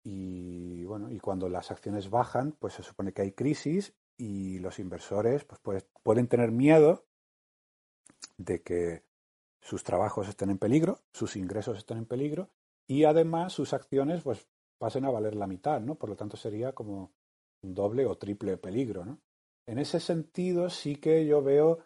y 0.09 0.85
bueno, 0.85 1.11
y 1.11 1.19
cuando 1.19 1.49
las 1.49 1.73
acciones 1.73 2.11
bajan, 2.11 2.53
pues 2.53 2.74
se 2.74 2.85
supone 2.85 3.12
que 3.12 3.23
hay 3.23 3.33
crisis 3.33 3.93
y 4.16 4.61
los 4.61 4.78
inversores 4.78 5.45
pues, 5.45 5.85
pueden 6.05 6.28
tener 6.28 6.53
miedo 6.53 7.07
de 8.37 8.62
que 8.62 9.03
sus 9.61 9.83
trabajos 9.83 10.28
estén 10.28 10.51
en 10.51 10.59
peligro, 10.59 11.03
sus 11.12 11.35
ingresos 11.35 11.77
estén 11.77 11.99
en 11.99 12.07
peligro 12.07 12.51
y 12.87 13.03
además 13.03 13.53
sus 13.53 13.73
acciones 13.73 14.23
pues 14.23 14.47
pasen 14.78 15.07
a 15.07 15.11
valer 15.11 15.35
la 15.35 15.49
mitad, 15.49 15.81
¿no? 15.81 15.97
Por 15.97 16.11
lo 16.11 16.15
tanto 16.15 16.37
sería 16.37 16.73
como 16.73 17.12
un 17.62 17.74
doble 17.74 18.07
o 18.07 18.16
triple 18.16 18.59
peligro, 18.59 19.05
¿no? 19.05 19.19
En 19.66 19.81
ese 19.81 19.99
sentido 19.99 20.70
sí 20.70 20.95
que 20.95 21.27
yo 21.27 21.43
veo 21.43 21.81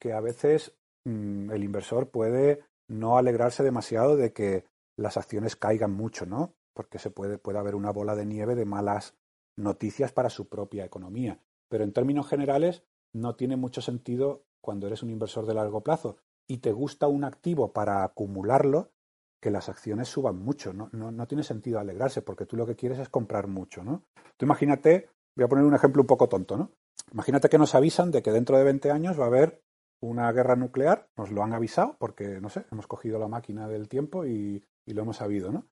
que 0.00 0.12
a 0.12 0.20
veces 0.20 0.76
mm, 1.04 1.52
el 1.52 1.62
inversor 1.62 2.10
puede 2.10 2.64
no 2.88 3.18
alegrarse 3.18 3.62
demasiado 3.62 4.16
de 4.16 4.32
que 4.32 4.64
las 4.96 5.16
acciones 5.16 5.54
caigan 5.54 5.92
mucho, 5.92 6.26
¿no? 6.26 6.56
Porque 6.76 6.98
se 6.98 7.10
puede, 7.10 7.38
puede 7.38 7.58
haber 7.58 7.74
una 7.74 7.90
bola 7.90 8.14
de 8.14 8.26
nieve 8.26 8.54
de 8.54 8.66
malas 8.66 9.16
noticias 9.56 10.12
para 10.12 10.28
su 10.28 10.48
propia 10.48 10.84
economía. 10.84 11.40
Pero 11.68 11.82
en 11.82 11.92
términos 11.92 12.28
generales 12.28 12.84
no 13.14 13.34
tiene 13.34 13.56
mucho 13.56 13.80
sentido 13.80 14.44
cuando 14.60 14.86
eres 14.86 15.02
un 15.02 15.10
inversor 15.10 15.46
de 15.46 15.54
largo 15.54 15.82
plazo 15.82 16.18
y 16.46 16.58
te 16.58 16.72
gusta 16.72 17.08
un 17.08 17.24
activo 17.24 17.72
para 17.72 18.04
acumularlo, 18.04 18.92
que 19.40 19.50
las 19.50 19.68
acciones 19.68 20.08
suban 20.08 20.38
mucho. 20.38 20.72
No, 20.72 20.90
no, 20.92 21.10
no 21.10 21.26
tiene 21.26 21.42
sentido 21.42 21.78
alegrarse 21.78 22.22
porque 22.22 22.46
tú 22.46 22.56
lo 22.56 22.66
que 22.66 22.76
quieres 22.76 22.98
es 22.98 23.08
comprar 23.08 23.48
mucho. 23.48 23.82
¿no? 23.82 24.04
Tú 24.36 24.44
imagínate, 24.44 25.08
voy 25.34 25.44
a 25.44 25.48
poner 25.48 25.64
un 25.64 25.74
ejemplo 25.74 26.02
un 26.02 26.06
poco 26.06 26.28
tonto, 26.28 26.56
¿no? 26.56 26.70
Imagínate 27.12 27.48
que 27.48 27.58
nos 27.58 27.74
avisan 27.74 28.10
de 28.10 28.22
que 28.22 28.32
dentro 28.32 28.58
de 28.58 28.64
20 28.64 28.90
años 28.90 29.18
va 29.18 29.24
a 29.24 29.28
haber 29.28 29.62
una 30.00 30.30
guerra 30.32 30.56
nuclear, 30.56 31.08
nos 31.16 31.30
lo 31.30 31.42
han 31.42 31.54
avisado 31.54 31.96
porque, 31.98 32.40
no 32.40 32.48
sé, 32.48 32.66
hemos 32.70 32.86
cogido 32.86 33.18
la 33.18 33.28
máquina 33.28 33.68
del 33.68 33.88
tiempo 33.88 34.26
y, 34.26 34.64
y 34.84 34.94
lo 34.94 35.02
hemos 35.02 35.16
sabido, 35.18 35.52
¿no? 35.52 35.66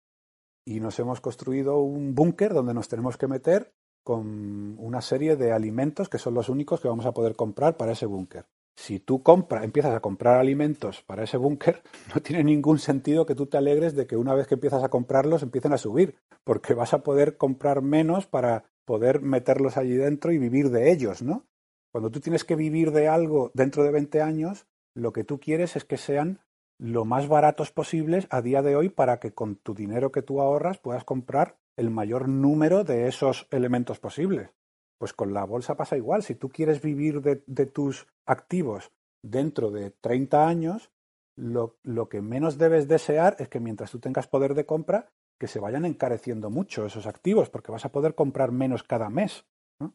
Y 0.65 0.81
nos 0.81 0.99
hemos 0.99 1.21
construido 1.21 1.79
un 1.79 2.15
búnker 2.15 2.55
donde 2.55 2.75
nos 2.75 2.89
tenemos 2.89 3.17
que 3.17 3.29
meter 3.29 3.73
con 4.03 4.77
una 4.79 5.01
serie 5.01 5.37
de 5.37 5.53
alimentos 5.53 6.09
que 6.09 6.19
son 6.19 6.35
los 6.35 6.49
únicos 6.49 6.81
que 6.81 6.89
vamos 6.89 7.07
a 7.07 7.13
poder 7.13 7.37
comprar 7.37 7.77
para 7.77 7.93
ese 7.93 8.07
búnker. 8.07 8.47
Si 8.77 8.99
tú 8.99 9.23
compras, 9.23 9.65
empiezas 9.65 9.95
a 9.95 10.01
comprar 10.01 10.39
alimentos 10.39 11.03
para 11.03 11.25
ese 11.25 11.37
búnker, 11.37 11.83
no 12.15 12.21
tiene 12.21 12.45
ningún 12.45 12.79
sentido 12.79 13.25
que 13.25 13.35
tú 13.35 13.47
te 13.47 13.57
alegres 13.57 13.95
de 13.95 14.07
que 14.07 14.17
una 14.17 14.35
vez 14.35 14.47
que 14.47 14.55
empiezas 14.55 14.83
a 14.83 14.89
comprarlos 14.89 15.43
empiecen 15.43 15.73
a 15.73 15.79
subir, 15.79 16.17
porque 16.45 16.75
vas 16.75 16.93
a 16.93 17.03
poder 17.03 17.37
comprar 17.37 17.83
menos 17.83 18.27
para 18.27 18.65
poder 18.85 19.23
meterlos 19.23 19.77
allí 19.77 19.95
dentro 19.95 20.33
y 20.33 20.39
vivir 20.39 20.71
de 20.71 20.93
ellos, 20.93 21.23
¿no? 21.23 21.47
Cuando 21.93 22.11
tú 22.11 22.21
tienes 22.21 22.45
que 22.45 22.57
vivir 22.57 22.91
de 22.91 23.09
algo 23.09 23.53
dentro 23.55 23.85
de 23.85 23.93
20 23.93 24.21
años, 24.21 24.67
lo 24.95 25.13
que 25.13 25.25
tú 25.25 25.39
quieres 25.39 25.77
es 25.77 25.85
que 25.85 25.97
sean 25.97 26.41
lo 26.79 27.05
más 27.05 27.29
baratos 27.29 27.71
posibles 27.71 28.27
a 28.31 28.43
día 28.43 28.63
de 28.63 28.77
hoy 28.77 28.89
para 28.89 29.21
que 29.21 29.33
con 29.33 29.57
tu 29.57 29.75
dinero 29.75 30.13
que 30.13 30.23
tú 30.23 30.41
ahorras 30.41 30.79
puedas 30.79 31.05
comprar 31.05 31.57
el 31.77 31.91
mayor 31.91 32.29
número 32.29 32.85
de 32.85 33.09
esos 33.09 33.47
elementos 33.51 33.99
posibles. 33.99 34.51
Pues 34.99 35.13
con 35.13 35.35
la 35.35 35.45
bolsa 35.45 35.77
pasa 35.77 35.97
igual. 35.97 36.23
Si 36.23 36.35
tú 36.35 36.49
quieres 36.49 36.81
vivir 36.81 37.21
de, 37.21 37.67
tus 37.67 38.07
activos 38.27 38.93
dentro 39.23 39.71
de 39.71 39.91
30 39.91 40.47
años, 40.47 40.91
lo, 41.37 41.77
lo, 41.83 42.09
que 42.09 42.21
menos 42.21 42.59
debes 42.59 42.87
desear 42.87 43.37
es 43.39 43.49
que 43.49 43.61
mientras 43.61 43.91
tú 43.91 43.99
tengas 43.99 44.29
poder 44.29 44.55
de 44.55 44.67
compra, 44.67 45.11
que 45.39 45.49
se 45.49 45.59
vayan 45.59 45.85
encareciendo 45.85 46.49
mucho 46.49 46.87
esos 46.87 47.07
activos, 47.07 47.51
porque 47.51 47.73
vas 47.73 47.85
a 47.85 47.91
poder 47.91 48.15
comprar 48.15 48.53
menos 48.53 48.85
cada 48.85 49.11
mes. 49.11 49.45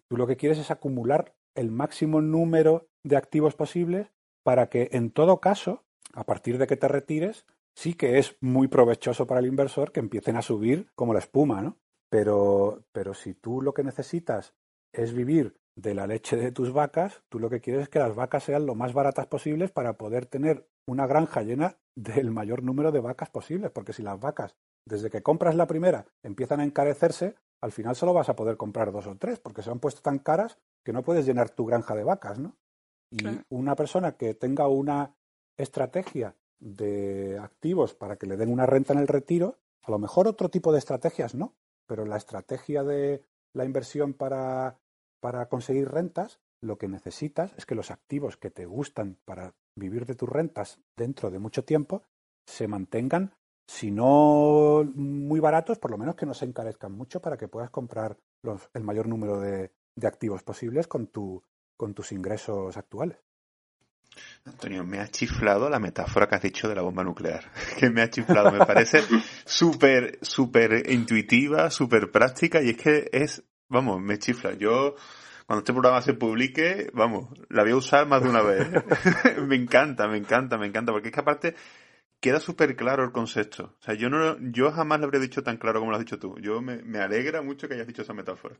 Tú 0.07 0.17
lo 0.17 0.27
que 0.27 0.35
quieres 0.35 0.57
es 0.57 0.69
acumular 0.69 1.33
el 1.55 1.71
máximo 1.71 2.21
número 2.21 2.89
de 3.03 3.15
activos 3.15 3.55
posibles 3.55 4.11
para 4.43 4.69
que 4.69 4.89
en 4.91 5.11
todo 5.11 5.39
caso 5.39 5.83
a 6.13 6.25
partir 6.25 6.57
de 6.57 6.67
que 6.67 6.77
te 6.77 6.87
retires, 6.87 7.45
sí 7.75 7.93
que 7.93 8.17
es 8.17 8.35
muy 8.41 8.67
provechoso 8.67 9.27
para 9.27 9.39
el 9.39 9.45
inversor 9.47 9.91
que 9.91 9.99
empiecen 9.99 10.35
a 10.35 10.41
subir 10.41 10.91
como 10.95 11.13
la 11.13 11.19
espuma, 11.19 11.61
¿no? 11.61 11.77
Pero, 12.09 12.83
pero 12.91 13.13
si 13.13 13.33
tú 13.33 13.61
lo 13.61 13.73
que 13.73 13.83
necesitas 13.83 14.55
es 14.91 15.13
vivir 15.13 15.55
de 15.75 15.93
la 15.93 16.07
leche 16.07 16.35
de 16.35 16.51
tus 16.51 16.73
vacas, 16.73 17.23
tú 17.29 17.39
lo 17.39 17.49
que 17.49 17.61
quieres 17.61 17.83
es 17.83 17.89
que 17.89 17.99
las 17.99 18.15
vacas 18.15 18.43
sean 18.43 18.65
lo 18.65 18.75
más 18.75 18.93
baratas 18.93 19.27
posibles 19.27 19.71
para 19.71 19.93
poder 19.93 20.25
tener 20.25 20.67
una 20.85 21.07
granja 21.07 21.41
llena 21.41 21.77
del 21.95 22.31
mayor 22.31 22.63
número 22.63 22.91
de 22.91 22.99
vacas 22.99 23.29
posibles, 23.29 23.71
porque 23.71 23.93
si 23.93 24.01
las 24.01 24.19
vacas, 24.19 24.55
desde 24.85 25.09
que 25.09 25.21
compras 25.21 25.55
la 25.55 25.67
primera, 25.67 26.05
empiezan 26.23 26.59
a 26.59 26.63
encarecerse, 26.63 27.35
al 27.61 27.71
final 27.71 27.95
solo 27.95 28.13
vas 28.13 28.29
a 28.29 28.35
poder 28.35 28.57
comprar 28.57 28.91
dos 28.91 29.07
o 29.07 29.15
tres, 29.17 29.39
porque 29.39 29.61
se 29.61 29.69
han 29.69 29.79
puesto 29.79 30.01
tan 30.01 30.19
caras 30.19 30.57
que 30.83 30.93
no 30.93 31.03
puedes 31.03 31.25
llenar 31.25 31.49
tu 31.49 31.65
granja 31.65 31.95
de 31.95 32.03
vacas, 32.03 32.39
¿no? 32.39 32.57
Y 33.11 33.23
una 33.49 33.75
persona 33.75 34.13
que 34.13 34.35
tenga 34.35 34.67
una 34.67 35.15
estrategia 35.59 36.35
de 36.59 37.37
activos 37.39 37.93
para 37.93 38.17
que 38.17 38.25
le 38.25 38.37
den 38.37 38.51
una 38.51 38.65
renta 38.65 38.93
en 38.93 38.99
el 38.99 39.07
retiro, 39.07 39.59
A 39.81 39.91
lo 39.91 39.97
mejor 39.97 40.27
otro 40.27 40.49
tipo 40.49 40.71
de 40.71 40.79
estrategias 40.79 41.33
no, 41.33 41.55
pero 41.87 42.05
la 42.05 42.17
estrategia 42.17 42.83
de 42.83 43.23
la 43.53 43.65
inversión 43.65 44.13
para, 44.13 44.77
para 45.19 45.47
conseguir 45.47 45.89
rentas, 45.89 46.39
lo 46.61 46.77
que 46.77 46.87
necesitas 46.87 47.53
es 47.57 47.65
que 47.65 47.75
los 47.75 47.89
activos 47.89 48.37
que 48.37 48.51
te 48.51 48.65
gustan 48.65 49.17
para 49.25 49.55
vivir 49.75 50.05
de 50.05 50.15
tus 50.15 50.29
rentas 50.29 50.79
dentro 50.95 51.31
de 51.31 51.39
mucho 51.39 51.63
tiempo 51.63 52.03
se 52.45 52.67
mantengan, 52.67 53.33
si 53.67 53.89
no 53.89 54.83
muy 54.93 55.39
baratos, 55.39 55.79
por 55.79 55.91
lo 55.91 55.97
menos 55.97 56.15
que 56.15 56.25
no 56.25 56.33
se 56.33 56.45
encarezcan 56.45 56.91
mucho 56.91 57.21
para 57.21 57.37
que 57.37 57.47
puedas 57.47 57.69
comprar 57.69 58.17
los, 58.43 58.69
el 58.73 58.83
mayor 58.83 59.07
número 59.07 59.39
de, 59.39 59.71
de 59.95 60.07
activos 60.07 60.43
posibles 60.43 60.87
con, 60.87 61.07
tu, 61.07 61.43
con 61.77 61.93
tus 61.93 62.11
ingresos 62.11 62.77
actuales. 62.77 63.17
Antonio, 64.45 64.83
me 64.83 64.99
ha 64.99 65.07
chiflado 65.07 65.69
la 65.69 65.79
metáfora 65.79 66.27
que 66.27 66.35
has 66.35 66.41
dicho 66.41 66.67
de 66.67 66.75
la 66.75 66.81
bomba 66.81 67.03
nuclear. 67.03 67.51
Que 67.79 67.89
me 67.89 68.01
ha 68.01 68.09
chiflado, 68.09 68.51
me 68.51 68.65
parece 68.65 69.01
súper, 69.45 70.19
súper 70.21 70.89
intuitiva, 70.91 71.69
súper 71.69 72.11
práctica 72.11 72.61
y 72.61 72.69
es 72.69 72.77
que 72.77 73.09
es, 73.11 73.43
vamos, 73.67 74.01
me 74.01 74.17
chifla. 74.17 74.53
Yo, 74.53 74.95
cuando 75.45 75.59
este 75.59 75.73
programa 75.73 76.01
se 76.01 76.13
publique, 76.13 76.89
vamos, 76.93 77.29
la 77.49 77.63
voy 77.63 77.71
a 77.71 77.75
usar 77.77 78.07
más 78.07 78.23
de 78.23 78.29
una 78.29 78.41
vez. 78.41 78.67
me 79.47 79.55
encanta, 79.55 80.07
me 80.07 80.17
encanta, 80.17 80.57
me 80.57 80.67
encanta, 80.67 80.91
porque 80.91 81.09
es 81.09 81.13
que 81.13 81.21
aparte 81.21 81.55
queda 82.19 82.39
súper 82.39 82.75
claro 82.75 83.03
el 83.03 83.11
concepto. 83.11 83.75
O 83.79 83.83
sea, 83.83 83.93
yo 83.95 84.09
no, 84.09 84.37
yo 84.51 84.71
jamás 84.71 84.99
lo 84.99 85.05
habría 85.05 85.21
dicho 85.21 85.43
tan 85.43 85.57
claro 85.57 85.79
como 85.79 85.91
lo 85.91 85.97
has 85.97 86.03
dicho 86.03 86.19
tú. 86.19 86.35
Yo 86.39 86.61
me, 86.61 86.81
me 86.83 86.99
alegra 86.99 87.41
mucho 87.41 87.67
que 87.67 87.75
hayas 87.75 87.87
dicho 87.87 88.01
esa 88.01 88.13
metáfora. 88.13 88.55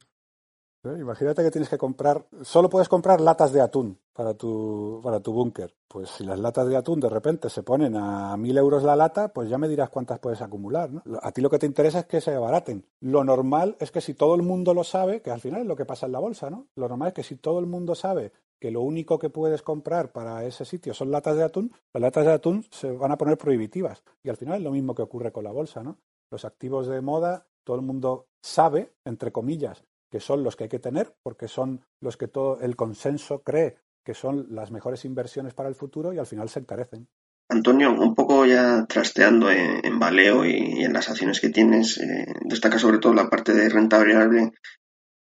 ¿Eh? 0.84 0.96
Imagínate 1.00 1.44
que 1.44 1.52
tienes 1.52 1.70
que 1.70 1.78
comprar, 1.78 2.26
solo 2.42 2.70
puedes 2.70 2.88
comprar 2.88 3.20
latas 3.20 3.52
de 3.52 3.60
atún 3.60 4.00
para 4.14 4.34
tu, 4.34 5.02
para 5.04 5.20
tu 5.20 5.34
búnker. 5.34 5.76
Pues 5.88 6.10
si 6.10 6.24
las 6.24 6.40
latas 6.40 6.68
de 6.68 6.78
atún 6.78 7.02
de 7.02 7.10
repente 7.10 7.50
se 7.50 7.64
ponen 7.64 7.98
a 7.98 8.38
mil 8.38 8.58
euros 8.58 8.84
la 8.84 8.96
lata, 8.96 9.34
pues 9.34 9.50
ya 9.50 9.58
me 9.58 9.68
dirás 9.68 9.90
cuántas 9.90 10.20
puedes 10.20 10.42
acumular. 10.42 10.90
¿no? 10.90 11.04
A 11.22 11.32
ti 11.34 11.42
lo 11.42 11.50
que 11.50 11.60
te 11.60 11.66
interesa 11.66 12.00
es 12.00 12.06
que 12.06 12.22
se 12.22 12.34
abaraten. 12.34 12.86
Lo 13.02 13.26
normal 13.26 13.76
es 13.80 13.92
que 13.92 14.00
si 14.00 14.14
todo 14.14 14.36
el 14.36 14.42
mundo 14.42 14.74
lo 14.74 14.86
sabe, 14.86 15.22
que 15.22 15.32
al 15.32 15.42
final 15.42 15.62
es 15.62 15.68
lo 15.68 15.76
que 15.76 15.86
pasa 15.86 16.06
en 16.06 16.14
la 16.14 16.20
bolsa, 16.20 16.50
¿no? 16.50 16.68
Lo 16.76 16.88
normal 16.88 17.10
es 17.10 17.14
que 17.14 17.24
si 17.24 17.36
todo 17.36 17.60
el 17.60 17.66
mundo 17.66 17.94
sabe 17.94 18.32
que 18.58 18.72
lo 18.72 18.82
único 18.82 19.20
que 19.20 19.30
puedes 19.30 19.62
comprar 19.62 20.12
para 20.12 20.46
ese 20.46 20.64
sitio 20.64 20.94
son 20.94 21.12
latas 21.12 21.36
de 21.36 21.44
atún, 21.44 21.72
las 21.94 22.02
latas 22.02 22.26
de 22.26 22.32
atún 22.32 22.66
se 22.72 22.92
van 22.92 23.12
a 23.12 23.18
poner 23.18 23.38
prohibitivas. 23.38 24.04
Y 24.24 24.30
al 24.30 24.38
final 24.38 24.58
es 24.58 24.64
lo 24.64 24.72
mismo 24.72 24.96
que 24.96 25.02
ocurre 25.02 25.32
con 25.32 25.44
la 25.44 25.52
bolsa, 25.52 25.84
¿no? 25.84 25.98
Los 26.32 26.46
activos 26.46 26.88
de 26.88 27.02
moda, 27.02 27.48
todo 27.64 27.76
el 27.76 27.82
mundo 27.82 28.28
sabe, 28.42 28.94
entre 29.04 29.32
comillas, 29.32 29.84
que 30.10 30.20
son 30.20 30.44
los 30.44 30.56
que 30.56 30.66
hay 30.66 30.70
que 30.70 30.80
tener, 30.80 31.16
porque 31.24 31.48
son 31.48 31.82
los 32.02 32.18
que 32.18 32.28
todo 32.28 32.60
el 32.62 32.76
consenso 32.76 33.44
cree 33.44 33.78
que 34.04 34.14
son 34.14 34.48
las 34.50 34.72
mejores 34.72 35.06
inversiones 35.06 35.54
para 35.54 35.70
el 35.70 35.76
futuro 35.76 36.14
y 36.14 36.18
al 36.18 36.26
final 36.26 36.50
se 36.50 36.60
encarecen. 36.60 37.08
Antonio, 37.50 37.92
un 37.92 38.16
poco 38.16 38.46
ya 38.46 38.86
trasteando 38.88 39.50
en, 39.52 40.00
Valeo 40.00 40.46
y, 40.46 40.84
en 40.84 40.94
las 40.94 41.10
acciones 41.10 41.40
que 41.40 41.50
tienes, 41.50 41.98
eh, 41.98 42.26
destaca 42.42 42.78
sobre 42.78 43.00
todo 43.00 43.14
la 43.14 43.30
parte 43.30 43.54
de 43.54 43.70
renta 43.70 43.98
variable, 43.98 44.52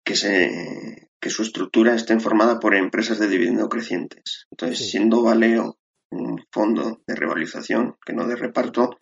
que, 0.04 0.16
se, 0.16 1.10
que 1.20 1.30
su 1.30 1.44
estructura 1.44 1.96
esté 1.96 2.20
formada 2.20 2.60
por 2.60 2.76
empresas 2.76 3.20
de 3.20 3.28
dividendo 3.28 3.70
crecientes. 3.70 4.48
Entonces, 4.52 4.90
siendo 4.90 5.24
Valeo 5.24 5.78
un 6.12 6.44
fondo 6.52 7.02
de 7.08 7.16
revalorización, 7.16 7.96
que 8.06 8.14
no 8.14 8.28
de 8.28 8.36
reparto, 8.36 8.98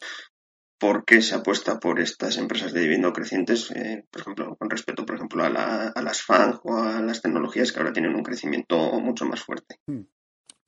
por 0.80 1.06
qué 1.06 1.22
se 1.22 1.36
apuesta 1.36 1.80
por 1.80 2.00
estas 2.00 2.38
empresas 2.38 2.74
de 2.74 2.82
dividendo 2.82 3.14
crecientes, 3.14 3.72
eh, 3.72 4.06
por 4.12 4.22
ejemplo, 4.22 4.56
con 4.58 4.70
respecto, 4.70 5.06
por 5.06 5.16
ejemplo, 5.16 5.44
a, 5.44 5.50
las 5.50 6.22
FANG 6.22 6.60
o 6.64 6.78
a 6.78 7.02
las 7.02 7.22
tecnologías 7.22 7.72
que 7.72 7.80
ahora 7.80 7.94
tienen 7.94 8.16
un 8.16 8.24
crecimiento 8.24 8.78
mucho 9.00 9.26
más 9.26 9.42
fuerte. 9.42 9.80
Hmm. 9.88 10.04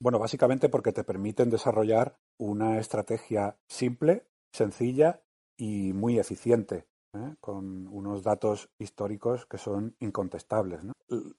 Bueno, 0.00 0.18
básicamente 0.18 0.68
porque 0.68 0.92
te 0.92 1.04
permiten 1.04 1.50
desarrollar 1.50 2.16
una 2.38 2.78
estrategia 2.78 3.58
simple, 3.68 4.26
sencilla 4.52 5.20
y 5.58 5.92
muy 5.92 6.18
eficiente, 6.18 6.86
¿eh? 7.12 7.34
con 7.40 7.86
unos 7.88 8.22
datos 8.22 8.70
históricos 8.78 9.44
que 9.46 9.58
son 9.58 9.94
incontestables. 10.00 10.80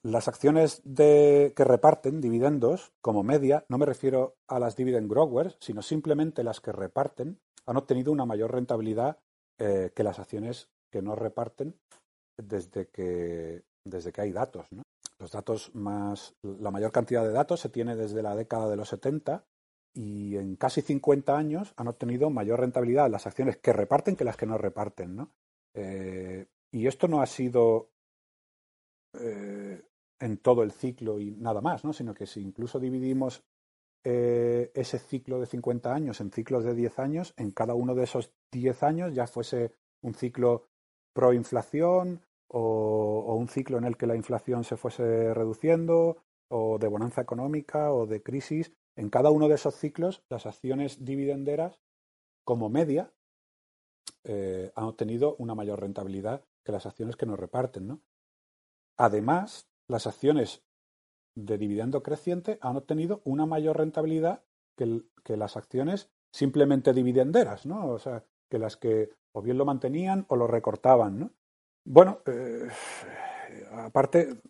Las 0.02 0.28
acciones 0.28 0.80
de, 0.84 1.52
que 1.56 1.64
reparten 1.64 2.20
dividendos 2.20 2.92
como 3.00 3.24
media, 3.24 3.64
no 3.68 3.78
me 3.78 3.86
refiero 3.86 4.36
a 4.46 4.60
las 4.60 4.76
dividend 4.76 5.10
growers, 5.10 5.56
sino 5.60 5.82
simplemente 5.82 6.44
las 6.44 6.60
que 6.60 6.72
reparten, 6.72 7.40
han 7.66 7.76
obtenido 7.76 8.12
una 8.12 8.26
mayor 8.26 8.52
rentabilidad 8.52 9.18
eh, 9.58 9.90
que 9.94 10.02
las 10.02 10.18
acciones 10.18 10.68
que 10.90 11.02
no 11.02 11.14
reparten 11.14 11.76
desde 12.36 12.88
que, 12.88 13.62
desde 13.84 14.12
que 14.12 14.20
hay 14.20 14.32
datos. 14.32 14.66
Los 15.18 15.32
datos 15.32 15.74
más, 15.74 16.34
la 16.42 16.70
mayor 16.70 16.92
cantidad 16.92 17.22
de 17.22 17.32
datos 17.32 17.60
se 17.60 17.68
tiene 17.68 17.96
desde 17.96 18.22
la 18.22 18.34
década 18.34 18.68
de 18.68 18.76
los 18.76 18.88
70 18.88 19.44
y 19.94 20.36
en 20.36 20.56
casi 20.56 20.82
50 20.82 21.36
años 21.36 21.74
han 21.76 21.88
obtenido 21.88 22.30
mayor 22.30 22.60
rentabilidad 22.60 23.10
las 23.10 23.26
acciones 23.26 23.58
que 23.58 23.72
reparten 23.72 24.16
que 24.16 24.24
las 24.24 24.36
que 24.36 24.46
no 24.46 24.58
reparten. 24.58 25.28
Eh, 25.74 26.46
y 26.72 26.86
esto 26.86 27.08
no 27.08 27.22
ha 27.22 27.26
sido 27.26 27.90
eh, 29.14 29.82
en 30.18 30.38
todo 30.38 30.62
el 30.62 30.72
ciclo 30.72 31.20
y 31.20 31.30
nada 31.32 31.60
más, 31.60 31.84
¿no? 31.84 31.92
sino 31.92 32.14
que 32.14 32.26
si 32.26 32.40
incluso 32.40 32.80
dividimos 32.80 33.42
eh, 34.04 34.70
ese 34.74 34.98
ciclo 34.98 35.38
de 35.40 35.46
50 35.46 35.94
años 35.94 36.20
en 36.20 36.30
ciclos 36.30 36.64
de 36.64 36.74
10 36.74 36.98
años, 36.98 37.34
en 37.36 37.50
cada 37.50 37.74
uno 37.74 37.94
de 37.94 38.04
esos 38.04 38.32
10 38.50 38.82
años 38.82 39.14
ya 39.14 39.26
fuese 39.26 39.74
un 40.00 40.14
ciclo 40.14 40.68
proinflación 41.12 42.22
o, 42.48 43.24
o 43.26 43.34
un 43.36 43.48
ciclo 43.48 43.78
en 43.78 43.84
el 43.84 43.96
que 43.96 44.06
la 44.06 44.16
inflación 44.16 44.64
se 44.64 44.76
fuese 44.76 45.32
reduciendo 45.34 46.18
o 46.48 46.78
de 46.78 46.88
bonanza 46.88 47.22
económica 47.22 47.92
o 47.92 48.06
de 48.06 48.22
crisis, 48.22 48.72
en 48.96 49.08
cada 49.08 49.30
uno 49.30 49.48
de 49.48 49.54
esos 49.54 49.74
ciclos 49.74 50.22
las 50.28 50.46
acciones 50.46 51.04
dividenderas 51.04 51.80
como 52.44 52.68
media 52.68 53.12
eh, 54.24 54.70
han 54.76 54.84
obtenido 54.84 55.34
una 55.38 55.54
mayor 55.54 55.80
rentabilidad 55.80 56.44
que 56.64 56.72
las 56.72 56.86
acciones 56.86 57.16
que 57.16 57.26
nos 57.26 57.40
reparten. 57.40 57.88
¿no? 57.88 58.02
Además, 58.96 59.68
las 59.88 60.06
acciones 60.06 60.62
de 61.34 61.58
dividendo 61.58 62.02
creciente 62.02 62.58
han 62.60 62.76
obtenido 62.76 63.20
una 63.24 63.46
mayor 63.46 63.78
rentabilidad 63.78 64.42
que, 64.76 65.02
que, 65.24 65.36
las 65.36 65.56
acciones 65.56 66.10
simplemente 66.30 66.92
dividenderas, 66.92 67.66
¿no? 67.66 67.88
O 67.88 67.98
sea, 67.98 68.24
que 68.48 68.58
las 68.58 68.76
que 68.76 69.10
o 69.32 69.42
bien 69.42 69.58
lo 69.58 69.64
mantenían 69.64 70.26
o 70.28 70.36
lo 70.36 70.46
recortaban, 70.46 71.18
¿no? 71.18 71.30
Bueno, 71.84 72.20
eh, 72.26 72.68
aparte, 73.72 74.40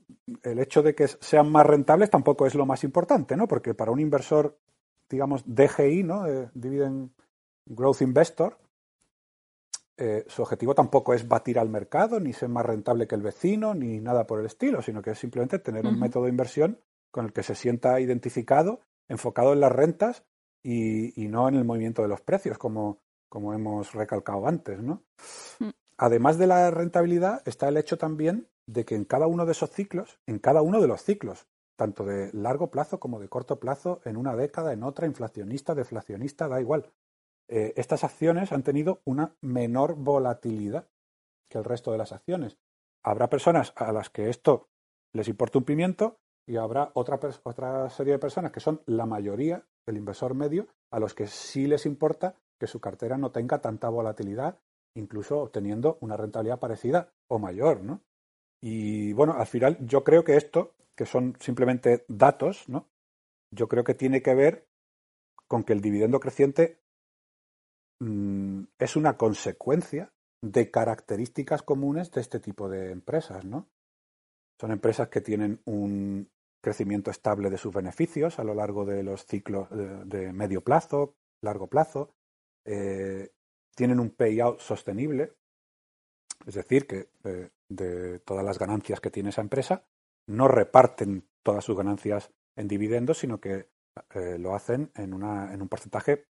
el 0.42 0.59
hecho 0.59 0.82
de 0.82 0.94
que 0.94 1.09
sean 1.09 1.50
más 1.50 1.66
rentables 1.66 2.10
tampoco 2.10 2.46
es 2.46 2.54
lo 2.54 2.66
más 2.66 2.84
importante, 2.84 3.36
¿no? 3.36 3.48
Porque 3.48 3.74
para 3.74 3.90
un 3.90 4.00
inversor, 4.00 4.59
digamos, 5.09 5.42
DGI, 5.46 6.02
¿no? 6.02 6.26
Eh, 6.26 6.50
Dividend 6.54 7.10
Growth 7.66 8.02
Investor, 8.02 8.59
eh, 10.04 10.24
su 10.26 10.42
objetivo 10.42 10.74
tampoco 10.74 11.14
es 11.14 11.28
batir 11.28 11.60
al 11.60 11.68
mercado, 11.68 12.18
ni 12.18 12.32
ser 12.32 12.48
más 12.48 12.66
rentable 12.66 13.06
que 13.06 13.14
el 13.14 13.22
vecino, 13.22 13.72
ni 13.72 14.00
nada 14.00 14.26
por 14.26 14.40
el 14.40 14.46
estilo, 14.46 14.82
sino 14.82 15.00
que 15.00 15.12
es 15.12 15.18
simplemente 15.20 15.60
tener 15.60 15.86
un 15.86 16.00
método 16.00 16.24
de 16.24 16.30
inversión 16.30 16.80
con 17.12 17.26
el 17.26 17.32
que 17.32 17.44
se 17.44 17.54
sienta 17.54 18.00
identificado, 18.00 18.80
enfocado 19.08 19.52
en 19.52 19.60
las 19.60 19.70
rentas 19.70 20.24
y, 20.60 21.12
no 21.28 21.48
en 21.48 21.54
el 21.54 21.64
movimiento 21.64 22.02
de 22.02 22.08
los 22.08 22.20
precios, 22.20 22.58
como, 22.58 22.98
como 23.28 23.54
hemos 23.54 23.92
recalcado 23.92 24.48
antes. 24.48 24.82
¿no? 24.82 25.04
Mm. 25.60 25.70
Además 25.98 26.36
de 26.36 26.48
la 26.48 26.72
rentabilidad, 26.72 27.40
está 27.46 27.68
el 27.68 27.76
hecho 27.76 27.96
también 27.96 28.48
de 28.66 28.84
que 28.84 28.96
en 28.96 29.04
cada 29.04 29.28
uno 29.28 29.46
de 29.46 29.52
esos 29.52 29.70
ciclos, 29.70 30.18
en 30.26 30.40
cada 30.40 30.62
uno 30.62 30.80
de 30.80 30.88
los 30.88 31.04
ciclos, 31.04 31.46
tanto 31.76 32.04
de 32.04 32.32
largo 32.32 32.72
plazo 32.72 32.98
como 32.98 33.20
de 33.20 33.28
corto 33.28 33.60
plazo, 33.60 34.00
en 34.04 34.16
una 34.16 34.34
década, 34.34 34.72
en 34.72 34.82
otra, 34.82 35.06
inflacionista, 35.06 35.76
deflacionista, 35.76 36.48
da 36.48 36.60
igual. 36.60 36.90
Eh, 37.48 37.74
estas 37.77 38.05
acciones 38.05 38.52
han 38.52 38.62
tenido 38.62 39.01
una 39.05 39.35
menor 39.40 39.97
volatilidad 39.97 40.89
que 41.51 41.59
el 41.59 41.64
resto 41.64 41.93
de 41.93 41.98
las 41.98 42.12
acciones. 42.12 42.59
Habrá 43.05 43.28
personas 43.28 43.73
a 43.77 43.93
las 43.93 44.10
que 44.10 44.31
esto 44.31 44.69
les 45.12 45.28
importa 45.28 45.59
un 45.59 45.64
pimiento 45.64 46.19
y 46.47 46.56
habrá 46.56 46.90
otra, 46.94 47.20
otra 47.43 47.90
serie 47.90 48.14
de 48.14 48.19
personas 48.19 48.52
que 48.52 48.60
son 48.60 48.82
la 48.86 49.06
mayoría, 49.06 49.64
el 49.86 49.97
inversor 49.97 50.35
medio, 50.35 50.66
a 50.90 50.98
los 50.98 51.14
que 51.14 51.27
sí 51.27 51.66
les 51.66 51.86
importa 51.86 52.36
que 52.59 52.66
su 52.66 52.81
cartera 52.81 53.19
no 53.19 53.31
tenga 53.31 53.60
tanta 53.60 53.89
volatilidad, 53.89 54.59
incluso 54.94 55.40
obteniendo 55.40 55.98
una 56.01 56.16
rentabilidad 56.16 56.59
parecida 56.59 57.12
o 57.28 57.39
mayor, 57.39 57.82
¿no? 57.82 58.01
Y 58.60 59.12
bueno, 59.14 59.35
al 59.35 59.47
final 59.47 59.77
yo 59.81 60.05
creo 60.05 60.23
que 60.24 60.36
esto, 60.36 60.74
que 60.94 61.06
son 61.06 61.36
simplemente 61.40 62.05
datos, 62.09 62.69
¿no? 62.69 62.89
Yo 63.51 63.69
creo 63.69 63.85
que 63.85 63.94
tiene 63.94 64.23
que 64.23 64.35
ver 64.35 64.69
con 65.48 65.64
que 65.64 65.73
el 65.73 65.81
dividendo 65.81 66.20
creciente 66.20 66.78
Mm, 68.02 68.64
es 68.80 68.96
una 68.96 69.16
consecuencia 69.16 70.12
de 70.42 70.72
características 70.72 71.62
comunes 71.62 72.10
de 72.10 72.20
este 72.20 72.40
tipo 72.40 72.68
de 72.68 72.90
empresas, 72.90 73.44
¿no? 73.44 73.68
Son 74.60 74.72
empresas 74.72 75.08
que 75.08 75.20
tienen 75.20 75.60
un 75.66 76.28
crecimiento 76.60 77.12
estable 77.12 77.48
de 77.48 77.58
sus 77.58 77.72
beneficios 77.72 78.40
a 78.40 78.44
lo 78.44 78.54
largo 78.54 78.84
de 78.84 79.04
los 79.04 79.24
ciclos 79.24 79.68
de, 79.70 80.32
medio 80.32 80.62
plazo, 80.62 81.14
largo 81.42 81.68
plazo, 81.68 82.16
eh, 82.64 83.30
tienen 83.76 84.00
un 84.00 84.10
payout 84.10 84.58
sostenible, 84.58 85.34
es 86.44 86.54
decir, 86.54 86.88
que 86.88 87.10
eh, 87.22 87.50
de 87.68 88.18
todas 88.20 88.44
las 88.44 88.58
ganancias 88.58 89.00
que 89.00 89.12
tiene 89.12 89.28
esa 89.28 89.42
empresa, 89.42 89.86
no 90.26 90.48
reparten 90.48 91.28
todas 91.44 91.64
sus 91.64 91.76
ganancias 91.76 92.32
en 92.56 92.66
dividendos, 92.66 93.18
sino 93.18 93.40
que 93.40 93.70
eh, 94.14 94.38
lo 94.38 94.56
hacen 94.56 94.90
en, 94.96 95.14
una, 95.14 95.54
en 95.54 95.62
un 95.62 95.68
porcentaje 95.68 96.26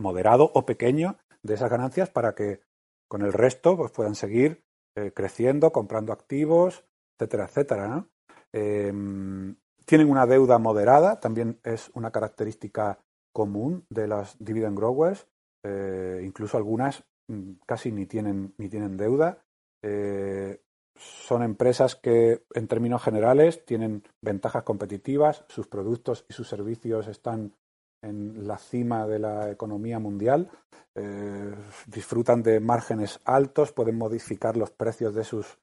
moderado 0.00 0.50
o 0.54 0.66
pequeño 0.66 1.16
de 1.42 1.54
esas 1.54 1.70
ganancias 1.70 2.10
para 2.10 2.34
que 2.34 2.60
con 3.08 3.22
el 3.22 3.32
resto 3.32 3.76
pues 3.76 3.92
puedan 3.92 4.14
seguir 4.14 4.64
eh, 4.96 5.12
creciendo, 5.14 5.72
comprando 5.72 6.12
activos, 6.12 6.84
etcétera, 7.16 7.44
etcétera. 7.44 8.06
Em, 8.52 9.56
tienen 9.84 10.10
una 10.10 10.26
deuda 10.26 10.58
moderada, 10.58 11.20
también 11.20 11.60
es 11.64 11.90
una 11.94 12.10
característica 12.10 12.98
común 13.32 13.84
de 13.88 14.08
las 14.08 14.36
dividend 14.38 14.76
growers, 14.76 15.26
eh, 15.64 16.22
incluso 16.24 16.56
algunas 16.56 17.04
mm, 17.28 17.52
casi 17.66 17.92
ni 17.92 18.06
tienen, 18.06 18.54
ni 18.58 18.68
tienen 18.68 18.96
deuda. 18.96 19.42
Eh, 19.82 20.60
son 20.96 21.42
empresas 21.42 21.96
que, 21.96 22.44
en 22.54 22.68
términos 22.68 23.02
generales, 23.02 23.64
tienen 23.64 24.02
ventajas 24.20 24.64
competitivas, 24.64 25.44
sus 25.48 25.66
productos 25.66 26.26
y 26.28 26.34
sus 26.34 26.48
servicios 26.48 27.06
están 27.08 27.54
en 28.02 28.46
la 28.46 28.58
cima 28.58 29.06
de 29.06 29.18
la 29.18 29.50
economía 29.50 29.98
mundial, 29.98 30.50
eh, 30.94 31.54
disfrutan 31.86 32.42
de 32.42 32.60
márgenes 32.60 33.20
altos, 33.24 33.72
pueden 33.72 33.98
modificar 33.98 34.56
los 34.56 34.70
precios 34.70 35.14
de 35.14 35.24
sus, 35.24 35.58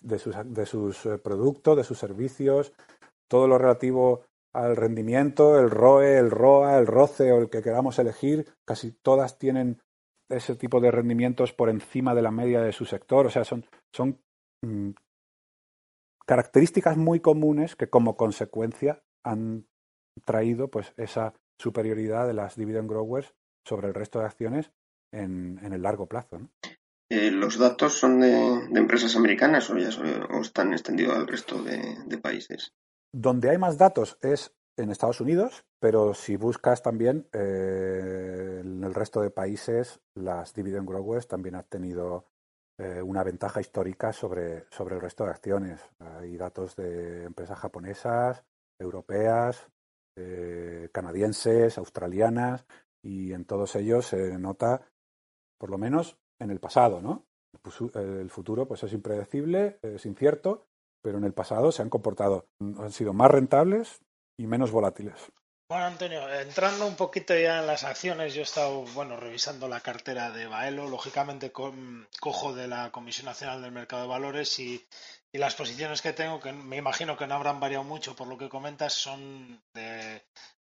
de 0.00 0.18
sus, 0.18 0.36
de 0.44 0.66
sus 0.66 1.06
eh, 1.06 1.18
productos, 1.18 1.76
de 1.76 1.84
sus 1.84 1.98
servicios, 1.98 2.72
todo 3.28 3.48
lo 3.48 3.58
relativo 3.58 4.22
al 4.52 4.76
rendimiento, 4.76 5.58
el 5.58 5.70
ROE, 5.70 6.18
el 6.18 6.30
ROA, 6.30 6.78
el 6.78 6.86
ROCE 6.86 7.32
o 7.32 7.38
el 7.38 7.50
que 7.50 7.62
queramos 7.62 7.98
elegir, 7.98 8.46
casi 8.64 8.92
todas 8.92 9.38
tienen 9.38 9.82
ese 10.28 10.54
tipo 10.54 10.80
de 10.80 10.90
rendimientos 10.90 11.52
por 11.52 11.68
encima 11.68 12.14
de 12.14 12.22
la 12.22 12.30
media 12.30 12.60
de 12.60 12.72
su 12.72 12.84
sector. 12.84 13.26
O 13.26 13.30
sea, 13.30 13.44
son, 13.44 13.66
son 13.92 14.20
mm, 14.62 14.90
características 16.24 16.96
muy 16.96 17.20
comunes 17.20 17.76
que 17.76 17.90
como 17.90 18.16
consecuencia 18.16 19.02
han 19.24 19.66
traído 20.24 20.68
pues 20.68 20.92
esa 20.96 21.34
superioridad 21.58 22.26
de 22.26 22.34
las 22.34 22.56
dividend 22.56 22.88
growers 22.88 23.34
sobre 23.64 23.88
el 23.88 23.94
resto 23.94 24.18
de 24.18 24.26
acciones 24.26 24.70
en, 25.12 25.58
en 25.62 25.72
el 25.72 25.82
largo 25.82 26.06
plazo. 26.06 26.40
Eh, 27.10 27.30
¿Los 27.30 27.58
datos 27.58 27.92
son 27.98 28.20
de, 28.20 28.66
empresas 28.74 29.14
americanas 29.14 29.68
o 29.70 29.76
ya 29.76 29.90
o 30.30 30.40
están 30.40 30.72
extendidos 30.72 31.16
al 31.16 31.26
resto 31.26 31.62
de, 31.62 32.18
países? 32.18 32.72
Donde 33.12 33.50
hay 33.50 33.58
más 33.58 33.78
datos 33.78 34.18
es 34.22 34.54
en 34.76 34.90
Estados 34.90 35.20
Unidos, 35.20 35.64
pero 35.78 36.14
si 36.14 36.36
buscas 36.36 36.82
también 36.82 37.28
eh, 37.32 38.60
en 38.64 38.82
el 38.82 38.94
resto 38.94 39.20
de 39.20 39.30
países, 39.30 40.00
las 40.14 40.54
dividend 40.54 40.88
growers 40.88 41.28
también 41.28 41.54
han 41.54 41.64
tenido 41.68 42.26
eh, 42.78 43.00
una 43.02 43.22
ventaja 43.22 43.60
histórica 43.60 44.12
sobre, 44.12 44.64
sobre 44.70 44.96
el 44.96 45.00
resto 45.00 45.24
de 45.24 45.30
acciones. 45.30 45.80
Hay 46.00 46.36
datos 46.36 46.74
de 46.74 47.24
empresas 47.24 47.58
japonesas, 47.58 48.42
europeas, 48.78 49.68
eh, 50.16 50.88
canadienses, 50.92 51.78
australianas, 51.78 52.64
y 53.02 53.32
en 53.32 53.44
todos 53.44 53.76
ellos 53.76 54.06
se 54.06 54.38
nota, 54.38 54.88
por 55.58 55.70
lo 55.70 55.78
menos 55.78 56.16
en 56.38 56.50
el 56.50 56.60
pasado, 56.60 57.00
¿no? 57.00 57.26
El 57.94 58.30
futuro 58.30 58.66
pues 58.66 58.82
es 58.82 58.92
impredecible, 58.92 59.78
es 59.82 60.04
incierto, 60.06 60.66
pero 61.02 61.18
en 61.18 61.24
el 61.24 61.32
pasado 61.32 61.70
se 61.70 61.82
han 61.82 61.90
comportado, 61.90 62.48
han 62.60 62.92
sido 62.92 63.12
más 63.12 63.30
rentables 63.30 64.00
y 64.36 64.46
menos 64.46 64.70
volátiles. 64.70 65.14
Bueno, 65.68 65.86
Antonio, 65.86 66.32
entrando 66.32 66.86
un 66.86 66.94
poquito 66.94 67.34
ya 67.34 67.60
en 67.60 67.66
las 67.66 67.84
acciones, 67.84 68.34
yo 68.34 68.40
he 68.40 68.44
estado, 68.44 68.84
bueno, 68.94 69.16
revisando 69.16 69.66
la 69.66 69.80
cartera 69.80 70.30
de 70.30 70.46
Baelo, 70.46 70.88
lógicamente 70.88 71.52
cojo 71.52 72.54
de 72.54 72.68
la 72.68 72.90
Comisión 72.90 73.26
Nacional 73.26 73.62
del 73.62 73.72
Mercado 73.72 74.02
de 74.02 74.08
Valores 74.08 74.58
y, 74.58 74.84
las 75.38 75.54
posiciones 75.54 76.00
que 76.00 76.12
tengo, 76.12 76.40
que 76.40 76.52
me 76.52 76.76
imagino 76.76 77.16
que 77.16 77.26
no 77.26 77.34
habrán 77.34 77.60
variado 77.60 77.84
mucho 77.84 78.14
por 78.14 78.28
lo 78.28 78.38
que 78.38 78.48
comentas, 78.48 78.92
son 78.92 79.60
de, 79.74 80.22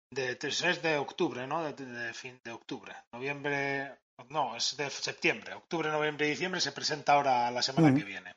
de, 0.10 0.36
de 0.36 0.98
octubre, 0.98 1.46
¿no? 1.48 1.64
De, 1.64 2.14
fin 2.14 2.40
de 2.44 2.52
octubre. 2.52 2.94
Noviembre, 3.12 3.96
no, 4.30 4.56
es 4.56 4.78
de 4.78 4.90
septiembre. 4.90 5.54
Octubre, 5.54 5.90
noviembre 5.90 6.28
y 6.28 6.32
diciembre 6.32 6.62
se 6.62 6.72
presenta 6.72 7.14
ahora 7.14 7.52
la 7.52 7.62
semana 7.62 7.94
que 7.94 8.04
viene. 8.04 8.34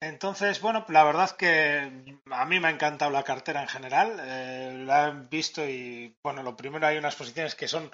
Entonces, 0.00 0.60
bueno, 0.60 0.84
la 0.88 1.04
verdad 1.04 1.30
que 1.36 2.18
a 2.32 2.44
mí 2.44 2.58
me 2.58 2.66
ha 2.66 2.72
encantado 2.72 3.12
la 3.12 3.22
cartera 3.22 3.62
en 3.62 3.68
general. 3.68 4.20
Eh, 4.20 4.82
la 4.84 5.08
he 5.08 5.28
visto 5.28 5.64
y, 5.64 6.16
bueno, 6.24 6.42
lo 6.42 6.56
primero 6.56 6.88
hay 6.88 6.98
unas 6.98 7.14
posiciones 7.14 7.54
que 7.54 7.68
son, 7.68 7.88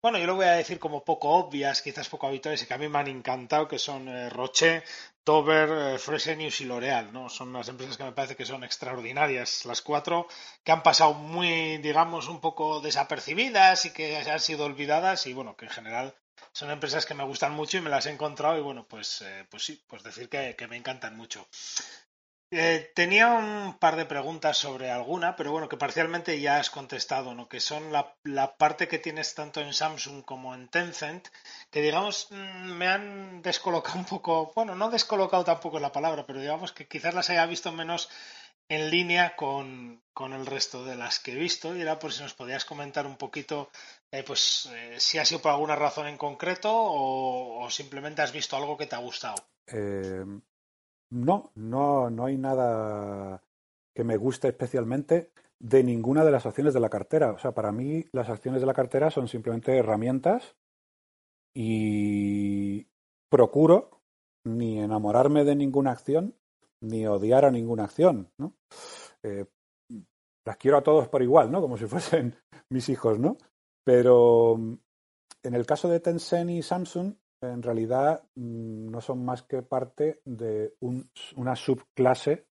bueno, 0.00 0.18
yo 0.18 0.26
lo 0.26 0.36
voy 0.36 0.46
a 0.46 0.52
decir 0.52 0.78
como 0.78 1.04
poco 1.04 1.30
obvias, 1.30 1.82
quizás 1.82 2.08
poco 2.08 2.26
habituales 2.28 2.62
y 2.62 2.66
que 2.66 2.74
a 2.74 2.78
mí 2.78 2.88
me 2.88 2.98
han 2.98 3.08
encantado, 3.08 3.66
que 3.66 3.78
son 3.78 4.08
eh, 4.08 4.30
Roche, 4.30 4.84
Dover, 5.24 5.94
eh, 5.94 5.98
Fresenius 5.98 6.60
y 6.60 6.64
L'Oreal, 6.64 7.12
¿no? 7.12 7.28
Son 7.28 7.48
unas 7.48 7.68
empresas 7.68 7.96
que 7.96 8.04
me 8.04 8.12
parece 8.12 8.36
que 8.36 8.46
son 8.46 8.64
extraordinarias, 8.64 9.64
las 9.64 9.82
cuatro, 9.82 10.28
que 10.64 10.72
han 10.72 10.82
pasado 10.82 11.14
muy, 11.14 11.78
digamos, 11.78 12.28
un 12.28 12.40
poco 12.40 12.80
desapercibidas 12.80 13.86
y 13.86 13.92
que 13.92 14.16
han 14.16 14.40
sido 14.40 14.64
olvidadas 14.66 15.26
y, 15.26 15.32
bueno, 15.32 15.56
que 15.56 15.66
en 15.66 15.72
general 15.72 16.14
son 16.52 16.70
empresas 16.70 17.04
que 17.04 17.14
me 17.14 17.24
gustan 17.24 17.52
mucho 17.52 17.78
y 17.78 17.80
me 17.80 17.90
las 17.90 18.06
he 18.06 18.10
encontrado 18.10 18.56
y 18.56 18.62
bueno, 18.62 18.86
pues, 18.88 19.22
eh, 19.22 19.46
pues 19.50 19.64
sí, 19.64 19.84
pues 19.88 20.02
decir 20.02 20.28
que, 20.28 20.54
me 20.68 20.76
encantan 20.76 21.16
mucho. 21.16 21.48
Eh, 22.50 22.92
tenía 22.94 23.28
un 23.32 23.78
par 23.78 23.96
de 23.96 24.06
preguntas 24.06 24.56
sobre 24.56 24.90
alguna, 24.90 25.36
pero 25.36 25.52
bueno, 25.52 25.68
que 25.68 25.76
parcialmente 25.76 26.40
ya 26.40 26.58
has 26.58 26.70
contestado, 26.70 27.34
¿no? 27.34 27.46
Que 27.46 27.60
son 27.60 27.92
la, 27.92 28.16
la, 28.24 28.56
parte 28.56 28.88
que 28.88 28.98
tienes 28.98 29.34
tanto 29.34 29.60
en 29.60 29.74
Samsung 29.74 30.24
como 30.24 30.54
en 30.54 30.68
Tencent, 30.68 31.28
que 31.70 31.82
digamos 31.82 32.28
mm, 32.30 32.72
me 32.72 32.86
han 32.86 33.42
descolocado 33.42 33.98
un 33.98 34.06
poco, 34.06 34.52
bueno, 34.54 34.74
no 34.74 34.88
descolocado 34.88 35.44
tampoco 35.44 35.78
la 35.78 35.92
palabra, 35.92 36.24
pero 36.26 36.40
digamos 36.40 36.72
que 36.72 36.88
quizás 36.88 37.12
las 37.12 37.28
haya 37.28 37.44
visto 37.44 37.70
menos 37.70 38.08
en 38.68 38.90
línea 38.90 39.34
con, 39.36 40.02
el 40.16 40.46
resto 40.46 40.84
de 40.84 40.96
las 40.96 41.20
que 41.20 41.32
he 41.32 41.36
visto 41.36 41.76
y 41.76 41.80
era 41.80 41.98
por 41.98 42.12
si 42.12 42.22
nos 42.22 42.34
podías 42.34 42.64
comentar 42.64 43.06
un 43.06 43.16
poquito 43.16 43.70
eh, 44.10 44.22
pues 44.24 44.68
eh, 44.72 44.96
si 44.98 45.18
ha 45.18 45.24
sido 45.24 45.40
por 45.40 45.52
alguna 45.52 45.76
razón 45.76 46.06
en 46.06 46.18
concreto 46.18 46.70
o, 46.72 47.68
simplemente 47.70 48.22
has 48.22 48.32
visto 48.32 48.56
algo 48.56 48.76
que 48.76 48.86
te 48.86 48.96
ha 48.96 49.00
gustado. 49.00 49.36
Eh, 49.66 50.24
no, 51.10 51.52
no, 51.54 52.10
no 52.10 52.24
hay 52.26 52.36
nada 52.36 53.42
que 53.94 54.04
me 54.04 54.16
guste 54.16 54.48
especialmente 54.48 55.32
de 55.58 55.82
ninguna 55.82 56.24
de 56.24 56.30
las 56.30 56.46
acciones 56.46 56.74
de 56.74 56.80
la 56.80 56.88
cartera. 56.88 57.32
O 57.32 57.38
sea, 57.38 57.52
para 57.52 57.72
mí 57.72 58.04
las 58.12 58.28
acciones 58.28 58.60
de 58.60 58.66
la 58.66 58.74
cartera 58.74 59.10
son 59.10 59.28
simplemente 59.28 59.76
herramientas 59.76 60.56
y 61.54 62.86
procuro 63.28 64.02
ni 64.44 64.78
enamorarme 64.78 65.44
de 65.44 65.56
ninguna 65.56 65.92
acción 65.92 66.34
ni 66.80 67.06
odiar 67.06 67.44
a 67.44 67.50
ninguna 67.50 67.84
acción, 67.84 68.30
¿no? 68.38 68.54
Eh, 69.22 69.46
las 70.44 70.56
quiero 70.56 70.78
a 70.78 70.82
todos 70.82 71.08
por 71.08 71.22
igual, 71.22 71.50
¿no? 71.50 71.60
Como 71.60 71.76
si 71.76 71.86
fuesen 71.88 72.36
mis 72.70 72.88
hijos, 72.88 73.18
¿no? 73.18 73.36
Pero 73.84 74.56
mm, 74.56 74.74
en 75.42 75.54
el 75.54 75.66
caso 75.66 75.88
de 75.88 76.00
Tencent 76.00 76.50
y 76.50 76.62
Samsung, 76.62 77.14
en 77.40 77.62
realidad 77.62 78.22
mm, 78.34 78.90
no 78.90 79.00
son 79.00 79.24
más 79.24 79.42
que 79.42 79.62
parte 79.62 80.20
de 80.24 80.74
una 80.80 81.56
subclase 81.56 82.46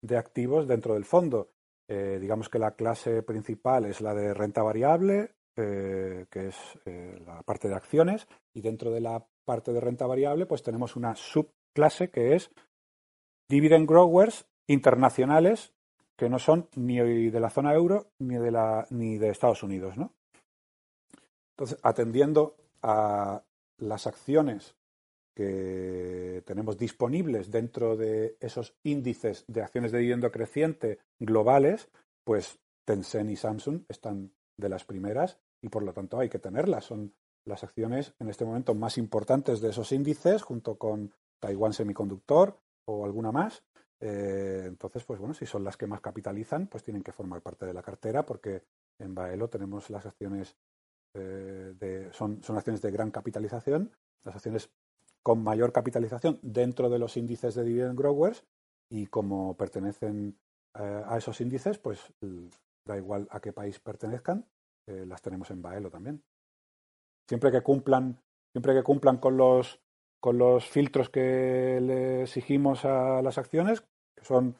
de 0.00 0.16
activos 0.16 0.66
dentro 0.66 0.94
del 0.94 1.04
fondo. 1.04 1.50
Eh, 1.88 2.18
digamos 2.20 2.48
que 2.48 2.58
la 2.58 2.74
clase 2.74 3.22
principal 3.22 3.84
es 3.86 4.00
la 4.00 4.14
de 4.14 4.34
renta 4.34 4.62
variable, 4.62 5.34
eh, 5.56 6.26
que 6.30 6.48
es 6.48 6.56
la 7.26 7.42
parte 7.42 7.68
de 7.68 7.74
acciones, 7.74 8.26
y 8.54 8.62
dentro 8.62 8.90
de 8.90 9.00
la 9.00 9.24
parte 9.44 9.72
de 9.72 9.80
renta 9.80 10.06
variable, 10.06 10.46
pues 10.46 10.62
tenemos 10.62 10.96
una 10.96 11.14
subclase 11.14 12.10
que 12.10 12.34
es 12.34 12.50
dividend 13.48 13.88
growers 13.88 14.46
internacionales 14.66 15.74
que 16.16 16.28
no 16.28 16.38
son 16.38 16.68
ni 16.76 16.98
de 17.30 17.40
la 17.40 17.50
zona 17.50 17.74
euro 17.74 18.12
ni 18.18 18.36
de, 18.36 18.50
la, 18.50 18.86
ni 18.90 19.18
de 19.18 19.30
Estados 19.30 19.62
Unidos. 19.62 19.96
¿no? 19.96 20.12
Entonces, 21.56 21.78
atendiendo 21.82 22.56
a 22.82 23.42
las 23.82 24.06
acciones 24.06 24.76
que 25.34 26.42
tenemos 26.46 26.76
disponibles 26.76 27.50
dentro 27.50 27.96
de 27.96 28.36
esos 28.40 28.74
índices 28.82 29.44
de 29.48 29.62
acciones 29.62 29.92
de 29.92 29.98
dividendo 29.98 30.30
creciente 30.30 30.98
globales, 31.18 31.88
pues 32.24 32.58
Tencent 32.84 33.30
y 33.30 33.36
Samsung 33.36 33.84
están 33.88 34.32
de 34.56 34.68
las 34.68 34.84
primeras 34.84 35.38
y 35.62 35.68
por 35.68 35.82
lo 35.82 35.92
tanto 35.92 36.18
hay 36.18 36.28
que 36.28 36.38
tenerlas. 36.38 36.84
Son 36.84 37.14
las 37.44 37.64
acciones 37.64 38.14
en 38.18 38.28
este 38.28 38.44
momento 38.44 38.74
más 38.74 38.98
importantes 38.98 39.60
de 39.60 39.70
esos 39.70 39.90
índices 39.92 40.42
junto 40.42 40.76
con 40.76 41.12
Taiwan 41.40 41.72
Semiconductor, 41.72 42.60
o 42.84 43.04
alguna 43.04 43.32
más. 43.32 43.64
Eh, 44.00 44.64
entonces, 44.66 45.04
pues 45.04 45.20
bueno, 45.20 45.34
si 45.34 45.46
son 45.46 45.64
las 45.64 45.76
que 45.76 45.86
más 45.86 46.00
capitalizan, 46.00 46.66
pues 46.66 46.82
tienen 46.82 47.02
que 47.02 47.12
formar 47.12 47.40
parte 47.40 47.66
de 47.66 47.74
la 47.74 47.82
cartera 47.82 48.26
porque 48.26 48.64
en 48.98 49.14
Baelo 49.14 49.48
tenemos 49.48 49.90
las 49.90 50.06
acciones 50.06 50.56
eh, 51.14 52.10
son, 52.12 52.40
acciones 52.56 52.82
de 52.82 52.90
gran 52.90 53.10
capitalización, 53.10 53.90
las 54.24 54.34
acciones 54.34 54.70
con 55.22 55.42
mayor 55.42 55.72
capitalización 55.72 56.38
dentro 56.42 56.90
de 56.90 56.98
los 56.98 57.16
índices 57.16 57.54
de 57.54 57.64
dividend 57.64 57.98
growers 57.98 58.44
y 58.88 59.06
como 59.06 59.56
pertenecen 59.56 60.36
eh, 60.78 61.02
a 61.06 61.16
esos 61.18 61.40
índices, 61.40 61.78
pues 61.78 62.00
da 62.84 62.96
igual 62.96 63.28
a 63.30 63.40
qué 63.40 63.52
país 63.52 63.78
pertenezcan, 63.78 64.46
las 64.84 65.22
tenemos 65.22 65.50
en 65.52 65.62
Baelo 65.62 65.90
también. 65.90 66.22
Siempre 67.28 67.52
que 67.52 67.62
cumplan, 67.62 68.20
siempre 68.52 68.74
que 68.74 68.82
cumplan 68.82 69.18
con 69.18 69.36
los 69.36 69.80
con 70.22 70.38
los 70.38 70.68
filtros 70.68 71.10
que 71.10 71.80
le 71.82 72.22
exigimos 72.22 72.84
a 72.84 73.20
las 73.22 73.38
acciones, 73.38 73.80
que 74.16 74.24
son 74.24 74.56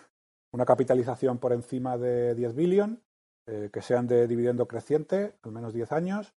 una 0.53 0.65
capitalización 0.65 1.39
por 1.39 1.53
encima 1.53 1.97
de 1.97 2.35
10 2.35 2.57
billion, 2.57 3.01
eh, 3.47 3.71
que 3.73 3.81
sean 3.81 4.09
de 4.09 4.27
dividendo 4.27 4.67
creciente, 4.67 5.35
al 5.43 5.53
menos 5.53 5.73
10 5.73 5.93
años, 5.93 6.35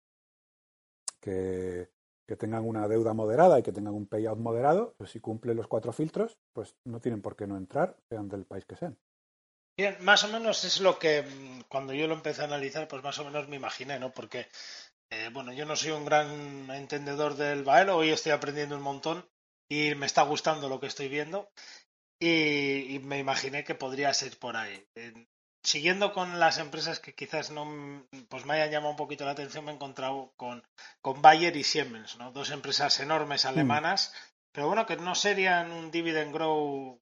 que 1.26 2.36
tengan 2.36 2.68
una 2.68 2.88
deuda 2.88 3.14
moderada 3.14 3.60
y 3.60 3.64
que 3.64 3.72
tengan 3.72 3.94
un 3.94 4.08
payout 4.08 4.40
moderado, 4.40 4.96
pues 4.98 5.12
si 5.12 5.20
cumplen 5.20 5.58
los 5.58 5.68
cuatro 5.68 5.94
filtros, 5.94 6.38
pues 6.54 6.76
no 6.84 7.00
tienen 7.00 7.22
por 7.22 7.36
qué 7.36 7.46
no 7.48 7.58
entrar, 7.58 7.98
sean 8.10 8.30
del 8.30 8.46
país 8.46 8.66
que 8.66 8.76
sean. 8.76 8.98
Bien, 9.78 9.98
más 10.02 10.24
o 10.24 10.30
menos 10.30 10.64
es 10.64 10.80
lo 10.80 10.98
que 10.98 11.22
mm, 11.22 11.62
cuando 11.68 11.94
yo 11.94 12.08
lo 12.08 12.16
empecé 12.16 12.42
a 12.42 12.46
analizar, 12.46 12.88
pues 12.88 13.04
más 13.04 13.20
o 13.20 13.26
menos 13.26 13.48
me 13.48 13.58
imaginé, 13.58 14.00
¿no? 14.00 14.12
Porque, 14.12 14.48
eh, 15.10 15.30
bueno, 15.34 15.54
yo 15.54 15.66
no 15.66 15.76
soy 15.76 15.92
un 15.92 16.06
gran 16.06 16.70
entendedor 16.72 17.36
del 17.36 17.64
baelo, 17.64 17.98
hoy 17.98 18.10
estoy 18.10 18.32
aprendiendo 18.32 18.76
un 18.76 18.82
montón 18.82 19.30
y 19.70 19.94
me 19.96 20.06
está 20.06 20.24
gustando 20.24 20.70
lo 20.70 20.80
que 20.80 20.88
estoy 20.88 21.10
viendo 21.10 21.50
y 22.20 23.00
me 23.04 23.20
imaginé 23.20 23.64
que 23.64 23.76
podría 23.76 24.14
ser 24.14 24.40
por 24.40 24.56
ahí. 24.56 24.88
Siguiendo 25.66 26.14
con 26.14 26.40
las 26.40 26.58
empresas 26.58 27.00
que 27.00 27.16
quizás 27.16 27.52
no 27.52 28.08
pues 28.30 28.46
me 28.46 28.54
hayan 28.54 28.72
llamado 28.72 28.92
un 28.92 28.98
poquito 28.98 29.26
la 29.26 29.32
atención, 29.32 29.66
me 29.66 29.72
he 29.72 29.76
encontrado 29.76 30.34
con, 30.38 30.64
con 31.02 31.22
Bayer 31.22 31.56
y 31.58 31.64
Siemens, 31.64 32.18
¿no? 32.18 32.32
Dos 32.32 32.52
empresas 32.52 33.00
enormes 33.00 33.46
mm. 33.46 33.48
alemanas, 33.48 34.14
pero 34.52 34.68
bueno, 34.68 34.86
que 34.86 34.96
no 34.96 35.16
serían 35.16 35.72
un 35.72 35.92
dividend 35.92 36.34
grow 36.34 37.02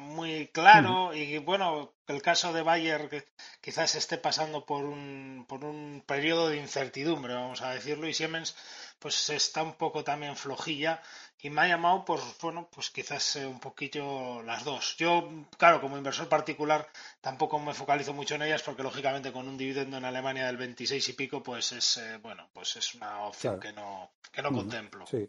muy 0.00 0.48
claro 0.48 1.14
y 1.14 1.38
bueno, 1.38 1.94
el 2.06 2.20
caso 2.22 2.52
de 2.52 2.62
Bayer 2.62 3.08
que 3.08 3.24
quizás 3.60 3.94
esté 3.94 4.18
pasando 4.18 4.66
por 4.66 4.84
un, 4.84 5.44
por 5.48 5.64
un 5.64 6.02
periodo 6.06 6.48
de 6.48 6.56
incertidumbre, 6.56 7.34
vamos 7.34 7.62
a 7.62 7.70
decirlo, 7.70 8.08
y 8.08 8.14
Siemens 8.14 8.56
pues 8.98 9.30
está 9.30 9.62
un 9.62 9.74
poco 9.74 10.04
también 10.04 10.36
flojilla 10.36 11.02
y 11.42 11.50
me 11.50 11.62
ha 11.62 11.68
llamado 11.68 12.04
pues 12.04 12.22
bueno, 12.40 12.68
pues 12.72 12.90
quizás 12.90 13.36
un 13.36 13.58
poquillo 13.58 14.42
las 14.42 14.64
dos. 14.64 14.96
Yo, 14.96 15.28
claro, 15.58 15.80
como 15.80 15.98
inversor 15.98 16.28
particular 16.28 16.86
tampoco 17.20 17.58
me 17.58 17.74
focalizo 17.74 18.12
mucho 18.12 18.36
en 18.36 18.42
ellas 18.42 18.62
porque 18.62 18.84
lógicamente 18.84 19.32
con 19.32 19.48
un 19.48 19.58
dividendo 19.58 19.96
en 19.96 20.04
Alemania 20.04 20.46
del 20.46 20.56
26 20.56 21.08
y 21.08 21.12
pico 21.14 21.42
pues 21.42 21.72
es 21.72 21.96
eh, 21.98 22.18
bueno, 22.22 22.48
pues 22.52 22.76
es 22.76 22.94
una 22.94 23.26
opción 23.26 23.58
que 23.58 23.72
no 23.72 24.12
que 24.32 24.40
no 24.40 24.52
contemplo. 24.52 25.04
Sí. 25.06 25.28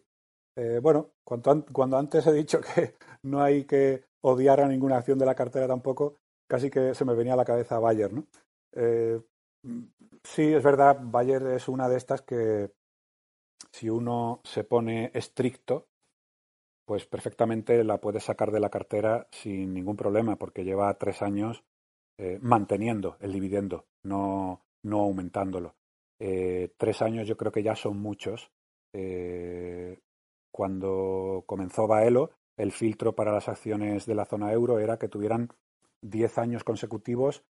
Eh, 0.55 0.79
bueno, 0.81 1.13
cuando, 1.23 1.65
cuando 1.71 1.97
antes 1.97 2.27
he 2.27 2.33
dicho 2.33 2.61
que 2.61 2.95
no 3.23 3.41
hay 3.41 3.65
que 3.65 4.05
odiar 4.21 4.61
a 4.61 4.67
ninguna 4.67 4.97
acción 4.97 5.17
de 5.17 5.25
la 5.25 5.35
cartera 5.35 5.67
tampoco, 5.67 6.19
casi 6.47 6.69
que 6.69 6.93
se 6.93 7.05
me 7.05 7.15
venía 7.15 7.33
a 7.33 7.37
la 7.37 7.45
cabeza 7.45 7.79
Bayer, 7.79 8.13
¿no? 8.13 8.27
Eh, 8.75 9.19
sí, 10.23 10.53
es 10.53 10.63
verdad, 10.63 10.99
Bayer 11.01 11.41
es 11.47 11.67
una 11.67 11.89
de 11.89 11.97
estas 11.97 12.21
que 12.21 12.71
si 13.71 13.89
uno 13.89 14.41
se 14.43 14.63
pone 14.63 15.09
estricto, 15.15 15.87
pues 16.85 17.05
perfectamente 17.05 17.83
la 17.83 17.99
puede 17.99 18.19
sacar 18.19 18.51
de 18.51 18.59
la 18.59 18.69
cartera 18.69 19.27
sin 19.31 19.73
ningún 19.73 19.95
problema, 19.95 20.35
porque 20.37 20.63
lleva 20.63 20.93
tres 20.97 21.21
años 21.21 21.63
eh, 22.17 22.39
manteniendo 22.41 23.17
el 23.19 23.31
dividendo, 23.31 23.85
no, 24.03 24.61
no 24.83 25.01
aumentándolo. 25.01 25.75
Eh, 26.19 26.73
tres 26.77 27.01
años 27.01 27.27
yo 27.27 27.37
creo 27.37 27.51
que 27.51 27.63
ya 27.63 27.75
son 27.75 27.99
muchos. 27.99 28.51
cuando 30.51 31.43
comenzó 31.47 31.87
Baelo, 31.87 32.31
el 32.57 32.71
filtro 32.71 33.15
para 33.15 33.31
las 33.31 33.49
acciones 33.49 34.05
de 34.05 34.15
la 34.15 34.25
zona 34.25 34.51
euro 34.51 34.79
era 34.79 34.97
que 34.97 35.07
tuvieran 35.07 35.49
10 36.01 36.37
años 36.37 36.63
consecutivos 36.63 37.43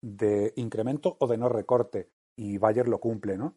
de 0.00 0.52
incremento 0.56 1.16
o 1.20 1.26
de 1.26 1.36
no 1.36 1.48
recorte. 1.48 2.10
Y 2.36 2.58
Bayer 2.58 2.88
lo 2.88 2.98
cumple, 2.98 3.36
¿no? 3.36 3.56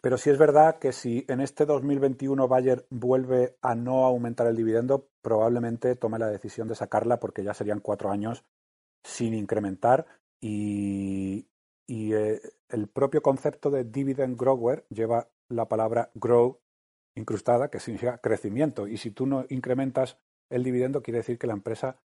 Pero 0.00 0.18
sí 0.18 0.30
es 0.30 0.38
verdad 0.38 0.78
que 0.78 0.92
si 0.92 1.24
en 1.28 1.40
este 1.40 1.66
2021 1.66 2.48
Bayer 2.48 2.86
vuelve 2.90 3.56
a 3.62 3.74
no 3.74 4.04
aumentar 4.04 4.46
el 4.46 4.56
dividendo, 4.56 5.08
probablemente 5.22 5.96
tome 5.96 6.18
la 6.18 6.28
decisión 6.28 6.68
de 6.68 6.74
sacarla 6.74 7.18
porque 7.18 7.42
ya 7.42 7.54
serían 7.54 7.80
cuatro 7.80 8.10
años 8.10 8.44
sin 9.02 9.34
incrementar 9.34 10.06
y, 10.40 11.48
eh, 11.88 12.40
el 12.68 12.88
propio 12.88 13.22
concepto 13.22 13.70
de 13.70 13.84
dividend 13.84 14.38
grower 14.38 14.86
lleva 14.90 15.28
la 15.48 15.68
palabra 15.68 16.10
grow 16.14 16.60
incrustada, 17.14 17.68
que 17.70 17.80
significa 17.80 18.18
crecimiento. 18.18 18.86
Y 18.86 18.98
si 18.98 19.10
tú 19.10 19.26
no 19.26 19.46
incrementas 19.48 20.18
el 20.50 20.62
dividendo, 20.62 21.02
quiere 21.02 21.18
decir 21.18 21.38
que 21.38 21.46
la 21.46 21.54
empresa 21.54 22.00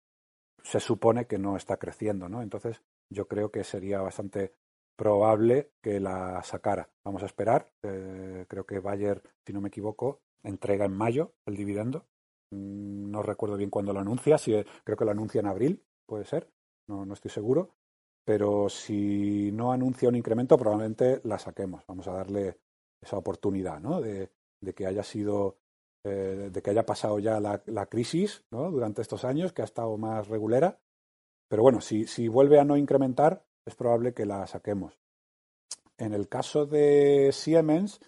se 0.63 0.81
supone 0.81 1.27
que 1.27 1.39
no 1.39 1.57
está 1.57 1.77
creciendo, 1.77 2.29
¿no? 2.29 2.43
Entonces, 2.43 2.83
yo 3.11 3.29
creo 3.29 3.51
que 3.51 3.63
sería 3.63 4.01
bastante 4.01 4.55
probable 4.97 5.73
que 5.83 6.01
la 6.01 6.43
sacara. 6.43 6.89
Vamos 7.05 7.23
a 7.23 7.27
esperar. 7.27 7.71
Eh, 7.83 8.47
creo 8.49 8.65
que 8.67 8.81
Bayer, 8.81 9.23
si 9.45 9.53
no 9.53 9.61
me 9.61 9.69
equivoco, 9.69 10.23
entrega 10.43 10.87
en 10.87 10.93
mayo 10.93 11.35
el 11.47 11.57
dividendo. 11.57 12.07
Mm, 12.51 13.11
no 13.11 13.23
recuerdo 13.23 13.57
bien 13.57 13.71
cuándo 13.71 13.93
lo 13.93 14.01
anuncia. 14.01 14.39
Si, 14.39 14.53
creo 14.85 14.97
que 14.97 15.05
lo 15.05 15.11
anuncia 15.11 15.41
en 15.41 15.47
abril, 15.47 15.85
puede 16.07 16.25
ser. 16.25 16.51
No, 16.89 17.05
no 17.05 17.15
estoy 17.15 17.31
seguro. 17.31 17.77
Pero 18.25 18.69
si 18.69 19.53
no 19.53 19.73
anuncia 19.73 20.09
un 20.09 20.17
incremento, 20.17 20.57
probablemente 20.57 21.21
la 21.25 21.39
saquemos. 21.39 21.85
Vamos 21.87 22.09
a 22.09 22.13
darle 22.13 22.59
esa 23.01 23.17
oportunidad, 23.19 23.79
¿no? 23.81 24.01
De, 24.01 24.33
de 24.61 24.75
que 24.75 24.87
haya 24.87 25.05
sido, 25.05 25.59
eh, 26.05 26.51
de 26.53 26.63
que 26.63 26.71
haya 26.71 26.85
pasado 26.85 27.19
ya 27.19 27.39
la, 27.41 27.63
la 27.67 27.87
crisis 27.87 28.45
¿no? 28.51 28.71
durante 28.71 29.03
estos 29.03 29.25
años, 29.25 29.53
que 29.53 29.63
ha 29.63 29.67
estado 29.67 29.97
más 29.97 30.29
regulera. 30.29 30.81
Pero 31.49 31.63
bueno, 31.63 31.81
si, 31.81 32.07
si 32.07 32.27
vuelve 32.27 32.59
a 32.59 32.65
no 32.65 32.77
incrementar, 32.77 33.45
es 33.67 33.75
probable 33.75 34.15
que 34.15 34.25
la 34.25 34.47
saquemos. 34.47 34.99
En 35.99 36.15
el 36.15 36.29
caso 36.29 36.67
de 36.67 37.31
Siemens, 37.33 38.01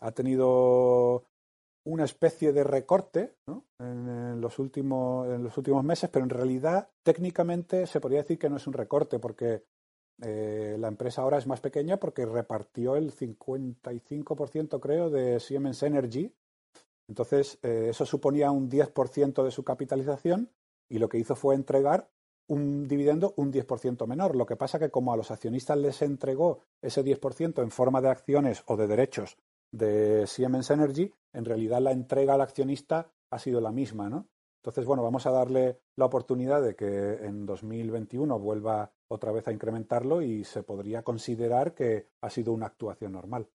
ha 0.00 0.12
tenido 0.12 1.26
una 1.84 2.04
especie 2.04 2.52
de 2.52 2.64
recorte 2.64 3.34
¿no? 3.46 3.64
en, 3.78 4.40
los 4.40 4.58
últimos, 4.58 5.28
en 5.28 5.42
los 5.42 5.56
últimos 5.56 5.84
meses, 5.84 6.10
pero 6.10 6.24
en 6.24 6.30
realidad 6.30 6.88
técnicamente 7.02 7.86
se 7.86 8.00
podría 8.00 8.22
decir 8.22 8.38
que 8.38 8.48
no 8.48 8.56
es 8.56 8.66
un 8.66 8.72
recorte 8.72 9.18
porque 9.18 9.64
eh, 10.22 10.76
la 10.78 10.88
empresa 10.88 11.22
ahora 11.22 11.38
es 11.38 11.46
más 11.46 11.60
pequeña 11.60 11.98
porque 11.98 12.26
repartió 12.26 12.96
el 12.96 13.12
55%, 13.12 14.80
creo, 14.80 15.10
de 15.10 15.40
Siemens 15.40 15.82
Energy. 15.82 16.32
Entonces, 17.08 17.58
eh, 17.62 17.88
eso 17.90 18.06
suponía 18.06 18.52
un 18.52 18.70
10% 18.70 19.42
de 19.42 19.50
su 19.50 19.64
capitalización 19.64 20.50
y 20.88 20.98
lo 20.98 21.08
que 21.08 21.18
hizo 21.18 21.34
fue 21.34 21.56
entregar 21.56 22.08
un 22.48 22.86
dividendo 22.86 23.34
un 23.36 23.52
10% 23.52 24.06
menor. 24.06 24.36
Lo 24.36 24.46
que 24.46 24.56
pasa 24.56 24.78
que 24.78 24.90
como 24.90 25.12
a 25.12 25.16
los 25.16 25.30
accionistas 25.30 25.78
les 25.78 26.02
entregó 26.02 26.60
ese 26.80 27.04
10% 27.04 27.62
en 27.62 27.70
forma 27.70 28.00
de 28.00 28.10
acciones 28.10 28.62
o 28.66 28.76
de 28.76 28.86
derechos 28.86 29.36
de 29.70 30.26
Siemens 30.26 30.70
Energy, 30.70 31.12
en 31.32 31.44
realidad 31.44 31.80
la 31.80 31.92
entrega 31.92 32.34
al 32.34 32.40
accionista 32.40 33.10
ha 33.30 33.38
sido 33.38 33.60
la 33.60 33.72
misma, 33.72 34.10
¿no? 34.10 34.28
Entonces, 34.62 34.84
bueno, 34.84 35.02
vamos 35.02 35.26
a 35.26 35.32
darle 35.32 35.80
la 35.96 36.04
oportunidad 36.04 36.62
de 36.62 36.76
que 36.76 37.14
en 37.24 37.46
2021 37.46 38.38
vuelva 38.38 38.92
otra 39.08 39.32
vez 39.32 39.48
a 39.48 39.52
incrementarlo 39.52 40.22
y 40.22 40.44
se 40.44 40.62
podría 40.62 41.02
considerar 41.02 41.74
que 41.74 42.06
ha 42.20 42.30
sido 42.30 42.52
una 42.52 42.66
actuación 42.66 43.12
normal. 43.12 43.48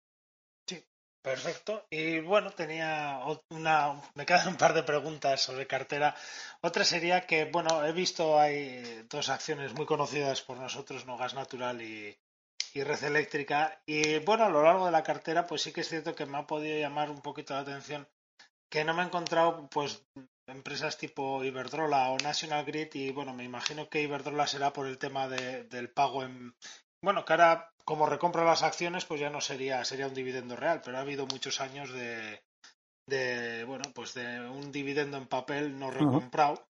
Perfecto. 1.28 1.86
Y 1.90 2.22
bueno, 2.22 2.52
tenía 2.52 3.20
una, 3.50 4.02
me 4.16 4.26
quedan 4.26 4.48
un 4.54 4.56
par 4.56 4.74
de 4.74 4.84
preguntas 4.84 5.42
sobre 5.42 5.68
cartera. 5.68 6.16
Otra 6.62 6.86
sería 6.86 7.28
que, 7.28 7.46
bueno, 7.46 7.86
he 7.86 7.92
visto 7.92 8.40
hay 8.40 9.04
dos 9.10 9.28
acciones 9.28 9.74
muy 9.74 9.86
conocidas 9.86 10.42
por 10.42 10.58
nosotros, 10.58 11.06
no 11.06 11.18
gas 11.18 11.34
natural 11.34 11.82
y, 11.82 12.18
y 12.74 12.84
red 12.84 13.04
eléctrica. 13.04 13.82
Y 13.86 14.20
bueno, 14.20 14.46
a 14.46 14.50
lo 14.50 14.64
largo 14.64 14.86
de 14.86 14.92
la 14.94 15.04
cartera, 15.04 15.46
pues 15.46 15.62
sí 15.64 15.74
que 15.74 15.82
es 15.82 15.90
cierto 15.90 16.16
que 16.16 16.26
me 16.26 16.38
ha 16.38 16.48
podido 16.48 16.80
llamar 16.80 17.10
un 17.10 17.22
poquito 17.22 17.54
la 17.54 17.60
atención 17.60 18.08
que 18.70 18.84
no 18.84 18.94
me 18.94 19.04
he 19.04 19.06
encontrado 19.06 19.70
pues 19.70 20.06
empresas 20.48 20.98
tipo 20.98 21.44
Iberdrola 21.44 22.10
o 22.10 22.18
National 22.18 22.66
Grid 22.66 22.90
y 22.94 23.12
bueno, 23.12 23.34
me 23.34 23.44
imagino 23.44 23.90
que 23.90 24.02
Iberdrola 24.02 24.48
será 24.48 24.72
por 24.72 24.88
el 24.88 24.98
tema 24.98 25.28
de, 25.28 25.66
del 25.66 25.90
pago 25.90 26.24
en... 26.24 26.56
Bueno, 27.02 27.26
que 27.26 27.34
ahora 27.34 27.72
como 27.88 28.06
recompra 28.06 28.44
las 28.44 28.64
acciones 28.64 29.06
pues 29.06 29.22
ya 29.22 29.30
no 29.30 29.40
sería, 29.40 29.86
sería 29.86 30.08
un 30.08 30.14
dividendo 30.14 30.56
real, 30.56 30.82
pero 30.84 30.98
ha 30.98 31.02
habido 31.02 31.26
muchos 31.26 31.62
años 31.62 31.92
de, 31.94 32.42
de 33.08 33.64
bueno, 33.64 33.86
pues 33.96 34.14
de 34.14 34.42
un 34.50 34.72
dividendo 34.72 35.18
en 35.18 35.28
papel 35.28 35.80
no 35.80 35.90
recomprado. 35.90 36.68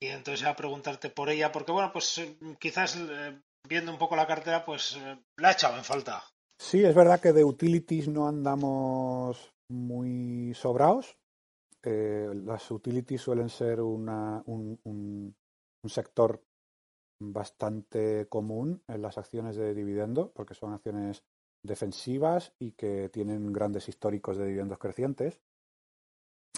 Y 0.00 0.06
entonces 0.08 0.46
a 0.46 0.56
preguntarte 0.56 1.10
por 1.10 1.28
ella, 1.30 1.52
porque 1.52 1.70
bueno, 1.70 1.92
pues 1.92 2.18
eh, 2.18 2.36
quizás 2.58 2.96
eh, 2.96 3.40
viendo 3.68 3.92
un 3.92 3.98
poco 3.98 4.16
la 4.16 4.26
cartera, 4.26 4.64
pues 4.64 4.96
eh, 4.96 5.18
la 5.36 5.50
ha 5.50 5.52
echado 5.52 5.76
en 5.76 5.84
falta. 5.84 6.24
Sí, 6.58 6.82
es 6.82 6.94
verdad 6.94 7.20
que 7.20 7.32
de 7.32 7.44
utilities 7.44 8.08
no 8.08 8.26
andamos 8.26 9.52
muy 9.68 10.54
sobrados, 10.54 11.16
eh, 11.84 12.30
las 12.44 12.70
utilities 12.70 13.20
suelen 13.20 13.48
ser 13.48 13.80
una, 13.80 14.42
un, 14.46 14.78
un, 14.84 15.34
sector 15.84 16.40
bastante 17.30 18.26
común 18.28 18.82
en 18.88 19.02
las 19.02 19.18
acciones 19.18 19.56
de 19.56 19.74
dividendo, 19.74 20.32
porque 20.32 20.54
son 20.54 20.72
acciones 20.72 21.22
defensivas 21.62 22.54
y 22.58 22.72
que 22.72 23.08
tienen 23.08 23.52
grandes 23.52 23.88
históricos 23.88 24.36
de 24.36 24.46
dividendos 24.46 24.78
crecientes. 24.78 25.40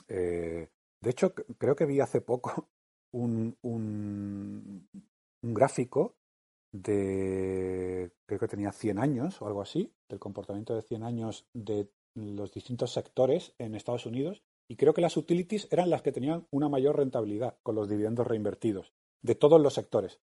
Eh, 0.08 0.68
de 1.00 1.10
hecho, 1.10 1.34
creo 1.34 1.76
que 1.76 1.86
vi 1.86 2.00
hace 2.00 2.20
poco 2.20 2.68
un, 3.12 3.56
un, 3.62 4.88
gráfico 5.42 6.16
de, 6.72 8.10
creo 8.26 8.40
que 8.40 8.48
tenía 8.48 8.72
100 8.72 8.98
años 8.98 9.42
o 9.42 9.46
algo 9.46 9.60
así, 9.60 9.92
del 10.08 10.18
comportamiento 10.18 10.74
de 10.74 10.82
100 10.82 11.02
años 11.02 11.46
de 11.52 11.90
los 12.14 12.52
distintos 12.52 12.92
sectores 12.92 13.54
en 13.58 13.74
Estados 13.74 14.06
Unidos 14.06 14.42
y 14.68 14.76
creo 14.76 14.94
que 14.94 15.02
las 15.02 15.16
utilities 15.16 15.68
eran 15.70 15.90
las 15.90 16.02
que 16.02 16.12
tenían 16.12 16.46
una 16.50 16.68
mayor 16.68 16.96
rentabilidad 16.96 17.58
con 17.62 17.74
los 17.74 17.88
dividendos 17.88 18.26
reinvertidos 18.26 18.92
de 19.22 19.34
todos 19.34 19.60
los 19.60 19.74
sectores. 19.74 20.20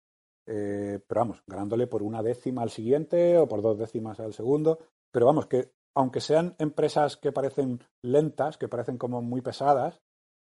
Eh, 0.47 0.99
pero 1.07 1.21
vamos, 1.21 1.43
ganándole 1.47 1.87
por 1.87 2.03
una 2.03 2.23
décima 2.23 2.61
al 2.63 2.69
siguiente 2.69 3.37
o 3.37 3.47
por 3.47 3.61
dos 3.61 3.77
décimas 3.77 4.19
al 4.19 4.33
segundo. 4.33 4.79
Pero 5.11 5.25
vamos, 5.25 5.47
que 5.47 5.71
aunque 5.95 6.21
sean 6.21 6.55
empresas 6.57 7.17
que 7.17 7.31
parecen 7.31 7.79
lentas, 8.01 8.57
que 8.57 8.67
parecen 8.67 8.97
como 8.97 9.21
muy 9.21 9.41
pesadas, 9.41 10.01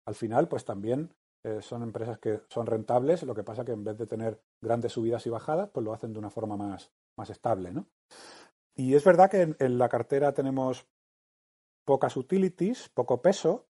al 0.07 0.15
final, 0.15 0.49
pues 0.49 0.65
también 0.65 1.15
eh, 1.45 1.63
son 1.63 1.83
empresas 1.83 2.19
que 2.19 2.41
son 2.49 2.67
rentables, 2.67 3.23
lo 3.23 3.35
que 3.35 3.45
pasa 3.45 3.65
que 3.65 3.73
en 3.73 3.85
vez 3.85 3.97
de 3.97 4.07
tener 4.07 4.41
grandes 4.61 4.93
subidas 4.93 5.27
y 5.27 5.31
bajadas, 5.31 5.71
pues 5.71 5.85
lo 5.85 5.93
hacen 5.93 6.13
de 6.13 6.19
una 6.19 6.31
forma 6.31 6.57
más, 6.57 6.91
más 7.17 7.31
estable, 7.31 7.73
¿no? 7.73 7.87
Y 8.75 8.95
es 8.95 9.05
verdad 9.05 9.31
que 9.31 9.57
en, 9.59 9.79
la 9.79 9.89
cartera 9.89 10.35
tenemos 10.35 10.87
pocas 11.87 12.17
utilities, 12.17 12.89
poco 12.91 13.23
peso. 13.23 13.66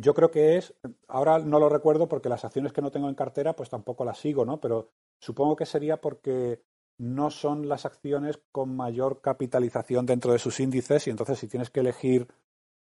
Yo 0.00 0.14
creo 0.14 0.30
que 0.30 0.56
es, 0.56 0.74
ahora 1.08 1.38
no 1.40 1.58
lo 1.58 1.68
recuerdo 1.68 2.08
porque 2.08 2.30
las 2.30 2.46
acciones 2.46 2.72
que 2.72 2.80
no 2.80 2.90
tengo 2.90 3.10
en 3.10 3.14
cartera, 3.14 3.54
pues 3.54 3.68
tampoco 3.68 4.02
las 4.02 4.18
sigo, 4.18 4.46
¿no? 4.46 4.58
Pero 4.58 4.92
supongo 5.20 5.56
que 5.56 5.66
sería 5.66 6.00
porque 6.00 6.62
no 6.98 7.30
son 7.30 7.68
las 7.68 7.84
acciones 7.84 8.40
con 8.50 8.74
mayor 8.74 9.20
capitalización 9.20 10.06
dentro 10.06 10.32
de 10.32 10.38
sus 10.38 10.58
índices 10.58 11.06
y 11.06 11.10
entonces 11.10 11.38
si 11.38 11.48
tienes 11.48 11.68
que 11.68 11.80
elegir 11.80 12.28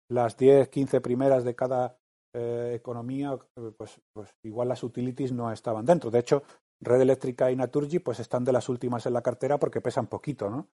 las 0.09 0.37
10, 0.37 0.69
15 0.69 1.01
primeras 1.01 1.43
de 1.43 1.55
cada 1.55 1.97
eh, 2.33 2.73
economía, 2.75 3.35
pues, 3.77 3.99
pues 4.13 4.35
igual 4.43 4.67
las 4.67 4.83
utilities 4.83 5.31
no 5.31 5.51
estaban 5.51 5.85
dentro. 5.85 6.11
De 6.11 6.19
hecho, 6.19 6.43
Red 6.81 7.01
Eléctrica 7.01 7.49
y 7.49 7.55
Naturgy 7.55 7.97
pues 7.97 8.19
están 8.19 8.43
de 8.43 8.53
las 8.53 8.69
últimas 8.69 9.07
en 9.07 9.13
la 9.13 9.23
cartera 9.23 9.57
porque 9.57 9.81
pesan 9.81 10.05
poquito, 10.05 10.51
¿no? 10.51 10.67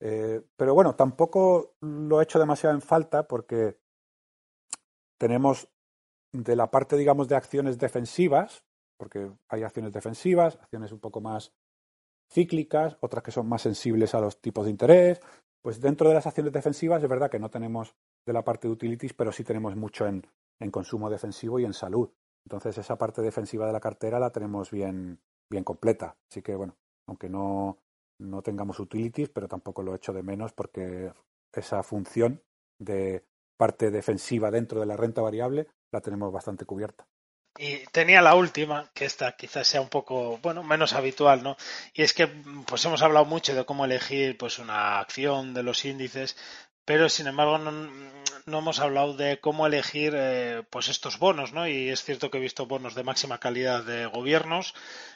Eh, 0.00 0.42
pero 0.56 0.74
bueno, 0.74 0.96
tampoco 0.96 1.76
lo 1.80 2.20
he 2.20 2.24
hecho 2.24 2.40
demasiado 2.40 2.74
en 2.74 2.82
falta 2.82 3.28
porque 3.28 3.78
tenemos 5.18 5.68
de 6.34 6.56
la 6.56 6.70
parte, 6.70 6.96
digamos, 6.96 7.28
de 7.28 7.36
acciones 7.36 7.78
defensivas, 7.78 8.64
porque 8.98 9.30
hay 9.48 9.62
acciones 9.62 9.92
defensivas, 9.92 10.56
acciones 10.56 10.90
un 10.90 10.98
poco 10.98 11.20
más 11.20 11.52
cíclicas, 12.30 12.96
otras 13.00 13.22
que 13.22 13.30
son 13.30 13.48
más 13.48 13.62
sensibles 13.62 14.14
a 14.14 14.20
los 14.20 14.40
tipos 14.40 14.64
de 14.64 14.72
interés. 14.72 15.20
Pues 15.62 15.80
dentro 15.80 16.08
de 16.08 16.14
las 16.14 16.26
acciones 16.26 16.52
defensivas 16.52 17.02
es 17.02 17.08
verdad 17.08 17.30
que 17.30 17.38
no 17.38 17.50
tenemos 17.50 17.94
de 18.26 18.32
la 18.32 18.42
parte 18.42 18.66
de 18.66 18.72
utilities, 18.74 19.14
pero 19.14 19.30
sí 19.30 19.44
tenemos 19.44 19.76
mucho 19.76 20.06
en, 20.06 20.26
en 20.60 20.70
consumo 20.70 21.08
defensivo 21.08 21.60
y 21.60 21.64
en 21.64 21.72
salud. 21.72 22.10
Entonces 22.44 22.76
esa 22.78 22.98
parte 22.98 23.22
defensiva 23.22 23.66
de 23.66 23.72
la 23.72 23.80
cartera 23.80 24.18
la 24.18 24.30
tenemos 24.30 24.70
bien, 24.70 25.20
bien 25.48 25.64
completa. 25.64 26.16
Así 26.28 26.42
que 26.42 26.56
bueno, 26.56 26.76
aunque 27.06 27.28
no, 27.28 27.78
no 28.18 28.42
tengamos 28.42 28.80
utilities, 28.80 29.28
pero 29.28 29.46
tampoco 29.46 29.82
lo 29.82 29.94
echo 29.94 30.12
de 30.12 30.22
menos 30.22 30.52
porque 30.52 31.12
esa 31.52 31.82
función 31.82 32.42
de 32.78 33.24
parte 33.56 33.90
defensiva 33.90 34.50
dentro 34.50 34.80
de 34.80 34.86
la 34.86 34.96
renta 34.96 35.22
variable 35.22 35.68
la 35.94 36.00
tenemos 36.00 36.32
bastante 36.32 36.66
cubierta. 36.66 37.06
Y 37.56 37.86
tenía 37.92 38.20
la 38.20 38.34
última, 38.34 38.90
que 38.94 39.04
esta 39.04 39.36
quizás 39.36 39.68
sea 39.68 39.80
un 39.80 39.88
poco, 39.88 40.38
bueno, 40.42 40.64
menos 40.64 40.92
habitual, 40.92 41.44
¿no? 41.44 41.56
Y 41.92 42.02
es 42.02 42.12
que, 42.12 42.26
pues 42.66 42.84
hemos 42.84 43.00
hablado 43.02 43.26
mucho 43.26 43.54
de 43.54 43.64
cómo 43.64 43.84
elegir, 43.84 44.36
pues, 44.36 44.58
una 44.58 44.98
acción 44.98 45.54
de 45.54 45.62
los 45.62 45.84
índices, 45.84 46.36
pero 46.84 47.08
sin 47.08 47.28
embargo 47.28 47.58
no, 47.58 47.70
no 48.46 48.58
hemos 48.58 48.80
hablado 48.80 49.14
de 49.14 49.38
cómo 49.40 49.66
elegir, 49.68 50.14
eh, 50.16 50.64
pues, 50.68 50.88
estos 50.88 51.20
bonos, 51.20 51.52
¿no? 51.52 51.68
Y 51.68 51.90
es 51.90 52.02
cierto 52.02 52.28
que 52.28 52.38
he 52.38 52.40
visto 52.40 52.66
bonos 52.66 52.96
de 52.96 53.04
máxima 53.04 53.38
calidad 53.38 53.84
de 53.84 54.06
gobiernos, 54.06 54.74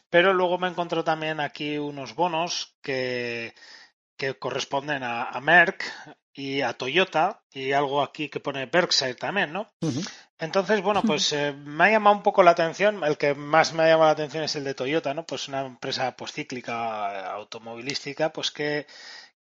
pero 0.09 0.33
luego 0.33 0.59
me 0.59 0.69
encontró 0.69 1.03
también 1.03 1.41
aquí 1.41 1.77
unos 1.79 2.15
bonos 2.15 2.77
que, 2.83 3.53
que 4.17 4.39
corresponden 4.39 5.03
a, 5.03 5.25
a 5.25 5.41
Merck 5.41 5.83
y 6.39 6.63
a 6.63 6.73
Toyota 6.73 7.43
y 7.53 7.73
algo 7.73 8.01
aquí 8.01 8.29
que 8.29 8.39
pone 8.39 8.67
Berkshire 8.67 9.17
también, 9.17 9.53
¿no? 9.53 9.67
Entonces, 10.39 10.81
bueno, 10.83 11.03
pues 11.03 11.33
eh, 11.33 11.53
me 11.53 11.85
ha 11.85 11.91
llamado 11.91 12.15
un 12.15 12.23
poco 12.23 12.45
la 12.45 12.53
atención, 12.53 13.03
el 13.03 13.19
que 13.19 13.35
más 13.35 13.73
me 13.75 13.83
ha 13.83 13.89
llamado 13.89 14.07
la 14.07 14.13
atención 14.13 14.45
es 14.45 14.55
el 14.55 14.63
de 14.63 14.75
Toyota, 14.75 15.15
¿no? 15.15 15.27
Pues 15.27 15.49
una 15.49 15.67
empresa 15.67 16.15
pues 16.17 16.31
cíclica 16.33 17.13
eh, 17.13 17.27
automovilística, 17.27 18.33
pues 18.33 18.53
que 18.53 18.87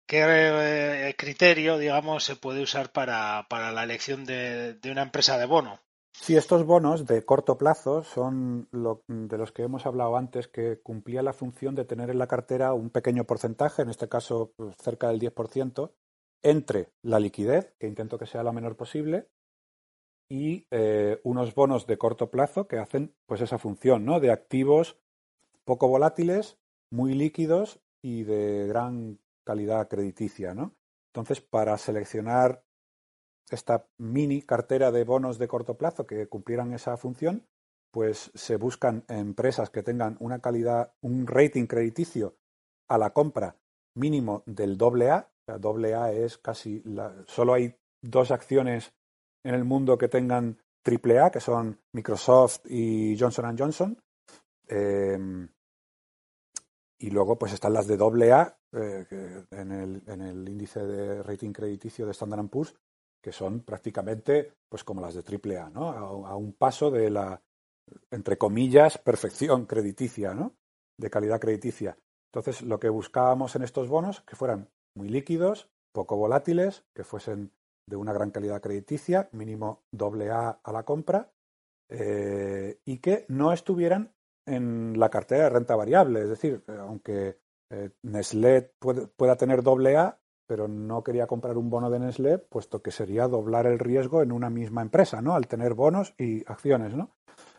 qué 0.05 0.23
eh, 0.23 1.15
criterio, 1.17 1.79
digamos, 1.79 2.23
se 2.25 2.35
puede 2.35 2.61
usar 2.61 2.91
para, 2.91 3.47
para 3.49 3.71
la 3.71 3.83
elección 3.83 4.23
de, 4.23 4.75
de, 4.75 4.91
una 4.91 5.01
empresa 5.01 5.39
de 5.39 5.47
bono. 5.47 5.79
Sí, 6.11 6.37
estos 6.37 6.63
bonos 6.63 7.07
de 7.07 7.25
corto 7.25 7.57
plazo 7.57 8.03
son 8.03 8.67
lo, 8.69 9.01
de 9.07 9.39
los 9.39 9.51
que 9.51 9.63
hemos 9.63 9.87
hablado 9.87 10.15
antes, 10.15 10.47
que 10.47 10.79
cumplía 10.83 11.23
la 11.23 11.33
función 11.33 11.73
de 11.73 11.85
tener 11.85 12.11
en 12.11 12.19
la 12.19 12.27
cartera 12.27 12.73
un 12.73 12.91
pequeño 12.91 13.23
porcentaje, 13.23 13.81
en 13.81 13.89
este 13.89 14.07
caso 14.07 14.53
pues, 14.55 14.75
cerca 14.77 15.07
del 15.07 15.19
10%, 15.19 15.89
entre 16.43 16.91
la 17.01 17.19
liquidez, 17.19 17.73
que 17.79 17.87
intento 17.87 18.17
que 18.17 18.27
sea 18.27 18.43
la 18.43 18.51
menor 18.51 18.75
posible, 18.75 19.29
y 20.29 20.67
eh, 20.71 21.19
unos 21.23 21.53
bonos 21.53 21.85
de 21.87 21.97
corto 21.97 22.31
plazo 22.31 22.67
que 22.67 22.77
hacen 22.77 23.15
pues 23.25 23.41
esa 23.41 23.57
función, 23.57 24.05
¿no? 24.05 24.19
De 24.19 24.31
activos 24.31 24.97
poco 25.63 25.87
volátiles, 25.87 26.57
muy 26.89 27.13
líquidos 27.13 27.79
y 28.01 28.23
de 28.23 28.67
gran 28.67 29.19
calidad 29.43 29.87
crediticia, 29.87 30.53
¿no? 30.53 30.75
Entonces, 31.07 31.41
para 31.41 31.77
seleccionar 31.77 32.63
esta 33.49 33.87
mini 33.97 34.41
cartera 34.41 34.91
de 34.91 35.03
bonos 35.03 35.37
de 35.37 35.47
corto 35.47 35.77
plazo 35.77 36.07
que 36.07 36.27
cumplieran 36.27 36.73
esa 36.73 36.97
función, 36.97 37.47
pues 37.91 38.31
se 38.33 38.55
buscan 38.55 39.05
empresas 39.07 39.69
que 39.69 39.83
tengan 39.83 40.17
una 40.19 40.39
calidad, 40.39 40.95
un 41.01 41.27
rating 41.27 41.67
crediticio 41.67 42.35
a 42.87 42.97
la 42.97 43.11
compra 43.11 43.57
mínimo 43.93 44.41
del 44.47 44.77
doble 44.77 45.11
A. 45.11 45.31
doble 45.59 45.95
A 45.95 46.11
es 46.11 46.37
casi 46.37 46.81
la, 46.85 47.13
solo 47.27 47.53
hay 47.53 47.75
dos 48.01 48.31
acciones 48.31 48.93
en 49.43 49.55
el 49.55 49.63
mundo 49.63 49.97
que 49.97 50.07
tengan 50.07 50.57
triple 50.81 51.19
A, 51.19 51.31
que 51.31 51.39
son 51.39 51.79
Microsoft 51.93 52.65
y 52.65 53.17
Johnson 53.17 53.57
Johnson. 53.57 53.97
Eh, 54.67 55.47
y 56.99 57.09
luego 57.09 57.37
pues 57.37 57.51
están 57.51 57.73
las 57.73 57.87
de 57.87 57.97
doble 57.97 58.31
A 58.31 58.57
eh, 58.71 59.45
en, 59.51 59.71
el, 59.71 60.01
en, 60.07 60.21
el, 60.21 60.47
índice 60.47 60.79
de 60.79 61.21
rating 61.21 61.51
crediticio 61.51 62.05
de 62.05 62.13
Standard 62.13 62.47
Poor's, 62.47 62.73
que 63.21 63.33
son 63.33 63.59
prácticamente 63.61 64.53
pues 64.69 64.85
como 64.85 65.01
las 65.01 65.13
de 65.13 65.23
triple 65.23 65.59
¿no? 65.73 65.89
A, 65.89 66.35
un 66.37 66.53
paso 66.53 66.89
de 66.89 67.09
la, 67.09 67.41
entre 68.09 68.37
comillas, 68.37 68.97
perfección 68.97 69.65
crediticia, 69.65 70.33
¿no? 70.33 70.55
De 70.97 71.09
calidad 71.09 71.41
crediticia. 71.41 71.97
Entonces, 72.31 72.61
lo 72.61 72.79
que 72.79 72.89
buscábamos 72.89 73.55
en 73.55 73.63
estos 73.63 73.89
bonos, 73.89 74.21
que 74.21 74.35
fueran 74.35 74.69
muy 74.95 75.09
líquidos, 75.09 75.69
poco 75.93 76.17
volátiles, 76.17 76.85
que 76.93 77.03
fuesen 77.03 77.51
de 77.87 77.95
una 77.95 78.13
gran 78.13 78.31
calidad 78.31 78.61
crediticia, 78.61 79.29
mínimo 79.31 79.83
doble 79.91 80.31
A 80.31 80.59
a 80.63 80.71
la 80.71 80.83
compra, 80.83 81.31
eh, 81.89 82.79
y 82.85 82.99
que 82.99 83.25
no 83.27 83.51
estuvieran 83.53 84.13
en 84.47 84.99
la 84.99 85.09
cartera 85.09 85.45
de 85.45 85.49
renta 85.49 85.75
variable. 85.75 86.21
Es 86.21 86.29
decir, 86.29 86.63
aunque 86.79 87.39
eh, 87.71 87.91
Nestlé 88.03 88.73
pueda 89.15 89.35
tener 89.35 89.63
doble 89.63 89.97
A, 89.97 90.19
pero 90.47 90.67
no 90.67 91.03
quería 91.03 91.27
comprar 91.27 91.57
un 91.57 91.69
bono 91.69 91.89
de 91.89 91.99
Nestlé, 91.99 92.37
puesto 92.37 92.81
que 92.81 92.91
sería 92.91 93.27
doblar 93.27 93.65
el 93.65 93.79
riesgo 93.79 94.21
en 94.21 94.31
una 94.31 94.49
misma 94.49 94.81
empresa, 94.81 95.21
¿no? 95.21 95.35
Al 95.35 95.47
tener 95.47 95.73
bonos 95.73 96.13
y 96.17 96.43
acciones, 96.49 96.95
¿no? 96.95 97.15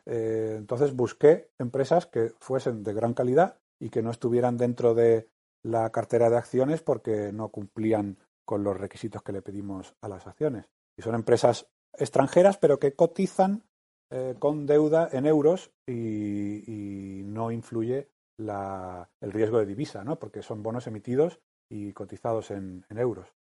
Eh, 0.06 0.56
entonces 0.58 0.94
busqué 0.94 1.50
empresas 1.58 2.06
que 2.06 2.32
fuesen 2.38 2.82
de 2.82 2.92
gran 2.92 3.14
calidad 3.14 3.58
y 3.80 3.90
que 3.90 4.02
no 4.02 4.10
estuvieran 4.10 4.56
dentro 4.56 4.94
de 4.94 5.28
la 5.64 5.90
cartera 5.90 6.30
de 6.30 6.36
acciones 6.36 6.82
porque 6.82 7.32
no 7.32 7.48
cumplían 7.48 8.18
con 8.44 8.62
los 8.62 8.76
requisitos 8.76 9.22
que 9.22 9.32
le 9.32 9.42
pedimos 9.42 9.96
a 10.00 10.08
las 10.08 10.26
acciones. 10.26 10.68
Y 10.96 11.02
son 11.02 11.14
empresas 11.14 11.66
extranjeras, 11.94 12.58
pero 12.58 12.78
que 12.78 12.94
cotizan 12.94 13.64
eh, 14.10 14.34
con 14.38 14.66
deuda 14.66 15.08
en 15.10 15.26
euros 15.26 15.72
y, 15.86 17.22
no 17.24 17.50
influye 17.50 18.10
el 18.38 19.32
riesgo 19.32 19.58
de 19.58 19.66
divisa, 19.66 20.04
¿no? 20.04 20.18
Porque 20.20 20.42
son 20.42 20.62
bonos 20.62 20.86
emitidos 20.86 21.40
y 21.68 21.92
cotizados 21.92 22.52
en, 22.52 22.84
euros. 22.90 23.34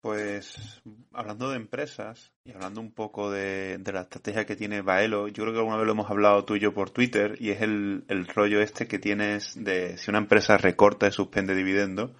Pues 0.00 0.80
hablando 1.12 1.50
de 1.50 1.56
empresas 1.56 2.30
y 2.44 2.52
hablando 2.52 2.80
un 2.80 2.92
poco 2.92 3.32
de, 3.32 3.80
la 3.92 4.02
estrategia 4.02 4.46
que 4.46 4.54
tiene 4.54 4.80
Baelo, 4.80 5.26
yo 5.26 5.42
creo 5.42 5.52
que 5.52 5.58
alguna 5.58 5.76
vez 5.76 5.86
lo 5.86 5.92
hemos 5.92 6.10
hablado 6.10 6.44
tú 6.44 6.54
y 6.54 6.60
yo 6.60 6.72
por 6.72 6.90
Twitter 6.90 7.36
y 7.40 7.50
es 7.50 7.62
el, 7.62 8.04
rollo 8.32 8.60
este 8.60 8.86
que 8.86 9.00
tienes 9.00 9.52
de 9.56 9.98
si 9.98 10.10
una 10.10 10.20
empresa 10.20 10.56
recorta 10.56 11.08
y 11.08 11.12
suspende 11.12 11.52
dividendo, 11.54 12.14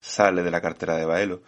sale 0.00 0.44
de 0.44 0.50
la 0.52 0.60
cartera 0.60 0.96
de 0.96 1.06
Baelo. 1.06 1.42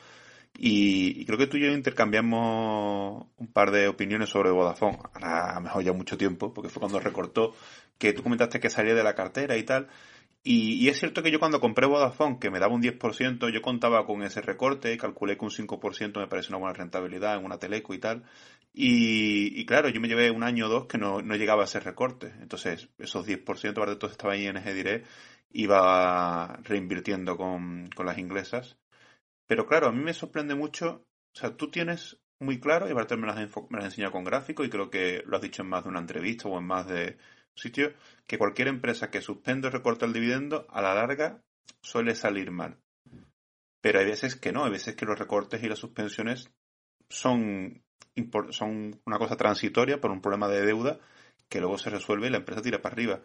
Y, 0.58 1.20
y, 1.20 1.26
creo 1.26 1.38
que 1.38 1.46
tú 1.46 1.58
y 1.58 1.60
yo 1.60 1.70
intercambiamos 1.70 3.26
un 3.36 3.46
par 3.52 3.70
de 3.70 3.88
opiniones 3.88 4.30
sobre 4.30 4.50
Vodafone, 4.50 4.98
ahora 5.14 5.50
a 5.50 5.54
lo 5.56 5.60
mejor 5.60 5.84
ya 5.84 5.92
mucho 5.92 6.16
tiempo, 6.16 6.52
porque 6.52 6.70
fue 6.70 6.80
cuando 6.80 6.98
recortó, 6.98 7.54
que 7.98 8.12
tú 8.12 8.22
comentaste 8.22 8.58
que 8.58 8.70
salía 8.70 8.94
de 8.94 9.04
la 9.04 9.14
cartera 9.14 9.56
y 9.56 9.62
tal. 9.62 9.88
Y, 10.48 10.74
y, 10.84 10.88
es 10.88 11.00
cierto 11.00 11.24
que 11.24 11.32
yo 11.32 11.40
cuando 11.40 11.58
compré 11.58 11.86
Vodafone, 11.88 12.38
que 12.38 12.50
me 12.50 12.60
daba 12.60 12.72
un 12.72 12.80
10%, 12.80 13.50
yo 13.52 13.62
contaba 13.62 14.06
con 14.06 14.22
ese 14.22 14.40
recorte, 14.42 14.96
calculé 14.96 15.36
que 15.36 15.44
un 15.44 15.50
5% 15.50 16.20
me 16.20 16.28
parece 16.28 16.50
una 16.50 16.58
buena 16.58 16.72
rentabilidad 16.72 17.36
en 17.36 17.44
una 17.44 17.58
teleco 17.58 17.94
y 17.94 17.98
tal. 17.98 18.22
Y, 18.72 19.60
y, 19.60 19.66
claro, 19.66 19.88
yo 19.88 20.00
me 20.00 20.06
llevé 20.06 20.30
un 20.30 20.44
año 20.44 20.66
o 20.66 20.68
dos 20.68 20.86
que 20.86 20.98
no, 20.98 21.20
no 21.20 21.34
llegaba 21.34 21.62
a 21.62 21.64
ese 21.64 21.80
recorte. 21.80 22.32
Entonces, 22.40 22.88
esos 22.98 23.26
10%, 23.26 23.70
aparte 23.72 23.90
de 23.90 23.96
todo, 23.96 24.10
estaba 24.12 24.34
ahí 24.34 24.46
en 24.46 24.62
Direct, 24.62 25.08
iba 25.50 26.56
reinvirtiendo 26.62 27.36
con, 27.36 27.88
con 27.96 28.06
las 28.06 28.18
inglesas. 28.18 28.78
Pero 29.48 29.66
claro, 29.66 29.88
a 29.88 29.92
mí 29.92 30.00
me 30.02 30.14
sorprende 30.14 30.54
mucho, 30.54 31.06
o 31.34 31.38
sea, 31.38 31.56
tú 31.56 31.70
tienes 31.72 32.18
muy 32.38 32.60
claro, 32.60 32.88
y 32.88 32.92
Bartel 32.92 33.18
me 33.18 33.26
lo 33.26 33.32
has, 33.32 33.38
me 33.38 33.48
lo 33.48 33.78
has 33.78 33.86
enseñado 33.86 34.12
con 34.12 34.22
gráfico, 34.24 34.64
y 34.64 34.70
creo 34.70 34.90
que 34.90 35.24
lo 35.26 35.36
has 35.36 35.42
dicho 35.42 35.62
en 35.62 35.70
más 35.70 35.82
de 35.82 35.90
una 35.90 36.00
entrevista 36.00 36.48
o 36.48 36.56
en 36.56 36.66
más 36.66 36.86
de 36.86 37.16
sitios, 37.56 37.94
que 38.26 38.38
cualquier 38.38 38.68
empresa 38.68 39.10
que 39.10 39.20
suspende 39.20 39.68
o 39.68 39.70
recorta 39.70 40.06
el 40.06 40.12
dividendo, 40.12 40.66
a 40.70 40.80
la 40.82 40.94
larga 40.94 41.42
suele 41.80 42.14
salir 42.14 42.50
mal. 42.50 42.78
pero 43.80 44.00
hay 44.00 44.06
veces 44.06 44.36
que 44.36 44.52
no, 44.52 44.64
hay 44.64 44.70
veces 44.70 44.96
que 44.96 45.06
los 45.06 45.18
recortes 45.18 45.62
y 45.62 45.68
las 45.68 45.78
suspensiones 45.78 46.50
son, 47.08 47.82
son 48.50 49.00
una 49.06 49.18
cosa 49.18 49.36
transitoria 49.36 50.00
por 50.00 50.10
un 50.10 50.20
problema 50.20 50.48
de 50.48 50.64
deuda 50.66 50.98
que 51.48 51.60
luego 51.60 51.78
se 51.78 51.90
resuelve 51.90 52.26
y 52.26 52.30
la 52.30 52.38
empresa 52.38 52.62
tira 52.62 52.82
para 52.82 52.94
arriba. 52.94 53.20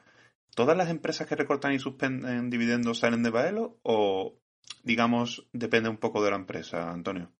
¿Todas 0.53 0.77
las 0.77 0.89
empresas 0.89 1.27
que 1.27 1.35
recortan 1.35 1.73
y 1.73 1.79
suspenden 1.79 2.49
dividendos 2.49 2.99
salen 2.99 3.23
de 3.23 3.31
Baelo 3.31 3.79
o, 3.83 4.35
digamos, 4.83 5.47
depende 5.53 5.89
un 5.89 5.97
poco 5.97 6.23
de 6.23 6.29
la 6.29 6.35
empresa, 6.35 6.91
Antonio? 6.91 7.31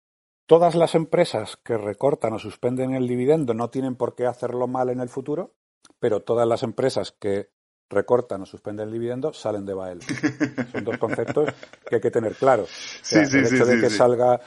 Todas 0.46 0.74
las 0.74 0.94
empresas 0.94 1.56
que 1.62 1.76
recortan 1.76 2.32
o 2.32 2.38
suspenden 2.38 2.94
el 2.94 3.06
dividendo 3.06 3.54
no 3.54 3.70
tienen 3.70 3.96
por 3.96 4.14
qué 4.16 4.26
hacerlo 4.26 4.66
mal 4.66 4.88
en 4.88 5.00
el 5.00 5.08
futuro, 5.08 5.54
pero 6.02 6.24
todas 6.24 6.48
las 6.48 6.64
empresas 6.64 7.12
que 7.12 7.50
recortan 7.88 8.42
o 8.42 8.46
suspenden 8.46 8.88
el 8.88 8.92
dividendo 8.92 9.32
salen 9.32 9.64
de 9.64 9.72
Baelo. 9.72 10.00
Son 10.72 10.82
dos 10.82 10.98
conceptos 10.98 11.48
que 11.88 11.94
hay 11.94 12.00
que 12.00 12.10
tener 12.10 12.34
claros. 12.34 12.68
el 13.12 13.46
hecho 13.46 13.64
de 13.64 13.80
que 13.80 13.88
salga 13.88 14.40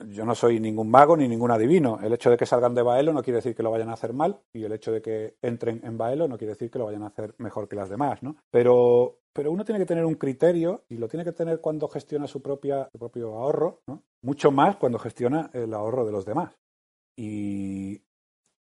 yo 0.00 0.26
no 0.26 0.34
soy 0.34 0.60
ningún 0.60 0.90
mago 0.90 1.16
ni 1.16 1.26
ningún 1.26 1.50
adivino. 1.50 1.98
El 2.02 2.12
hecho 2.12 2.28
de 2.28 2.36
que 2.36 2.44
salgan 2.44 2.74
de 2.74 2.82
Baelo 2.82 3.14
no 3.14 3.22
quiere 3.22 3.36
decir 3.36 3.54
que 3.54 3.62
lo 3.62 3.70
vayan 3.70 3.88
a 3.88 3.94
hacer 3.94 4.12
mal 4.12 4.38
y 4.52 4.64
el 4.64 4.72
hecho 4.72 4.92
de 4.92 5.00
que 5.00 5.38
entren 5.40 5.80
en 5.82 5.96
Baelo 5.96 6.28
no 6.28 6.36
quiere 6.36 6.52
decir 6.52 6.70
que 6.70 6.78
lo 6.78 6.84
vayan 6.84 7.04
a 7.04 7.06
hacer 7.06 7.34
mejor 7.38 7.68
que 7.68 7.76
las 7.76 7.88
demás, 7.88 8.22
¿no? 8.22 8.36
Pero, 8.50 9.20
pero 9.32 9.50
uno 9.50 9.64
tiene 9.64 9.78
que 9.78 9.86
tener 9.86 10.04
un 10.04 10.16
criterio 10.16 10.84
y 10.90 10.98
lo 10.98 11.08
tiene 11.08 11.24
que 11.24 11.32
tener 11.32 11.62
cuando 11.62 11.88
gestiona 11.88 12.26
su, 12.26 12.42
propia, 12.42 12.86
propio 12.98 13.34
ahorro, 13.34 13.80
¿no? 13.86 14.02
Mucho 14.22 14.50
más 14.50 14.76
cuando 14.76 14.98
gestiona 14.98 15.48
el 15.54 15.72
ahorro 15.72 16.04
de 16.04 16.12
los 16.12 16.26
demás. 16.26 16.54
Y 17.16 18.02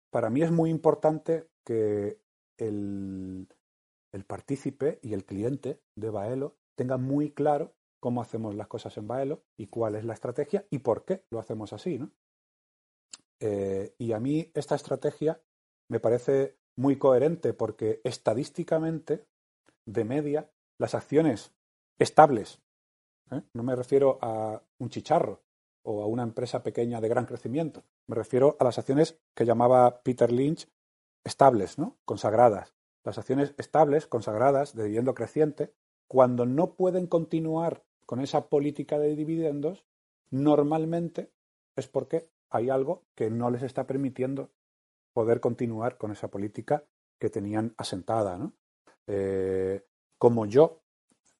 para 0.09 0.29
mí 0.29 0.41
es 0.41 0.51
muy 0.51 0.69
importante 0.69 1.49
que 1.65 2.17
el, 2.59 3.47
el 4.11 4.25
partícipe 4.25 4.99
y 5.01 5.13
el 5.13 5.25
cliente 5.25 5.81
de 5.95 6.09
Baelo 6.09 6.57
tenga 6.75 6.97
muy 6.97 7.31
claro 7.31 7.73
cómo 7.99 8.21
hacemos 8.21 8.55
las 8.55 8.67
cosas 8.67 8.97
en 8.97 9.07
Baelo 9.07 9.43
y 9.57 9.67
cuál 9.67 9.95
es 9.95 10.05
la 10.05 10.13
estrategia 10.13 10.65
y 10.69 10.79
por 10.79 11.05
qué 11.05 11.25
lo 11.29 11.39
hacemos 11.39 11.73
así. 11.73 11.99
¿no? 11.99 12.11
Eh, 13.39 13.95
y 13.97 14.11
a 14.13 14.19
mí 14.19 14.51
esta 14.53 14.75
estrategia 14.75 15.41
me 15.89 15.99
parece 15.99 16.57
muy 16.77 16.97
coherente 16.97 17.53
porque 17.53 18.01
estadísticamente, 18.03 19.25
de 19.85 20.05
media, 20.05 20.49
las 20.79 20.95
acciones 20.95 21.53
estables, 21.99 22.61
¿eh? 23.31 23.41
no 23.53 23.63
me 23.63 23.75
refiero 23.75 24.19
a 24.21 24.63
un 24.79 24.89
chicharro 24.89 25.43
o 25.83 26.03
a 26.03 26.07
una 26.07 26.23
empresa 26.23 26.63
pequeña 26.63 27.01
de 27.01 27.09
gran 27.09 27.25
crecimiento, 27.25 27.83
me 28.07 28.15
refiero 28.15 28.55
a 28.59 28.63
las 28.63 28.77
acciones 28.77 29.19
que 29.35 29.45
llamaba 29.45 30.01
Peter 30.03 30.31
Lynch 30.31 30.69
estables, 31.23 31.77
¿no? 31.77 31.97
consagradas. 32.05 32.73
Las 33.03 33.17
acciones 33.17 33.53
estables, 33.57 34.07
consagradas, 34.07 34.75
de 34.75 34.83
dividendo 34.83 35.13
creciente, 35.13 35.73
cuando 36.07 36.45
no 36.45 36.75
pueden 36.75 37.07
continuar 37.07 37.83
con 38.05 38.19
esa 38.19 38.49
política 38.49 38.97
de 38.99 39.15
dividendos, 39.15 39.85
normalmente 40.31 41.31
es 41.75 41.87
porque 41.87 42.29
hay 42.49 42.69
algo 42.69 43.05
que 43.15 43.29
no 43.29 43.49
les 43.51 43.63
está 43.63 43.85
permitiendo 43.85 44.49
poder 45.13 45.39
continuar 45.39 45.97
con 45.97 46.11
esa 46.11 46.29
política 46.29 46.83
que 47.19 47.29
tenían 47.29 47.73
asentada. 47.77 48.51
Eh, 49.07 49.85
como 50.17 50.45
yo 50.45 50.81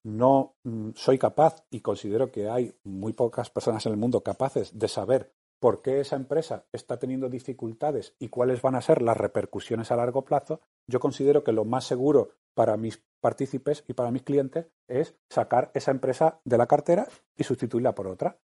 no 0.02 0.56
mm, 0.64 0.90
soy 0.94 1.18
capaz 1.18 1.64
y 1.70 1.80
considero 1.80 2.30
que 2.30 2.48
hay 2.48 2.74
muy 2.84 3.12
pocas 3.12 3.50
personas 3.50 3.84
en 3.86 3.92
el 3.92 3.98
mundo 3.98 4.22
capaces 4.22 4.78
de 4.78 4.88
saber 4.88 5.32
por 5.60 5.82
qué 5.82 6.00
esa 6.00 6.16
empresa 6.16 6.64
está 6.72 6.98
teniendo 6.98 7.28
dificultades 7.28 8.16
y 8.18 8.28
cuáles 8.28 8.62
van 8.62 8.74
a 8.74 8.80
ser 8.80 9.02
las 9.02 9.16
repercusiones 9.16 9.92
a 9.92 9.96
largo 9.96 10.24
plazo, 10.24 10.60
yo 10.88 11.00
considero 11.00 11.44
que 11.44 11.52
lo 11.52 11.64
más 11.66 11.84
seguro 11.84 12.30
para 12.54 12.76
mis 12.76 13.04
partícipes 13.20 13.84
y 13.86 13.92
para 13.92 14.10
mis 14.10 14.22
clientes 14.22 14.66
es 14.88 15.14
sacar 15.28 15.70
esa 15.74 15.90
empresa 15.90 16.40
de 16.44 16.58
la 16.58 16.66
cartera 16.66 17.06
y 17.36 17.44
sustituirla 17.44 17.94
por 17.94 18.08
otra. 18.08 18.38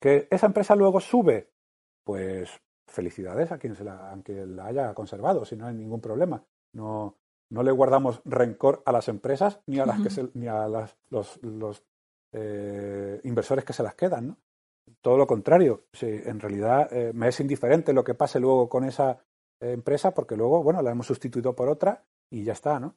Que 0.00 0.28
esa 0.30 0.46
empresa 0.46 0.74
luego 0.74 1.00
sube, 1.00 1.52
pues 2.04 2.50
felicidades 2.86 3.52
a 3.52 3.58
quien 3.58 3.76
se 3.76 3.84
la, 3.84 4.18
la 4.26 4.66
haya 4.66 4.94
conservado, 4.94 5.44
si 5.44 5.56
no 5.56 5.66
hay 5.66 5.74
ningún 5.74 6.00
problema. 6.00 6.42
No, 6.72 7.18
no 7.50 7.62
le 7.62 7.70
guardamos 7.70 8.22
rencor 8.24 8.82
a 8.86 8.92
las 8.92 9.08
empresas 9.08 9.60
ni 9.66 9.78
a 9.78 9.86
las 9.86 10.00
que 10.00 10.30
ni 10.34 10.46
a 10.46 10.66
las, 10.68 10.96
los, 11.10 11.42
los 11.42 11.84
eh, 12.32 13.20
inversores 13.24 13.64
que 13.64 13.74
se 13.74 13.82
las 13.82 13.94
quedan, 13.94 14.28
¿no? 14.28 14.38
Todo 15.00 15.16
lo 15.16 15.26
contrario, 15.26 15.86
en 16.00 16.40
realidad 16.40 16.92
eh, 16.92 17.12
me 17.14 17.28
es 17.28 17.40
indiferente 17.40 17.92
lo 17.92 18.04
que 18.04 18.14
pase 18.14 18.40
luego 18.40 18.68
con 18.68 18.84
esa 18.84 19.24
eh, 19.60 19.72
empresa 19.72 20.12
porque 20.12 20.36
luego, 20.36 20.62
bueno, 20.62 20.82
la 20.82 20.90
hemos 20.90 21.06
sustituido 21.06 21.54
por 21.54 21.68
otra 21.68 22.04
y 22.30 22.44
ya 22.44 22.52
está, 22.52 22.80
¿no? 22.80 22.96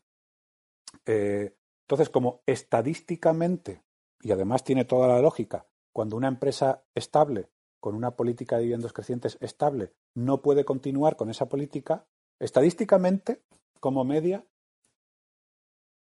Eh, 1.05 1.55
entonces, 1.81 2.09
como 2.09 2.41
estadísticamente, 2.45 3.83
y 4.21 4.31
además 4.31 4.63
tiene 4.63 4.85
toda 4.85 5.07
la 5.07 5.21
lógica, 5.21 5.67
cuando 5.91 6.15
una 6.15 6.27
empresa 6.27 6.83
estable, 6.95 7.49
con 7.79 7.95
una 7.95 8.15
política 8.15 8.55
de 8.55 8.63
dividendos 8.63 8.93
crecientes 8.93 9.37
estable, 9.41 9.93
no 10.15 10.41
puede 10.41 10.63
continuar 10.63 11.15
con 11.17 11.29
esa 11.29 11.49
política, 11.49 12.07
estadísticamente, 12.39 13.43
como 13.79 14.05
media, 14.05 14.45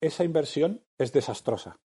esa 0.02 0.26
inversión 0.26 0.84
es 0.98 1.14
desastrosa. 1.14 1.80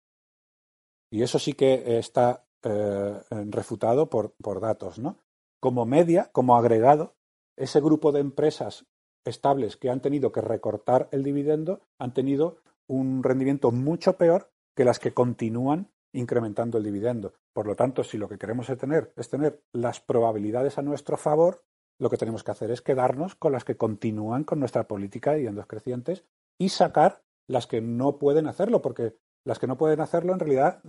Y 1.11 1.23
eso 1.23 1.39
sí 1.39 1.53
que 1.53 1.99
está 1.99 2.46
eh, 2.69 3.21
refutado 3.51 4.11
por, 4.11 4.35
por 4.43 4.61
datos, 4.61 4.99
¿no? 4.99 5.19
Como 5.61 5.87
media, 5.87 6.31
como 6.33 6.57
agregado, 6.57 7.15
ese 7.57 7.81
grupo 7.81 8.11
de 8.11 8.21
empresas 8.21 8.87
estables 9.25 9.77
que 9.77 9.89
han 9.89 10.01
tenido 10.01 10.33
que 10.33 10.41
recortar 10.41 11.09
el 11.13 11.23
dividendo 11.23 11.81
han 11.99 12.13
tenido 12.13 12.59
un 12.89 13.23
rendimiento 13.23 13.71
mucho 13.71 14.17
peor 14.17 14.51
que 14.75 14.85
las 14.85 14.99
que 14.99 15.15
continúan 15.15 15.93
incrementando 16.13 16.79
el 16.79 16.85
dividendo. 16.85 17.35
Por 17.53 17.67
lo 17.67 17.77
tanto, 17.77 18.03
si 18.03 18.19
lo 18.19 18.29
que 18.29 18.39
queremos 18.39 18.67
tener, 18.67 19.13
es 19.17 19.29
tener 19.29 19.63
las 19.73 20.01
probabilidades 20.01 20.79
a 20.79 20.83
nuestro 20.83 21.17
favor, 21.17 21.65
lo 22.01 22.11
que 22.11 22.17
tenemos 22.17 22.43
que 22.43 22.51
hacer 22.51 22.71
es 22.71 22.83
quedarnos 22.83 23.37
con 23.37 23.53
las 23.53 23.65
que 23.65 23.77
continúan 23.77 24.45
con 24.45 24.59
nuestra 24.59 24.89
política 24.89 25.31
de 25.31 25.37
dividendos 25.37 25.67
crecientes 25.67 26.25
y 26.59 26.71
sacar 26.71 27.23
las 27.47 27.67
que 27.67 27.81
no 27.81 28.19
pueden 28.19 28.49
hacerlo, 28.49 28.83
porque 28.83 29.17
las 29.45 29.59
que 29.59 29.67
no 29.67 29.77
pueden 29.77 30.01
hacerlo, 30.01 30.33
en 30.33 30.41
realidad, 30.41 30.83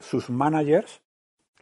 sus 0.00 0.28
managers, 0.30 1.02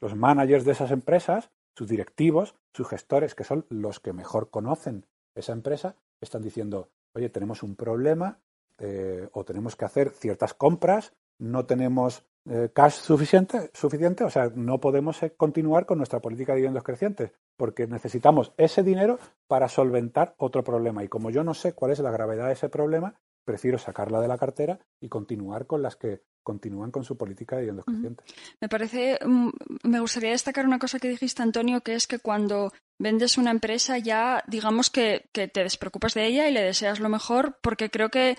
los 0.01 0.15
managers 0.15 0.65
de 0.65 0.73
esas 0.73 0.91
empresas, 0.91 1.51
sus 1.75 1.89
directivos, 1.89 2.55
sus 2.73 2.89
gestores, 2.89 3.35
que 3.35 3.45
son 3.45 3.66
los 3.69 4.01
que 4.01 4.12
mejor 4.12 4.51
conocen 4.51 5.07
esa 5.35 5.53
empresa, 5.53 5.97
están 6.20 6.43
diciendo, 6.43 6.89
oye, 7.15 7.29
tenemos 7.29 7.62
un 7.62 7.77
problema, 7.77 8.41
eh, 8.79 9.29
o 9.33 9.45
tenemos 9.45 9.77
que 9.77 9.85
hacer 9.85 10.11
ciertas 10.11 10.55
compras, 10.55 11.12
no 11.39 11.66
tenemos 11.66 12.25
eh, 12.51 12.70
cash 12.73 12.95
suficiente, 12.95 13.70
suficiente, 13.75 14.25
o 14.25 14.31
sea, 14.31 14.51
no 14.55 14.81
podemos 14.81 15.23
eh, 15.23 15.35
continuar 15.37 15.85
con 15.85 15.99
nuestra 15.99 16.20
política 16.20 16.53
de 16.53 16.57
dividendos 16.57 16.85
crecientes, 16.85 17.33
porque 17.57 17.87
necesitamos 17.87 18.53
ese 18.57 18.83
dinero 18.83 19.19
para 19.47 19.69
solventar 19.69 20.35
otro 20.39 20.65
problema. 20.65 21.05
Y 21.05 21.09
como 21.09 21.31
yo 21.31 21.45
no 21.45 21.55
sé 21.55 21.75
cuál 21.75 21.93
es 21.93 21.99
la 21.99 22.11
gravedad 22.11 22.47
de 22.47 22.55
ese 22.55 22.69
problema, 22.69 23.15
prefiero 23.49 23.79
sacarla 23.79 24.20
de 24.20 24.29
la 24.29 24.37
cartera 24.37 24.79
y 25.01 25.09
continuar 25.09 25.66
con 25.66 25.81
las 25.81 25.97
que 25.97 26.20
continúan 26.43 26.91
con 26.91 27.03
su 27.03 27.16
política 27.16 27.57
de 27.57 27.62
dividendos 27.62 27.87
crecientes. 27.87 28.27
Me 28.61 28.69
parece, 28.69 29.19
mm, 29.25 29.49
me 29.85 30.01
gustaría 30.01 30.33
destacar 30.33 30.66
una 30.66 30.79
cosa 30.79 30.99
que 30.99 31.09
dijiste, 31.09 31.43
Antonio, 31.43 31.81
que 31.81 31.95
es 31.95 32.07
que 32.07 32.19
cuando 32.19 32.75
vendes 33.01 33.39
una 33.39 33.51
empresa 33.51 33.97
ya, 33.97 34.45
digamos 34.49 34.91
que, 34.91 35.31
que 35.33 35.49
te 35.49 35.62
despreocupas 35.62 36.12
de 36.12 36.27
ella 36.27 36.47
y 36.47 36.53
le 36.53 36.62
deseas 36.62 37.01
lo 37.01 37.09
mejor, 37.09 37.59
porque 37.62 37.89
creo 37.89 38.11
que 38.11 38.37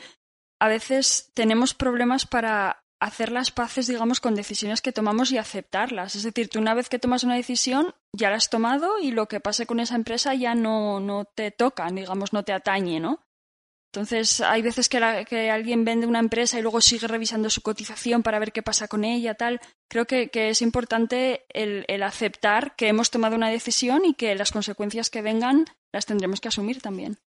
a 0.61 0.67
veces 0.67 1.31
tenemos 1.33 1.73
problemas 1.73 2.27
para 2.27 2.83
hacer 3.01 3.31
las 3.31 3.49
paces, 3.49 3.87
digamos, 3.87 4.19
con 4.19 4.35
decisiones 4.35 4.81
que 4.83 4.91
tomamos 4.91 5.31
y 5.31 5.39
aceptarlas. 5.39 6.15
Es 6.15 6.21
decir, 6.23 6.49
tú 6.49 6.59
una 6.59 6.75
vez 6.75 6.87
que 6.87 6.99
tomas 6.99 7.23
una 7.23 7.35
decisión, 7.35 7.95
ya 8.13 8.29
la 8.29 8.35
has 8.35 8.51
tomado 8.51 8.99
y 8.99 9.09
lo 9.09 9.25
que 9.27 9.39
pase 9.39 9.65
con 9.65 9.79
esa 9.79 9.95
empresa 9.95 10.35
ya 10.35 10.53
no, 10.53 10.99
no 10.99 11.25
te 11.25 11.49
toca, 11.49 11.87
digamos, 11.87 12.31
no 12.31 12.43
te 12.43 12.53
atañe, 12.53 12.99
¿no? 12.99 13.23
Entonces, 13.91 14.39
hay 14.41 14.61
veces 14.61 14.87
que, 14.87 14.99
alguien 15.49 15.83
vende 15.83 16.05
una 16.05 16.19
empresa 16.19 16.59
y 16.59 16.61
luego 16.61 16.79
sigue 16.79 17.07
revisando 17.07 17.49
su 17.49 17.61
cotización 17.61 18.21
para 18.21 18.37
ver 18.37 18.51
qué 18.51 18.61
pasa 18.61 18.87
con 18.87 19.03
ella, 19.03 19.33
tal. 19.33 19.59
Creo 19.89 20.05
que, 20.05 20.29
que 20.29 20.49
es 20.49 20.61
importante 20.61 21.45
el, 21.49 21.85
el, 21.87 22.03
aceptar 22.03 22.75
que 22.75 22.87
hemos 22.87 23.09
tomado 23.09 23.35
una 23.35 23.49
decisión 23.49 24.05
y 24.05 24.13
que 24.13 24.35
las 24.35 24.51
consecuencias 24.51 25.09
que 25.09 25.23
vengan 25.23 25.65
las 25.91 26.05
tendremos 26.05 26.39
que 26.39 26.49
asumir 26.49 26.81
también. 26.81 27.17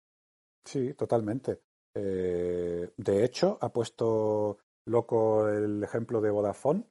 Sí, 0.65 0.95
totalmente. 0.95 1.63
Eh, 1.95 2.93
de 2.97 3.25
hecho, 3.25 3.59
ha 3.61 3.73
puesto 3.73 4.59
loco 4.87 5.49
el 5.49 5.83
ejemplo 5.83 6.21
de 6.21 6.31
Vodafone. 6.31 6.85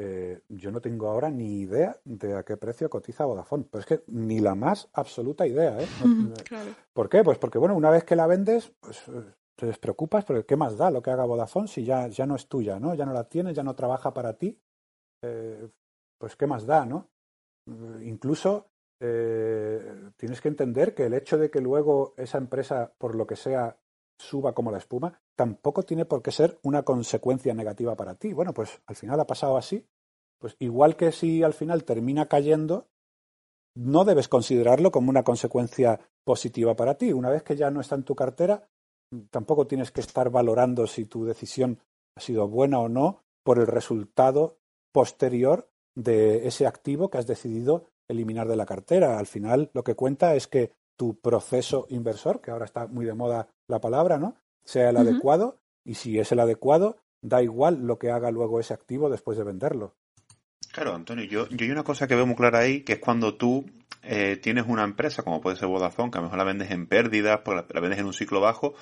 Eh, 0.00 0.42
yo 0.48 0.70
no 0.70 0.80
tengo 0.80 1.08
ahora 1.08 1.28
ni 1.28 1.58
idea 1.58 1.98
de 2.04 2.36
a 2.36 2.44
qué 2.44 2.56
precio 2.56 2.88
cotiza 2.88 3.24
Vodafone, 3.24 3.64
pero 3.68 3.80
es 3.80 3.86
que 3.86 4.04
ni 4.06 4.38
la 4.38 4.54
más 4.54 4.88
absoluta 4.92 5.44
idea. 5.44 5.76
¿eh? 5.80 5.88
¿Por 6.92 7.08
qué? 7.08 7.24
Pues 7.24 7.38
porque, 7.38 7.58
bueno, 7.58 7.74
una 7.74 7.90
vez 7.90 8.04
que 8.04 8.14
la 8.14 8.28
vendes, 8.28 8.70
pues 8.78 9.02
te 9.56 9.66
despreocupas, 9.66 10.24
porque 10.24 10.44
¿qué 10.46 10.54
más 10.54 10.76
da 10.76 10.92
lo 10.92 11.02
que 11.02 11.10
haga 11.10 11.24
Vodafone 11.24 11.66
si 11.66 11.82
ya, 11.82 12.06
ya 12.06 12.26
no 12.26 12.36
es 12.36 12.46
tuya, 12.46 12.78
¿no? 12.78 12.94
Ya 12.94 13.06
no 13.06 13.12
la 13.12 13.24
tienes, 13.24 13.56
ya 13.56 13.64
no 13.64 13.74
trabaja 13.74 14.14
para 14.14 14.34
ti. 14.34 14.56
pues 15.20 16.36
¿qué 16.36 16.46
más 16.46 16.64
da, 16.64 16.86
no? 16.86 17.08
Incluso 18.00 18.70
tienes 19.00 20.40
que 20.40 20.48
entender 20.48 20.94
que 20.94 21.06
el 21.06 21.14
hecho 21.14 21.38
de 21.38 21.50
que 21.50 21.60
luego 21.60 22.14
esa 22.16 22.38
empresa, 22.38 22.92
por 22.98 23.16
lo 23.16 23.26
que 23.26 23.34
sea, 23.34 23.76
suba 24.18 24.52
como 24.52 24.70
la 24.70 24.78
espuma, 24.78 25.20
tampoco 25.36 25.84
tiene 25.84 26.04
por 26.04 26.22
qué 26.22 26.32
ser 26.32 26.58
una 26.62 26.82
consecuencia 26.82 27.54
negativa 27.54 27.96
para 27.96 28.14
ti. 28.14 28.32
Bueno, 28.32 28.52
pues 28.52 28.80
al 28.86 28.96
final 28.96 29.20
ha 29.20 29.26
pasado 29.26 29.56
así 29.56 29.86
pues 30.38 30.56
igual 30.60 30.96
que 30.96 31.12
si 31.12 31.42
al 31.42 31.52
final 31.52 31.84
termina 31.84 32.26
cayendo, 32.26 32.88
no 33.74 34.04
debes 34.04 34.28
considerarlo 34.28 34.90
como 34.90 35.10
una 35.10 35.24
consecuencia 35.24 36.00
positiva 36.24 36.76
para 36.76 36.96
ti. 36.96 37.12
Una 37.12 37.30
vez 37.30 37.42
que 37.42 37.56
ya 37.56 37.70
no 37.70 37.80
está 37.80 37.96
en 37.96 38.04
tu 38.04 38.14
cartera, 38.14 38.68
tampoco 39.30 39.66
tienes 39.66 39.90
que 39.90 40.00
estar 40.00 40.30
valorando 40.30 40.86
si 40.86 41.06
tu 41.06 41.24
decisión 41.24 41.80
ha 42.16 42.20
sido 42.20 42.48
buena 42.48 42.78
o 42.78 42.88
no 42.88 43.24
por 43.42 43.58
el 43.58 43.66
resultado 43.66 44.58
posterior 44.92 45.70
de 45.94 46.46
ese 46.46 46.66
activo 46.66 47.10
que 47.10 47.18
has 47.18 47.26
decidido 47.26 47.86
eliminar 48.08 48.48
de 48.48 48.56
la 48.56 48.66
cartera. 48.66 49.18
Al 49.18 49.26
final, 49.26 49.70
lo 49.74 49.84
que 49.84 49.94
cuenta 49.94 50.34
es 50.34 50.46
que 50.46 50.72
tu 50.98 51.18
proceso 51.20 51.86
inversor, 51.88 52.42
que 52.42 52.50
ahora 52.50 52.64
está 52.64 52.88
muy 52.88 53.06
de 53.06 53.14
moda 53.14 53.48
la 53.68 53.80
palabra, 53.80 54.18
¿no? 54.18 54.34
Sea 54.64 54.90
el 54.90 54.96
adecuado 54.98 55.60
y 55.84 55.94
si 55.94 56.18
es 56.18 56.32
el 56.32 56.40
adecuado, 56.40 56.96
da 57.22 57.40
igual 57.40 57.86
lo 57.86 57.98
que 57.98 58.10
haga 58.10 58.30
luego 58.30 58.60
ese 58.60 58.74
activo 58.74 59.08
después 59.08 59.38
de 59.38 59.44
venderlo. 59.44 59.94
Claro, 60.72 60.94
Antonio, 60.94 61.24
yo, 61.24 61.48
yo 61.48 61.64
hay 61.64 61.70
una 61.70 61.84
cosa 61.84 62.06
que 62.06 62.16
veo 62.16 62.26
muy 62.26 62.36
clara 62.36 62.58
ahí, 62.58 62.82
que 62.82 62.94
es 62.94 62.98
cuando 62.98 63.36
tú 63.36 63.64
eh, 64.02 64.36
tienes 64.36 64.66
una 64.66 64.84
empresa, 64.84 65.22
como 65.22 65.40
puede 65.40 65.56
ser 65.56 65.68
Vodafone, 65.68 66.10
que 66.10 66.18
a 66.18 66.20
lo 66.20 66.26
mejor 66.26 66.38
la 66.38 66.44
vendes 66.44 66.70
en 66.72 66.88
pérdidas, 66.88 67.40
la, 67.46 67.80
vendes 67.80 68.00
en 68.00 68.06
un 68.06 68.12
ciclo 68.12 68.40
bajo, 68.40 68.74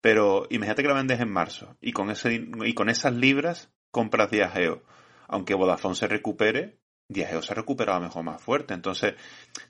pero 0.00 0.46
imagínate 0.50 0.82
que 0.82 0.88
la 0.88 0.94
vendes 0.94 1.20
en 1.20 1.32
marzo 1.32 1.76
y 1.80 1.92
con, 1.92 2.10
ese, 2.10 2.48
y 2.64 2.74
con 2.74 2.90
esas 2.90 3.14
libras 3.14 3.72
compras 3.90 4.30
Diageo. 4.30 4.82
Aunque 5.26 5.54
Vodafone 5.54 5.94
se 5.94 6.06
recupere, 6.06 6.78
Diageo 7.12 7.42
se 7.42 7.52
ha 7.52 7.56
recuperado 7.56 8.00
mejor 8.00 8.22
más 8.24 8.40
fuerte. 8.40 8.74
Entonces, 8.74 9.14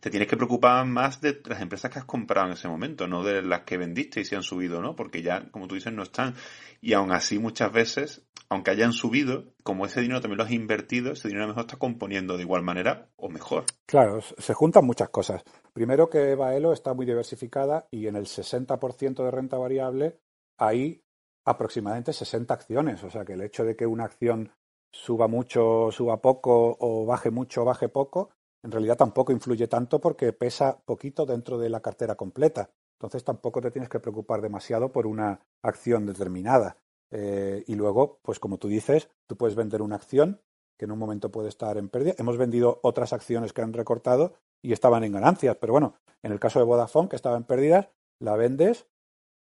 te 0.00 0.10
tienes 0.10 0.28
que 0.28 0.36
preocupar 0.36 0.86
más 0.86 1.20
de 1.20 1.40
las 1.44 1.60
empresas 1.60 1.90
que 1.90 1.98
has 1.98 2.04
comprado 2.04 2.46
en 2.46 2.52
ese 2.54 2.68
momento, 2.68 3.06
no 3.06 3.22
de 3.22 3.42
las 3.42 3.62
que 3.62 3.76
vendiste 3.76 4.20
y 4.20 4.24
se 4.24 4.36
han 4.36 4.42
subido, 4.42 4.80
¿no? 4.80 4.94
Porque 4.96 5.22
ya, 5.22 5.50
como 5.50 5.68
tú 5.68 5.74
dices, 5.74 5.92
no 5.92 6.02
están. 6.02 6.34
Y 6.80 6.92
aún 6.94 7.12
así, 7.12 7.38
muchas 7.38 7.72
veces, 7.72 8.22
aunque 8.48 8.70
hayan 8.70 8.92
subido, 8.92 9.54
como 9.62 9.86
ese 9.86 10.00
dinero 10.00 10.20
también 10.20 10.38
lo 10.38 10.44
has 10.44 10.50
invertido, 10.50 11.12
ese 11.12 11.28
dinero 11.28 11.44
a 11.44 11.46
lo 11.48 11.52
mejor 11.54 11.66
está 11.66 11.78
componiendo 11.78 12.36
de 12.36 12.42
igual 12.42 12.62
manera 12.62 13.08
o 13.16 13.28
mejor. 13.28 13.64
Claro, 13.86 14.20
se 14.20 14.54
juntan 14.54 14.84
muchas 14.84 15.08
cosas. 15.08 15.42
Primero 15.72 16.10
que 16.10 16.34
Baelo 16.34 16.72
está 16.72 16.94
muy 16.94 17.06
diversificada 17.06 17.86
y 17.90 18.06
en 18.06 18.16
el 18.16 18.26
60% 18.26 19.24
de 19.24 19.30
renta 19.30 19.56
variable 19.56 20.18
hay 20.58 21.02
aproximadamente 21.44 22.12
60 22.12 22.52
acciones. 22.52 23.02
O 23.04 23.10
sea 23.10 23.24
que 23.24 23.34
el 23.34 23.42
hecho 23.42 23.64
de 23.64 23.76
que 23.76 23.86
una 23.86 24.04
acción 24.04 24.52
suba 24.92 25.26
mucho, 25.26 25.90
suba 25.90 26.20
poco 26.20 26.76
o 26.78 27.06
baje 27.06 27.30
mucho, 27.30 27.64
baje 27.64 27.88
poco, 27.88 28.30
en 28.62 28.70
realidad 28.70 28.96
tampoco 28.96 29.32
influye 29.32 29.66
tanto 29.66 30.00
porque 30.00 30.32
pesa 30.32 30.78
poquito 30.84 31.26
dentro 31.26 31.58
de 31.58 31.70
la 31.70 31.80
cartera 31.80 32.14
completa. 32.14 32.70
Entonces 32.98 33.24
tampoco 33.24 33.60
te 33.60 33.72
tienes 33.72 33.88
que 33.88 33.98
preocupar 33.98 34.40
demasiado 34.40 34.92
por 34.92 35.06
una 35.06 35.40
acción 35.62 36.06
determinada. 36.06 36.76
Eh, 37.10 37.64
y 37.66 37.74
luego, 37.74 38.20
pues 38.22 38.38
como 38.38 38.58
tú 38.58 38.68
dices, 38.68 39.08
tú 39.26 39.36
puedes 39.36 39.56
vender 39.56 39.82
una 39.82 39.96
acción 39.96 40.40
que 40.78 40.84
en 40.84 40.92
un 40.92 40.98
momento 40.98 41.30
puede 41.32 41.48
estar 41.48 41.76
en 41.76 41.88
pérdida. 41.88 42.14
Hemos 42.18 42.36
vendido 42.36 42.78
otras 42.82 43.12
acciones 43.12 43.52
que 43.52 43.62
han 43.62 43.72
recortado 43.72 44.34
y 44.62 44.72
estaban 44.72 45.02
en 45.02 45.12
ganancias. 45.12 45.56
Pero 45.60 45.72
bueno, 45.72 45.94
en 46.22 46.32
el 46.32 46.38
caso 46.38 46.60
de 46.60 46.64
Vodafone, 46.64 47.08
que 47.08 47.16
estaba 47.16 47.36
en 47.36 47.44
pérdidas, 47.44 47.88
la 48.20 48.36
vendes, 48.36 48.86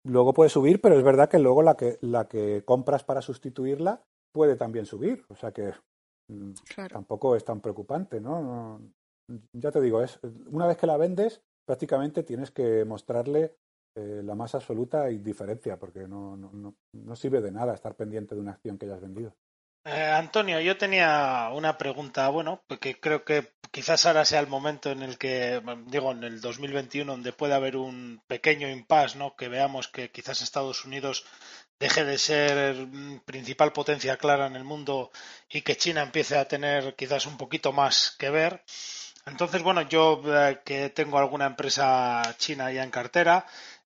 luego 0.04 0.34
puede 0.34 0.50
subir, 0.50 0.82
pero 0.82 0.98
es 0.98 1.04
verdad 1.04 1.30
que 1.30 1.40
luego 1.40 1.62
la 1.62 1.76
que, 1.76 1.98
la 2.02 2.28
que 2.28 2.64
compras 2.66 3.04
para 3.04 3.22
sustituirla 3.22 4.04
puede 4.36 4.58
también 4.58 4.86
subir. 4.86 5.26
O 5.30 5.36
sea 5.36 5.54
que 5.54 5.74
mm, 6.28 6.52
tampoco 6.92 7.38
es 7.38 7.46
tan 7.46 7.62
preocupante, 7.62 8.20
¿no? 8.20 8.82
Ya 9.54 9.72
te 9.72 9.80
digo, 9.80 10.02
es 10.04 10.20
una 10.48 10.68
vez 10.68 10.78
que 10.78 10.86
la 10.86 10.98
vendes, 10.98 11.42
prácticamente 11.66 12.22
tienes 12.24 12.52
que 12.52 12.84
mostrarle 12.84 13.56
eh, 13.96 14.22
la 14.24 14.36
más 14.36 14.54
absoluta 14.54 15.10
indiferencia, 15.10 15.80
porque 15.80 16.06
no, 16.06 16.36
no, 16.36 16.76
no, 16.92 17.16
sirve 17.16 17.42
de 17.42 17.52
nada 17.52 17.74
estar 17.74 17.96
pendiente 17.96 18.36
de 18.36 18.42
una 18.42 18.52
acción 18.52 18.78
que 18.78 18.88
hayas 18.88 19.00
vendido. 19.00 19.34
Eh, 19.86 20.12
Antonio, 20.12 20.60
yo 20.62 20.78
tenía 20.78 21.50
una 21.54 21.78
pregunta, 21.78 22.28
bueno, 22.30 22.64
porque 22.68 23.00
creo 23.00 23.24
que 23.24 23.54
quizás 23.72 24.06
ahora 24.06 24.26
sea 24.26 24.40
el 24.40 24.48
momento 24.48 24.90
en 24.92 25.04
el 25.04 25.18
que, 25.20 25.62
digo, 25.88 26.12
en 26.12 26.24
el 26.24 26.42
2021, 26.42 27.12
donde 27.14 27.34
puede 27.34 27.54
haber 27.54 27.78
un 27.78 28.22
pequeño 28.28 28.68
impasse, 28.70 29.18
¿no? 29.18 29.36
Que 29.36 29.48
veamos 29.48 29.88
que 29.88 30.12
quizás 30.12 30.42
Estados 30.42 30.86
Unidos 30.86 31.26
deje 31.80 32.04
de 32.04 32.18
ser 32.18 32.88
principal 33.26 33.74
potencia 33.74 34.18
clara 34.18 34.48
en 34.48 34.56
el 34.56 34.64
mundo 34.64 35.12
y 35.50 35.62
que 35.62 35.78
China 35.78 36.02
empiece 36.04 36.38
a 36.38 36.48
tener 36.48 36.96
quizás 36.96 37.26
un 37.28 37.38
poquito 37.38 37.72
más 37.72 38.16
que 38.18 38.30
ver. 38.32 38.64
Entonces, 39.26 39.62
bueno, 39.64 39.82
yo 39.84 40.22
eh, 40.26 40.62
que 40.66 40.90
tengo 40.90 41.18
alguna 41.20 41.46
empresa 41.48 42.22
china 42.38 42.72
ya 42.72 42.84
en 42.84 42.92
cartera, 42.92 43.46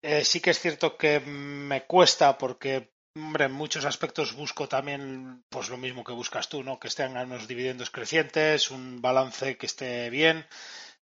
eh, 0.01 0.23
sí 0.25 0.39
que 0.41 0.51
es 0.51 0.59
cierto 0.59 0.97
que 0.97 1.19
me 1.21 1.85
cuesta 1.85 2.37
porque, 2.37 2.91
hombre, 3.15 3.45
en 3.45 3.51
muchos 3.51 3.85
aspectos 3.85 4.33
busco 4.35 4.67
también 4.67 5.43
pues 5.49 5.69
lo 5.69 5.77
mismo 5.77 6.03
que 6.03 6.11
buscas 6.13 6.49
tú, 6.49 6.63
¿no? 6.63 6.79
Que 6.79 6.87
estén 6.87 7.17
unos 7.17 7.47
dividendos 7.47 7.89
crecientes, 7.89 8.71
un 8.71 9.01
balance 9.01 9.57
que 9.57 9.65
esté 9.65 10.09
bien 10.09 10.45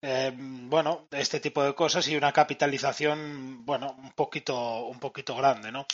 eh, 0.02 0.32
bueno, 0.38 1.08
este 1.12 1.40
tipo 1.40 1.64
de 1.64 1.74
cosas 1.74 2.08
y 2.08 2.16
una 2.16 2.32
capitalización, 2.32 3.66
bueno, 3.66 3.96
un 3.98 4.12
poquito, 4.12 4.86
un 4.86 5.00
poquito 5.00 5.36
grande, 5.36 5.72
¿no? 5.72 5.86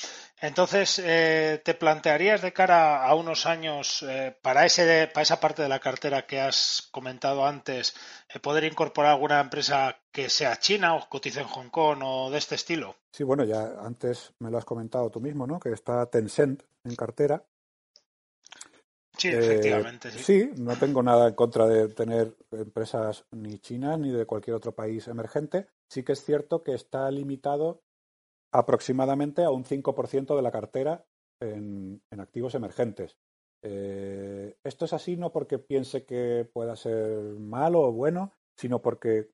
Entonces, 0.41 0.99
eh, 0.99 1.61
¿te 1.63 1.73
plantearías 1.73 2.41
de 2.41 2.51
cara 2.51 3.05
a 3.05 3.15
unos 3.15 3.45
años 3.45 4.03
eh, 4.03 4.37
para, 4.41 4.65
ese, 4.65 5.09
para 5.13 5.23
esa 5.23 5.39
parte 5.39 5.61
de 5.61 5.69
la 5.69 5.79
cartera 5.79 6.25
que 6.25 6.41
has 6.41 6.89
comentado 6.91 7.45
antes, 7.45 7.95
poder 8.41 8.65
incorporar 8.65 9.11
alguna 9.11 9.39
empresa 9.39 9.97
que 10.11 10.29
sea 10.29 10.57
china 10.57 10.95
o 10.95 11.07
cotice 11.07 11.39
en 11.39 11.47
Hong 11.47 11.69
Kong 11.69 12.01
o 12.03 12.29
de 12.29 12.39
este 12.39 12.55
estilo? 12.55 12.97
Sí, 13.11 13.23
bueno, 13.23 13.45
ya 13.45 13.75
antes 13.81 14.33
me 14.39 14.51
lo 14.51 14.57
has 14.57 14.65
comentado 14.65 15.09
tú 15.09 15.21
mismo, 15.21 15.47
¿no? 15.47 15.59
Que 15.59 15.69
está 15.69 16.05
Tencent 16.07 16.63
en 16.83 16.95
cartera 16.95 17.43
Sí, 19.17 19.29
efectivamente. 19.29 20.11
Sí. 20.11 20.19
sí. 20.19 20.51
no 20.57 20.75
tengo 20.77 21.03
nada 21.03 21.27
en 21.27 21.35
contra 21.35 21.67
de 21.67 21.87
tener 21.89 22.35
empresas 22.51 23.25
ni 23.31 23.59
chinas 23.59 23.99
ni 23.99 24.11
de 24.11 24.25
cualquier 24.25 24.55
otro 24.55 24.73
país 24.73 25.07
emergente. 25.07 25.67
Sí 25.89 26.03
que 26.03 26.13
es 26.13 26.23
cierto 26.23 26.63
que 26.63 26.73
está 26.73 27.09
limitado 27.11 27.81
aproximadamente 28.51 29.43
a 29.43 29.49
un 29.49 29.65
5% 29.65 30.35
de 30.35 30.41
la 30.41 30.51
cartera 30.51 31.05
en, 31.41 32.01
activos 32.11 32.55
emergentes. 32.55 33.17
Eh, 33.63 34.57
esto 34.63 34.85
es 34.85 34.93
así 34.93 35.15
no 35.15 35.31
porque 35.31 35.57
piense 35.57 36.05
que 36.05 36.49
pueda 36.51 36.75
ser 36.75 37.23
malo 37.39 37.81
o 37.81 37.91
bueno, 37.91 38.33
sino 38.57 38.81
porque 38.81 39.29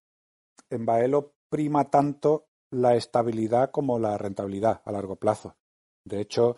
en 0.70 0.86
Baelo 0.86 1.34
prima 1.50 1.90
tanto 1.90 2.48
la 2.72 2.96
estabilidad 2.96 3.72
como 3.72 4.00
la 4.00 4.18
rentabilidad 4.18 4.82
a 4.86 4.92
largo 4.92 5.16
plazo. 5.16 5.58
De 6.06 6.22
hecho, 6.22 6.58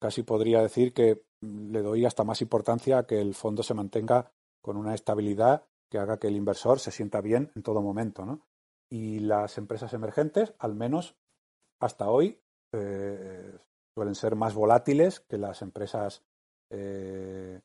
casi 0.00 0.22
podría 0.22 0.62
decir 0.62 0.92
que 0.94 1.22
le 1.42 1.82
doy 1.82 2.06
hasta 2.06 2.24
más 2.24 2.40
importancia 2.40 2.98
a 2.98 3.06
que 3.06 3.20
el 3.20 3.34
fondo 3.34 3.62
se 3.62 3.74
mantenga 3.74 4.30
con 4.60 4.76
una 4.76 4.94
estabilidad 4.94 5.66
que 5.90 5.98
haga 5.98 6.18
que 6.18 6.28
el 6.28 6.36
inversor 6.36 6.78
se 6.78 6.90
sienta 6.90 7.20
bien 7.20 7.50
en 7.54 7.62
todo 7.62 7.82
momento. 7.82 8.24
¿no? 8.24 8.46
Y 8.88 9.18
las 9.20 9.58
empresas 9.58 9.92
emergentes, 9.92 10.54
al 10.58 10.74
menos 10.74 11.16
hasta 11.80 12.08
hoy, 12.08 12.40
eh, 12.72 13.58
suelen 13.94 14.14
ser 14.14 14.36
más 14.36 14.54
volátiles 14.54 15.20
que 15.20 15.36
las 15.36 15.60
empresas 15.62 16.22
eh, 16.70 17.60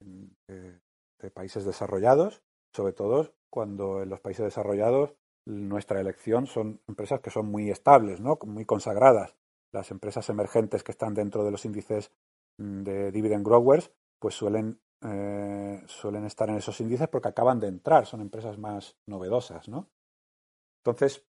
de 0.00 1.30
países 1.30 1.64
desarrollados, 1.64 2.42
sobre 2.74 2.92
todo 2.92 3.32
cuando 3.48 4.02
en 4.02 4.10
los 4.10 4.20
países 4.20 4.44
desarrollados 4.44 5.14
nuestra 5.46 6.00
elección 6.00 6.46
son 6.46 6.80
empresas 6.88 7.20
que 7.20 7.30
son 7.30 7.46
muy 7.46 7.70
estables, 7.70 8.20
¿no? 8.20 8.38
muy 8.44 8.64
consagradas. 8.66 9.36
Las 9.72 9.90
empresas 9.90 10.28
emergentes 10.28 10.82
que 10.82 10.92
están 10.92 11.14
dentro 11.14 11.44
de 11.44 11.50
los 11.50 11.64
índices 11.64 12.10
de 12.56 13.10
dividend 13.10 13.46
growers, 13.46 13.90
pues 14.18 14.34
suelen, 14.34 14.80
eh, 15.02 15.82
suelen 15.86 16.24
estar 16.24 16.48
en 16.48 16.56
esos 16.56 16.80
índices 16.80 17.08
porque 17.08 17.28
acaban 17.28 17.60
de 17.60 17.68
entrar, 17.68 18.06
son 18.06 18.20
empresas 18.20 18.58
más 18.58 18.96
novedosas, 19.06 19.68
¿no? 19.68 19.90
Entonces, 20.84 21.26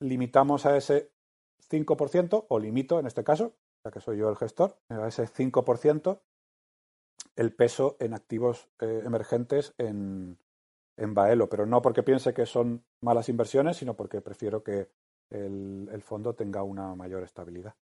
limitamos 0.00 0.66
a 0.66 0.76
ese 0.76 1.12
5%, 1.70 2.46
o 2.48 2.58
limito 2.58 2.98
en 2.98 3.06
este 3.06 3.24
caso, 3.24 3.54
ya 3.84 3.90
que 3.90 4.00
soy 4.00 4.18
yo 4.18 4.28
el 4.28 4.36
gestor, 4.36 4.78
a 4.88 5.08
ese 5.08 5.26
5% 5.26 6.20
el 7.36 7.54
peso 7.54 7.96
en 7.98 8.14
activos 8.14 8.68
eh, 8.80 9.02
emergentes 9.04 9.74
en, 9.78 10.38
en 10.96 11.14
Baelo, 11.14 11.48
pero 11.48 11.64
no 11.66 11.80
porque 11.80 12.02
piense 12.02 12.34
que 12.34 12.46
son 12.46 12.84
malas 13.00 13.28
inversiones, 13.28 13.78
sino 13.78 13.96
porque 13.96 14.20
prefiero 14.20 14.62
que 14.62 14.90
el 15.30 16.02
fondo 16.02 16.34
tenga 16.34 16.62
una 16.62 16.94
mayor 16.94 17.22
estabilidad. 17.22 17.74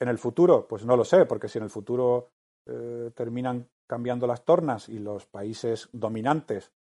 En 0.00 0.08
el 0.08 0.18
futuro, 0.18 0.66
pues 0.66 0.84
no 0.84 0.96
lo 0.96 1.04
sé, 1.04 1.26
porque 1.26 1.48
si 1.48 1.58
en 1.58 1.64
el 1.64 1.70
futuro 1.70 2.30
eh, 2.66 3.10
terminan 3.14 3.68
cambiando 3.88 4.26
las 4.26 4.44
tornas 4.44 4.88
y 4.88 4.98
los 4.98 5.26
países 5.26 5.88
dominantes 5.92 6.72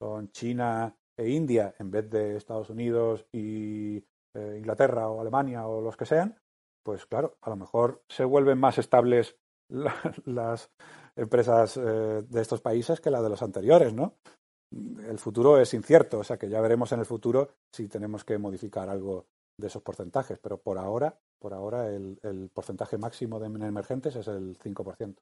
son 0.00 0.30
China 0.32 0.94
e 1.18 1.28
India 1.30 1.74
en 1.78 1.90
vez 1.90 2.08
de 2.10 2.36
Estados 2.36 2.70
Unidos 2.70 3.26
y 3.32 3.96
eh, 4.34 4.56
Inglaterra 4.58 5.08
o 5.08 5.20
Alemania 5.20 5.66
o 5.66 5.80
los 5.80 5.96
que 5.96 6.06
sean, 6.06 6.38
pues 6.84 7.06
claro, 7.06 7.36
a 7.42 7.50
lo 7.50 7.56
mejor 7.56 8.02
se 8.08 8.24
vuelven 8.24 8.58
más 8.58 8.78
estables 8.78 9.36
las 10.24 10.70
empresas 11.16 11.76
eh, 11.76 12.22
de 12.28 12.40
estos 12.40 12.60
países 12.60 13.00
que 13.00 13.10
las 13.10 13.22
de 13.22 13.28
los 13.28 13.42
anteriores, 13.42 13.92
¿no? 13.92 14.14
El 14.72 15.18
futuro 15.18 15.58
es 15.58 15.74
incierto, 15.74 16.20
o 16.20 16.24
sea 16.24 16.38
que 16.38 16.48
ya 16.48 16.60
veremos 16.60 16.92
en 16.92 17.00
el 17.00 17.06
futuro 17.06 17.48
si 17.74 17.88
tenemos 17.88 18.24
que 18.24 18.38
modificar 18.38 18.88
algo 18.88 19.26
de 19.60 19.68
esos 19.68 19.82
porcentajes, 19.82 20.38
pero 20.38 20.58
por 20.58 20.78
ahora, 20.78 21.18
por 21.38 21.54
ahora 21.54 21.88
el, 21.88 22.50
porcentaje 22.52 22.98
máximo 22.98 23.38
de 23.38 23.46
emergentes 23.46 24.16
es 24.16 24.28
el 24.28 24.58
5%. 24.58 25.16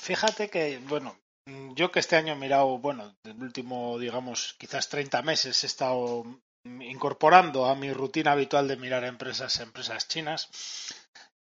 Fíjate 0.00 0.48
que, 0.48 0.78
bueno, 0.88 1.16
yo 1.74 1.90
que 1.90 2.00
este 2.00 2.16
año 2.16 2.34
he 2.34 2.36
mirado, 2.36 2.78
bueno, 2.78 3.16
el 3.24 3.42
último, 3.42 3.98
digamos, 3.98 4.54
quizás 4.58 4.88
30 4.88 5.22
meses 5.22 5.62
he 5.64 5.66
estado 5.66 6.24
incorporando 6.64 7.66
a 7.66 7.74
mi 7.74 7.92
rutina 7.92 8.32
habitual 8.32 8.68
de 8.68 8.76
mirar 8.76 9.04
empresas, 9.04 9.60
empresas 9.60 10.08
chinas. 10.08 10.48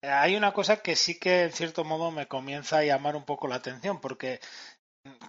Hay 0.03 0.37
una 0.37 0.53
cosa 0.53 0.83
que 0.83 0.97
sí 0.97 1.19
que 1.19 1.45
en 1.45 1.53
cierto 1.53 1.85
modo 1.85 2.11
me 2.11 2.29
comienza 2.29 2.79
a 2.79 2.85
llamar 2.85 3.17
un 3.17 3.25
poco 3.25 3.49
la 3.49 3.57
atención, 3.57 4.01
porque 4.01 4.41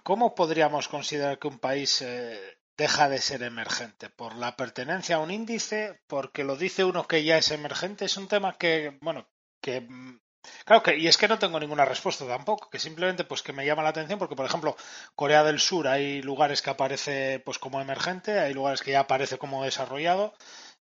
¿cómo 0.02 0.34
podríamos 0.34 0.88
considerar 0.88 1.38
que 1.38 1.48
un 1.48 1.58
país 1.58 2.02
eh, 2.02 2.55
deja 2.76 3.08
de 3.08 3.18
ser 3.20 3.42
emergente? 3.42 4.10
¿Por 4.10 4.34
la 4.36 4.56
pertenencia 4.56 5.16
a 5.16 5.20
un 5.20 5.30
índice? 5.30 6.00
¿Porque 6.06 6.44
lo 6.44 6.56
dice 6.56 6.84
uno 6.84 7.06
que 7.08 7.24
ya 7.24 7.38
es 7.38 7.50
emergente? 7.50 8.04
Es 8.04 8.16
un 8.16 8.28
tema 8.28 8.56
que, 8.58 8.98
bueno, 9.00 9.28
que 9.60 9.80
mm, 9.82 10.20
Claro 10.64 10.82
que, 10.82 10.96
y 10.96 11.06
es 11.08 11.16
que 11.16 11.28
no 11.28 11.38
tengo 11.38 11.58
ninguna 11.60 11.84
respuesta 11.84 12.26
tampoco, 12.26 12.70
que 12.70 12.78
simplemente 12.78 13.24
pues 13.24 13.42
que 13.42 13.52
me 13.52 13.66
llama 13.66 13.82
la 13.82 13.88
atención 13.90 14.18
porque, 14.18 14.36
por 14.36 14.46
ejemplo, 14.46 14.76
Corea 15.14 15.42
del 15.44 15.60
Sur 15.60 15.88
hay 15.88 16.22
lugares 16.22 16.62
que 16.62 16.70
aparece 16.70 17.40
pues 17.44 17.58
como 17.58 17.80
emergente, 17.80 18.38
hay 18.38 18.54
lugares 18.54 18.82
que 18.82 18.92
ya 18.92 19.00
aparece 19.00 19.38
como 19.38 19.64
desarrollado. 19.64 20.34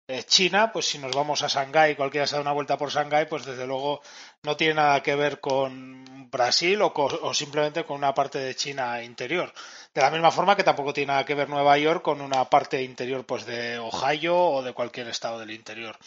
Eh, 0.06 0.24
China, 0.24 0.72
pues 0.74 0.86
si 0.88 0.98
nos 0.98 1.16
vamos 1.16 1.44
a 1.44 1.48
Shanghái, 1.48 1.96
cualquiera 1.96 2.28
se 2.28 2.36
da 2.36 2.42
una 2.42 2.52
vuelta 2.52 2.78
por 2.78 2.92
Shanghái, 2.92 3.26
pues 3.28 3.46
desde 3.46 3.66
luego 3.66 4.02
no 4.44 4.58
tiene 4.58 4.74
nada 4.74 5.02
que 5.02 5.16
ver 5.16 5.40
con 5.40 6.30
Brasil 6.30 6.82
o, 6.82 7.34
simplemente 7.34 7.86
con 7.86 7.98
una 7.98 8.14
parte 8.14 8.40
de 8.40 8.54
China 8.54 9.02
interior. 9.02 9.54
De 9.94 10.02
la 10.02 10.12
misma 10.12 10.32
forma 10.32 10.58
que 10.58 10.64
tampoco 10.64 10.94
tiene 10.94 11.14
nada 11.14 11.26
que 11.26 11.36
ver 11.36 11.48
Nueva 11.48 11.78
York 11.78 12.02
con 12.02 12.20
una 12.20 12.50
parte 12.50 12.84
interior 12.84 13.26
pues 13.26 13.46
de 13.46 13.78
Ohio 13.80 14.38
o 14.38 14.62
de 14.62 14.74
cualquier 14.74 15.08
estado 15.08 15.40
del 15.40 15.52
interior. 15.52 15.98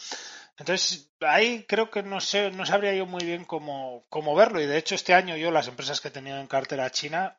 Entonces, 0.59 1.09
ahí 1.21 1.65
creo 1.67 1.89
que 1.89 2.03
no 2.03 2.19
sé, 2.21 2.51
no 2.51 2.65
sabría 2.67 2.93
yo 2.93 3.07
muy 3.07 3.23
bien 3.23 3.45
cómo 3.45 4.35
verlo. 4.35 4.61
Y 4.61 4.67
de 4.67 4.77
hecho, 4.77 4.93
este 4.93 5.15
año 5.15 5.35
yo, 5.37 5.49
las 5.49 5.67
empresas 5.67 6.01
que 6.01 6.09
he 6.09 6.11
tenido 6.11 6.39
en 6.39 6.47
cartera 6.47 6.91
china, 6.91 7.35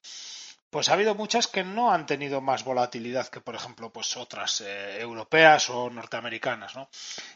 pues 0.70 0.88
ha 0.88 0.94
habido 0.94 1.14
muchas 1.14 1.46
que 1.46 1.64
no 1.64 1.92
han 1.92 2.06
tenido 2.06 2.40
más 2.40 2.64
volatilidad 2.64 3.28
que, 3.28 3.40
por 3.40 3.54
ejemplo, 3.54 3.92
pues 3.92 4.16
otras 4.16 4.60
eh, 4.60 5.00
europeas 5.00 5.70
o 5.70 5.90
norteamericanas, 5.90 6.76
¿no? 6.76 6.88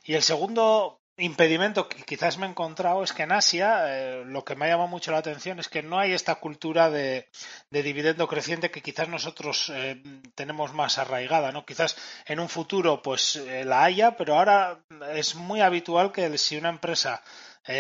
Y 0.05 0.15
el 0.15 0.23
segundo 0.23 1.03
impedimento 1.19 1.89
que 1.89 2.03
quizás 2.05 2.39
me 2.39 2.47
he 2.47 2.49
encontrado 2.49 3.03
es 3.03 3.13
que 3.13 3.25
en 3.25 3.33
Asia 3.33 3.85
eh, 3.87 4.25
lo 4.25 4.45
que 4.45 4.57
me 4.57 4.65
ha 4.65 4.69
llamado 4.69 4.89
mucho 4.89 5.13
la 5.13 5.19
atención 5.19 5.59
es 5.59 5.69
que 5.69 5.83
no 5.83 5.99
hay 5.99 6.13
esta 6.13 6.37
cultura 6.37 6.91
de, 6.91 7.29
dividendo 7.71 8.27
creciente 8.27 8.71
que 8.71 8.81
quizás 8.81 9.09
nosotros 9.09 9.71
eh, 9.75 10.03
tenemos 10.35 10.73
más 10.73 10.97
arraigada, 10.99 11.53
¿no? 11.53 11.67
Quizás 11.67 11.97
en 12.27 12.41
un 12.41 12.49
futuro 12.49 13.03
pues 13.03 13.37
eh, 13.37 13.65
la 13.65 13.85
haya, 13.85 14.17
pero 14.17 14.37
ahora 14.37 14.81
es 15.13 15.35
muy 15.35 15.61
habitual 15.61 16.13
que 16.13 16.39
si 16.39 16.57
una 16.57 16.71
empresa 16.71 17.23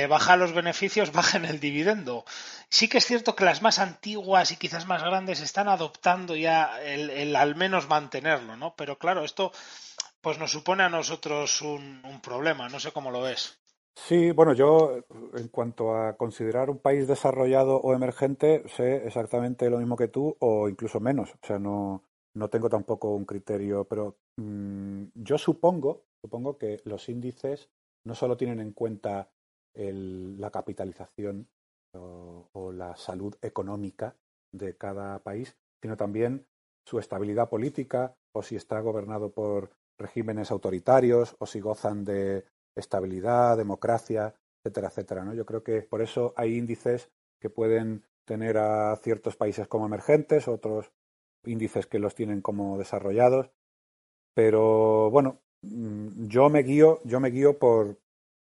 baja 0.09 0.37
los 0.37 0.53
beneficios, 0.53 1.13
bajen 1.13 1.45
el 1.45 1.61
dividendo. 1.61 2.25
Sí 2.69 2.89
que 2.89 2.99
es 2.99 3.07
cierto 3.07 3.35
que 3.35 3.45
las 3.45 3.63
más 3.63 3.79
antiguas 3.79 4.53
y 4.53 4.57
quizás 4.57 4.87
más 4.87 5.03
grandes 5.03 5.41
están 5.41 5.69
adoptando 5.69 6.37
ya 6.37 6.81
el, 6.83 7.11
el 7.11 7.37
al 7.37 7.55
menos 7.57 7.89
mantenerlo, 7.89 8.57
¿no? 8.57 8.75
Pero 8.77 8.99
claro, 8.99 9.25
esto 9.25 9.53
pues 10.23 10.39
nos 10.39 10.53
supone 10.53 10.85
a 10.85 10.89
nosotros 10.89 11.61
un, 11.61 12.01
problema. 12.23 12.69
No 12.69 12.79
sé 12.79 12.93
cómo 12.93 13.11
lo 13.11 13.23
ves. 13.23 13.59
Sí, 13.95 14.31
bueno, 14.31 14.55
yo 14.55 15.01
en 15.35 15.49
cuanto 15.49 15.95
a 15.95 16.17
considerar 16.17 16.71
un 16.71 16.79
país 16.79 17.07
desarrollado 17.07 17.77
o 17.77 17.93
emergente, 17.93 18.63
sé 18.69 19.07
exactamente 19.07 19.69
lo 19.69 19.79
mismo 19.79 19.97
que 19.97 20.09
tú 20.09 20.35
o 20.39 20.69
incluso 20.69 21.01
menos. 21.01 21.35
O 21.35 21.47
sea, 21.47 21.59
no, 21.59 22.05
no 22.35 22.49
tengo 22.49 22.71
tampoco 22.71 23.11
un 23.11 23.27
criterio, 23.27 23.85
pero 23.85 24.17
mm, 24.37 25.07
yo 25.15 25.37
supongo, 25.37 26.05
supongo 26.23 26.57
que 26.57 26.81
los 26.85 27.09
índices 27.09 27.69
no 28.05 28.15
solo 28.15 28.37
tienen 28.37 28.61
en 28.61 28.73
cuenta 28.73 29.29
la 29.74 30.51
capitalización 30.51 31.49
o, 31.94 32.49
o, 32.53 32.73
la 32.73 32.97
salud 32.97 33.35
económica 33.43 34.16
de 34.53 34.77
cada 34.77 35.19
país, 35.20 35.57
sino 35.81 35.97
también 35.97 36.47
su 36.86 36.99
estabilidad 36.99 37.49
política 37.49 38.15
o 38.35 38.43
si 38.43 38.57
está 38.57 38.81
gobernado 38.81 39.31
por 39.31 39.70
regímenes 39.99 40.51
autoritarios 40.51 41.36
o 41.39 41.47
si 41.47 41.61
gozan 41.61 42.05
de 42.05 42.44
estabilidad, 42.74 43.57
democracia, 43.57 44.35
etcétera, 44.59 44.89
etcétera. 44.89 45.24
¿no? 45.24 45.35
Yo 45.35 45.47
creo 45.47 45.62
que 45.62 45.82
por 45.82 46.03
eso 46.03 46.32
hay 46.36 46.57
índices 46.57 47.11
que 47.40 47.51
pueden 47.51 48.05
tener 48.24 48.59
a 48.59 48.94
ciertos 48.97 49.36
países 49.36 49.66
como 49.69 49.86
emergentes, 49.86 50.49
otros 50.49 50.93
índices 51.44 51.86
que 51.86 51.99
los 51.99 52.15
tienen 52.15 52.40
como 52.40 52.78
desarrollados. 52.78 53.51
Pero 54.35 55.11
bueno, 55.11 55.40
mm, 55.62 56.27
yo 56.28 56.49
me 56.49 56.62
guío, 56.62 57.01
yo 57.05 57.20
me 57.20 57.31
guío 57.31 57.59
por 57.59 57.99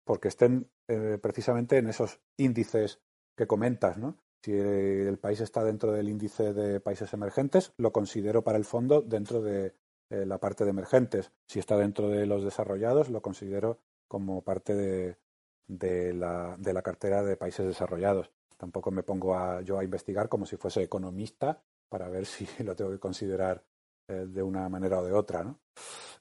porque 0.09 0.29
estén 0.29 0.71
eh, 0.89 1.19
precisamente 1.21 1.77
en 1.77 1.87
esos 1.87 2.19
índices 2.39 2.99
que 3.37 3.47
comentas, 3.47 3.99
¿no? 3.99 4.17
Si 4.43 4.53
el 4.53 5.19
país 5.19 5.39
está 5.43 5.63
dentro 5.63 5.93
del 5.93 6.09
índice 6.09 6.55
de 6.55 6.81
países 6.81 7.13
emergentes, 7.13 7.75
lo 7.77 7.93
considero 7.93 8.43
para 8.43 8.57
el 8.57 8.65
fondo 8.65 9.03
dentro 9.03 9.43
de 9.43 9.75
eh, 10.09 10.25
la 10.25 10.39
parte 10.39 10.65
de 10.65 10.71
emergentes. 10.71 11.31
Si 11.47 11.59
está 11.59 11.77
dentro 11.77 12.09
de 12.09 12.25
los 12.25 12.43
desarrollados, 12.43 13.11
lo 13.11 13.21
considero 13.21 13.81
como 14.09 14.41
parte 14.41 14.75
de, 14.75 15.19
de, 15.67 16.15
la, 16.15 16.57
de 16.57 16.73
la 16.73 16.81
cartera 16.81 17.23
de 17.23 17.37
países 17.37 17.67
desarrollados. 17.67 18.31
Tampoco 18.57 18.91
me 18.91 19.03
pongo 19.03 19.37
a, 19.37 19.61
yo 19.61 19.79
a 19.79 19.85
investigar 19.85 20.31
como 20.31 20.47
si 20.47 20.57
fuese 20.57 20.83
economista 20.83 21.63
para 21.91 22.09
ver 22.09 22.25
si 22.35 22.49
lo 22.65 22.75
tengo 22.75 22.93
que 22.93 22.99
considerar 22.99 23.63
eh, 24.09 24.27
de 24.27 24.43
una 24.43 24.69
manera 24.69 25.01
o 25.01 25.05
de 25.05 25.13
otra. 25.13 25.45
¿no? 25.45 25.61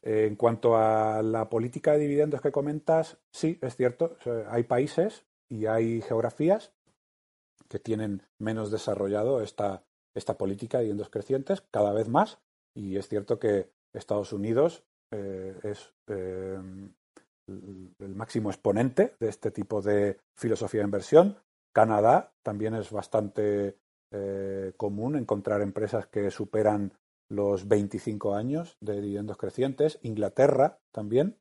en 0.04 0.36
cuanto 0.36 0.78
a 0.78 1.22
la 1.24 1.50
política 1.50 1.92
de 1.92 2.00
dividendos 2.00 2.40
que 2.40 2.52
comentas, 2.52 3.18
sí, 3.32 3.58
es 3.62 3.76
cierto, 3.76 4.16
hay 4.48 4.64
países 4.64 5.26
y 5.50 5.66
hay 5.66 6.02
geografías 6.02 6.72
que 7.68 7.80
tienen 7.80 8.22
menos 8.38 8.72
desarrollado 8.72 9.42
esta, 9.42 9.84
esta 10.14 10.38
política 10.38 10.78
de 10.78 10.84
dividendos 10.84 11.10
crecientes 11.10 11.62
cada 11.72 11.94
vez 11.94 12.08
más 12.08 12.40
y 12.76 12.98
es 12.98 13.08
cierto 13.08 13.40
que 13.40 13.72
Estados 13.92 14.32
Unidos 14.34 14.84
eh, 15.12 15.58
es 15.64 15.94
eh, 16.08 16.60
el 17.48 18.16
máximo 18.16 18.50
exponente 18.50 19.16
de 19.20 19.30
este 19.30 19.52
tipo 19.52 19.82
de 19.82 20.20
filosofía 20.36 20.82
de 20.82 20.86
inversión. 20.86 21.38
Canadá 21.74 22.34
también 22.44 22.76
es 22.76 22.92
bastante 22.92 23.78
eh, 24.12 24.74
común 24.78 25.16
encontrar 25.16 25.62
empresas 25.62 26.08
que 26.08 26.30
superan 26.30 26.94
los 27.30 27.68
25 27.68 28.36
años 28.36 28.78
de 28.82 29.02
dividendos 29.02 29.38
crecientes. 29.38 30.00
Inglaterra 30.02 30.80
también, 30.92 31.38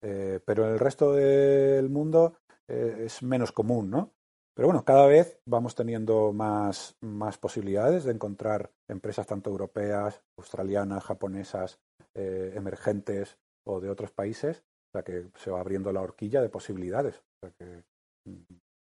pero 0.00 0.64
en 0.64 0.72
el 0.72 0.78
resto 0.78 1.12
del 1.12 1.88
mundo 1.88 2.38
es 2.66 3.22
menos 3.22 3.52
común, 3.52 3.90
¿no? 3.90 4.12
Pero 4.54 4.68
bueno, 4.68 4.84
cada 4.84 5.06
vez 5.06 5.40
vamos 5.46 5.74
teniendo 5.74 6.32
más, 6.32 6.96
más 7.00 7.38
posibilidades 7.38 8.04
de 8.04 8.12
encontrar 8.12 8.70
empresas 8.86 9.26
tanto 9.26 9.48
europeas, 9.48 10.22
australianas, 10.36 11.04
japonesas, 11.04 11.80
eh, 12.14 12.52
emergentes 12.54 13.38
o 13.66 13.80
de 13.80 13.88
otros 13.88 14.10
países, 14.10 14.58
o 14.58 14.92
sea 14.92 15.02
que 15.02 15.30
se 15.36 15.50
va 15.50 15.60
abriendo 15.60 15.90
la 15.92 16.02
horquilla 16.02 16.42
de 16.42 16.50
posibilidades. 16.50 17.16
O 17.16 17.46
sea 17.46 17.50
que 17.58 17.84
mm, 18.26 18.42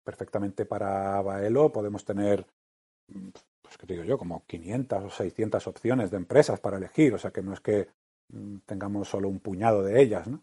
perfectamente 0.03 0.65
para 0.65 1.21
Baelo 1.21 1.71
podemos 1.71 2.07
tener, 2.07 2.47
mm, 3.09 3.29
pues 3.71 3.79
que 3.79 3.87
digo 3.87 4.03
yo, 4.03 4.19
como 4.19 4.45
500 4.47 5.05
o 5.05 5.11
600 5.11 5.67
opciones 5.69 6.11
de 6.11 6.17
empresas 6.17 6.59
para 6.59 6.79
elegir, 6.79 7.15
o 7.15 7.19
sea 7.19 7.31
que 7.31 7.41
no 7.41 7.53
es 7.53 7.61
que 7.61 7.87
mm, 8.31 8.57
tengamos 8.67 9.09
solo 9.09 9.29
un 9.29 9.39
puñado 9.39 9.85
de 9.85 10.03
ellas, 10.03 10.27
¿no? 10.27 10.43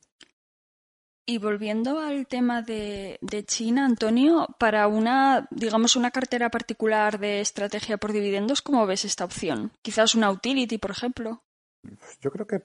Y 1.25 1.39
volviendo 1.39 1.99
al 1.99 2.25
tema 2.25 2.61
de, 2.61 3.19
China, 3.45 3.85
Antonio, 3.85 4.47
para 4.57 4.87
una, 4.87 5.45
digamos, 5.51 5.97
una 5.97 6.09
cartera 6.09 6.49
particular 6.49 7.19
de 7.19 7.41
estrategia 7.41 7.97
por 7.97 8.13
dividendos, 8.13 8.61
¿cómo 8.61 8.85
ves 8.85 9.03
esta 9.03 9.25
opción? 9.25 9.73
Quizás 9.81 10.15
una 10.15 10.31
utility, 10.31 10.77
por 10.77 10.91
ejemplo. 10.91 11.43
Pues 11.81 12.17
yo 12.21 12.31
creo 12.31 12.47
que 12.47 12.63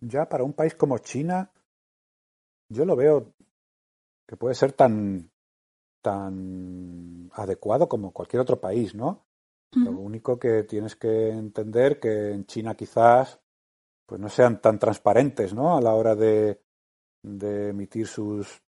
ya 0.00 0.28
para 0.28 0.44
un 0.44 0.52
país 0.52 0.76
como 0.76 0.98
China, 0.98 1.50
yo 2.68 2.84
lo 2.84 2.94
veo 2.94 3.32
que 4.28 4.36
puede 4.36 4.54
ser 4.54 4.70
tan, 4.70 5.32
tan 6.00 7.32
adecuado 7.34 7.88
como 7.88 8.12
cualquier 8.12 8.42
otro 8.42 8.60
país, 8.60 8.94
¿no? 8.94 9.24
Lo 9.76 9.92
único 9.92 10.38
que 10.38 10.64
tienes 10.64 10.96
que 10.96 11.30
entender 11.30 11.98
que 11.98 12.32
en 12.32 12.46
China 12.46 12.74
quizás 12.74 13.40
pues 14.06 14.20
no 14.20 14.28
sean 14.28 14.60
tan 14.60 14.78
transparentes, 14.78 15.54
¿no? 15.54 15.76
A 15.76 15.80
la 15.80 15.94
hora 15.94 16.14
de 16.14 16.64
de 17.24 17.70
emitir 17.70 18.06
sus 18.06 18.62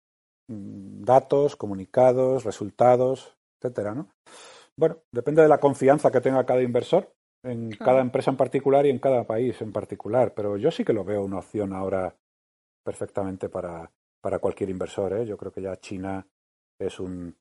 mm, 0.49 1.03
datos, 1.03 1.57
comunicados, 1.57 2.45
resultados, 2.45 3.37
etcétera, 3.59 3.95
¿no? 3.95 4.11
Bueno, 4.77 4.99
depende 5.11 5.43
de 5.43 5.49
la 5.49 5.59
confianza 5.59 6.11
que 6.11 6.21
tenga 6.21 6.47
cada 6.47 6.63
inversor 6.63 7.15
en 7.45 7.71
cada 7.71 8.01
empresa 8.01 8.31
en 8.31 8.37
particular 8.37 8.87
y 8.87 8.91
en 8.91 9.01
cada 9.01 9.25
país 9.25 9.61
en 9.63 9.73
particular, 9.73 10.33
pero 10.33 10.57
yo 10.57 10.71
sí 10.71 10.85
que 10.85 10.93
lo 10.93 11.05
veo 11.05 11.25
una 11.25 11.39
opción 11.39 11.73
ahora 11.73 12.15
perfectamente 12.85 13.49
para, 13.49 13.91
para 14.21 14.39
cualquier 14.39 14.71
inversor. 14.71 15.15
¿eh? 15.15 15.27
Yo 15.27 15.37
creo 15.37 15.51
que 15.51 15.63
ya 15.63 15.77
China 15.81 16.25
es 16.79 17.01
un 17.01 17.37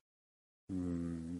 mm, 0.68 1.38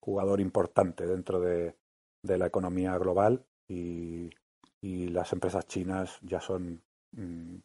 jugador 0.00 0.40
importante 0.40 1.06
dentro 1.06 1.40
de, 1.40 1.76
de, 2.22 2.38
la 2.38 2.46
economía 2.46 2.96
global 2.98 3.44
y, 3.66 4.30
y, 4.80 5.08
las 5.08 5.32
empresas 5.32 5.66
chinas 5.66 6.18
ya 6.22 6.40
son 6.40 6.82
mm, 7.12 7.56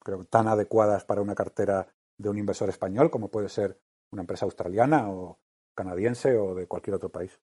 creo, 0.00 0.24
tan 0.24 0.48
adecuadas 0.48 1.04
para 1.04 1.22
una 1.22 1.34
cartera 1.34 1.86
de 2.18 2.28
un 2.28 2.38
inversor 2.38 2.68
español 2.68 3.10
como 3.10 3.30
puede 3.30 3.48
ser 3.48 3.80
una 4.10 4.22
empresa 4.22 4.44
australiana 4.44 5.10
o 5.10 5.38
canadiense 5.74 6.36
o 6.36 6.54
de 6.54 6.66
cualquier 6.66 6.96
otro 6.96 7.08
país. 7.08 7.40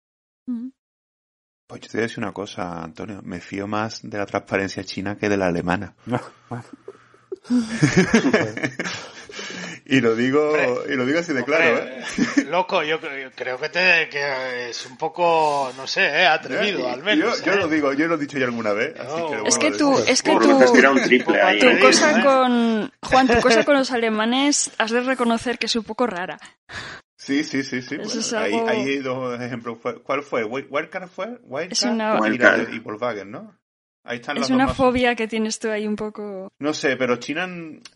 Pues 1.68 1.82
yo 1.82 1.88
te 1.88 1.98
voy 1.98 2.02
a 2.02 2.08
decir 2.08 2.24
una 2.24 2.34
cosa, 2.34 2.84
Antonio. 2.84 3.22
Me 3.24 3.40
fío 3.40 3.68
más 3.68 4.02
de 4.02 4.18
la 4.18 4.26
transparencia 4.26 4.84
china 4.84 5.18
que 5.18 5.30
de 5.30 5.38
la 5.38 5.48
alemana. 5.48 5.96
Bueno, 6.50 6.64
Y 9.92 10.02
lo 10.02 10.16
digo, 10.16 10.50
Hombre, 10.50 10.94
y 10.94 10.96
lo 10.96 11.06
digo 11.06 11.20
así 11.20 11.34
de 11.34 11.44
claro, 11.44 11.68
Hombre, 11.80 12.00
¿eh? 12.00 12.04
eh, 12.38 12.44
Loco, 12.46 12.84
yo, 12.84 13.02
cre- 13.02 13.24
yo 13.24 13.32
creo 13.36 13.60
que, 13.60 13.70
te, 13.70 14.08
que 14.10 14.70
es 14.70 14.86
un 14.86 14.98
poco, 14.98 15.72
no 15.76 15.88
sé, 15.88 16.06
eh, 16.06 16.28
atrevido, 16.28 16.88
al 16.88 17.02
menos. 17.04 17.40
Yo, 17.40 17.46
yo 17.46 17.54
eh. 17.54 17.56
lo 17.58 17.68
digo, 17.68 17.94
yo 17.94 18.08
lo 18.08 18.16
he 18.16 18.18
dicho 18.20 18.38
ya 18.38 18.46
alguna 18.46 18.74
vez, 18.74 18.94
así 19.00 19.16
que 19.30 19.36
lo 19.36 19.46
Es 19.48 19.58
que 19.58 19.68
a 19.68 19.72
tú, 19.72 19.90
decir. 19.98 20.10
es 20.14 20.22
que 20.22 20.32
tú, 20.32 21.34
ahí. 21.44 21.60
tu 21.60 21.80
cosa 21.80 22.20
¿eh? 22.20 22.24
con, 22.24 22.92
Juan, 23.04 23.28
tu 23.28 23.40
cosa 23.42 23.64
con 23.66 23.76
los 23.76 23.92
alemanes, 23.92 24.72
has 24.78 24.92
de 24.92 25.02
reconocer 25.02 25.58
que 25.58 25.66
es 25.66 25.76
un 25.76 25.84
poco 25.84 26.06
rara. 26.06 26.38
Sí, 27.18 27.44
sí, 27.44 27.64
sí, 27.64 27.82
sí. 27.82 27.96
Eso 27.96 28.04
bueno, 28.06 28.20
es 28.22 28.34
ahí, 28.34 28.54
algo- 28.54 28.70
hay 28.70 28.98
dos 29.00 29.42
ejemplos. 29.42 29.78
¿Cuál 30.04 30.24
fue? 30.24 30.44
Wi- 30.46 30.68
¿Wildcard 30.70 31.10
fue? 31.10 31.40
Wildcard 31.44 31.92
una- 31.94 32.68
y 32.72 32.80
Volkswagen, 32.80 33.30
¿no? 33.32 33.59
Ahí 34.04 34.18
están 34.18 34.38
Es 34.38 34.42
las 34.42 34.50
una 34.52 34.68
fobia 34.70 35.16
que 35.16 35.28
tienes 35.28 35.60
tú 35.60 35.70
ahí 35.70 35.88
un 35.88 35.96
poco. 35.96 36.52
No 36.60 36.74
sé, 36.74 36.96
pero 36.98 37.18
China, 37.18 37.48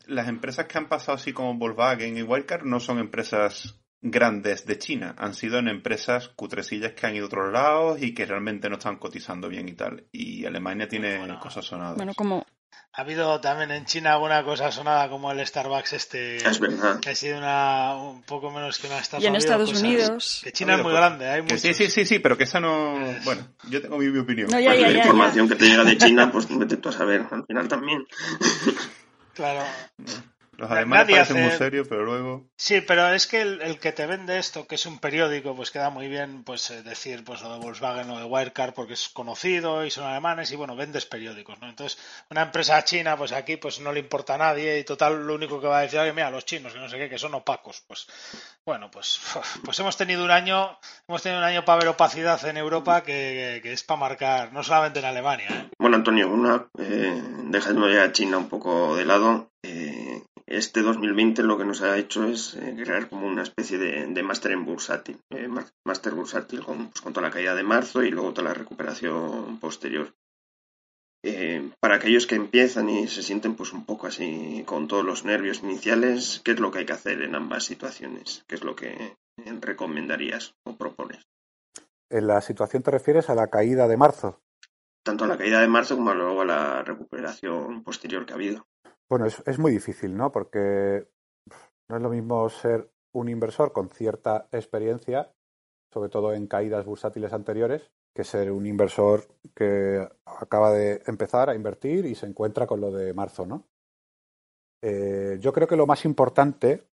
las 0.07 0.27
empresas 0.27 0.67
que 0.67 0.77
han 0.77 0.87
pasado 0.87 1.15
así 1.15 1.33
como 1.33 1.57
Volkswagen 1.57 2.17
y 2.17 2.21
Wildcard 2.21 2.63
no 2.65 2.79
son 2.79 2.99
empresas 2.99 3.79
grandes 4.01 4.65
de 4.65 4.77
China. 4.77 5.15
Han 5.17 5.33
sido 5.33 5.59
en 5.59 5.69
empresas 5.69 6.27
cutrecillas 6.29 6.91
que 6.93 7.07
han 7.07 7.15
ido 7.15 7.25
a 7.25 7.27
otros 7.27 7.51
lados 7.53 8.01
y 8.01 8.13
que 8.13 8.25
realmente 8.25 8.69
no 8.69 8.75
están 8.77 8.97
cotizando 8.97 9.47
bien 9.47 9.69
y 9.69 9.73
tal. 9.73 10.05
Y 10.11 10.45
Alemania 10.45 10.87
tiene 10.87 11.17
Bueno. 11.19 11.39
cosas 11.39 11.65
sonadas. 11.65 11.95
Bueno, 11.95 12.13
como. 12.13 12.45
Ha 12.95 13.01
habido 13.01 13.41
también 13.41 13.71
en 13.71 13.85
China 13.85 14.13
alguna 14.13 14.43
cosa 14.43 14.71
sonada 14.71 15.09
como 15.09 15.31
el 15.31 15.43
Starbucks 15.45 15.93
este, 15.93 16.37
Es 16.37 16.59
verdad. 16.59 16.99
que 16.99 17.09
ha 17.09 17.15
sido 17.15 17.39
una, 17.39 17.95
un 17.95 18.21
poco 18.21 18.51
menos 18.51 18.77
que 18.77 18.85
una 18.85 18.99
estafa. 18.99 19.23
Y 19.23 19.25
en 19.25 19.35
Estados 19.35 19.69
cosas- 19.71 19.83
Unidos. 19.83 20.41
Que 20.43 20.51
China 20.51 20.73
Ha 20.73 20.77
es 20.77 20.83
muy 20.83 20.93
grande, 20.93 21.27
hay 21.27 21.41
muchos. 21.41 21.59
sí, 21.61 21.73
sí, 21.73 21.87
sí, 21.89 22.05
sí, 22.05 22.19
pero 22.19 22.37
que 22.37 22.43
esa 22.43 22.59
no... 22.59 22.93
Bueno, 23.25 23.47
yo 23.69 23.81
tengo 23.81 23.97
mi, 23.97 24.09
mi 24.09 24.19
opinión. 24.19 24.47
No, 24.51 24.59
ya, 24.59 24.69
Pues 24.69 24.79
ya, 24.81 24.85
la 24.85 24.91
ya. 24.91 24.93
ya. 24.97 25.03
información 25.05 25.49
que 25.49 25.55
te 25.55 25.65
llega 25.65 25.83
de 25.83 25.97
China, 25.97 26.31
pues 26.31 26.45
vete 26.55 26.77
tú 26.77 26.89
a 26.89 26.91
saber, 26.91 27.25
al 27.31 27.43
final 27.47 27.67
también. 27.67 28.05
Claro. 29.33 29.63
Los 30.57 30.69
alemanes 30.69 31.05
nadie 31.07 31.15
parecen 31.15 31.37
hace- 31.37 31.47
muy 31.47 31.57
serios, 31.57 31.87
pero 31.87 32.03
luego... 32.05 32.47
Sí, 32.55 32.81
pero 32.81 33.09
es 33.13 33.27
que 33.27 33.41
el, 33.41 33.61
el 33.61 33.79
que 33.79 33.91
te 33.91 34.05
vende 34.05 34.37
esto, 34.37 34.67
que 34.67 34.75
es 34.75 34.85
un 34.85 34.99
periódico, 34.99 35.55
pues 35.55 35.71
queda 35.71 35.89
muy 35.89 36.07
bien 36.07 36.43
pues 36.43 36.69
eh, 36.69 36.83
decir 36.83 37.23
pues 37.23 37.41
lo 37.41 37.51
de 37.53 37.59
Volkswagen 37.59 38.09
o 38.11 38.19
de 38.19 38.23
Wirecard 38.25 38.73
porque 38.73 38.93
es 38.93 39.09
conocido 39.09 39.83
y 39.85 39.91
son 39.91 40.05
alemanes 40.05 40.51
y 40.51 40.55
bueno, 40.55 40.75
vendes 40.75 41.05
periódicos, 41.05 41.59
¿no? 41.59 41.67
Entonces, 41.67 41.97
una 42.29 42.43
empresa 42.43 42.83
china, 42.83 43.17
pues 43.17 43.31
aquí 43.31 43.57
pues 43.57 43.79
no 43.79 43.91
le 43.91 43.99
importa 43.99 44.35
a 44.35 44.37
nadie 44.37 44.79
y 44.79 44.83
total 44.83 45.25
lo 45.25 45.33
único 45.35 45.59
que 45.59 45.67
va 45.67 45.79
a 45.79 45.81
decir, 45.81 45.99
"Oye, 45.99 46.13
mira, 46.13 46.29
los 46.29 46.45
chinos, 46.45 46.71
que 46.73 46.79
no 46.79 46.87
sé 46.87 46.97
qué, 46.97 47.09
que 47.09 47.17
son 47.17 47.33
opacos. 47.33 47.83
Pues 47.87 48.07
bueno, 48.65 48.89
pues, 48.91 49.19
pues 49.65 49.79
hemos 49.79 49.97
tenido 49.97 50.23
un 50.23 50.31
año, 50.31 50.77
hemos 51.07 51.21
tenido 51.23 51.39
un 51.39 51.45
año 51.45 51.65
para 51.65 51.79
ver 51.79 51.87
opacidad 51.89 52.45
en 52.45 52.57
Europa 52.57 53.03
que, 53.03 53.59
que 53.63 53.73
es 53.73 53.83
para 53.83 53.99
marcar, 53.99 54.53
no 54.53 54.63
solamente 54.63 54.99
en 54.99 55.05
Alemania, 55.05 55.47
¿eh? 55.49 55.69
Bueno, 55.79 55.97
Antonio, 55.97 56.29
una, 56.29 56.67
eh, 56.79 57.21
dejando 57.45 57.89
ya 57.89 58.03
a 58.03 58.11
China 58.11 58.37
un 58.37 58.47
poco 58.47 58.95
de 58.95 59.03
lado, 59.05 59.49
eh, 59.63 60.02
este 60.57 60.81
2020 60.81 61.43
lo 61.43 61.57
que 61.57 61.65
nos 61.65 61.81
ha 61.81 61.97
hecho 61.97 62.25
es 62.25 62.55
eh, 62.55 62.75
crear 62.77 63.09
como 63.09 63.27
una 63.27 63.43
especie 63.43 63.77
de, 63.77 64.07
de 64.07 64.23
máster 64.23 64.51
en 64.51 64.65
bursátil, 64.65 65.19
eh, 65.31 65.47
má- 65.47 65.71
máster 65.85 66.13
bursátil 66.13 66.63
con, 66.63 66.89
pues, 66.89 67.01
con 67.01 67.13
toda 67.13 67.27
la 67.27 67.33
caída 67.33 67.55
de 67.55 67.63
marzo 67.63 68.03
y 68.03 68.11
luego 68.11 68.33
toda 68.33 68.49
la 68.49 68.53
recuperación 68.53 69.59
posterior. 69.59 70.13
Eh, 71.25 71.71
para 71.79 71.95
aquellos 71.95 72.27
que 72.27 72.35
empiezan 72.35 72.89
y 72.89 73.07
se 73.07 73.23
sienten 73.23 73.55
pues 73.55 73.71
un 73.71 73.85
poco 73.85 74.07
así 74.07 74.63
con 74.65 74.87
todos 74.89 75.05
los 75.05 75.23
nervios 75.23 75.63
iniciales, 75.63 76.41
¿qué 76.43 76.51
es 76.51 76.59
lo 76.59 76.69
que 76.71 76.79
hay 76.79 76.85
que 76.85 76.93
hacer 76.93 77.21
en 77.21 77.35
ambas 77.35 77.63
situaciones? 77.63 78.43
¿Qué 78.47 78.55
es 78.55 78.63
lo 78.63 78.75
que 78.75 78.89
eh, 79.37 79.57
recomendarías 79.61 80.53
o 80.65 80.75
propones? 80.75 81.23
en 82.09 82.27
la 82.27 82.41
situación 82.41 82.83
te 82.83 82.91
refieres 82.91 83.29
a 83.31 83.35
la 83.35 83.47
caída 83.47 83.87
de 83.87 83.97
marzo. 83.97 84.39
Tanto 85.03 85.23
a 85.23 85.27
la 85.27 85.37
caída 85.37 85.61
de 85.61 85.67
marzo 85.67 85.95
como 85.95 86.13
luego 86.13 86.41
a 86.41 86.45
la 86.45 86.83
recuperación 86.83 87.83
posterior 87.83 88.25
que 88.25 88.33
ha 88.33 88.35
habido. 88.35 88.67
Bueno, 89.13 89.27
es, 89.27 89.59
muy 89.59 89.71
difícil, 89.71 90.17
¿no? 90.17 90.31
Porque 90.31 91.07
no 91.87 91.97
es 91.97 92.01
lo 92.01 92.09
mismo 92.09 92.49
ser 92.49 92.89
un 93.13 93.29
inversor 93.29 93.71
con 93.71 93.91
cierta 93.91 94.47
experiencia, 94.51 95.31
sobre 95.93 96.09
todo 96.09 96.33
en 96.33 96.47
caídas 96.47 96.83
bursátiles 96.83 97.31
anteriores, 97.31 97.91
que 98.11 98.23
ser 98.23 98.51
un 98.51 98.65
inversor 98.65 99.27
que 99.53 100.09
acaba 100.25 100.71
de 100.71 101.03
empezar 101.05 101.51
a 101.51 101.53
invertir 101.53 102.07
y 102.07 102.15
se 102.15 102.25
encuentra 102.25 102.65
con 102.65 102.81
lo 102.81 102.91
de 102.91 103.13
marzo, 103.13 103.45
¿no? 103.45 103.67
Eh, 104.81 105.37
yo 105.39 105.53
creo 105.53 105.67
que 105.67 105.77
lo 105.77 105.85
más 105.85 106.05
importante 106.05 106.87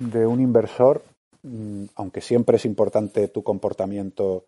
de 0.00 0.26
un 0.26 0.42
inversor, 0.42 1.04
mm, 1.42 1.86
aunque 1.94 2.20
siempre 2.20 2.56
es 2.56 2.66
importante 2.66 3.28
tu 3.28 3.42
comportamiento 3.42 4.44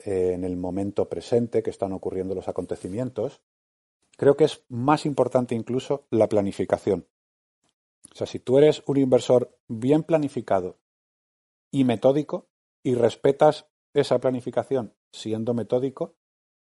eh, 0.00 0.32
en 0.34 0.44
el 0.44 0.58
momento 0.58 1.08
presente 1.08 1.62
que 1.62 1.70
están 1.70 1.94
ocurriendo 1.94 2.34
los 2.34 2.48
acontecimientos, 2.48 3.40
creo 4.16 4.36
que 4.36 4.44
es 4.44 4.64
más 4.68 5.06
importante 5.06 5.54
incluso 5.54 6.06
la 6.10 6.28
planificación. 6.28 7.06
O 8.12 8.14
sea, 8.14 8.26
si 8.26 8.38
tú 8.38 8.58
eres 8.58 8.82
un 8.86 8.96
inversor 8.96 9.56
bien 9.68 10.02
planificado 10.02 10.78
y 11.70 11.84
metódico 11.84 12.48
y 12.82 12.94
respetas 12.94 13.66
esa 13.94 14.18
planificación 14.18 14.94
siendo 15.12 15.54
metódico, 15.54 16.14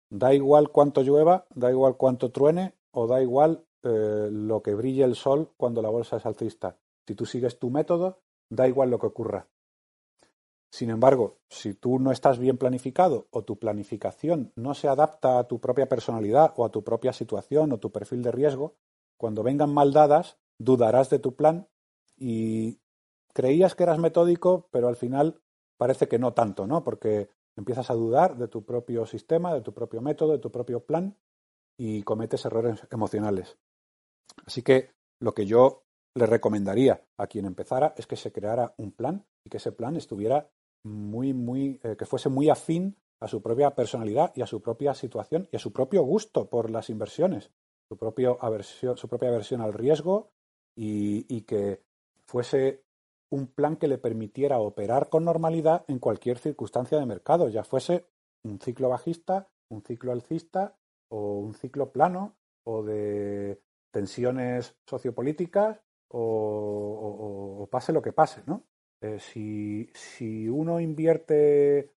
da 0.10 0.34
igual 0.34 0.70
cuánto 0.70 1.02
llueva, 1.02 1.48
da 1.54 1.70
igual 1.72 1.98
cuánto 1.98 2.32
truene 2.32 2.76
o 2.92 3.08
da 3.08 3.22
igual 3.22 3.66
eh, 3.84 4.30
lo 4.32 4.62
que 4.62 4.76
brille 4.76 5.04
el 5.04 5.16
sol 5.16 5.52
cuando 5.56 5.82
la 5.82 5.90
bolsa 5.90 6.18
es 6.18 6.26
alcista. 6.26 6.78
Si 7.08 7.16
tú 7.16 7.26
sigues 7.26 7.60
tu 7.60 7.70
método, 7.70 8.22
da 8.50 8.68
igual 8.68 8.90
lo 8.90 9.00
que 9.00 9.08
ocurra. 9.08 9.48
Sin 10.72 10.92
embargo, 10.92 11.40
si 11.50 11.74
tú 11.74 12.00
no 12.00 12.12
estás 12.12 12.38
bien 12.38 12.58
planificado 12.58 13.28
o 13.32 13.44
tu 13.44 13.58
planificación 13.58 14.54
no 14.56 14.76
se 14.76 14.88
adapta 14.88 15.40
a 15.40 15.48
tu 15.48 15.60
propia 15.60 15.90
personalidad 15.90 16.54
o 16.58 16.66
a 16.66 16.70
tu 16.70 16.84
propia 16.84 17.12
situación 17.12 17.72
o 17.72 17.80
tu 17.80 17.92
perfil 17.92 18.22
de 18.22 18.32
riesgo, 18.32 18.76
cuando 19.18 19.44
vengan 19.44 19.74
mal 19.74 19.92
dadas, 19.92 20.38
dudarás 20.60 21.10
de 21.10 21.20
tu 21.20 21.36
plan 21.36 21.68
y 22.16 22.80
creías 23.34 23.74
que 23.74 23.84
eras 23.84 23.98
metódico, 23.98 24.68
pero 24.72 24.88
al 24.88 24.96
final 24.96 25.42
parece 25.78 26.08
que 26.08 26.20
no 26.20 26.34
tanto, 26.34 26.68
¿no? 26.68 26.84
Porque 26.84 27.30
empiezas 27.56 27.90
a 27.90 27.96
dudar 27.96 28.38
de 28.38 28.48
tu 28.48 28.64
propio 28.64 29.06
sistema, 29.06 29.54
de 29.54 29.62
tu 29.62 29.74
propio 29.74 30.02
método, 30.02 30.34
de 30.34 30.40
tu 30.40 30.52
propio 30.52 30.86
plan 30.86 31.18
y 31.78 32.04
cometes 32.04 32.46
errores 32.46 32.86
emocionales. 32.92 33.58
Así 34.46 34.62
que 34.62 34.92
lo 35.20 35.34
que 35.34 35.46
yo 35.46 35.84
le 36.16 36.26
recomendaría 36.26 37.06
a 37.18 37.28
quien 37.28 37.46
empezara 37.46 37.94
es 37.98 38.08
que 38.08 38.16
se 38.16 38.32
creara 38.32 38.74
un 38.78 38.92
plan 38.92 39.26
y 39.44 39.50
que 39.50 39.58
ese 39.58 39.72
plan 39.72 39.96
estuviera 39.96 40.52
muy, 40.84 41.34
muy, 41.34 41.80
eh, 41.84 41.96
que 41.98 42.06
fuese 42.06 42.30
muy 42.30 42.50
afín 42.50 42.98
a 43.20 43.28
su 43.28 43.42
propia 43.42 43.76
personalidad 43.76 44.32
y 44.36 44.42
a 44.42 44.48
su 44.48 44.62
propia 44.62 44.94
situación 44.94 45.48
y 45.52 45.58
a 45.58 45.60
su 45.60 45.74
propio 45.74 46.04
gusto 46.04 46.50
por 46.50 46.70
las 46.70 46.90
inversiones, 46.90 47.52
su, 47.88 47.98
propio 47.98 48.38
aversión, 48.42 48.98
su 48.98 49.08
propia 49.08 49.30
aversión 49.30 49.62
al 49.62 49.74
riesgo 49.74 50.32
y, 50.76 51.26
y 51.28 51.42
que 51.42 51.84
fuese 52.26 52.84
un 53.30 53.48
plan 53.48 53.76
que 53.76 53.88
le 53.88 53.98
permitiera 53.98 54.60
operar 54.60 55.10
con 55.10 55.26
normalidad 55.26 55.86
en 55.88 56.00
cualquier 56.00 56.38
circunstancia 56.38 56.98
de 56.98 57.06
mercado, 57.06 57.50
ya 57.50 57.64
fuese 57.64 58.08
un 58.44 58.60
ciclo 58.60 58.90
bajista, 58.90 59.50
un 59.70 59.84
ciclo 59.84 60.12
alcista 60.12 60.76
o 61.10 61.40
un 61.40 61.54
ciclo 61.54 61.92
plano 61.92 62.38
o 62.64 62.84
de 62.84 63.62
tensiones 63.92 64.76
sociopolíticas 64.86 65.80
o, 66.10 67.68
pase 67.72 67.94
lo 67.94 68.02
que 68.02 68.14
pase, 68.14 68.42
¿no? 68.46 68.64
Eh, 69.02 69.20
si, 69.20 69.90
si 69.94 70.50
uno 70.50 70.80
invierte 70.80 71.94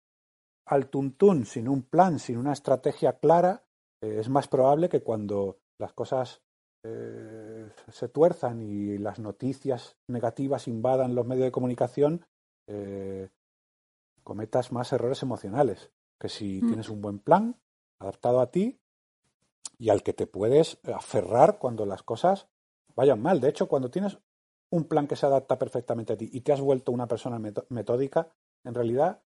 al 0.66 0.90
tuntún, 0.90 1.46
sin 1.46 1.68
un 1.68 1.84
plan, 1.84 2.20
sin 2.20 2.38
una 2.38 2.54
estrategia 2.54 3.14
clara, 3.20 3.64
eh, 4.02 4.18
es 4.20 4.30
más 4.30 4.48
probable 4.48 4.90
que 4.90 5.02
cuando 5.02 5.60
las 5.80 5.94
cosas 5.94 6.42
eh, 6.84 7.70
se 7.92 8.10
tuerzan 8.10 8.62
y 8.62 8.98
las 8.98 9.20
noticias 9.20 9.98
negativas 10.08 10.68
invadan 10.68 11.16
los 11.16 11.26
medios 11.26 11.46
de 11.46 11.52
comunicación, 11.52 12.26
cometas 14.24 14.72
más 14.72 14.94
errores 14.94 15.24
emocionales 15.24 15.90
que 16.20 16.30
si 16.30 16.62
Mm. 16.62 16.68
tienes 16.68 16.90
un 16.90 17.02
buen 17.02 17.18
plan 17.18 17.56
adaptado 17.98 18.42
a 18.42 18.52
ti 18.52 18.80
y 19.80 19.90
al 19.90 20.04
que 20.04 20.14
te 20.14 20.28
puedes 20.28 20.78
aferrar 20.84 21.58
cuando 21.58 21.88
las 21.88 22.04
cosas 22.04 22.48
vayan 22.96 23.22
mal. 23.22 23.42
De 23.42 23.50
hecho, 23.50 23.68
cuando 23.68 23.90
tienes 23.90 24.20
un 24.72 24.86
plan 24.86 25.08
que 25.08 25.16
se 25.16 25.26
adapta 25.26 25.58
perfectamente 25.58 26.14
a 26.14 26.18
ti 26.18 26.30
y 26.32 26.42
te 26.42 26.54
has 26.54 26.62
vuelto 26.62 26.92
una 26.92 27.08
persona 27.08 27.40
metódica, 27.70 28.30
en 28.64 28.74
realidad 28.74 29.22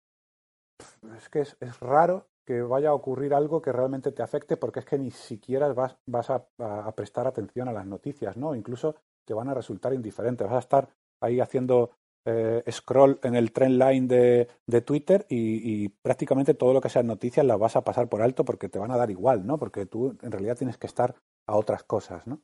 es 1.18 1.30
que 1.30 1.42
es, 1.42 1.80
raro 1.80 2.28
que 2.46 2.62
vaya 2.62 2.90
a 2.90 2.94
ocurrir 2.94 3.34
algo 3.34 3.62
que 3.62 3.72
realmente 3.72 4.12
te 4.12 4.24
afecte 4.24 4.58
porque 4.58 4.80
es 4.80 4.86
que 4.86 4.98
ni 4.98 5.12
siquiera 5.12 5.72
vas, 5.74 6.30
a 6.30 6.92
prestar 6.96 7.28
atención 7.28 7.68
a 7.68 7.74
las 7.74 7.86
noticias, 7.86 8.38
¿no? 8.38 8.56
Incluso 8.56 8.96
te 9.26 9.34
van 9.34 9.50
a 9.50 9.54
resultar 9.54 9.94
indiferentes. 9.94 10.48
Vas 10.48 10.56
a 10.56 10.60
estar 10.60 10.90
ahí 11.22 11.40
haciendo 11.40 11.92
eh, 12.26 12.64
scroll 12.72 13.20
en 13.24 13.36
el 13.36 13.52
trend 13.52 13.80
line 13.80 14.08
de, 14.08 14.48
de 14.66 14.82
Twitter 14.82 15.26
y, 15.30 15.84
y 15.84 15.90
prácticamente 15.90 16.56
todo 16.56 16.74
lo 16.74 16.82
que 16.82 16.90
sean 16.90 17.08
noticias 17.08 17.46
las 17.46 17.60
vas 17.60 17.76
a 17.76 17.84
pasar 17.84 18.10
por 18.10 18.22
alto 18.22 18.44
porque 18.44 18.70
te 18.70 18.80
van 18.80 18.92
a 18.92 18.98
dar 18.98 19.12
igual, 19.12 19.46
¿no? 19.46 19.60
Porque 19.60 19.86
tú 19.86 20.18
en 20.22 20.32
realidad 20.32 20.58
tienes 20.58 20.78
que 20.78 20.88
estar 20.88 21.16
a 21.46 21.56
otras 21.56 21.84
cosas, 21.84 22.26
¿no? 22.26 22.42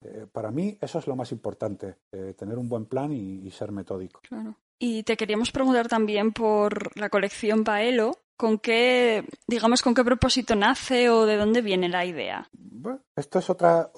Eh, 0.00 0.26
para 0.30 0.50
mí 0.50 0.78
eso 0.80 0.98
es 0.98 1.06
lo 1.06 1.16
más 1.16 1.32
importante, 1.32 1.96
eh, 2.12 2.34
tener 2.36 2.56
un 2.58 2.68
buen 2.68 2.86
plan 2.86 3.12
y, 3.12 3.46
y 3.46 3.50
ser 3.50 3.72
metódico. 3.72 4.20
Claro. 4.28 4.56
Y 4.78 5.02
te 5.02 5.16
queríamos 5.16 5.50
preguntar 5.50 5.88
también 5.88 6.32
por 6.32 6.96
la 6.96 7.08
colección 7.08 7.64
Baelo, 7.64 8.12
con 8.36 8.58
qué, 8.58 9.24
digamos, 9.48 9.82
con 9.82 9.94
qué 9.94 10.04
propósito 10.04 10.54
nace 10.54 11.10
o 11.10 11.26
de 11.26 11.36
dónde 11.36 11.60
viene 11.60 11.88
la 11.88 12.06
idea. 12.06 12.48
Bueno, 12.52 13.00
esto 13.16 13.40
es 13.40 13.50
otra, 13.50 13.90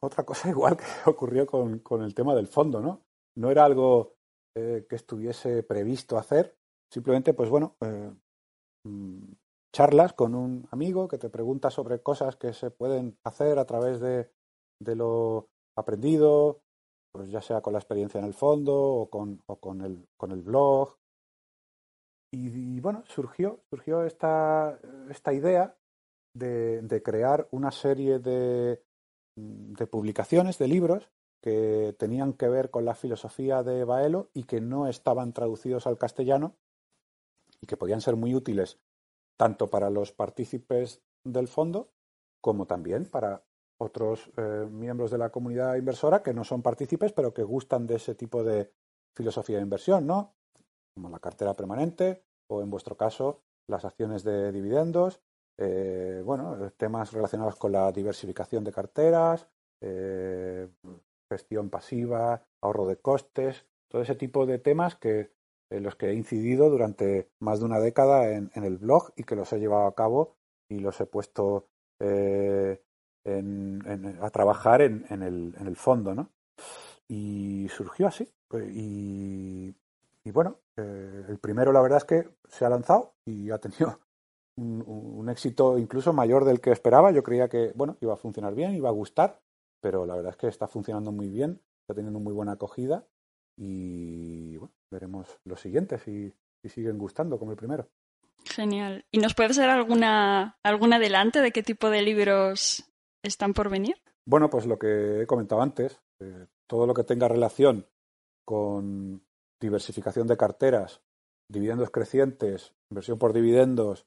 otra 0.00 0.24
cosa 0.24 0.48
igual 0.50 0.76
que 0.76 0.84
ocurrió 1.06 1.46
con, 1.46 1.78
con 1.78 2.02
el 2.02 2.14
tema 2.14 2.34
del 2.34 2.46
fondo, 2.46 2.80
¿no? 2.80 3.06
No 3.34 3.50
era 3.50 3.64
algo 3.64 4.16
eh, 4.54 4.86
que 4.88 4.96
estuviese 4.96 5.62
previsto 5.62 6.18
hacer, 6.18 6.56
simplemente, 6.90 7.32
pues 7.32 7.48
bueno, 7.48 7.76
mm, 8.84 9.32
charlas 9.72 10.12
con 10.12 10.34
un 10.34 10.68
amigo 10.70 11.08
que 11.08 11.18
te 11.18 11.30
pregunta 11.30 11.70
sobre 11.70 12.02
cosas 12.02 12.36
que 12.36 12.52
se 12.52 12.70
pueden 12.70 13.18
hacer 13.24 13.58
a 13.58 13.64
través 13.64 14.00
de, 14.00 14.30
de 14.78 14.96
lo 14.96 15.48
aprendido, 15.76 16.62
pues 17.12 17.30
ya 17.30 17.40
sea 17.40 17.60
con 17.60 17.72
la 17.72 17.78
experiencia 17.78 18.18
en 18.18 18.26
el 18.26 18.34
fondo 18.34 18.74
o 18.76 19.10
con, 19.10 19.42
o 19.46 19.56
con, 19.56 19.82
el, 19.82 20.06
con 20.16 20.32
el 20.32 20.42
blog. 20.42 20.96
Y, 22.32 22.80
bueno, 22.80 23.04
surgió, 23.06 23.60
surgió 23.70 24.04
esta, 24.04 24.78
esta 25.08 25.32
idea 25.32 25.76
de, 26.34 26.82
de 26.82 27.02
crear 27.02 27.48
una 27.50 27.70
serie 27.70 28.18
de, 28.18 28.82
de 29.36 29.86
publicaciones, 29.86 30.58
de 30.58 30.68
libros, 30.68 31.08
que 31.40 31.94
tenían 31.98 32.32
que 32.32 32.48
ver 32.48 32.70
con 32.70 32.84
la 32.84 32.94
filosofía 32.94 33.62
de 33.62 33.84
Baelo 33.84 34.30
y 34.34 34.44
que 34.44 34.60
no 34.60 34.88
estaban 34.88 35.32
traducidos 35.32 35.86
al 35.86 35.96
castellano 35.96 36.56
y 37.60 37.66
que 37.66 37.76
podían 37.76 38.00
ser 38.00 38.16
muy 38.16 38.34
útiles 38.34 38.80
tanto 39.36 39.68
para 39.68 39.90
los 39.90 40.12
partícipes 40.12 41.02
del 41.24 41.48
fondo 41.48 41.92
como 42.40 42.66
también 42.66 43.04
para 43.04 43.44
otros 43.78 44.30
eh, 44.36 44.66
miembros 44.70 45.10
de 45.10 45.18
la 45.18 45.30
comunidad 45.30 45.76
inversora 45.76 46.22
que 46.22 46.34
no 46.34 46.44
son 46.44 46.62
partícipes 46.62 47.12
pero 47.12 47.34
que 47.34 47.42
gustan 47.42 47.86
de 47.86 47.96
ese 47.96 48.14
tipo 48.14 48.42
de 48.42 48.72
filosofía 49.14 49.56
de 49.56 49.62
inversión, 49.62 50.06
¿no? 50.06 50.34
Como 50.94 51.10
la 51.10 51.18
cartera 51.18 51.54
permanente 51.54 52.22
o 52.48 52.62
en 52.62 52.70
vuestro 52.70 52.96
caso 52.96 53.42
las 53.68 53.84
acciones 53.84 54.22
de 54.22 54.52
dividendos, 54.52 55.20
eh, 55.58 56.22
bueno, 56.24 56.70
temas 56.76 57.12
relacionados 57.12 57.56
con 57.56 57.72
la 57.72 57.90
diversificación 57.90 58.62
de 58.62 58.72
carteras, 58.72 59.48
eh, 59.80 60.68
gestión 61.30 61.70
pasiva, 61.70 62.46
ahorro 62.60 62.86
de 62.86 62.98
costes, 62.98 63.66
todo 63.88 64.02
ese 64.02 64.14
tipo 64.14 64.46
de 64.46 64.58
temas 64.58 64.96
que 64.96 65.32
en 65.70 65.82
los 65.82 65.96
que 65.96 66.10
he 66.10 66.14
incidido 66.14 66.70
durante 66.70 67.30
más 67.40 67.58
de 67.58 67.64
una 67.64 67.80
década 67.80 68.30
en, 68.32 68.50
el 68.54 68.78
blog 68.78 69.12
y 69.16 69.24
que 69.24 69.34
los 69.34 69.52
he 69.52 69.58
llevado 69.58 69.86
a 69.86 69.94
cabo 69.94 70.36
y 70.68 70.78
los 70.78 71.00
he 71.00 71.06
puesto 71.06 71.68
eh, 72.00 72.80
a 73.26 74.30
trabajar 74.30 74.82
en, 74.82 75.04
el, 75.10 75.54
en, 75.58 75.66
el, 75.66 75.76
fondo, 75.76 76.14
¿no? 76.14 76.30
Y 77.08 77.68
surgió 77.68 78.06
así. 78.06 78.28
Pues, 78.48 78.70
y, 78.72 79.74
bueno, 80.32 80.58
eh, 80.76 81.24
el 81.28 81.38
primero 81.38 81.72
la 81.72 81.80
verdad 81.80 81.98
es 81.98 82.04
que 82.04 82.28
se 82.48 82.64
ha 82.64 82.68
lanzado 82.68 83.14
y 83.24 83.50
ha 83.50 83.58
tenido 83.58 84.00
un, 84.56 84.84
un, 84.86 85.28
éxito 85.28 85.78
incluso 85.78 86.12
mayor 86.12 86.44
del 86.44 86.60
que 86.60 86.72
esperaba. 86.72 87.10
Yo 87.10 87.22
creía 87.22 87.48
que, 87.48 87.72
bueno, 87.74 87.96
iba 88.00 88.14
a 88.14 88.18
funcionar 88.18 88.54
bien, 88.54 88.74
iba 88.74 88.88
a 88.88 88.92
gustar 88.92 89.40
pero 89.86 90.04
la 90.04 90.16
verdad 90.16 90.32
es 90.32 90.36
que 90.36 90.48
está 90.48 90.66
funcionando 90.66 91.12
muy 91.12 91.28
bien, 91.28 91.60
está 91.82 91.94
teniendo 91.94 92.18
muy 92.18 92.32
buena 92.32 92.52
acogida 92.52 93.06
y 93.56 94.56
bueno, 94.56 94.74
veremos 94.90 95.38
los 95.44 95.60
siguientes 95.60 96.02
si, 96.02 96.34
si 96.60 96.68
siguen 96.68 96.98
gustando 96.98 97.38
como 97.38 97.52
el 97.52 97.56
primero. 97.56 97.88
Genial. 98.44 99.04
¿Y 99.12 99.18
nos 99.18 99.34
puedes 99.34 99.56
dar 99.56 99.70
alguna, 99.70 100.58
algún 100.64 100.92
adelante 100.92 101.40
de 101.40 101.52
qué 101.52 101.62
tipo 101.62 101.88
de 101.88 102.02
libros 102.02 102.84
están 103.26 103.52
por 103.52 103.68
venir? 103.68 103.96
Bueno, 104.26 104.50
pues 104.50 104.66
lo 104.66 104.78
que 104.78 105.22
he 105.22 105.26
comentado 105.26 105.62
antes, 105.62 106.00
eh, 106.20 106.46
todo 106.66 106.86
lo 106.86 106.94
que 106.94 107.04
tenga 107.04 107.28
relación 107.28 107.86
con 108.44 109.22
diversificación 109.60 110.26
de 110.26 110.36
carteras, 110.36 111.02
dividendos 111.50 111.90
crecientes, 111.90 112.74
inversión 112.90 113.18
por 113.18 113.32
dividendos, 113.32 114.06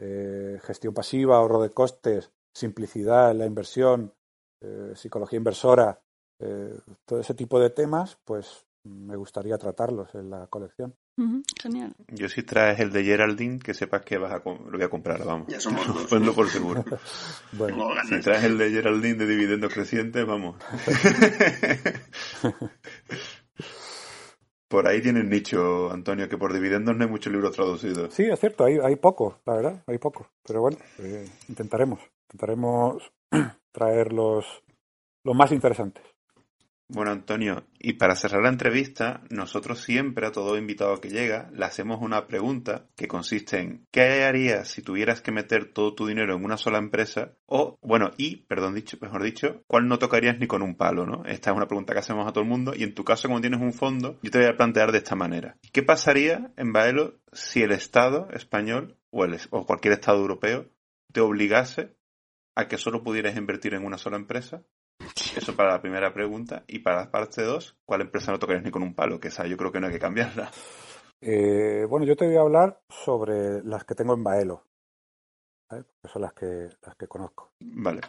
eh, 0.00 0.58
gestión 0.62 0.94
pasiva, 0.94 1.36
ahorro 1.36 1.62
de 1.62 1.70
costes, 1.70 2.32
simplicidad 2.54 3.30
en 3.30 3.38
la 3.38 3.46
inversión, 3.46 4.14
eh, 4.62 4.92
psicología 4.94 5.38
inversora, 5.38 6.02
todo 7.04 7.20
ese 7.20 7.34
tipo 7.34 7.60
de 7.60 7.68
temas, 7.68 8.18
pues 8.24 8.66
me 8.84 9.14
gustaría 9.14 9.58
tratarlos 9.58 10.14
en 10.14 10.30
la 10.30 10.46
colección. 10.46 10.96
Genial. 11.60 11.94
Yo 12.08 12.28
si 12.28 12.42
traes 12.42 12.80
el 12.80 12.92
de 12.92 13.04
Geraldine, 13.04 13.58
que 13.58 13.74
sepas 13.74 14.02
que 14.02 14.18
vas 14.18 14.32
a 14.32 14.42
lo 14.44 14.70
voy 14.70 14.82
a 14.82 14.88
comprar, 14.88 15.24
vamos. 15.24 15.48
Ya 15.48 15.60
somos 15.60 15.86
dos. 15.86 16.06
Ponlo 16.10 16.34
por 16.34 16.48
seguro. 16.48 16.84
bueno, 17.52 17.90
si 18.08 18.20
traes 18.20 18.44
el 18.44 18.58
de 18.58 18.70
Geraldine 18.70 19.14
de 19.14 19.26
dividendos 19.26 19.72
crecientes, 19.72 20.26
vamos. 20.26 20.56
por 24.68 24.86
ahí 24.86 25.02
tienes 25.02 25.24
nicho, 25.24 25.90
Antonio, 25.90 26.28
que 26.28 26.38
por 26.38 26.52
dividendos 26.52 26.96
no 26.96 27.04
hay 27.04 27.10
muchos 27.10 27.32
libros 27.32 27.54
traducidos. 27.54 28.14
Sí, 28.14 28.24
es 28.24 28.38
cierto, 28.38 28.64
hay, 28.64 28.78
hay 28.78 28.96
poco, 28.96 29.40
la 29.44 29.54
verdad, 29.54 29.82
hay 29.86 29.98
poco. 29.98 30.28
Pero 30.46 30.60
bueno, 30.60 30.78
eh, 30.98 31.26
intentaremos. 31.48 32.00
Intentaremos 32.28 33.12
traer 33.72 34.12
los, 34.12 34.44
más 35.24 35.52
interesantes. 35.52 36.04
Bueno, 36.92 37.12
Antonio, 37.12 37.68
y 37.78 37.92
para 37.92 38.16
cerrar 38.16 38.42
la 38.42 38.48
entrevista, 38.48 39.22
nosotros 39.30 39.80
siempre 39.80 40.26
a 40.26 40.32
todo 40.32 40.58
invitado 40.58 41.00
que 41.00 41.08
llega 41.08 41.48
le 41.52 41.64
hacemos 41.64 42.00
una 42.02 42.26
pregunta 42.26 42.88
que 42.96 43.06
consiste 43.06 43.60
en 43.60 43.86
¿qué 43.92 44.24
harías 44.24 44.66
si 44.66 44.82
tuvieras 44.82 45.22
que 45.22 45.30
meter 45.30 45.72
todo 45.72 45.94
tu 45.94 46.08
dinero 46.08 46.34
en 46.34 46.44
una 46.44 46.56
sola 46.56 46.78
empresa? 46.78 47.36
O, 47.46 47.78
bueno, 47.80 48.10
y, 48.16 48.38
perdón 48.46 48.74
dicho, 48.74 48.98
mejor 49.00 49.22
dicho, 49.22 49.62
¿cuál 49.68 49.86
no 49.86 50.00
tocarías 50.00 50.40
ni 50.40 50.48
con 50.48 50.62
un 50.62 50.74
palo, 50.74 51.06
no? 51.06 51.24
Esta 51.26 51.52
es 51.52 51.56
una 51.56 51.68
pregunta 51.68 51.92
que 51.92 52.00
hacemos 52.00 52.26
a 52.26 52.32
todo 52.32 52.42
el 52.42 52.50
mundo 52.50 52.72
y 52.74 52.82
en 52.82 52.92
tu 52.92 53.04
caso, 53.04 53.28
como 53.28 53.40
tienes 53.40 53.60
un 53.60 53.72
fondo, 53.72 54.18
yo 54.20 54.32
te 54.32 54.38
voy 54.38 54.48
a 54.48 54.56
plantear 54.56 54.90
de 54.90 54.98
esta 54.98 55.14
manera. 55.14 55.58
¿Qué 55.72 55.84
pasaría 55.84 56.52
en 56.56 56.72
Baelo 56.72 57.20
si 57.30 57.62
el 57.62 57.70
Estado 57.70 58.26
español 58.32 58.98
o, 59.10 59.24
el, 59.24 59.38
o 59.50 59.64
cualquier 59.64 59.94
Estado 59.94 60.18
europeo 60.18 60.66
te 61.12 61.20
obligase 61.20 61.94
a 62.56 62.66
que 62.66 62.78
solo 62.78 63.04
pudieras 63.04 63.36
invertir 63.36 63.74
en 63.74 63.84
una 63.84 63.96
sola 63.96 64.16
empresa? 64.16 64.64
Eso 65.36 65.56
para 65.56 65.72
la 65.72 65.80
primera 65.80 66.12
pregunta. 66.12 66.64
Y 66.66 66.80
para 66.80 67.04
la 67.04 67.10
parte 67.10 67.42
2, 67.42 67.78
¿cuál 67.84 68.02
empresa 68.02 68.32
no 68.32 68.38
tocarías 68.38 68.64
ni 68.64 68.70
con 68.70 68.82
un 68.82 68.94
palo? 68.94 69.18
Que 69.18 69.28
esa 69.28 69.46
yo 69.46 69.56
creo 69.56 69.72
que 69.72 69.80
no 69.80 69.86
hay 69.86 69.92
que 69.92 69.98
cambiarla. 69.98 70.50
Eh, 71.20 71.86
bueno, 71.88 72.06
yo 72.06 72.16
te 72.16 72.26
voy 72.26 72.36
a 72.36 72.40
hablar 72.40 72.80
sobre 72.88 73.62
las 73.62 73.84
que 73.84 73.94
tengo 73.94 74.14
en 74.14 74.24
Baelo. 74.24 74.64
¿vale? 75.70 75.84
son 76.04 76.22
las 76.22 76.32
que, 76.32 76.68
las 76.82 76.96
que 76.96 77.06
conozco. 77.06 77.52
Vale. 77.60 78.00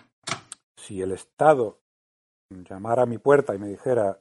Si 0.76 1.02
el 1.02 1.12
Estado 1.12 1.82
llamara 2.50 3.04
a 3.04 3.08
mi 3.08 3.18
puerta 3.18 3.54
y 3.54 3.60
me 3.60 3.68
dijera, 3.68 4.20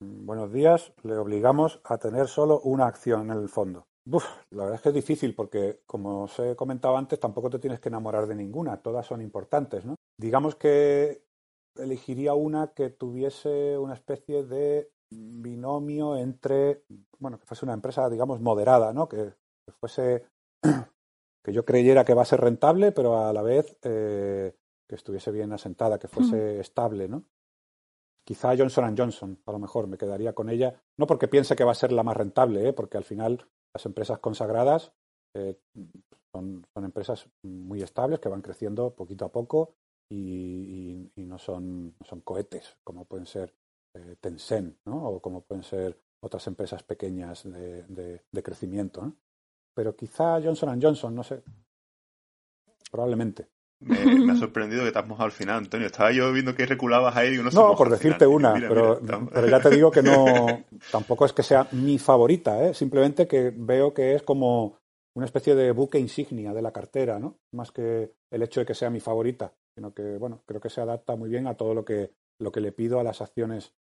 buenos 0.00 0.52
días, 0.52 0.92
le 1.02 1.16
obligamos 1.16 1.80
a 1.84 1.98
tener 1.98 2.28
solo 2.28 2.60
una 2.60 2.86
acción 2.86 3.30
en 3.30 3.38
el 3.38 3.48
fondo. 3.48 3.86
Uf, 4.10 4.24
la 4.50 4.64
verdad 4.64 4.76
es 4.76 4.82
que 4.82 4.88
es 4.88 4.94
difícil 4.96 5.34
porque, 5.34 5.82
como 5.86 6.24
os 6.24 6.38
he 6.40 6.56
comentado 6.56 6.96
antes, 6.96 7.20
tampoco 7.20 7.48
te 7.50 7.60
tienes 7.60 7.80
que 7.80 7.88
enamorar 7.88 8.26
de 8.26 8.34
ninguna, 8.34 8.82
todas 8.82 9.06
son 9.06 9.22
importantes, 9.22 9.84
¿no? 9.84 9.94
Digamos 10.18 10.56
que 10.56 11.22
elegiría 11.76 12.34
una 12.34 12.68
que 12.68 12.90
tuviese 12.90 13.78
una 13.78 13.94
especie 13.94 14.44
de 14.44 14.90
binomio 15.10 16.16
entre, 16.16 16.84
bueno, 17.18 17.38
que 17.38 17.46
fuese 17.46 17.64
una 17.64 17.74
empresa, 17.74 18.08
digamos, 18.08 18.40
moderada, 18.40 18.92
¿no? 18.92 19.08
Que, 19.08 19.34
fuese, 19.80 20.26
que 21.44 21.52
yo 21.52 21.64
creyera 21.64 22.04
que 22.04 22.14
va 22.14 22.22
a 22.22 22.26
ser 22.26 22.40
rentable, 22.40 22.92
pero 22.92 23.18
a 23.18 23.32
la 23.32 23.42
vez 23.42 23.78
eh, 23.82 24.54
que 24.88 24.94
estuviese 24.94 25.30
bien 25.30 25.52
asentada, 25.52 25.98
que 25.98 26.08
fuese 26.08 26.60
estable, 26.60 27.08
¿no? 27.08 27.24
Quizá 28.24 28.56
Johnson 28.56 28.94
Johnson, 28.96 29.42
a 29.46 29.52
lo 29.52 29.58
mejor 29.58 29.88
me 29.88 29.98
quedaría 29.98 30.32
con 30.32 30.48
ella, 30.48 30.80
no 30.96 31.06
porque 31.06 31.26
piense 31.26 31.56
que 31.56 31.64
va 31.64 31.72
a 31.72 31.76
ser 31.76 31.90
la 31.90 32.04
más 32.04 32.16
rentable, 32.16 32.68
¿eh? 32.68 32.72
porque 32.72 32.96
al 32.96 33.04
final 33.04 33.48
las 33.74 33.84
empresas 33.84 34.20
consagradas 34.20 34.92
eh, 35.34 35.58
son, 36.32 36.64
empresas 36.76 37.28
muy 37.42 37.82
estables 37.82 38.20
que 38.20 38.28
van 38.28 38.42
creciendo 38.42 38.94
poquito 38.94 39.24
a 39.24 39.32
poco 39.32 39.74
y, 40.08 41.10
no, 41.16 41.38
son, 41.38 41.94
son 42.06 42.20
cohetes, 42.20 42.76
como 42.84 43.04
pueden 43.06 43.26
ser 43.26 43.54
eh, 43.94 44.16
Tencent 44.20 44.76
¿no? 44.84 45.04
o 45.04 45.20
como 45.20 45.42
pueden 45.42 45.64
ser 45.64 45.98
otras 46.20 46.46
empresas 46.46 46.82
pequeñas 46.82 47.44
de, 47.44 47.84
de, 48.30 48.42
crecimiento. 48.42 49.12
Pero 49.74 49.96
quizá 49.96 50.40
Johnson 50.42 50.80
Johnson, 50.80 51.14
no 51.14 51.22
sé. 51.22 51.42
Probablemente. 52.90 53.48
Me, 53.80 54.32
ha 54.32 54.36
sorprendido 54.36 54.84
que 54.84 54.92
te 54.92 54.98
has 54.98 55.06
mojado 55.06 55.24
al 55.24 55.32
final, 55.32 55.58
Antonio. 55.58 55.86
Estaba 55.86 56.12
yo 56.12 56.32
viendo 56.32 56.54
que 56.54 56.66
reculabas 56.66 57.16
ahí. 57.16 57.36
no, 57.38 57.50
no 57.50 57.74
por 57.74 57.90
decirte 57.90 58.26
una, 58.26 58.54
pero, 58.54 59.00
pero, 59.32 59.48
ya 59.48 59.60
te 59.60 59.70
digo 59.70 59.90
que 59.90 60.02
no. 60.02 60.64
Tampoco 60.92 61.24
es 61.24 61.32
que 61.32 61.42
sea 61.42 61.66
mi 61.72 61.98
favorita, 61.98 62.62
¿eh? 62.64 62.74
simplemente 62.74 63.26
que 63.26 63.52
veo 63.54 63.92
que 63.92 64.14
es 64.14 64.22
como 64.22 64.81
una 65.14 65.26
especie 65.26 65.54
de 65.54 65.72
buque 65.72 65.98
insignia 65.98 66.52
de 66.54 66.62
la 66.62 66.72
cartera, 66.72 67.18
¿no? 67.18 67.38
Más 67.52 67.70
que 67.70 68.12
el 68.30 68.42
hecho 68.42 68.60
de 68.60 68.66
que 68.66 68.74
sea 68.74 68.90
mi 68.90 69.00
favorita, 69.00 69.54
sino 69.74 69.92
que, 69.92 70.16
bueno, 70.18 70.42
creo 70.46 70.60
que 70.60 70.70
se 70.70 70.80
adapta 70.80 71.16
muy 71.16 71.28
bien 71.28 71.46
a 71.46 71.56
todo 71.56 71.74
lo 71.74 71.84
que, 71.84 72.12
lo 72.38 72.52
que 72.52 72.60
le 72.60 72.72
pido 72.72 72.98
a 72.98 73.04
las 73.04 73.20
acciones 73.20 73.74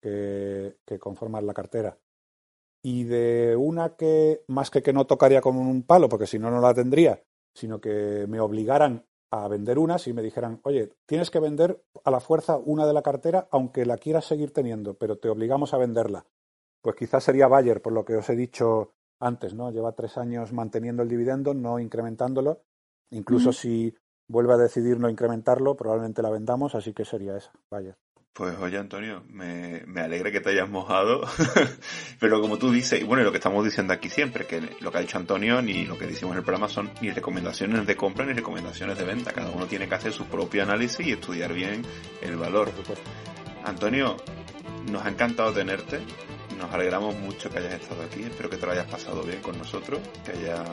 que, 0.00 0.76
que 0.86 0.98
conforman 0.98 1.46
la 1.46 1.54
cartera. 1.54 1.98
Y 2.82 3.04
de 3.04 3.56
una 3.56 3.96
que, 3.96 4.44
más 4.46 4.70
que 4.70 4.82
que 4.82 4.92
no 4.92 5.06
tocaría 5.06 5.40
con 5.40 5.56
un 5.56 5.82
palo, 5.82 6.08
porque 6.08 6.26
si 6.26 6.38
no, 6.38 6.50
no 6.50 6.60
la 6.60 6.74
tendría, 6.74 7.22
sino 7.54 7.80
que 7.80 8.26
me 8.28 8.40
obligaran 8.40 9.04
a 9.30 9.48
vender 9.48 9.78
unas 9.78 10.06
y 10.06 10.12
me 10.12 10.22
dijeran, 10.22 10.60
oye, 10.62 10.90
tienes 11.06 11.30
que 11.30 11.40
vender 11.40 11.82
a 12.04 12.10
la 12.10 12.20
fuerza 12.20 12.56
una 12.56 12.86
de 12.86 12.94
la 12.94 13.02
cartera 13.02 13.48
aunque 13.50 13.84
la 13.84 13.98
quieras 13.98 14.24
seguir 14.24 14.52
teniendo, 14.52 14.94
pero 14.94 15.18
te 15.18 15.28
obligamos 15.28 15.74
a 15.74 15.78
venderla. 15.78 16.26
Pues 16.80 16.96
quizás 16.96 17.24
sería 17.24 17.48
Bayer, 17.48 17.82
por 17.82 17.92
lo 17.92 18.04
que 18.04 18.16
os 18.16 18.30
he 18.30 18.36
dicho 18.36 18.94
antes, 19.20 19.54
¿no? 19.54 19.70
Lleva 19.70 19.92
tres 19.92 20.16
años 20.18 20.52
manteniendo 20.52 21.02
el 21.02 21.08
dividendo, 21.08 21.54
no 21.54 21.78
incrementándolo. 21.78 22.62
Incluso 23.10 23.52
si 23.52 23.94
vuelve 24.28 24.54
a 24.54 24.58
decidir 24.58 25.00
no 25.00 25.08
incrementarlo, 25.08 25.76
probablemente 25.76 26.22
la 26.22 26.30
vendamos, 26.30 26.74
así 26.74 26.92
que 26.92 27.04
sería 27.04 27.36
esa, 27.36 27.52
vaya. 27.70 27.96
Pues 28.38 28.56
oye 28.58 28.78
Antonio, 28.78 29.24
me, 29.28 29.82
me 29.86 30.02
alegra 30.02 30.30
que 30.30 30.40
te 30.40 30.50
hayas 30.50 30.70
mojado, 30.70 31.22
pero 32.20 32.40
como 32.40 32.56
tú 32.56 32.70
dices, 32.70 33.00
y 33.00 33.04
bueno, 33.04 33.24
lo 33.24 33.32
que 33.32 33.38
estamos 33.38 33.64
diciendo 33.64 33.92
aquí 33.92 34.08
siempre, 34.08 34.46
que 34.46 34.60
lo 34.80 34.92
que 34.92 34.98
ha 34.98 35.00
dicho 35.00 35.18
Antonio 35.18 35.60
ni 35.60 35.84
lo 35.86 35.98
que 35.98 36.06
decimos 36.06 36.34
en 36.34 36.38
el 36.38 36.44
programa 36.44 36.68
son 36.68 36.90
ni 37.00 37.10
recomendaciones 37.10 37.84
de 37.84 37.96
compra 37.96 38.26
ni 38.26 38.34
recomendaciones 38.34 38.96
de 38.96 39.04
venta, 39.04 39.32
cada 39.32 39.50
uno 39.50 39.66
tiene 39.66 39.88
que 39.88 39.94
hacer 39.96 40.12
su 40.12 40.26
propio 40.26 40.62
análisis 40.62 41.04
y 41.04 41.12
estudiar 41.12 41.52
bien 41.52 41.82
el 42.22 42.36
valor. 42.36 42.70
Antonio, 43.64 44.16
nos 44.88 45.04
ha 45.04 45.08
encantado 45.08 45.52
tenerte, 45.52 46.00
nos 46.58 46.72
alegramos 46.72 47.16
mucho 47.16 47.50
que 47.50 47.58
hayas 47.58 47.74
estado 47.74 48.02
aquí, 48.02 48.22
espero 48.22 48.50
que 48.50 48.56
te 48.56 48.66
lo 48.66 48.72
hayas 48.72 48.90
pasado 48.90 49.22
bien 49.22 49.40
con 49.40 49.56
nosotros, 49.56 50.00
que 50.24 50.32
haya, 50.32 50.64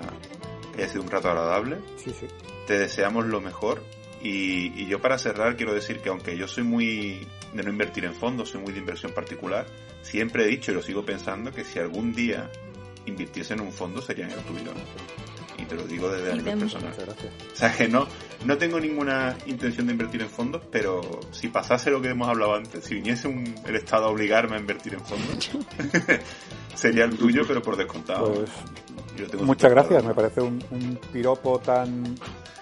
que 0.74 0.82
haya 0.84 0.92
sido 0.92 1.04
un 1.04 1.12
rato 1.12 1.30
agradable. 1.30 1.78
Sí, 1.98 2.12
sí. 2.12 2.28
Te 2.68 2.78
deseamos 2.80 3.26
lo 3.26 3.40
mejor 3.40 3.84
y, 4.22 4.82
y, 4.82 4.88
yo 4.88 5.00
para 5.00 5.18
cerrar 5.18 5.56
quiero 5.56 5.74
decir 5.74 6.00
que 6.00 6.10
aunque 6.10 6.36
yo 6.36 6.48
soy 6.48 6.64
muy 6.64 7.28
de 7.54 7.64
no 7.64 7.70
invertir 7.70 8.06
en 8.06 8.16
fondos, 8.16 8.50
soy 8.50 8.62
muy 8.62 8.74
de 8.74 8.80
inversión 8.80 9.12
particular, 9.14 9.66
siempre 10.02 10.44
he 10.44 10.48
dicho 10.48 10.72
y 10.72 10.76
lo 10.76 10.82
sigo 10.82 11.06
pensando 11.06 11.52
que 11.52 11.64
si 11.64 11.80
algún 11.80 12.14
día 12.14 12.52
invirtiese 13.06 13.54
en 13.54 13.62
un 13.62 13.72
fondo 13.72 14.02
sería 14.02 14.26
en 14.26 14.32
el 14.32 14.40
tuyo. 14.40 14.72
Y 15.66 15.68
te 15.68 15.76
lo 15.76 15.84
digo 15.84 16.10
desde 16.10 16.32
a 16.32 16.36
nivel 16.36 16.60
personal. 16.60 16.94
O 16.94 17.56
sea 17.56 17.76
que 17.76 17.88
no, 17.88 18.08
no 18.46 18.58
tengo 18.58 18.80
ninguna 18.80 19.36
intención 19.46 19.88
de 19.88 19.94
invertir 19.94 20.22
en 20.22 20.30
fondos, 20.30 20.62
pero 20.72 21.02
si 21.32 21.48
pasase 21.48 21.90
lo 21.90 22.02
que 22.02 22.10
hemos 22.10 22.28
hablado 22.28 22.56
antes, 22.56 22.84
si 22.84 22.96
viniese 22.96 23.28
un, 23.28 23.56
el 23.66 23.76
Estado 23.76 24.06
a 24.06 24.10
obligarme 24.10 24.56
a 24.58 24.60
invertir 24.60 24.94
en 24.94 25.02
fondos, 25.02 25.50
sería 26.76 27.06
el 27.06 27.18
tuyo, 27.18 27.44
pero 27.48 27.62
por 27.62 27.76
descontado. 27.78 28.34
Pues, 28.34 29.42
muchas 29.42 29.72
gracias, 29.72 30.04
me 30.04 30.14
parece 30.14 30.42
un, 30.42 30.64
un 30.72 31.00
piropo 31.12 31.60
tan 31.60 32.16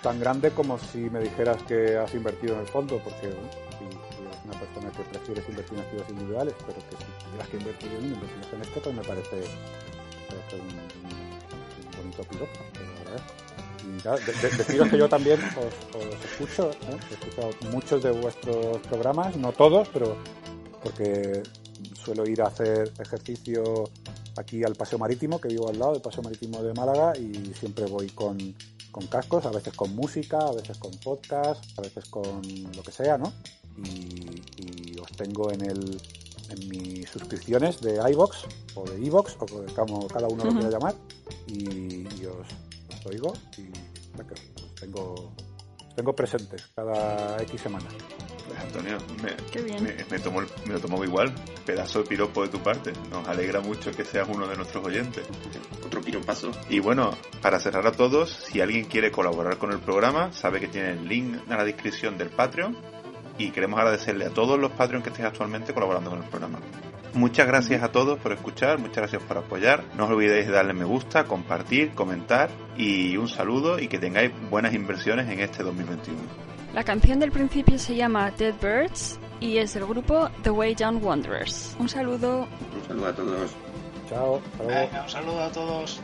tan 0.03 0.19
grande 0.19 0.51
como 0.51 0.77
si 0.77 1.09
me 1.09 1.21
dijeras 1.21 1.63
que 1.63 1.95
has 1.95 2.13
invertido 2.13 2.55
en 2.55 2.59
el 2.59 2.67
fondo, 2.67 2.99
porque 2.99 3.31
si, 3.31 3.85
eres 3.85 4.37
una 4.43 4.59
persona 4.59 4.91
que 4.91 5.03
prefieres 5.03 5.49
invertir 5.49 5.77
en 5.77 5.83
activos 5.85 6.09
individuales, 6.09 6.53
pero 6.67 6.77
que 6.89 6.97
si 6.97 7.25
tuvieras 7.25 7.47
que 7.47 7.57
invertir 7.57 7.91
en 7.93 8.05
inversiones 8.13 8.53
en 8.53 8.61
este, 8.61 8.79
pues 8.81 8.95
me 8.95 9.01
parece, 9.01 9.35
me 9.37 10.35
parece 10.35 10.55
un, 10.59 10.67
un, 11.07 11.97
bonito 11.97 12.23
piropo, 12.23 12.59
Y 13.85 13.99
claro, 14.01 14.17
de, 14.25 14.31
de, 14.33 14.57
deciros 14.57 14.89
que 14.89 14.97
yo 14.97 15.09
también 15.09 15.39
os, 15.41 15.95
os 15.95 16.25
escucho, 16.31 16.71
¿eh? 16.71 16.97
he 17.11 17.13
escuchado 17.13 17.49
muchos 17.71 18.01
de 18.01 18.11
vuestros 18.11 18.77
programas, 18.87 19.35
no 19.35 19.51
todos, 19.51 19.89
pero 19.89 20.15
porque 20.81 21.43
suelo 21.93 22.25
ir 22.25 22.41
a 22.41 22.47
hacer 22.47 22.91
ejercicio 22.99 23.89
aquí 24.37 24.63
al 24.63 24.75
Paseo 24.75 24.97
Marítimo, 24.99 25.39
que 25.39 25.49
vivo 25.49 25.69
al 25.69 25.79
lado 25.79 25.93
del 25.93 26.01
Paseo 26.01 26.23
Marítimo 26.23 26.61
de 26.63 26.73
Málaga, 26.73 27.13
y 27.17 27.53
siempre 27.53 27.85
voy 27.85 28.09
con, 28.09 28.37
con 28.91 29.07
cascos, 29.07 29.45
a 29.45 29.51
veces 29.51 29.73
con 29.73 29.95
música, 29.95 30.39
a 30.39 30.53
veces 30.53 30.77
con 30.77 30.91
podcast, 30.91 31.63
a 31.77 31.81
veces 31.81 32.05
con 32.05 32.41
lo 32.75 32.83
que 32.83 32.91
sea, 32.91 33.17
¿no? 33.17 33.33
Y, 33.77 34.93
y 34.93 34.99
os 34.99 35.11
tengo 35.17 35.51
en 35.51 35.61
el 35.65 36.01
en 36.49 36.69
mis 36.69 37.09
suscripciones 37.09 37.81
de 37.81 37.99
iBox 38.11 38.45
o 38.75 38.83
de 38.83 39.05
iBox 39.05 39.37
o 39.39 39.45
como 39.75 40.07
cada 40.07 40.27
uno 40.27 40.43
uh 40.43 40.47
-huh. 40.47 40.53
lo 40.53 40.59
quiera 40.59 40.69
llamar 40.69 40.95
y, 41.47 42.07
y 42.21 42.25
os, 42.25 42.47
os, 42.93 43.05
oigo 43.05 43.33
y 43.57 43.69
os 44.19 44.75
tengo 44.75 45.33
tengo 45.95 46.15
presentes 46.15 46.71
cada 46.75 47.41
X 47.43 47.61
semana. 47.61 47.85
Pues 48.47 48.59
Antonio, 48.59 48.97
me, 49.21 49.79
me, 49.79 50.05
me, 50.09 50.19
tomo, 50.19 50.41
me, 50.65 50.73
lo 50.73 50.79
tomo 50.79 51.03
igual. 51.03 51.33
Pedazo 51.65 51.99
de 52.03 52.09
piropo 52.09 52.41
de 52.41 52.49
tu 52.49 52.59
parte. 52.61 52.91
Nos 53.09 53.27
alegra 53.27 53.61
mucho 53.61 53.91
que 53.91 54.03
seas 54.03 54.27
uno 54.27 54.47
de 54.47 54.55
nuestros 54.55 54.83
oyentes. 54.83 55.23
Otro 55.85 56.01
piropazo. 56.01 56.51
Y 56.69 56.79
bueno, 56.79 57.11
para 57.41 57.59
cerrar 57.59 57.85
a 57.87 57.91
todos, 57.91 58.31
si 58.31 58.59
alguien 58.59 58.85
quiere 58.85 59.11
colaborar 59.11 59.57
con 59.57 59.71
el 59.71 59.79
programa, 59.79 60.33
sabe 60.33 60.59
que 60.59 60.67
tiene 60.67 60.91
el 60.91 61.07
link 61.07 61.35
en 61.47 61.57
la 61.57 61.63
descripción 61.63 62.17
del 62.17 62.29
Patreon. 62.29 62.75
Y 63.37 63.51
queremos 63.51 63.79
agradecerle 63.79 64.25
a 64.25 64.29
todos 64.29 64.59
los 64.59 64.71
Patreons 64.71 65.03
que 65.03 65.09
estén 65.09 65.25
actualmente 65.25 65.73
colaborando 65.73 66.09
con 66.09 66.23
el 66.23 66.29
programa. 66.29 66.59
Muchas 67.13 67.45
gracias 67.45 67.83
a 67.83 67.91
todos 67.91 68.17
por 68.19 68.31
escuchar, 68.31 68.79
muchas 68.79 68.97
gracias 68.97 69.21
por 69.21 69.37
apoyar. 69.37 69.83
No 69.95 70.05
os 70.05 70.11
olvidéis 70.11 70.47
de 70.47 70.53
darle 70.53 70.73
me 70.73 70.83
gusta, 70.83 71.25
compartir, 71.25 71.91
comentar 71.91 72.49
y 72.75 73.17
un 73.17 73.27
saludo 73.27 73.77
y 73.77 73.87
que 73.87 73.99
tengáis 73.99 74.31
buenas 74.49 74.73
inversiones 74.73 75.29
en 75.29 75.39
este 75.39 75.61
2021. 75.61 76.19
La 76.73 76.83
canción 76.83 77.19
del 77.19 77.31
principio 77.31 77.77
se 77.77 77.95
llama 77.95 78.31
Dead 78.31 78.55
Birds 78.59 79.19
y 79.39 79.57
es 79.57 79.75
del 79.75 79.85
grupo 79.85 80.27
The 80.41 80.49
Way 80.49 80.73
Down 80.73 81.03
Wanderers. 81.03 81.75
Un 81.77 81.87
saludo. 81.87 82.47
Un 82.75 82.87
saludo 82.87 83.07
a 83.07 83.13
todos. 83.13 83.51
Chao. 84.09 84.41
Venga, 84.67 85.03
un 85.03 85.09
saludo 85.09 85.41
a 85.41 85.51
todos. 85.51 86.01